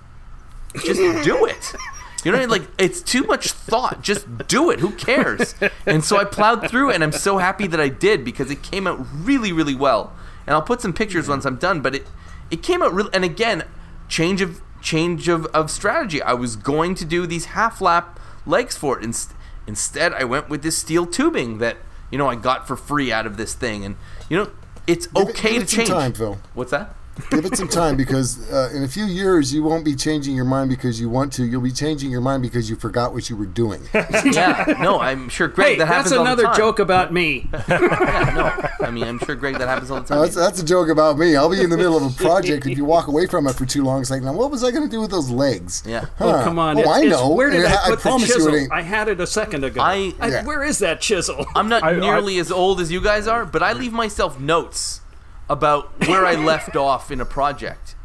just 0.85 0.99
do 1.23 1.45
it. 1.45 1.73
You 2.24 2.32
know, 2.32 2.38
what 2.39 2.49
I 2.49 2.57
mean? 2.57 2.61
like 2.61 2.70
it's 2.80 3.01
too 3.01 3.24
much 3.24 3.51
thought. 3.51 4.01
Just 4.01 4.47
do 4.47 4.70
it. 4.72 4.80
Who 4.80 4.91
cares? 4.91 5.53
And 5.86 6.03
so 6.03 6.18
I 6.18 6.24
plowed 6.26 6.70
through, 6.70 6.91
and 6.91 7.03
I'm 7.03 7.11
so 7.11 7.38
happy 7.38 7.68
that 7.68 7.80
I 7.80 7.89
did 7.89 8.26
because 8.26 8.49
it 8.51 8.63
came 8.63 8.88
out 8.88 8.99
really, 9.13 9.51
really 9.53 9.76
well. 9.76 10.13
And 10.45 10.53
I'll 10.53 10.61
put 10.61 10.82
some 10.82 10.93
pictures 10.93 11.28
once 11.30 11.45
I'm 11.45 11.57
done. 11.57 11.82
But 11.82 11.95
it 11.95 12.07
it 12.49 12.63
came 12.63 12.82
out 12.82 12.93
really. 12.93 13.09
And 13.13 13.24
again, 13.24 13.63
change 14.09 14.41
of 14.41 14.61
change 14.82 15.28
of, 15.28 15.45
of 15.47 15.70
strategy. 15.72 16.22
I 16.22 16.34
was 16.34 16.55
going 16.55 16.95
to 16.95 17.05
do 17.05 17.28
these 17.28 17.45
half 17.45 17.82
lap 17.82 18.20
legs 18.45 18.76
for 18.76 18.97
it. 18.97 19.03
Inst- 19.03 19.34
instead, 19.68 20.13
I 20.13 20.24
went 20.24 20.49
with 20.49 20.63
this 20.63 20.78
steel 20.78 21.05
tubing 21.05 21.59
that 21.59 21.78
you 22.11 22.18
know 22.18 22.28
I 22.28 22.36
got 22.36 22.68
for 22.68 22.76
free 22.76 23.11
out 23.11 23.26
of 23.28 23.38
this 23.38 23.53
thing. 23.53 23.86
And 23.86 23.95
you 24.30 24.38
know, 24.38 24.49
it's 24.88 25.05
it- 25.05 25.15
okay 25.15 25.55
to 25.57 25.61
it 25.63 25.70
some 25.70 25.78
change. 25.78 25.89
time, 25.89 26.13
Phil. 26.13 26.39
What's 26.55 26.72
that? 26.72 26.95
Give 27.32 27.45
it 27.45 27.55
some 27.57 27.68
time 27.68 27.97
because 27.97 28.51
uh, 28.51 28.70
in 28.74 28.84
a 28.84 28.88
few 28.88 29.05
years 29.05 29.53
you 29.53 29.63
won't 29.63 29.84
be 29.86 29.95
changing 29.95 30.36
your 30.36 30.45
mind 30.45 30.70
because 30.70 30.99
you 30.99 31.09
want 31.09 31.34
to. 31.34 31.45
You'll 31.45 31.61
be 31.61 31.72
changing 31.72 32.09
your 32.11 32.22
mind 32.22 32.41
because 32.43 32.70
you 32.70 32.76
forgot 32.76 33.13
what 33.13 33.30
you 33.30 33.36
were 33.36 33.45
doing. 33.45 33.82
yeah, 33.93 34.76
no, 34.82 34.99
I'm 34.99 35.30
sure 35.30 35.47
Greg 35.47 35.68
Hey, 35.68 35.76
that 35.78 35.88
happens 35.88 36.11
that's 36.11 36.18
all 36.18 36.24
the 36.26 36.32
another 36.32 36.43
time. 36.43 36.57
joke 36.57 36.80
about 36.80 37.13
me. 37.13 37.49
Yeah, 37.68 38.34
no, 38.80 38.86
I 38.88 38.91
mean 38.91 39.03
I'm 39.05 39.20
sure 39.20 39.36
Greg 39.36 39.57
that 39.57 39.68
happens 39.68 39.91
all 39.91 40.01
the 40.01 40.07
time. 40.07 40.18
Now, 40.18 40.24
that's, 40.24 40.36
that's 40.36 40.61
a 40.61 40.65
joke 40.65 40.89
about 40.89 41.18
me. 41.18 41.36
I'll 41.36 41.49
be 41.49 41.61
in 41.61 41.70
the 41.70 41.78
middle 41.78 41.97
of 41.97 42.03
a 42.03 42.15
project. 42.24 42.65
If 42.65 42.78
you 42.78 42.86
walk 42.86 43.07
away 43.07 43.26
from 43.28 43.47
it 43.47 43.53
for 43.53 43.65
too 43.65 43.84
long, 43.84 44.01
it's 44.01 44.09
like, 44.11 44.22
now 44.22 44.34
what 44.34 44.51
was 44.51 44.63
I 44.63 44.72
going 44.72 44.84
to 44.84 44.89
do 44.89 45.01
with 45.01 45.11
those 45.11 45.30
legs? 45.30 45.84
Yeah. 45.86 46.05
Oh, 46.20 46.41
come 46.43 46.59
on. 46.59 46.78
Oh, 46.78 46.82
It's- 46.82 46.97
I 46.97 47.01
know. 47.03 47.30
Where 47.34 47.49
did 47.49 47.65
And 47.65 47.74
I 47.74 47.78
put 47.89 47.91
the 47.91 47.97
promise 47.97 48.28
chisel? 48.28 48.51
you 48.51 48.57
it 48.57 48.61
ain't. 48.63 48.72
I 48.72 48.82
had 48.82 49.07
it 49.07 49.20
a 49.20 49.28
second 49.28 49.63
ago. 49.63 49.82
I- 49.82 50.13
Yeah. 50.22 50.45
Where 50.45 50.63
is 50.63 50.80
that 50.80 51.01
chisel? 51.01 51.45
I'm 51.55 51.68
not 51.70 51.84
I- 51.84 51.91
I- 51.91 51.99
nearly 51.99 52.38
as 52.39 52.51
old 52.51 52.80
as 52.80 52.91
you 52.91 53.01
guys 53.01 53.28
are, 53.28 53.45
but 53.45 53.61
I 53.63 53.74
leave 53.74 53.93
myself 53.93 54.39
notes 54.39 55.01
about 55.50 56.08
where 56.08 56.26
I 56.26 56.36
left 56.52 56.76
off 56.76 57.12
in 57.12 57.22
a 57.22 57.26
project. 57.26 57.95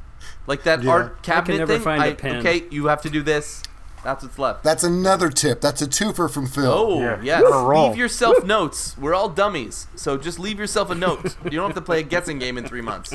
Like 0.46 0.62
that 0.64 0.84
art 0.86 1.22
cabinet 1.22 1.58
never 1.58 1.74
thing. 1.74 1.82
find 1.82 2.02
a 2.02 2.06
I- 2.06 2.14
pen. 2.14 2.36
Okay, 2.36 2.64
you 2.70 2.86
have 2.86 3.02
to 3.02 3.10
do 3.10 3.22
this. 3.22 3.62
That's 4.02 4.24
what's 4.24 4.36
left. 4.38 4.64
That's 4.64 4.82
another 4.82 5.28
tip. 5.30 5.60
That's 5.60 5.80
a 5.80 5.86
twofer 5.86 6.28
from 6.28 6.48
Phil. 6.48 6.66
Oh, 6.66 7.00
Yeah. 7.00 7.20
yes. 7.22 7.42
On 7.44 7.52
a 7.64 7.68
roll. 7.68 7.88
Leave 7.90 7.96
yourself 7.98 8.44
notes. 8.44 8.98
We're 8.98 9.14
all 9.14 9.28
dummies. 9.28 9.86
So 9.94 10.16
just 10.16 10.40
leave 10.40 10.58
yourself 10.58 10.90
a 10.90 10.94
note. 10.96 11.36
You 11.44 11.50
don't 11.50 11.66
have 11.68 11.76
to 11.76 11.80
play 11.80 12.00
a 12.00 12.02
guessing 12.02 12.40
game 12.40 12.58
in 12.58 12.64
three 12.66 12.80
months. 12.80 13.14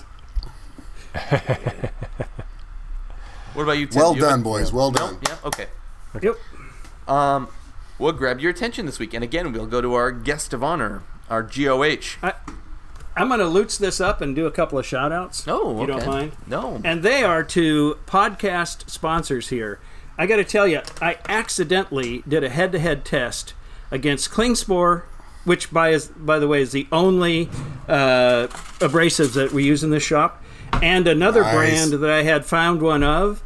what 3.54 3.64
about 3.64 3.78
you, 3.78 3.88
Tim? 3.88 4.00
Well 4.02 4.16
You 4.16 4.22
done, 4.22 4.44
boys. 4.44 4.72
Well 4.72 4.92
No? 4.92 4.98
done. 5.00 5.18
Yeah, 5.28 5.36
okay. 5.46 5.68
Yep. 6.22 6.36
Um, 7.10 7.48
what 7.98 8.18
grabbed 8.18 8.42
your 8.42 8.52
attention 8.52 8.86
this 8.86 9.00
week? 9.00 9.14
And 9.14 9.24
again, 9.24 9.52
we'll 9.52 9.66
go 9.68 9.82
to 9.82 9.94
our 9.94 10.12
guest 10.12 10.54
of 10.54 10.64
honor, 10.64 11.04
our 11.30 11.42
GOH. 11.44 12.18
I'm 13.18 13.28
going 13.30 13.40
to 13.40 13.48
loots 13.48 13.78
this 13.78 14.00
up 14.00 14.22
and 14.22 14.36
do 14.36 14.46
a 14.46 14.52
couple 14.52 14.78
of 14.80 14.86
shout 14.86 15.12
outs. 15.12 15.44
Oh, 15.48 15.82
You 15.82 15.88
don't 15.88 16.06
mind? 16.06 16.32
No. 16.46 16.80
And 16.84 17.02
they 17.04 17.24
are 17.24 17.44
to 17.44 17.98
podcast 18.06 18.90
sponsors 18.90 19.50
here. 19.50 19.80
I 20.18 20.26
got 20.28 20.38
to 20.38 20.44
tell 20.44 20.68
you, 20.68 20.82
I 21.02 21.18
accidentally 21.28 22.24
did 22.28 22.44
a 22.44 22.50
head 22.50 22.72
to 22.74 22.80
head 22.80 23.04
test 23.06 23.54
against 23.92 24.32
Klingspor, 24.32 25.04
which, 25.46 25.72
by, 25.72 25.90
is, 25.90 26.08
by 26.08 26.40
the 26.40 26.48
way, 26.48 26.62
is 26.62 26.72
the 26.72 26.88
only 26.92 27.50
uh, 27.88 28.48
abrasives 28.80 29.34
that 29.34 29.52
we 29.52 29.64
use 29.64 29.84
in 29.84 29.90
this 29.92 30.04
shop, 30.04 30.44
and 30.82 31.08
another 31.08 31.42
Nice. 31.42 31.54
brand 31.56 31.94
that 32.04 32.10
I 32.10 32.24
had 32.24 32.46
found 32.46 32.82
one 32.82 33.04
of. 33.04 33.44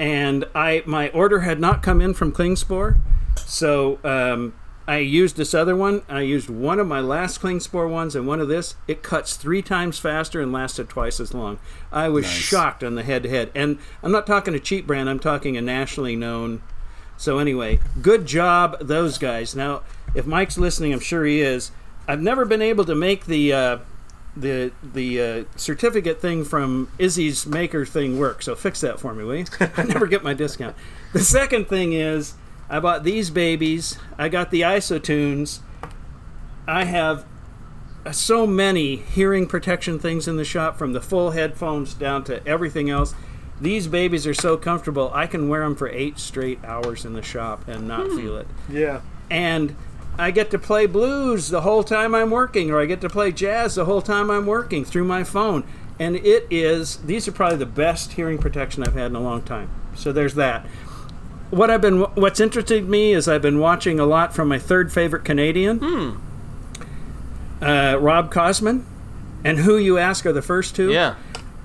And 0.00 0.44
I 0.54 0.84
my 0.86 1.08
order 1.08 1.40
had 1.40 1.58
not 1.58 1.82
come 1.82 2.00
in 2.00 2.14
from 2.14 2.30
Klingspor, 2.30 2.98
so 3.36 3.98
um, 4.04 4.54
I 4.88 5.00
used 5.00 5.36
this 5.36 5.52
other 5.52 5.76
one. 5.76 6.00
I 6.08 6.22
used 6.22 6.48
one 6.48 6.78
of 6.78 6.86
my 6.86 7.00
last 7.00 7.42
Klingspor 7.42 7.90
ones 7.90 8.16
and 8.16 8.26
one 8.26 8.40
of 8.40 8.48
this. 8.48 8.74
It 8.86 9.02
cuts 9.02 9.36
three 9.36 9.60
times 9.60 9.98
faster 9.98 10.40
and 10.40 10.50
lasted 10.50 10.88
twice 10.88 11.20
as 11.20 11.34
long. 11.34 11.58
I 11.92 12.08
was 12.08 12.26
shocked 12.26 12.82
on 12.82 12.94
the 12.94 13.02
head 13.02 13.24
to 13.24 13.28
head. 13.28 13.50
And 13.54 13.78
I'm 14.02 14.10
not 14.10 14.26
talking 14.26 14.54
a 14.54 14.58
cheap 14.58 14.86
brand, 14.86 15.10
I'm 15.10 15.18
talking 15.18 15.58
a 15.58 15.60
nationally 15.60 16.16
known. 16.16 16.62
So, 17.18 17.38
anyway, 17.38 17.80
good 18.00 18.24
job, 18.24 18.78
those 18.80 19.18
guys. 19.18 19.54
Now, 19.54 19.82
if 20.14 20.24
Mike's 20.24 20.56
listening, 20.56 20.94
I'm 20.94 21.00
sure 21.00 21.26
he 21.26 21.42
is. 21.42 21.70
I've 22.06 22.22
never 22.22 22.46
been 22.46 22.62
able 22.62 22.86
to 22.86 22.94
make 22.94 23.26
the. 23.26 23.52
Uh, 23.52 23.78
the 24.36 24.70
the 24.94 25.20
uh, 25.20 25.44
certificate 25.56 26.20
thing 26.20 26.44
from 26.44 26.88
Izzy's 26.96 27.44
maker 27.44 27.84
thing 27.84 28.20
work. 28.20 28.40
So 28.40 28.54
fix 28.54 28.80
that 28.82 29.00
for 29.00 29.12
me, 29.12 29.24
will 29.24 29.34
you? 29.34 29.46
I 29.76 29.82
never 29.82 30.06
get 30.06 30.22
my 30.22 30.32
discount. 30.32 30.76
The 31.12 31.24
second 31.24 31.68
thing 31.68 31.92
is 31.92 32.34
I 32.70 32.80
bought 32.80 33.04
these 33.04 33.30
babies. 33.30 33.98
I 34.18 34.28
got 34.28 34.50
the 34.50 34.60
ISOtunes. 34.62 35.60
I 36.66 36.84
have 36.84 37.24
uh, 38.04 38.12
so 38.12 38.46
many 38.46 38.96
hearing 38.96 39.46
protection 39.46 39.98
things 39.98 40.28
in 40.28 40.36
the 40.36 40.44
shop 40.44 40.76
from 40.78 40.92
the 40.92 41.00
full 41.00 41.30
headphones 41.30 41.94
down 41.94 42.24
to 42.24 42.46
everything 42.46 42.90
else. 42.90 43.14
These 43.60 43.88
babies 43.88 44.26
are 44.26 44.34
so 44.34 44.56
comfortable. 44.56 45.10
I 45.14 45.26
can 45.26 45.48
wear 45.48 45.62
them 45.62 45.74
for 45.74 45.88
eight 45.88 46.18
straight 46.18 46.62
hours 46.64 47.04
in 47.04 47.14
the 47.14 47.22
shop 47.22 47.66
and 47.66 47.88
not 47.88 48.06
feel 48.08 48.36
it 48.36 48.46
Yeah. 48.70 49.00
and 49.30 49.74
I 50.20 50.30
get 50.32 50.50
to 50.50 50.58
play 50.58 50.86
blues 50.86 51.48
the 51.48 51.60
whole 51.60 51.84
time 51.84 52.12
I'm 52.12 52.30
working, 52.32 52.72
or 52.72 52.80
I 52.80 52.86
get 52.86 53.00
to 53.02 53.08
play 53.08 53.30
jazz 53.30 53.76
the 53.76 53.84
whole 53.84 54.02
time 54.02 54.30
I'm 54.32 54.46
working 54.46 54.84
through 54.84 55.04
my 55.04 55.22
phone. 55.22 55.62
And 56.00 56.16
it 56.16 56.44
is, 56.50 56.96
these 56.98 57.28
are 57.28 57.32
probably 57.32 57.58
the 57.58 57.66
best 57.66 58.12
hearing 58.14 58.38
protection 58.38 58.82
I've 58.82 58.94
had 58.94 59.06
in 59.12 59.14
a 59.16 59.20
long 59.20 59.42
time. 59.42 59.70
So 59.94 60.10
there's 60.12 60.34
that. 60.34 60.66
What 61.50 61.70
I've 61.70 61.80
been, 61.80 62.00
what's 62.00 62.40
interested 62.40 62.88
me 62.88 63.12
is 63.12 63.26
I've 63.26 63.40
been 63.42 63.58
watching 63.58 63.98
a 63.98 64.04
lot 64.04 64.34
from 64.34 64.48
my 64.48 64.58
third 64.58 64.92
favorite 64.92 65.24
Canadian, 65.24 65.82
uh, 67.62 67.96
Rob 67.98 68.30
Cosman, 68.32 68.84
and 69.44 69.58
who 69.60 69.76
you 69.78 69.98
ask 69.98 70.26
are 70.26 70.32
the 70.32 70.42
first 70.42 70.76
two. 70.76 70.90
yeah. 70.92 71.14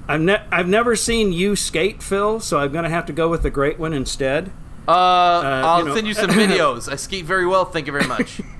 I've, 0.05 0.19
ne- 0.19 0.43
I've 0.51 0.67
never 0.67 0.97
seen 0.97 1.31
you 1.31 1.55
skate, 1.55 2.03
Phil, 2.03 2.41
so 2.41 2.59
I'm 2.59 2.73
going 2.73 2.83
to 2.83 2.89
have 2.89 3.05
to 3.05 3.13
go 3.13 3.29
with 3.29 3.41
the 3.41 3.49
great 3.49 3.79
one 3.79 3.93
instead. 3.93 4.51
Uh, 4.85 4.91
I'll 4.91 5.79
you 5.79 5.85
know- 5.85 5.95
send 5.95 6.07
you 6.07 6.13
some 6.23 6.29
videos. 6.29 6.91
I 6.91 6.97
skate 6.97 7.23
very 7.25 7.45
well. 7.47 7.63
Thank 7.65 7.87
you 7.87 7.93
very 7.93 8.07
much. 8.07 8.41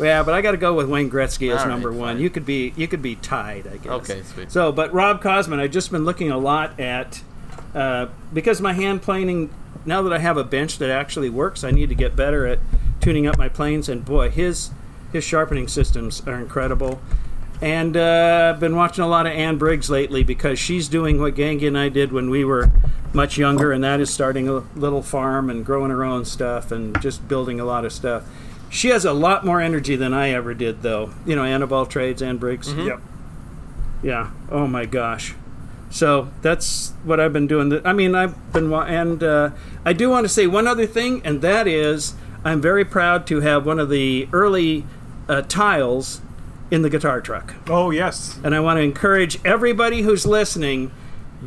Yeah, 0.00 0.24
but 0.24 0.34
I 0.34 0.40
got 0.40 0.50
to 0.50 0.56
go 0.56 0.74
with 0.74 0.88
Wayne 0.88 1.08
Gretzky 1.08 1.52
as 1.54 1.60
All 1.60 1.66
right, 1.66 1.70
number 1.72 1.92
one. 1.92 2.14
fine. 2.16 2.20
You 2.20 2.28
could 2.28 2.44
be 2.44 2.72
you 2.76 2.88
could 2.88 3.00
be 3.00 3.14
tied, 3.14 3.68
I 3.68 3.76
guess. 3.76 3.92
Okay, 3.92 4.22
sweet. 4.24 4.50
So, 4.50 4.72
but 4.72 4.92
Rob 4.92 5.22
Cosman, 5.22 5.60
I've 5.60 5.70
just 5.70 5.92
been 5.92 6.04
looking 6.04 6.32
a 6.32 6.36
lot 6.36 6.80
at 6.80 7.22
uh, 7.76 8.06
because 8.32 8.60
my 8.60 8.72
hand 8.72 9.02
planing. 9.02 9.54
Now 9.86 10.02
that 10.02 10.12
I 10.12 10.18
have 10.18 10.36
a 10.36 10.44
bench 10.44 10.78
that 10.78 10.90
actually 10.90 11.30
works, 11.30 11.64
I 11.64 11.70
need 11.70 11.88
to 11.88 11.94
get 11.94 12.16
better 12.16 12.46
at 12.46 12.58
tuning 13.00 13.26
up 13.26 13.36
my 13.36 13.48
planes. 13.48 13.88
And 13.88 14.04
boy, 14.04 14.30
his 14.30 14.70
his 15.12 15.24
sharpening 15.24 15.68
systems 15.68 16.22
are 16.26 16.40
incredible. 16.40 17.00
And 17.62 17.96
uh, 17.96 18.52
I've 18.52 18.60
been 18.60 18.74
watching 18.74 19.04
a 19.04 19.08
lot 19.08 19.26
of 19.26 19.32
Anne 19.32 19.58
Briggs 19.58 19.88
lately 19.88 20.24
because 20.24 20.58
she's 20.58 20.88
doing 20.88 21.20
what 21.20 21.34
Gangy 21.34 21.68
and 21.68 21.78
I 21.78 21.88
did 21.88 22.12
when 22.12 22.28
we 22.28 22.44
were 22.44 22.70
much 23.12 23.38
younger, 23.38 23.70
and 23.72 23.82
that 23.84 24.00
is 24.00 24.12
starting 24.12 24.48
a 24.48 24.64
little 24.74 25.02
farm 25.02 25.48
and 25.48 25.64
growing 25.64 25.90
her 25.90 26.04
own 26.04 26.24
stuff 26.24 26.72
and 26.72 27.00
just 27.00 27.28
building 27.28 27.60
a 27.60 27.64
lot 27.64 27.84
of 27.84 27.92
stuff. 27.92 28.24
She 28.70 28.88
has 28.88 29.04
a 29.04 29.12
lot 29.12 29.46
more 29.46 29.60
energy 29.60 29.94
than 29.94 30.12
I 30.12 30.30
ever 30.30 30.52
did, 30.52 30.82
though. 30.82 31.12
You 31.24 31.36
know, 31.36 31.44
Anne 31.44 31.62
of 31.62 31.72
All 31.72 31.86
Trades, 31.86 32.22
Anne 32.22 32.38
Briggs. 32.38 32.74
Yep. 32.74 33.00
Yeah. 34.02 34.30
Oh 34.50 34.66
my 34.66 34.84
gosh. 34.84 35.34
So 35.94 36.28
that's 36.42 36.92
what 37.04 37.20
I've 37.20 37.32
been 37.32 37.46
doing. 37.46 37.80
I 37.86 37.92
mean, 37.92 38.16
I've 38.16 38.52
been 38.52 38.72
and 38.72 39.22
uh, 39.22 39.50
I 39.84 39.92
do 39.92 40.10
want 40.10 40.24
to 40.24 40.28
say 40.28 40.48
one 40.48 40.66
other 40.66 40.86
thing, 40.88 41.22
and 41.24 41.40
that 41.42 41.68
is 41.68 42.14
I'm 42.44 42.60
very 42.60 42.84
proud 42.84 43.28
to 43.28 43.40
have 43.42 43.64
one 43.64 43.78
of 43.78 43.88
the 43.90 44.28
early 44.32 44.86
uh, 45.28 45.42
tiles 45.42 46.20
in 46.68 46.82
the 46.82 46.90
guitar 46.90 47.20
truck, 47.20 47.54
Oh 47.68 47.90
yes. 47.90 48.40
and 48.42 48.56
I 48.56 48.60
want 48.60 48.78
to 48.78 48.82
encourage 48.82 49.38
everybody 49.44 50.02
who's 50.02 50.26
listening, 50.26 50.90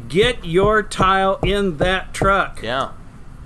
get 0.07 0.45
your 0.45 0.81
tile 0.81 1.39
in 1.43 1.77
that 1.77 2.13
truck. 2.13 2.61
yeah. 2.63 2.91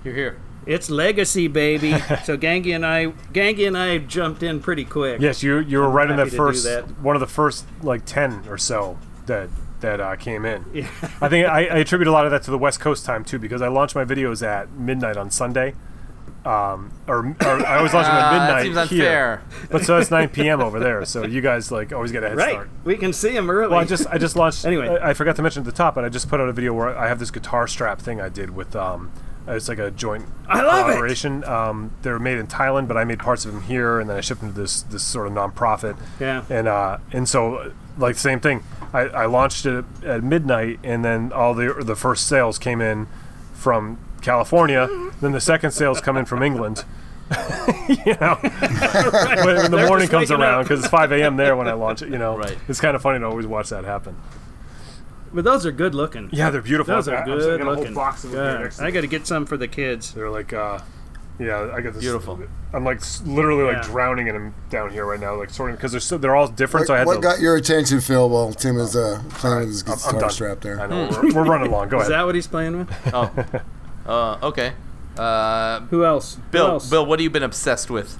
You're 0.04 0.14
here. 0.14 0.40
It's 0.68 0.92
legacy, 0.92 1.48
baby. 1.48 1.92
so 2.24 2.38
Gangy 2.38 2.76
and 2.76 2.86
I, 2.86 3.08
Gangy 3.34 3.66
and 3.68 3.76
I 3.76 3.98
jumped 3.98 4.44
in 4.44 4.60
pretty 4.60 4.86
quick. 4.86 5.20
Yes, 5.20 5.42
you 5.42 5.58
you 5.58 5.80
were 5.80 5.90
right 5.90 6.12
in 6.12 6.18
happy 6.18 6.30
that 6.30 6.36
to 6.36 6.38
first 6.38 6.64
that. 6.66 7.00
one 7.00 7.16
of 7.16 7.20
the 7.22 7.28
first 7.28 7.66
like 7.82 8.06
ten 8.06 8.44
or 8.48 8.60
so 8.60 9.00
that 9.26 9.50
that 9.82 10.00
uh, 10.00 10.16
came 10.16 10.46
in. 10.46 10.66
Yeah. 10.74 10.88
I 11.22 11.30
think 11.30 11.48
I, 11.48 11.66
I 11.66 11.78
attribute 11.80 12.08
a 12.08 12.12
lot 12.12 12.26
of 12.26 12.32
that 12.32 12.44
to 12.44 12.52
the 12.52 12.58
West 12.58 12.80
Coast 12.80 13.06
time 13.06 13.24
too 13.26 13.38
because 13.40 13.62
I 13.62 13.68
launched 13.68 13.96
my 13.96 14.06
videos 14.06 14.46
at 14.46 14.72
midnight 14.72 15.18
on 15.18 15.30
Sunday. 15.30 15.76
Um, 16.44 16.92
or, 17.08 17.20
or 17.40 17.66
I 17.68 17.78
always 17.78 17.94
launch 17.94 18.08
them 18.08 18.16
at 18.16 18.26
Uh, 18.26 18.32
midnight 18.32 18.74
that 18.74 18.88
seems 18.90 19.00
here, 19.02 19.42
unfair. 19.44 19.68
but 19.70 19.84
so 19.86 19.98
it's 20.00 20.10
9 20.10 20.30
p.m. 20.30 20.60
over 20.60 20.80
there. 20.80 21.06
So 21.06 21.24
you 21.24 21.40
guys 21.40 21.72
like 21.72 21.94
always 21.94 22.12
get 22.12 22.24
a 22.24 22.30
head 22.30 22.38
Right. 22.38 22.50
start. 22.54 22.70
We 22.84 22.98
can 22.98 23.14
see 23.14 23.30
them 23.34 23.48
early. 23.52 23.70
Well, 23.70 23.80
I 23.80 23.84
just 23.86 24.08
I 24.08 24.18
just 24.18 24.36
launched. 24.36 24.66
Anyway. 24.72 24.88
I, 24.88 25.12
I 25.12 25.14
forgot 25.14 25.36
to 25.36 25.44
mention 25.44 25.62
at 25.62 25.66
the 25.66 25.72
top, 25.72 25.94
but 25.94 26.04
I 26.04 26.10
just 26.10 26.30
put 26.30 26.40
out 26.40 26.50
a 26.50 26.54
video 26.54 26.74
where 26.74 26.98
I 26.98 27.08
have 27.10 27.20
this 27.20 27.30
guitar 27.30 27.68
strap 27.68 28.00
thing 28.02 28.20
I 28.20 28.30
did 28.30 28.56
with 28.56 28.76
um, 28.76 29.12
it's 29.48 29.68
like 29.70 29.78
a 29.80 29.92
joint 29.92 30.26
I 30.48 30.62
love 30.64 30.80
it. 30.88 30.94
collaboration. 30.94 31.44
Um, 31.44 31.92
they're 32.02 32.18
made 32.20 32.38
in 32.40 32.48
Thailand, 32.48 32.88
but 32.88 32.98
I 32.98 33.04
made 33.04 33.20
parts 33.20 33.46
of 33.46 33.54
them 33.54 33.62
here, 33.64 34.00
and 34.00 34.10
then 34.10 34.18
I 34.18 34.22
shipped 34.22 34.42
them 34.42 34.52
to 34.54 34.60
this 34.62 34.82
this 34.82 35.04
sort 35.04 35.28
of 35.28 35.34
nonprofit. 35.34 35.96
Yeah. 36.20 36.44
And 36.50 36.68
uh, 36.68 36.98
and 37.12 37.30
so 37.30 37.72
like 38.00 38.16
same 38.16 38.40
thing. 38.40 38.64
I, 38.94 39.02
I 39.02 39.26
launched 39.26 39.66
it 39.66 39.86
at 40.04 40.24
midnight, 40.24 40.80
and 40.84 41.04
then 41.06 41.32
all 41.32 41.54
the 41.54 41.74
the 41.84 41.96
first 41.96 42.28
sales 42.28 42.58
came 42.60 42.82
in 42.82 43.08
from 43.54 43.98
California. 44.22 44.88
then 45.22 45.32
the 45.32 45.42
second 45.42 45.72
sales 45.72 46.02
come 46.02 46.18
in 46.18 46.26
from 46.26 46.44
England. 46.44 46.84
you 47.88 48.16
know, 48.20 48.38
when, 48.42 49.46
when 49.46 49.72
the 49.72 49.78
They're 49.78 49.88
morning 49.88 50.10
comes 50.10 50.32
around 50.32 50.64
because 50.64 50.82
it's 50.82 50.90
5 50.90 51.14
a.m. 51.14 51.38
there 51.38 51.56
when 51.56 51.68
I 51.70 51.74
launch 51.74 52.02
it. 52.02 52.10
You 52.10 52.18
know, 52.18 52.38
Right. 52.38 52.58
It's 52.68 52.82
kind 52.82 52.94
of 52.96 53.02
funny 53.02 53.20
to 53.20 53.26
always 53.26 53.48
watch 53.48 53.70
that 53.70 53.86
happen. 53.86 54.18
But 55.34 55.46
those 55.46 55.66
are 55.66 55.72
good 55.72 55.96
looking. 55.96 56.30
Yeah, 56.34 56.50
they're 56.50 56.62
beautiful. 56.62 56.94
Those 56.94 57.08
are 57.08 57.16
I- 57.16 57.20
I'm 57.22 57.26
good 57.26 57.62
whole 57.62 57.76
looking. 57.76 57.94
box 57.94 58.26
of 58.26 58.32
them 58.32 58.44
here 58.44 58.54
God, 58.56 58.64
next 58.64 58.78
to 58.78 58.84
I 58.84 58.92
got 58.92 59.02
to 59.02 59.08
get 59.08 59.26
some 59.26 59.46
for 59.46 59.56
the 59.56 59.70
kids. 59.70 60.14
They're 60.14 60.30
like, 60.30 60.52
uh, 60.52 60.80
yeah, 61.42 61.72
I 61.74 61.82
got 61.82 61.94
this. 61.94 62.02
Beautiful. 62.04 62.40
I'm 62.74 62.84
like 62.86 62.98
s- 62.98 63.22
literally 63.26 63.64
like 63.64 63.78
Yeah. 63.84 63.90
drowning 63.92 64.28
in 64.28 64.34
them 64.36 64.54
down 64.70 64.92
here 64.92 65.06
right 65.06 65.20
now, 65.20 65.36
like 65.36 65.50
sorting 65.50 65.76
because 65.76 65.92
they're 65.92 66.00
so, 66.00 66.18
they're 66.18 66.36
all 66.36 66.48
different. 66.48 66.84
What, 66.84 66.88
so 66.88 66.94
I 66.94 66.98
had 67.00 67.08
what 67.08 67.16
to. 67.16 67.22
got 67.22 67.40
your 67.42 67.56
attention, 67.56 68.00
Phil? 68.02 68.30
While 68.30 68.54
Tim 68.54 68.78
is 68.78 68.96
uh, 68.96 69.22
playing 69.32 69.60
with 69.60 69.68
his 69.70 69.84
I'm, 69.84 69.92
I'm 69.94 69.98
guitar 69.98 70.20
done. 70.22 70.30
strap 70.30 70.62
there. 70.62 70.80
I 70.80 70.88
know 70.88 71.10
we're, 71.22 71.34
we're 71.34 71.44
running 71.46 71.72
long. 71.72 71.90
Go 71.90 71.98
ahead. 71.98 72.06
Is 72.06 72.10
that 72.16 72.26
what 72.26 72.36
he's 72.36 72.48
playing 72.48 72.78
with? 72.78 72.92
Oh. 73.14 73.32
Uh, 74.06 74.38
okay. 74.48 74.74
Uh, 75.18 75.82
Who 75.82 76.06
else? 76.06 76.36
Who 76.36 76.42
Bill, 76.52 76.68
else? 76.68 76.90
Bill, 76.90 77.06
what 77.06 77.20
have 77.20 77.24
you 77.24 77.30
been 77.30 77.44
obsessed 77.44 77.90
with? 77.92 78.18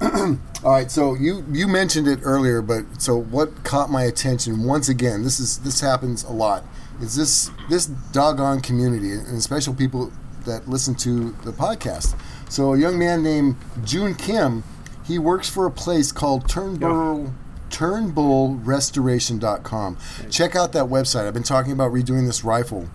All 0.00 0.38
right, 0.64 0.90
so 0.90 1.14
you 1.14 1.44
you 1.50 1.68
mentioned 1.68 2.08
it 2.08 2.20
earlier, 2.22 2.62
but 2.62 2.84
so 3.02 3.16
what 3.16 3.64
caught 3.64 3.90
my 3.90 4.04
attention 4.04 4.64
once 4.64 4.88
again? 4.88 5.22
This 5.22 5.38
is 5.40 5.58
this 5.58 5.80
happens 5.80 6.24
a 6.24 6.32
lot. 6.32 6.64
is 7.02 7.16
this 7.16 7.50
this 7.68 7.86
doggone 7.86 8.60
community 8.62 9.12
and 9.12 9.36
especially 9.36 9.74
people 9.74 10.10
that 10.50 10.68
listen 10.68 10.94
to 10.96 11.30
the 11.44 11.52
podcast. 11.52 12.18
So 12.48 12.74
a 12.74 12.78
young 12.78 12.98
man 12.98 13.22
named 13.22 13.56
June 13.84 14.14
Kim, 14.14 14.64
he 15.04 15.18
works 15.18 15.48
for 15.48 15.66
a 15.66 15.70
place 15.70 16.12
called 16.12 16.48
Turnbull 16.48 17.32
turnbullrestoration.com. 17.70 19.98
Check 20.28 20.56
out 20.56 20.72
that 20.72 20.86
website. 20.86 21.28
I've 21.28 21.34
been 21.34 21.44
talking 21.44 21.72
about 21.72 21.92
redoing 21.92 22.26
this 22.26 22.44
rifle. 22.44 22.88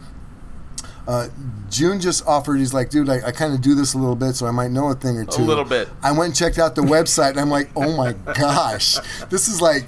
Uh, 1.07 1.30
June 1.69 1.99
just 1.99 2.26
offered. 2.27 2.57
He's 2.57 2.73
like, 2.73 2.90
dude, 2.90 3.10
I, 3.10 3.27
I 3.27 3.32
kind 3.32 3.53
of 3.53 3.61
do 3.61 3.76
this 3.76 3.94
a 3.94 3.98
little 3.98 4.15
bit, 4.15 4.34
so 4.34 4.48
I 4.48 4.52
might 4.52 4.72
know 4.72 4.90
a 4.90 4.95
thing 4.95 5.18
or 5.18 5.26
two. 5.26 5.44
A 5.44 5.44
little 5.44 5.64
bit. 5.64 5.88
I 6.02 6.11
went 6.11 6.26
and 6.26 6.36
checked 6.36 6.57
out 6.57 6.76
the 6.76 6.82
website, 6.82 7.32
and 7.32 7.40
I'm 7.40 7.49
like, 7.49 7.69
oh 7.76 7.95
my 7.95 8.14
gosh, 8.34 8.98
this 9.30 9.48
is 9.48 9.61
like, 9.61 9.86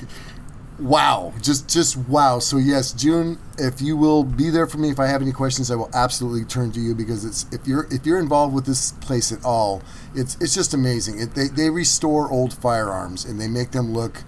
wow, 0.80 1.34
just 1.41 1.70
just 1.70 1.98
wow. 1.98 2.40
So 2.40 2.58
yes, 2.58 2.94
June, 2.94 3.40
if 3.58 3.82
you 3.82 3.98
will 3.98 4.24
be 4.24 4.49
there 4.49 4.68
for 4.68 4.78
me, 4.78 4.90
if 4.90 4.99
I 4.99 5.08
have 5.08 5.22
any 5.22 5.32
questions, 5.32 5.72
I 5.72 5.76
will 5.76 5.90
absolutely 5.94 6.45
turn 6.45 6.72
to 6.74 6.80
you 6.80 6.94
because 6.95 7.26
it's 7.26 7.45
if 7.52 7.68
you're 7.68 7.88
if 7.91 8.06
you're 8.06 8.20
involved 8.20 8.54
with 8.54 8.66
this 8.66 8.91
place 8.94 9.32
at 9.32 9.44
all, 9.44 9.82
it's 10.16 10.36
it's 10.41 10.54
just 10.54 10.74
amazing. 10.74 11.20
It, 11.20 11.36
they 11.36 11.48
they 11.48 11.70
restore 11.70 12.32
old 12.32 12.54
firearms 12.54 13.26
and 13.26 13.40
they 13.40 13.48
make 13.48 13.72
them 13.72 13.94
look 13.94 14.24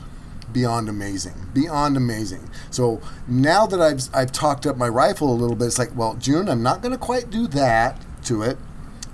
beyond 0.52 0.90
amazing, 0.90 1.36
beyond 1.54 1.96
amazing. 1.96 2.50
So 2.72 3.02
now 3.28 3.66
that 3.68 3.82
I've 3.82 4.02
I've 4.14 4.32
talked 4.32 4.66
up 4.66 4.78
my 4.78 4.88
rifle 4.90 5.32
a 5.32 5.36
little 5.36 5.56
bit, 5.56 5.68
it's 5.68 5.80
like, 5.80 5.96
well, 5.96 6.16
June, 6.16 6.50
I'm 6.50 6.64
not 6.64 6.82
going 6.82 6.92
to 6.92 6.98
quite 6.98 7.30
do 7.30 7.48
that 7.48 8.02
to 8.26 8.44
it. 8.44 8.58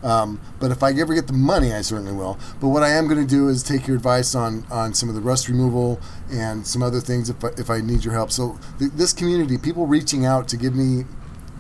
Um, 0.06 0.40
but 0.60 0.70
if 0.70 0.84
I 0.84 0.92
ever 0.92 1.16
get 1.16 1.26
the 1.26 1.34
money, 1.34 1.74
I 1.74 1.82
certainly 1.82 2.14
will. 2.14 2.38
But 2.62 2.68
what 2.68 2.84
I 2.84 2.90
am 2.90 3.08
going 3.08 3.20
to 3.20 3.28
do 3.28 3.50
is 3.50 3.64
take 3.64 3.88
your 3.88 3.98
advice 3.98 4.36
on, 4.36 4.64
on 4.70 4.94
some 4.94 5.10
of 5.10 5.16
the 5.16 5.22
rust 5.22 5.50
removal 5.50 6.00
and 6.32 6.66
some 6.66 6.84
other 6.84 7.00
things 7.00 7.30
if 7.30 7.44
I, 7.44 7.50
if 7.58 7.72
I 7.72 7.82
need 7.82 8.06
your 8.06 8.14
help. 8.14 8.32
So 8.32 8.60
th- 8.78 8.92
this 8.92 9.14
community, 9.14 9.58
people 9.58 9.88
reaching 9.88 10.24
out 10.24 10.48
to 10.50 10.58
give 10.58 10.76
me 10.76 11.06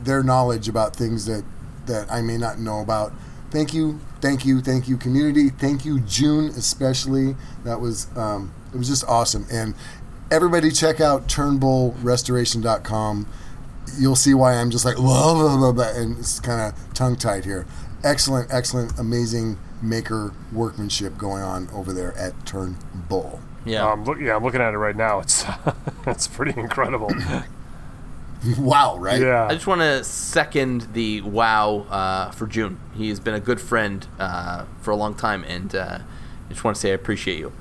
their 0.03 0.21
knowledge 0.21 0.69
about 0.69 0.95
things 0.95 1.25
that, 1.25 1.43
that 1.87 2.09
I 2.11 2.21
may 2.21 2.37
not 2.37 2.59
know 2.59 2.81
about. 2.81 3.11
Thank 3.49 3.73
you, 3.73 3.99
thank 4.21 4.45
you, 4.45 4.61
thank 4.61 4.87
you, 4.87 4.97
community. 4.97 5.49
Thank 5.49 5.85
you, 5.85 5.99
June, 6.01 6.49
especially. 6.49 7.35
That 7.63 7.79
was 7.79 8.07
um, 8.15 8.53
it 8.73 8.77
was 8.77 8.87
just 8.87 9.05
awesome. 9.07 9.45
And 9.51 9.73
everybody, 10.29 10.71
check 10.71 10.99
out 10.99 11.27
TurnbullRestoration.com. 11.27 13.27
You'll 13.97 14.15
see 14.15 14.33
why 14.33 14.55
I'm 14.55 14.71
just 14.71 14.83
like 14.83 14.97
blah 14.97 15.35
blah 15.35 15.57
blah, 15.57 15.71
blah 15.71 15.91
and 15.95 16.17
it's 16.17 16.39
kind 16.39 16.59
of 16.59 16.93
tongue 16.93 17.15
tied 17.15 17.45
here. 17.45 17.65
Excellent, 18.05 18.53
excellent, 18.53 18.99
amazing 18.99 19.57
maker 19.81 20.31
workmanship 20.53 21.17
going 21.17 21.41
on 21.41 21.67
over 21.73 21.91
there 21.91 22.15
at 22.15 22.45
Turnbull. 22.45 23.39
Yeah. 23.65 23.91
Um, 23.91 24.05
look, 24.05 24.19
yeah, 24.19 24.35
I'm 24.35 24.43
looking 24.43 24.61
at 24.61 24.75
it 24.75 24.77
right 24.77 24.95
now. 24.95 25.19
It's 25.19 25.43
it's 26.05 26.27
pretty 26.27 26.57
incredible. 26.59 27.11
wow, 28.59 28.95
right? 28.97 29.19
Yeah. 29.19 29.47
I 29.47 29.55
just 29.55 29.65
want 29.65 29.81
to 29.81 30.03
second 30.03 30.93
the 30.93 31.21
wow 31.21 31.87
uh, 31.89 32.29
for 32.29 32.45
June. 32.45 32.79
He's 32.93 33.19
been 33.19 33.33
a 33.33 33.39
good 33.39 33.59
friend 33.59 34.05
uh, 34.19 34.65
for 34.81 34.91
a 34.91 34.95
long 34.95 35.15
time, 35.15 35.43
and 35.45 35.73
uh, 35.73 35.99
I 36.47 36.49
just 36.49 36.63
want 36.63 36.75
to 36.75 36.81
say 36.81 36.91
I 36.91 36.93
appreciate 36.93 37.39
you. 37.39 37.51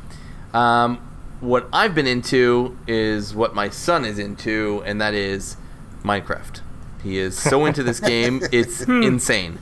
Um, 0.52 1.00
what 1.40 1.68
I've 1.72 1.94
been 1.94 2.06
into 2.06 2.76
is 2.86 3.34
what 3.34 3.54
my 3.54 3.70
son 3.70 4.04
is 4.04 4.18
into, 4.18 4.82
and 4.84 5.00
that 5.00 5.14
is 5.14 5.56
Minecraft. 6.02 6.60
He 7.02 7.16
is 7.16 7.38
so 7.38 7.64
into 7.64 7.82
this 7.82 7.98
game, 8.14 8.42
it's 8.52 8.82
insane. 8.82 9.58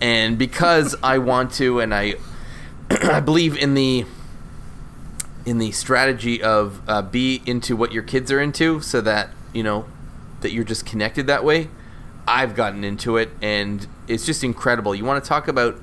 And 0.00 0.38
because 0.38 0.94
I 1.02 1.18
want 1.18 1.52
to, 1.54 1.80
and 1.80 1.94
I, 1.94 2.14
I 2.90 3.20
believe 3.20 3.56
in 3.56 3.74
the 3.74 4.04
in 5.46 5.58
the 5.58 5.72
strategy 5.72 6.42
of 6.42 6.80
uh, 6.88 7.02
be 7.02 7.42
into 7.44 7.76
what 7.76 7.92
your 7.92 8.02
kids 8.02 8.30
are 8.32 8.40
into, 8.40 8.80
so 8.80 9.00
that 9.00 9.30
you 9.52 9.62
know 9.62 9.86
that 10.40 10.52
you're 10.52 10.64
just 10.64 10.84
connected 10.86 11.26
that 11.26 11.44
way. 11.44 11.68
I've 12.26 12.54
gotten 12.54 12.84
into 12.84 13.16
it, 13.16 13.30
and 13.42 13.86
it's 14.08 14.24
just 14.26 14.42
incredible. 14.44 14.94
You 14.94 15.04
want 15.04 15.22
to 15.22 15.28
talk 15.28 15.48
about 15.48 15.76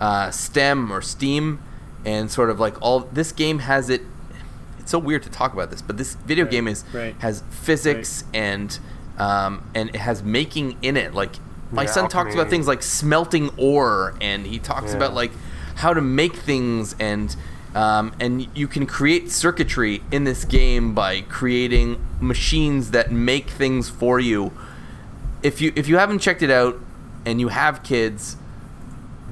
uh, 0.00 0.30
STEM 0.30 0.92
or 0.92 1.00
STEAM, 1.02 1.62
and 2.04 2.30
sort 2.30 2.50
of 2.50 2.60
like 2.60 2.80
all 2.82 3.00
this 3.00 3.32
game 3.32 3.60
has 3.60 3.90
it. 3.90 4.02
It's 4.78 4.90
so 4.90 4.98
weird 4.98 5.22
to 5.24 5.30
talk 5.30 5.52
about 5.52 5.70
this, 5.70 5.82
but 5.82 5.96
this 5.96 6.14
video 6.14 6.44
Right, 6.44 6.50
game 6.52 6.68
is 6.68 6.84
right. 6.92 7.14
has 7.18 7.42
physics 7.50 8.24
and 8.32 8.78
um, 9.18 9.68
and 9.74 9.88
it 9.90 9.96
has 9.96 10.22
making 10.22 10.76
in 10.82 10.96
it. 10.96 11.12
Like 11.14 11.36
my 11.72 11.82
Yeah, 11.84 11.90
son 11.90 12.08
talks 12.08 12.34
about 12.34 12.48
things 12.50 12.66
like 12.66 12.82
smelting 12.82 13.50
ore, 13.56 14.14
and 14.20 14.46
he 14.46 14.58
talks 14.58 14.90
Yeah. 14.92 14.96
about 14.98 15.14
like 15.14 15.32
how 15.76 15.92
to 15.92 16.00
make 16.00 16.34
things 16.36 16.94
and 16.98 17.34
um, 17.74 18.12
and 18.18 18.48
you 18.56 18.66
can 18.68 18.86
create 18.86 19.30
circuitry 19.30 20.02
in 20.10 20.24
this 20.24 20.46
game 20.46 20.94
by 20.94 21.20
creating 21.22 21.98
machines 22.20 22.92
that 22.92 23.12
make 23.12 23.50
things 23.50 23.90
for 23.90 24.18
you. 24.18 24.50
If 25.42 25.60
you 25.60 25.72
if 25.76 25.86
you 25.86 25.98
haven't 25.98 26.20
checked 26.20 26.42
it 26.42 26.50
out 26.50 26.80
and 27.26 27.38
you 27.40 27.48
have 27.48 27.82
kids, 27.82 28.36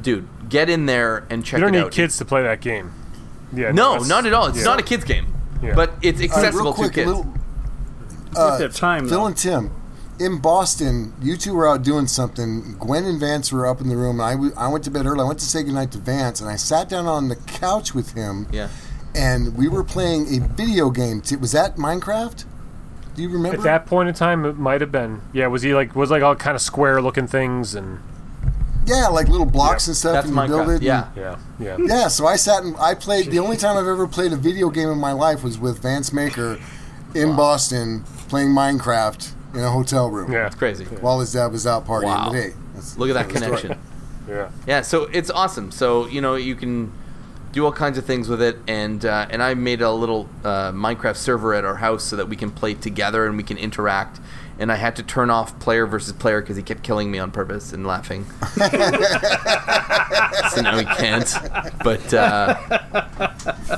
dude, 0.02 0.28
get 0.50 0.68
in 0.68 0.84
there 0.86 1.24
and 1.30 1.42
check 1.44 1.58
it 1.60 1.62
out. 1.62 1.66
You 1.68 1.72
don't 1.72 1.80
need 1.80 1.86
out. 1.86 1.92
kids 1.92 2.18
to 2.18 2.24
play 2.26 2.42
that 2.42 2.60
game. 2.60 2.92
Yeah. 3.54 3.70
no, 3.70 3.96
not 3.98 4.26
at 4.26 4.34
all. 4.34 4.48
It's 4.48 4.58
yeah. 4.58 4.64
not 4.64 4.80
a 4.80 4.82
kids 4.82 5.04
game, 5.04 5.26
Yeah. 5.62 5.74
but 5.74 5.94
it's 6.02 6.20
Uh, 6.20 6.24
accessible 6.24 6.64
real 6.64 6.74
quick, 6.74 6.88
to 6.88 6.94
kids. 6.94 7.06
little, 7.06 7.34
At 8.36 8.58
the 8.58 8.68
time, 8.68 9.08
Phil 9.08 9.20
though. 9.20 9.26
and 9.26 9.36
Tim, 9.36 9.70
in 10.20 10.38
Boston, 10.40 11.12
you 11.20 11.36
two 11.36 11.54
were 11.54 11.68
out 11.68 11.82
doing 11.82 12.06
something. 12.06 12.76
Gwen 12.78 13.04
and 13.04 13.18
Vance 13.18 13.52
were 13.52 13.66
up 13.66 13.80
in 13.80 13.88
the 13.88 13.96
room. 13.96 14.20
And 14.20 14.22
I, 14.28 14.32
w- 14.32 14.52
I 14.56 14.68
went 14.68 14.84
to 14.84 14.90
bed 14.90 15.06
early. 15.06 15.20
I 15.20 15.24
went 15.24 15.38
to 15.40 15.44
say 15.44 15.62
goodnight 15.62 15.90
to 15.92 15.98
Vance, 15.98 16.40
and 16.40 16.48
I 16.48 16.56
sat 16.56 16.88
down 16.88 17.06
on 17.06 17.28
the 17.28 17.36
couch 17.36 17.94
with 17.94 18.12
him. 18.12 18.46
yeah. 18.52 18.68
And 19.16 19.56
we 19.56 19.68
were 19.68 19.84
playing 19.84 20.26
a 20.34 20.40
video 20.40 20.90
game. 20.90 21.20
T- 21.20 21.36
was 21.36 21.52
that 21.52 21.76
Minecraft? 21.76 22.44
Do 23.14 23.22
you 23.22 23.28
remember? 23.28 23.58
At 23.58 23.62
that 23.62 23.86
point 23.86 24.08
in 24.08 24.14
time, 24.16 24.44
it 24.44 24.56
might 24.56 24.80
have 24.80 24.90
been. 24.90 25.20
Yeah. 25.32 25.46
Was 25.46 25.62
he 25.62 25.72
like 25.72 25.94
was 25.94 26.10
like 26.10 26.24
all 26.24 26.34
kind 26.34 26.56
of 26.56 26.60
square 26.60 27.00
looking 27.00 27.28
things 27.28 27.76
and 27.76 28.00
yeah, 28.86 29.06
like 29.06 29.28
little 29.28 29.46
blocks 29.46 29.86
Yeah. 29.86 29.90
and 29.90 29.96
stuff, 29.96 30.12
That's 30.14 30.26
and 30.26 30.36
you 30.36 30.46
build 30.48 30.68
it. 30.70 30.82
Yeah. 30.82 31.08
yeah 31.16 31.36
yeah. 31.60 31.76
Yeah, 31.78 32.08
so 32.08 32.26
I 32.26 32.34
sat 32.34 32.64
and 32.64 32.76
I 32.78 32.94
played. 32.96 33.30
The 33.30 33.38
only 33.38 33.56
time 33.56 33.76
I've 33.76 33.86
ever 33.86 34.08
played 34.08 34.32
a 34.32 34.36
video 34.36 34.68
game 34.68 34.88
in 34.88 34.98
my 34.98 35.12
life 35.12 35.44
was 35.44 35.58
with 35.60 35.80
Vance 35.80 36.12
Maker 36.12 36.58
in 37.14 37.36
Boston 37.36 38.02
playing 38.28 38.48
Minecraft 38.48 39.30
in 39.54 39.60
a 39.60 39.70
hotel 39.70 40.10
room 40.10 40.32
Yeah. 40.32 40.46
It's 40.46 40.56
crazy. 40.56 40.84
while 40.84 41.20
his 41.20 41.32
dad 41.32 41.52
was 41.52 41.66
out 41.66 41.86
partying. 41.86 42.04
Wow. 42.04 42.30
But 42.30 42.36
hey, 42.36 42.52
that's 42.74 42.98
Look 42.98 43.08
at 43.08 43.14
that 43.14 43.28
connection. 43.28 43.78
Yeah. 44.28 44.50
Yeah, 44.66 44.80
so 44.80 45.04
it's 45.12 45.30
awesome. 45.30 45.70
So 45.70 46.06
you 46.06 46.20
know 46.20 46.34
you 46.34 46.54
can 46.54 46.92
do 47.52 47.64
all 47.64 47.72
kinds 47.72 47.98
of 47.98 48.04
things 48.04 48.28
with 48.28 48.42
it, 48.42 48.56
and 48.66 49.04
uh, 49.04 49.26
and 49.30 49.42
I 49.42 49.54
made 49.54 49.80
a 49.82 49.92
little 49.92 50.28
uh, 50.42 50.72
Minecraft 50.72 51.16
server 51.16 51.54
at 51.54 51.64
our 51.64 51.76
house 51.76 52.02
so 52.04 52.16
that 52.16 52.28
we 52.28 52.36
can 52.36 52.50
play 52.50 52.74
together 52.74 53.26
and 53.26 53.36
we 53.36 53.42
can 53.42 53.56
interact. 53.58 54.20
And 54.58 54.70
I 54.70 54.76
had 54.76 54.94
to 54.96 55.02
turn 55.02 55.30
off 55.30 55.58
player 55.58 55.86
versus 55.86 56.12
player 56.12 56.40
because 56.40 56.56
he 56.56 56.62
kept 56.62 56.82
killing 56.82 57.10
me 57.10 57.18
on 57.18 57.30
purpose 57.32 57.72
and 57.72 57.86
laughing. 57.86 58.24
so 58.54 58.70
now 60.60 60.78
he 60.78 60.84
can't. 60.84 61.32
But 61.82 62.14
uh, 62.14 62.54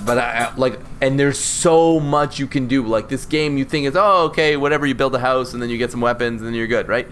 but 0.04 0.18
I, 0.18 0.52
like, 0.56 0.78
and 1.00 1.18
there's 1.18 1.38
so 1.38 1.98
much 1.98 2.38
you 2.38 2.46
can 2.46 2.66
do. 2.66 2.86
Like 2.86 3.08
this 3.08 3.24
game, 3.24 3.56
you 3.56 3.64
think 3.64 3.86
is 3.86 3.96
oh 3.96 4.26
okay, 4.26 4.56
whatever. 4.56 4.84
You 4.86 4.94
build 4.94 5.14
a 5.14 5.18
house 5.20 5.54
and 5.54 5.62
then 5.62 5.70
you 5.70 5.78
get 5.78 5.90
some 5.90 6.00
weapons 6.02 6.40
and 6.42 6.48
then 6.48 6.54
you're 6.54 6.66
good, 6.66 6.88
right? 6.88 7.08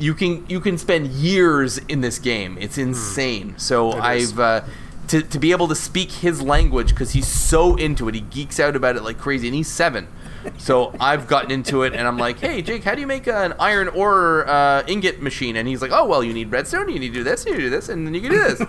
you 0.00 0.14
can 0.14 0.44
you 0.48 0.60
can 0.60 0.78
spend 0.78 1.08
years 1.08 1.78
in 1.88 2.00
this 2.00 2.18
game. 2.18 2.56
It's 2.60 2.78
insane. 2.78 3.54
So 3.58 3.92
Hmm. 3.92 3.98
It. 3.98 4.02
I've 4.02 4.38
uh, 4.38 4.60
to 5.08 5.22
to 5.22 5.38
be 5.38 5.50
able 5.52 5.68
to 5.68 5.74
speak 5.74 6.10
his 6.12 6.40
language 6.40 6.90
because 6.90 7.12
he's 7.12 7.26
so 7.26 7.76
into 7.76 8.08
it. 8.08 8.14
He 8.14 8.20
geeks 8.20 8.60
out 8.60 8.76
about 8.76 8.96
it 8.96 9.02
like 9.02 9.18
crazy, 9.18 9.48
and 9.48 9.56
he's 9.56 9.68
seven. 9.68 10.08
So 10.56 10.94
I've 11.00 11.26
gotten 11.26 11.50
into 11.50 11.82
it, 11.82 11.94
and 11.94 12.06
I'm 12.06 12.16
like, 12.18 12.38
"Hey, 12.38 12.62
Jake, 12.62 12.84
how 12.84 12.94
do 12.94 13.00
you 13.00 13.06
make 13.06 13.26
an 13.26 13.54
iron 13.58 13.88
ore 13.88 14.48
uh, 14.48 14.84
ingot 14.86 15.20
machine?" 15.20 15.56
And 15.56 15.66
he's 15.68 15.82
like, 15.82 15.90
"Oh, 15.92 16.04
well, 16.06 16.22
you 16.22 16.32
need 16.32 16.50
redstone. 16.50 16.88
You 16.88 16.98
need 16.98 17.08
to 17.08 17.14
do 17.14 17.24
this. 17.24 17.44
You 17.44 17.52
need 17.52 17.58
to 17.58 17.64
do 17.64 17.70
this, 17.70 17.88
and 17.88 18.06
then 18.06 18.14
you 18.14 18.20
can 18.20 18.30
do 18.30 18.42
this." 18.42 18.60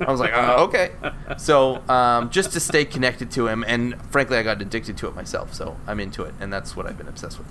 I 0.00 0.10
was 0.10 0.20
like, 0.20 0.32
uh, 0.32 0.56
"Okay." 0.60 0.92
So 1.36 1.82
um, 1.88 2.30
just 2.30 2.52
to 2.52 2.60
stay 2.60 2.84
connected 2.84 3.30
to 3.32 3.46
him, 3.48 3.64
and 3.66 4.00
frankly, 4.10 4.36
I 4.36 4.42
got 4.42 4.60
addicted 4.62 4.96
to 4.98 5.08
it 5.08 5.14
myself. 5.14 5.54
So 5.54 5.76
I'm 5.86 6.00
into 6.00 6.22
it, 6.22 6.34
and 6.40 6.52
that's 6.52 6.76
what 6.76 6.86
I've 6.86 6.98
been 6.98 7.08
obsessed 7.08 7.38
with. 7.38 7.48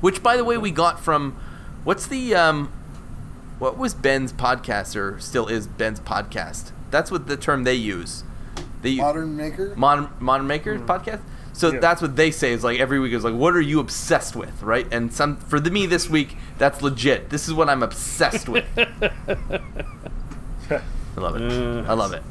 Which, 0.00 0.22
by 0.22 0.36
the 0.36 0.44
way, 0.44 0.56
we 0.56 0.70
got 0.70 1.00
from 1.00 1.36
what's 1.84 2.06
the 2.06 2.34
um, 2.34 2.72
what 3.58 3.76
was 3.76 3.94
Ben's 3.94 4.32
podcast 4.32 4.96
or 4.96 5.18
still 5.20 5.46
is 5.46 5.66
Ben's 5.66 6.00
podcast? 6.00 6.72
That's 6.90 7.10
what 7.10 7.26
the 7.26 7.36
term 7.36 7.64
they 7.64 7.74
use. 7.74 8.24
They 8.82 8.96
Modern 8.96 9.36
Maker. 9.36 9.74
modern 9.76 10.08
modern 10.18 10.46
makers 10.46 10.80
podcast. 10.80 11.20
So 11.60 11.72
Yeah. 11.72 11.80
that's 11.80 12.00
what 12.00 12.16
they 12.16 12.30
say 12.30 12.52
is 12.52 12.64
like 12.64 12.80
every 12.80 12.98
week 12.98 13.12
is 13.12 13.22
like, 13.22 13.34
what 13.34 13.54
are 13.54 13.60
you 13.60 13.80
obsessed 13.80 14.34
with, 14.34 14.62
right? 14.62 14.86
And 14.90 15.12
some 15.12 15.36
for 15.36 15.60
the, 15.60 15.70
me 15.70 15.84
this 15.84 16.08
week, 16.08 16.38
that's 16.56 16.80
legit. 16.80 17.28
This 17.28 17.48
is 17.48 17.54
what 17.54 17.68
I'm 17.68 17.82
obsessed 17.82 18.48
with. 18.48 18.64
I 18.76 19.10
love 21.18 21.36
it. 21.36 21.42
I 21.86 21.92
love 21.92 22.14
it. 22.14 22.22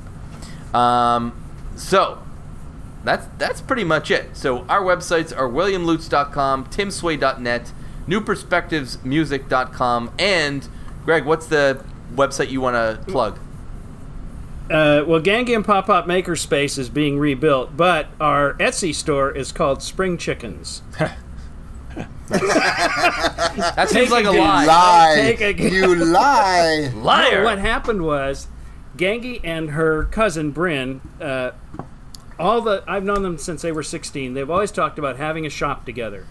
Um, 0.73 1.33
so 1.75 2.23
that's 3.03 3.27
that's 3.37 3.61
pretty 3.61 3.83
much 3.83 4.09
it. 4.09 4.35
So 4.35 4.65
our 4.67 4.81
websites 4.81 5.31
are 5.37 5.47
williamlutz.com, 5.47 6.65
timsway.net, 6.65 7.71
newperspectivesmusic.com, 8.07 10.11
and 10.17 10.67
Greg, 11.05 11.25
what's 11.25 11.45
the 11.45 11.83
website 12.15 12.49
you 12.49 12.61
want 12.61 12.75
to 12.75 12.97
plug? 13.11 13.37
Uh, 14.69 15.03
well, 15.07 15.19
Gangian 15.19 15.65
Pop 15.65 15.89
Up 15.89 16.05
Makerspace 16.05 16.77
is 16.77 16.89
being 16.89 17.17
rebuilt, 17.17 17.75
but 17.75 18.07
our 18.19 18.53
Etsy 18.55 18.93
store 18.93 19.31
is 19.31 19.51
called 19.51 19.81
Spring 19.81 20.17
Chickens. 20.17 20.83
That 22.29 23.87
seems 23.89 24.11
like 24.11 24.25
a 24.25 24.29
a 24.29 24.31
lie. 24.31 24.65
Lie. 24.65 25.15
Take 25.15 25.59
a. 25.59 25.69
You 25.69 25.95
lie. 25.95 26.91
Liar. 26.95 27.39
No, 27.39 27.43
what 27.45 27.57
happened 27.57 28.03
was 28.03 28.47
Gangy 28.95 29.41
and 29.43 29.71
her 29.71 30.05
cousin 30.05 30.51
Bryn, 30.51 31.01
uh, 31.19 31.51
all 32.37 32.61
the 32.61 32.83
I've 32.87 33.03
known 33.03 33.23
them 33.23 33.37
since 33.37 33.61
they 33.61 33.71
were 33.71 33.83
16. 33.83 34.33
They've 34.33 34.49
always 34.49 34.71
talked 34.71 34.99
about 34.99 35.17
having 35.17 35.45
a 35.45 35.49
shop 35.49 35.85
together. 35.85 36.27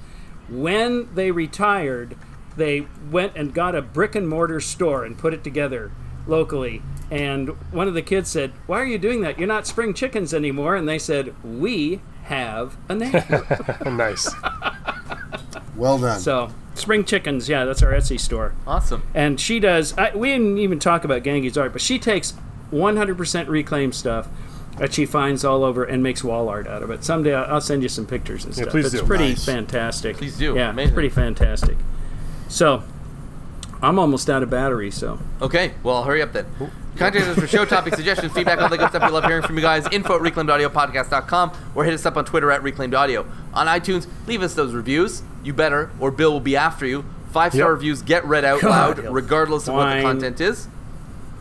When 0.48 1.12
they 1.14 1.30
retired, 1.30 2.16
they 2.56 2.86
went 3.10 3.32
and 3.36 3.52
got 3.52 3.74
a 3.74 3.82
brick 3.82 4.14
and 4.14 4.28
mortar 4.28 4.60
store 4.60 5.04
and 5.04 5.18
put 5.18 5.34
it 5.34 5.42
together 5.42 5.90
locally. 6.28 6.82
And 7.10 7.48
one 7.72 7.88
of 7.88 7.94
the 7.94 8.02
kids 8.02 8.28
said, 8.30 8.52
"Why 8.66 8.80
are 8.80 8.84
you 8.86 8.98
doing 8.98 9.22
that? 9.22 9.38
You're 9.38 9.48
not 9.48 9.66
Spring 9.66 9.94
Chickens 9.94 10.32
anymore." 10.34 10.76
And 10.76 10.86
they 10.88 10.98
said, 10.98 11.34
"We 11.42 12.00
have 12.24 12.76
a 12.88 12.94
name." 12.94 13.12
nice. 13.96 14.30
Well 15.76 15.98
done. 15.98 16.18
so 16.20 16.50
Spring 16.74 17.04
Chickens, 17.04 17.48
yeah, 17.48 17.64
that's 17.64 17.82
our 17.82 17.92
Etsy 17.92 18.18
store. 18.20 18.52
Awesome. 18.66 19.02
and 19.14 19.40
she 19.40 19.58
does. 19.60 19.96
I, 19.96 20.14
we 20.14 20.28
didn't 20.28 20.58
even 20.58 20.78
talk 20.78 21.04
about 21.04 21.22
Gangy's 21.22 21.56
art, 21.56 21.72
but 21.72 21.80
she 21.82 21.98
takes 21.98 22.34
100% 22.72 23.48
reclaimed 23.48 23.94
stuff 23.94 24.28
that 24.78 24.92
she 24.94 25.06
finds 25.06 25.44
all 25.44 25.64
over 25.64 25.82
and 25.84 26.02
makes 26.02 26.22
wall 26.22 26.48
art 26.48 26.66
out 26.68 26.82
of 26.82 26.90
it. 26.90 27.02
Someday 27.04 27.34
I'll, 27.34 27.54
I'll 27.54 27.60
send 27.60 27.82
you 27.82 27.88
some 27.88 28.06
pictures 28.06 28.44
and 28.44 28.54
stuff. 28.54 28.66
Yeah, 28.66 28.70
stuff. 28.70 28.72
please 28.72 28.94
it's 28.94 29.02
do. 29.02 29.06
pretty 29.06 29.28
Nice. 29.30 29.44
fantastic. 29.44 30.16
Please 30.18 30.36
do. 30.36 30.54
Yeah, 30.54 30.70
Amazing. 30.70 30.88
it's 30.88 30.94
pretty 30.94 31.08
fantastic. 31.08 31.76
So 32.48 32.82
I'm 33.82 33.98
almost 33.98 34.28
out 34.28 34.42
of 34.42 34.50
battery, 34.50 34.90
so 34.90 35.18
Okay, 35.40 35.72
well, 35.82 36.02
hurry 36.04 36.22
up 36.22 36.32
then. 36.32 36.46
Contact 36.96 37.26
us 37.28 37.38
for 37.38 37.46
show 37.46 37.64
topic 37.64 37.94
suggestions, 37.94 38.32
feedback, 38.32 38.60
all 38.60 38.68
the 38.68 38.76
good 38.76 38.88
stuff. 38.88 39.04
We 39.04 39.10
love 39.10 39.24
hearing 39.24 39.44
from 39.44 39.54
you 39.56 39.62
guys. 39.62 39.86
Info 39.92 40.16
at 40.16 40.22
reclaimedaudiopodcast.com 40.22 41.52
or 41.76 41.84
hit 41.84 41.94
us 41.94 42.04
up 42.04 42.16
on 42.16 42.24
Twitter 42.24 42.50
at 42.50 42.62
reclaimedaudio. 42.62 43.24
On 43.54 43.66
iTunes, 43.68 44.08
leave 44.26 44.42
us 44.42 44.54
those 44.54 44.74
reviews. 44.74 45.22
You 45.44 45.52
better, 45.52 45.90
or 46.00 46.10
Bill 46.10 46.32
will 46.32 46.40
be 46.40 46.56
after 46.56 46.86
you. 46.86 47.04
Five 47.30 47.52
star 47.52 47.68
Yep. 47.68 47.76
reviews 47.76 48.02
get 48.02 48.24
read 48.24 48.44
out 48.44 48.60
God, 48.62 48.98
loud, 48.98 49.14
regardless 49.14 49.68
of 49.68 49.74
what 49.74 49.94
the 49.94 50.02
content 50.02 50.40
is. 50.40 50.66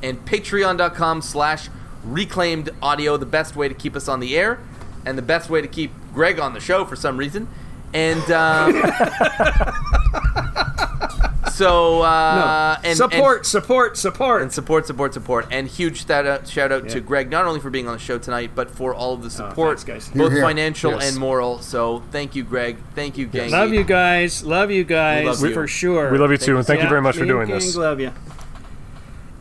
And 0.03 0.23
patreon.com 0.25 1.21
slash 1.23 1.69
reclaimed 2.03 2.69
audio, 2.81 3.17
the 3.17 3.25
best 3.25 3.55
way 3.55 3.67
to 3.67 3.73
keep 3.73 3.95
us 3.95 4.07
on 4.07 4.19
the 4.19 4.37
air, 4.37 4.59
and 5.07 5.17
the 5.17 5.21
best 5.23 5.49
way 5.49 5.61
to 5.61 5.67
keep 5.67 5.91
Greg 6.13 6.39
on 6.39 6.53
the 6.53 6.59
show 6.59 6.85
for 6.85 6.95
some 6.95 7.17
reason. 7.17 7.47
And 7.93 8.29
um, 8.31 8.73
so, 11.57 12.01
uh, 12.03 12.77
no. 12.83 12.89
and, 12.89 12.97
support, 12.97 13.37
and, 13.39 13.45
support, 13.47 13.97
support. 13.97 14.41
and 14.41 14.51
support, 14.51 14.85
support, 14.87 15.13
support, 15.13 15.47
and 15.51 15.67
huge 15.67 16.05
shout 16.05 16.25
out, 16.25 16.47
shout 16.47 16.71
out 16.71 16.87
to 16.89 17.01
Greg 17.01 17.29
not 17.29 17.45
only 17.45 17.59
for 17.59 17.69
being 17.69 17.87
on 17.87 17.93
the 17.93 17.99
show 17.99 18.17
tonight, 18.17 18.51
but 18.55 18.69
for 18.69 18.93
all 18.93 19.13
of 19.13 19.23
the 19.23 19.29
support, 19.29 19.79
thanks, 19.79 20.05
guys. 20.05 20.07
both 20.09 20.29
Here, 20.31 20.39
here. 20.39 20.41
financial 20.43 20.91
Yes. 20.91 21.09
and 21.11 21.19
moral. 21.19 21.59
So 21.59 22.03
thank 22.11 22.35
you, 22.35 22.43
Greg. 22.43 22.77
Thank 22.95 23.17
you, 23.17 23.27
gang. 23.27 23.51
love 23.51 23.73
you 23.73 23.83
guys. 23.83 24.43
Love 24.43 24.71
you 24.71 24.83
guys 24.83 25.25
love 25.25 25.41
you. 25.49 25.53
for 25.53 25.67
sure. 25.67 26.11
We 26.11 26.17
love 26.17 26.31
you 26.31 26.37
too, 26.37 26.57
and 26.57 26.65
thank 26.65 26.81
you 26.81 26.89
very 26.89 27.01
much 27.01 27.17
for 27.17 27.25
doing 27.25 27.51
and 27.51 27.61
this. 27.61 27.73
Gang 27.73 27.81
love 27.81 27.99
you. 27.99 28.11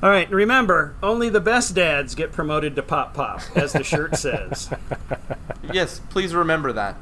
All 0.02 0.10
right, 0.10 0.30
remember, 0.30 0.94
only 1.02 1.28
the 1.30 1.40
best 1.40 1.74
dads 1.74 2.14
get 2.14 2.30
promoted 2.30 2.76
to 2.76 2.82
pop 2.82 3.14
pop, 3.14 3.40
as 3.56 3.72
the 3.72 3.82
shirt 3.82 4.16
says. 4.18 4.68
Yes, 5.72 6.00
please 6.10 6.34
remember 6.34 6.72
that. 6.74 6.96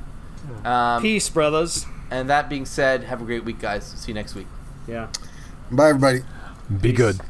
Um, 0.65 1.03
Peace, 1.03 1.28
brothers. 1.28 1.86
and 2.11 2.31
that 2.31 2.49
being 2.49 2.65
said, 2.65 3.05
have 3.05 3.20
a 3.20 3.24
great 3.24 3.45
week, 3.45 3.59
guys. 3.59 3.85
See 3.85 4.12
you 4.12 4.15
next 4.15 4.35
week. 4.35 4.47
Yeah. 4.86 5.09
Bye, 5.70 5.90
everybody. 5.90 6.23
Be 6.81 6.93
good. 6.93 7.20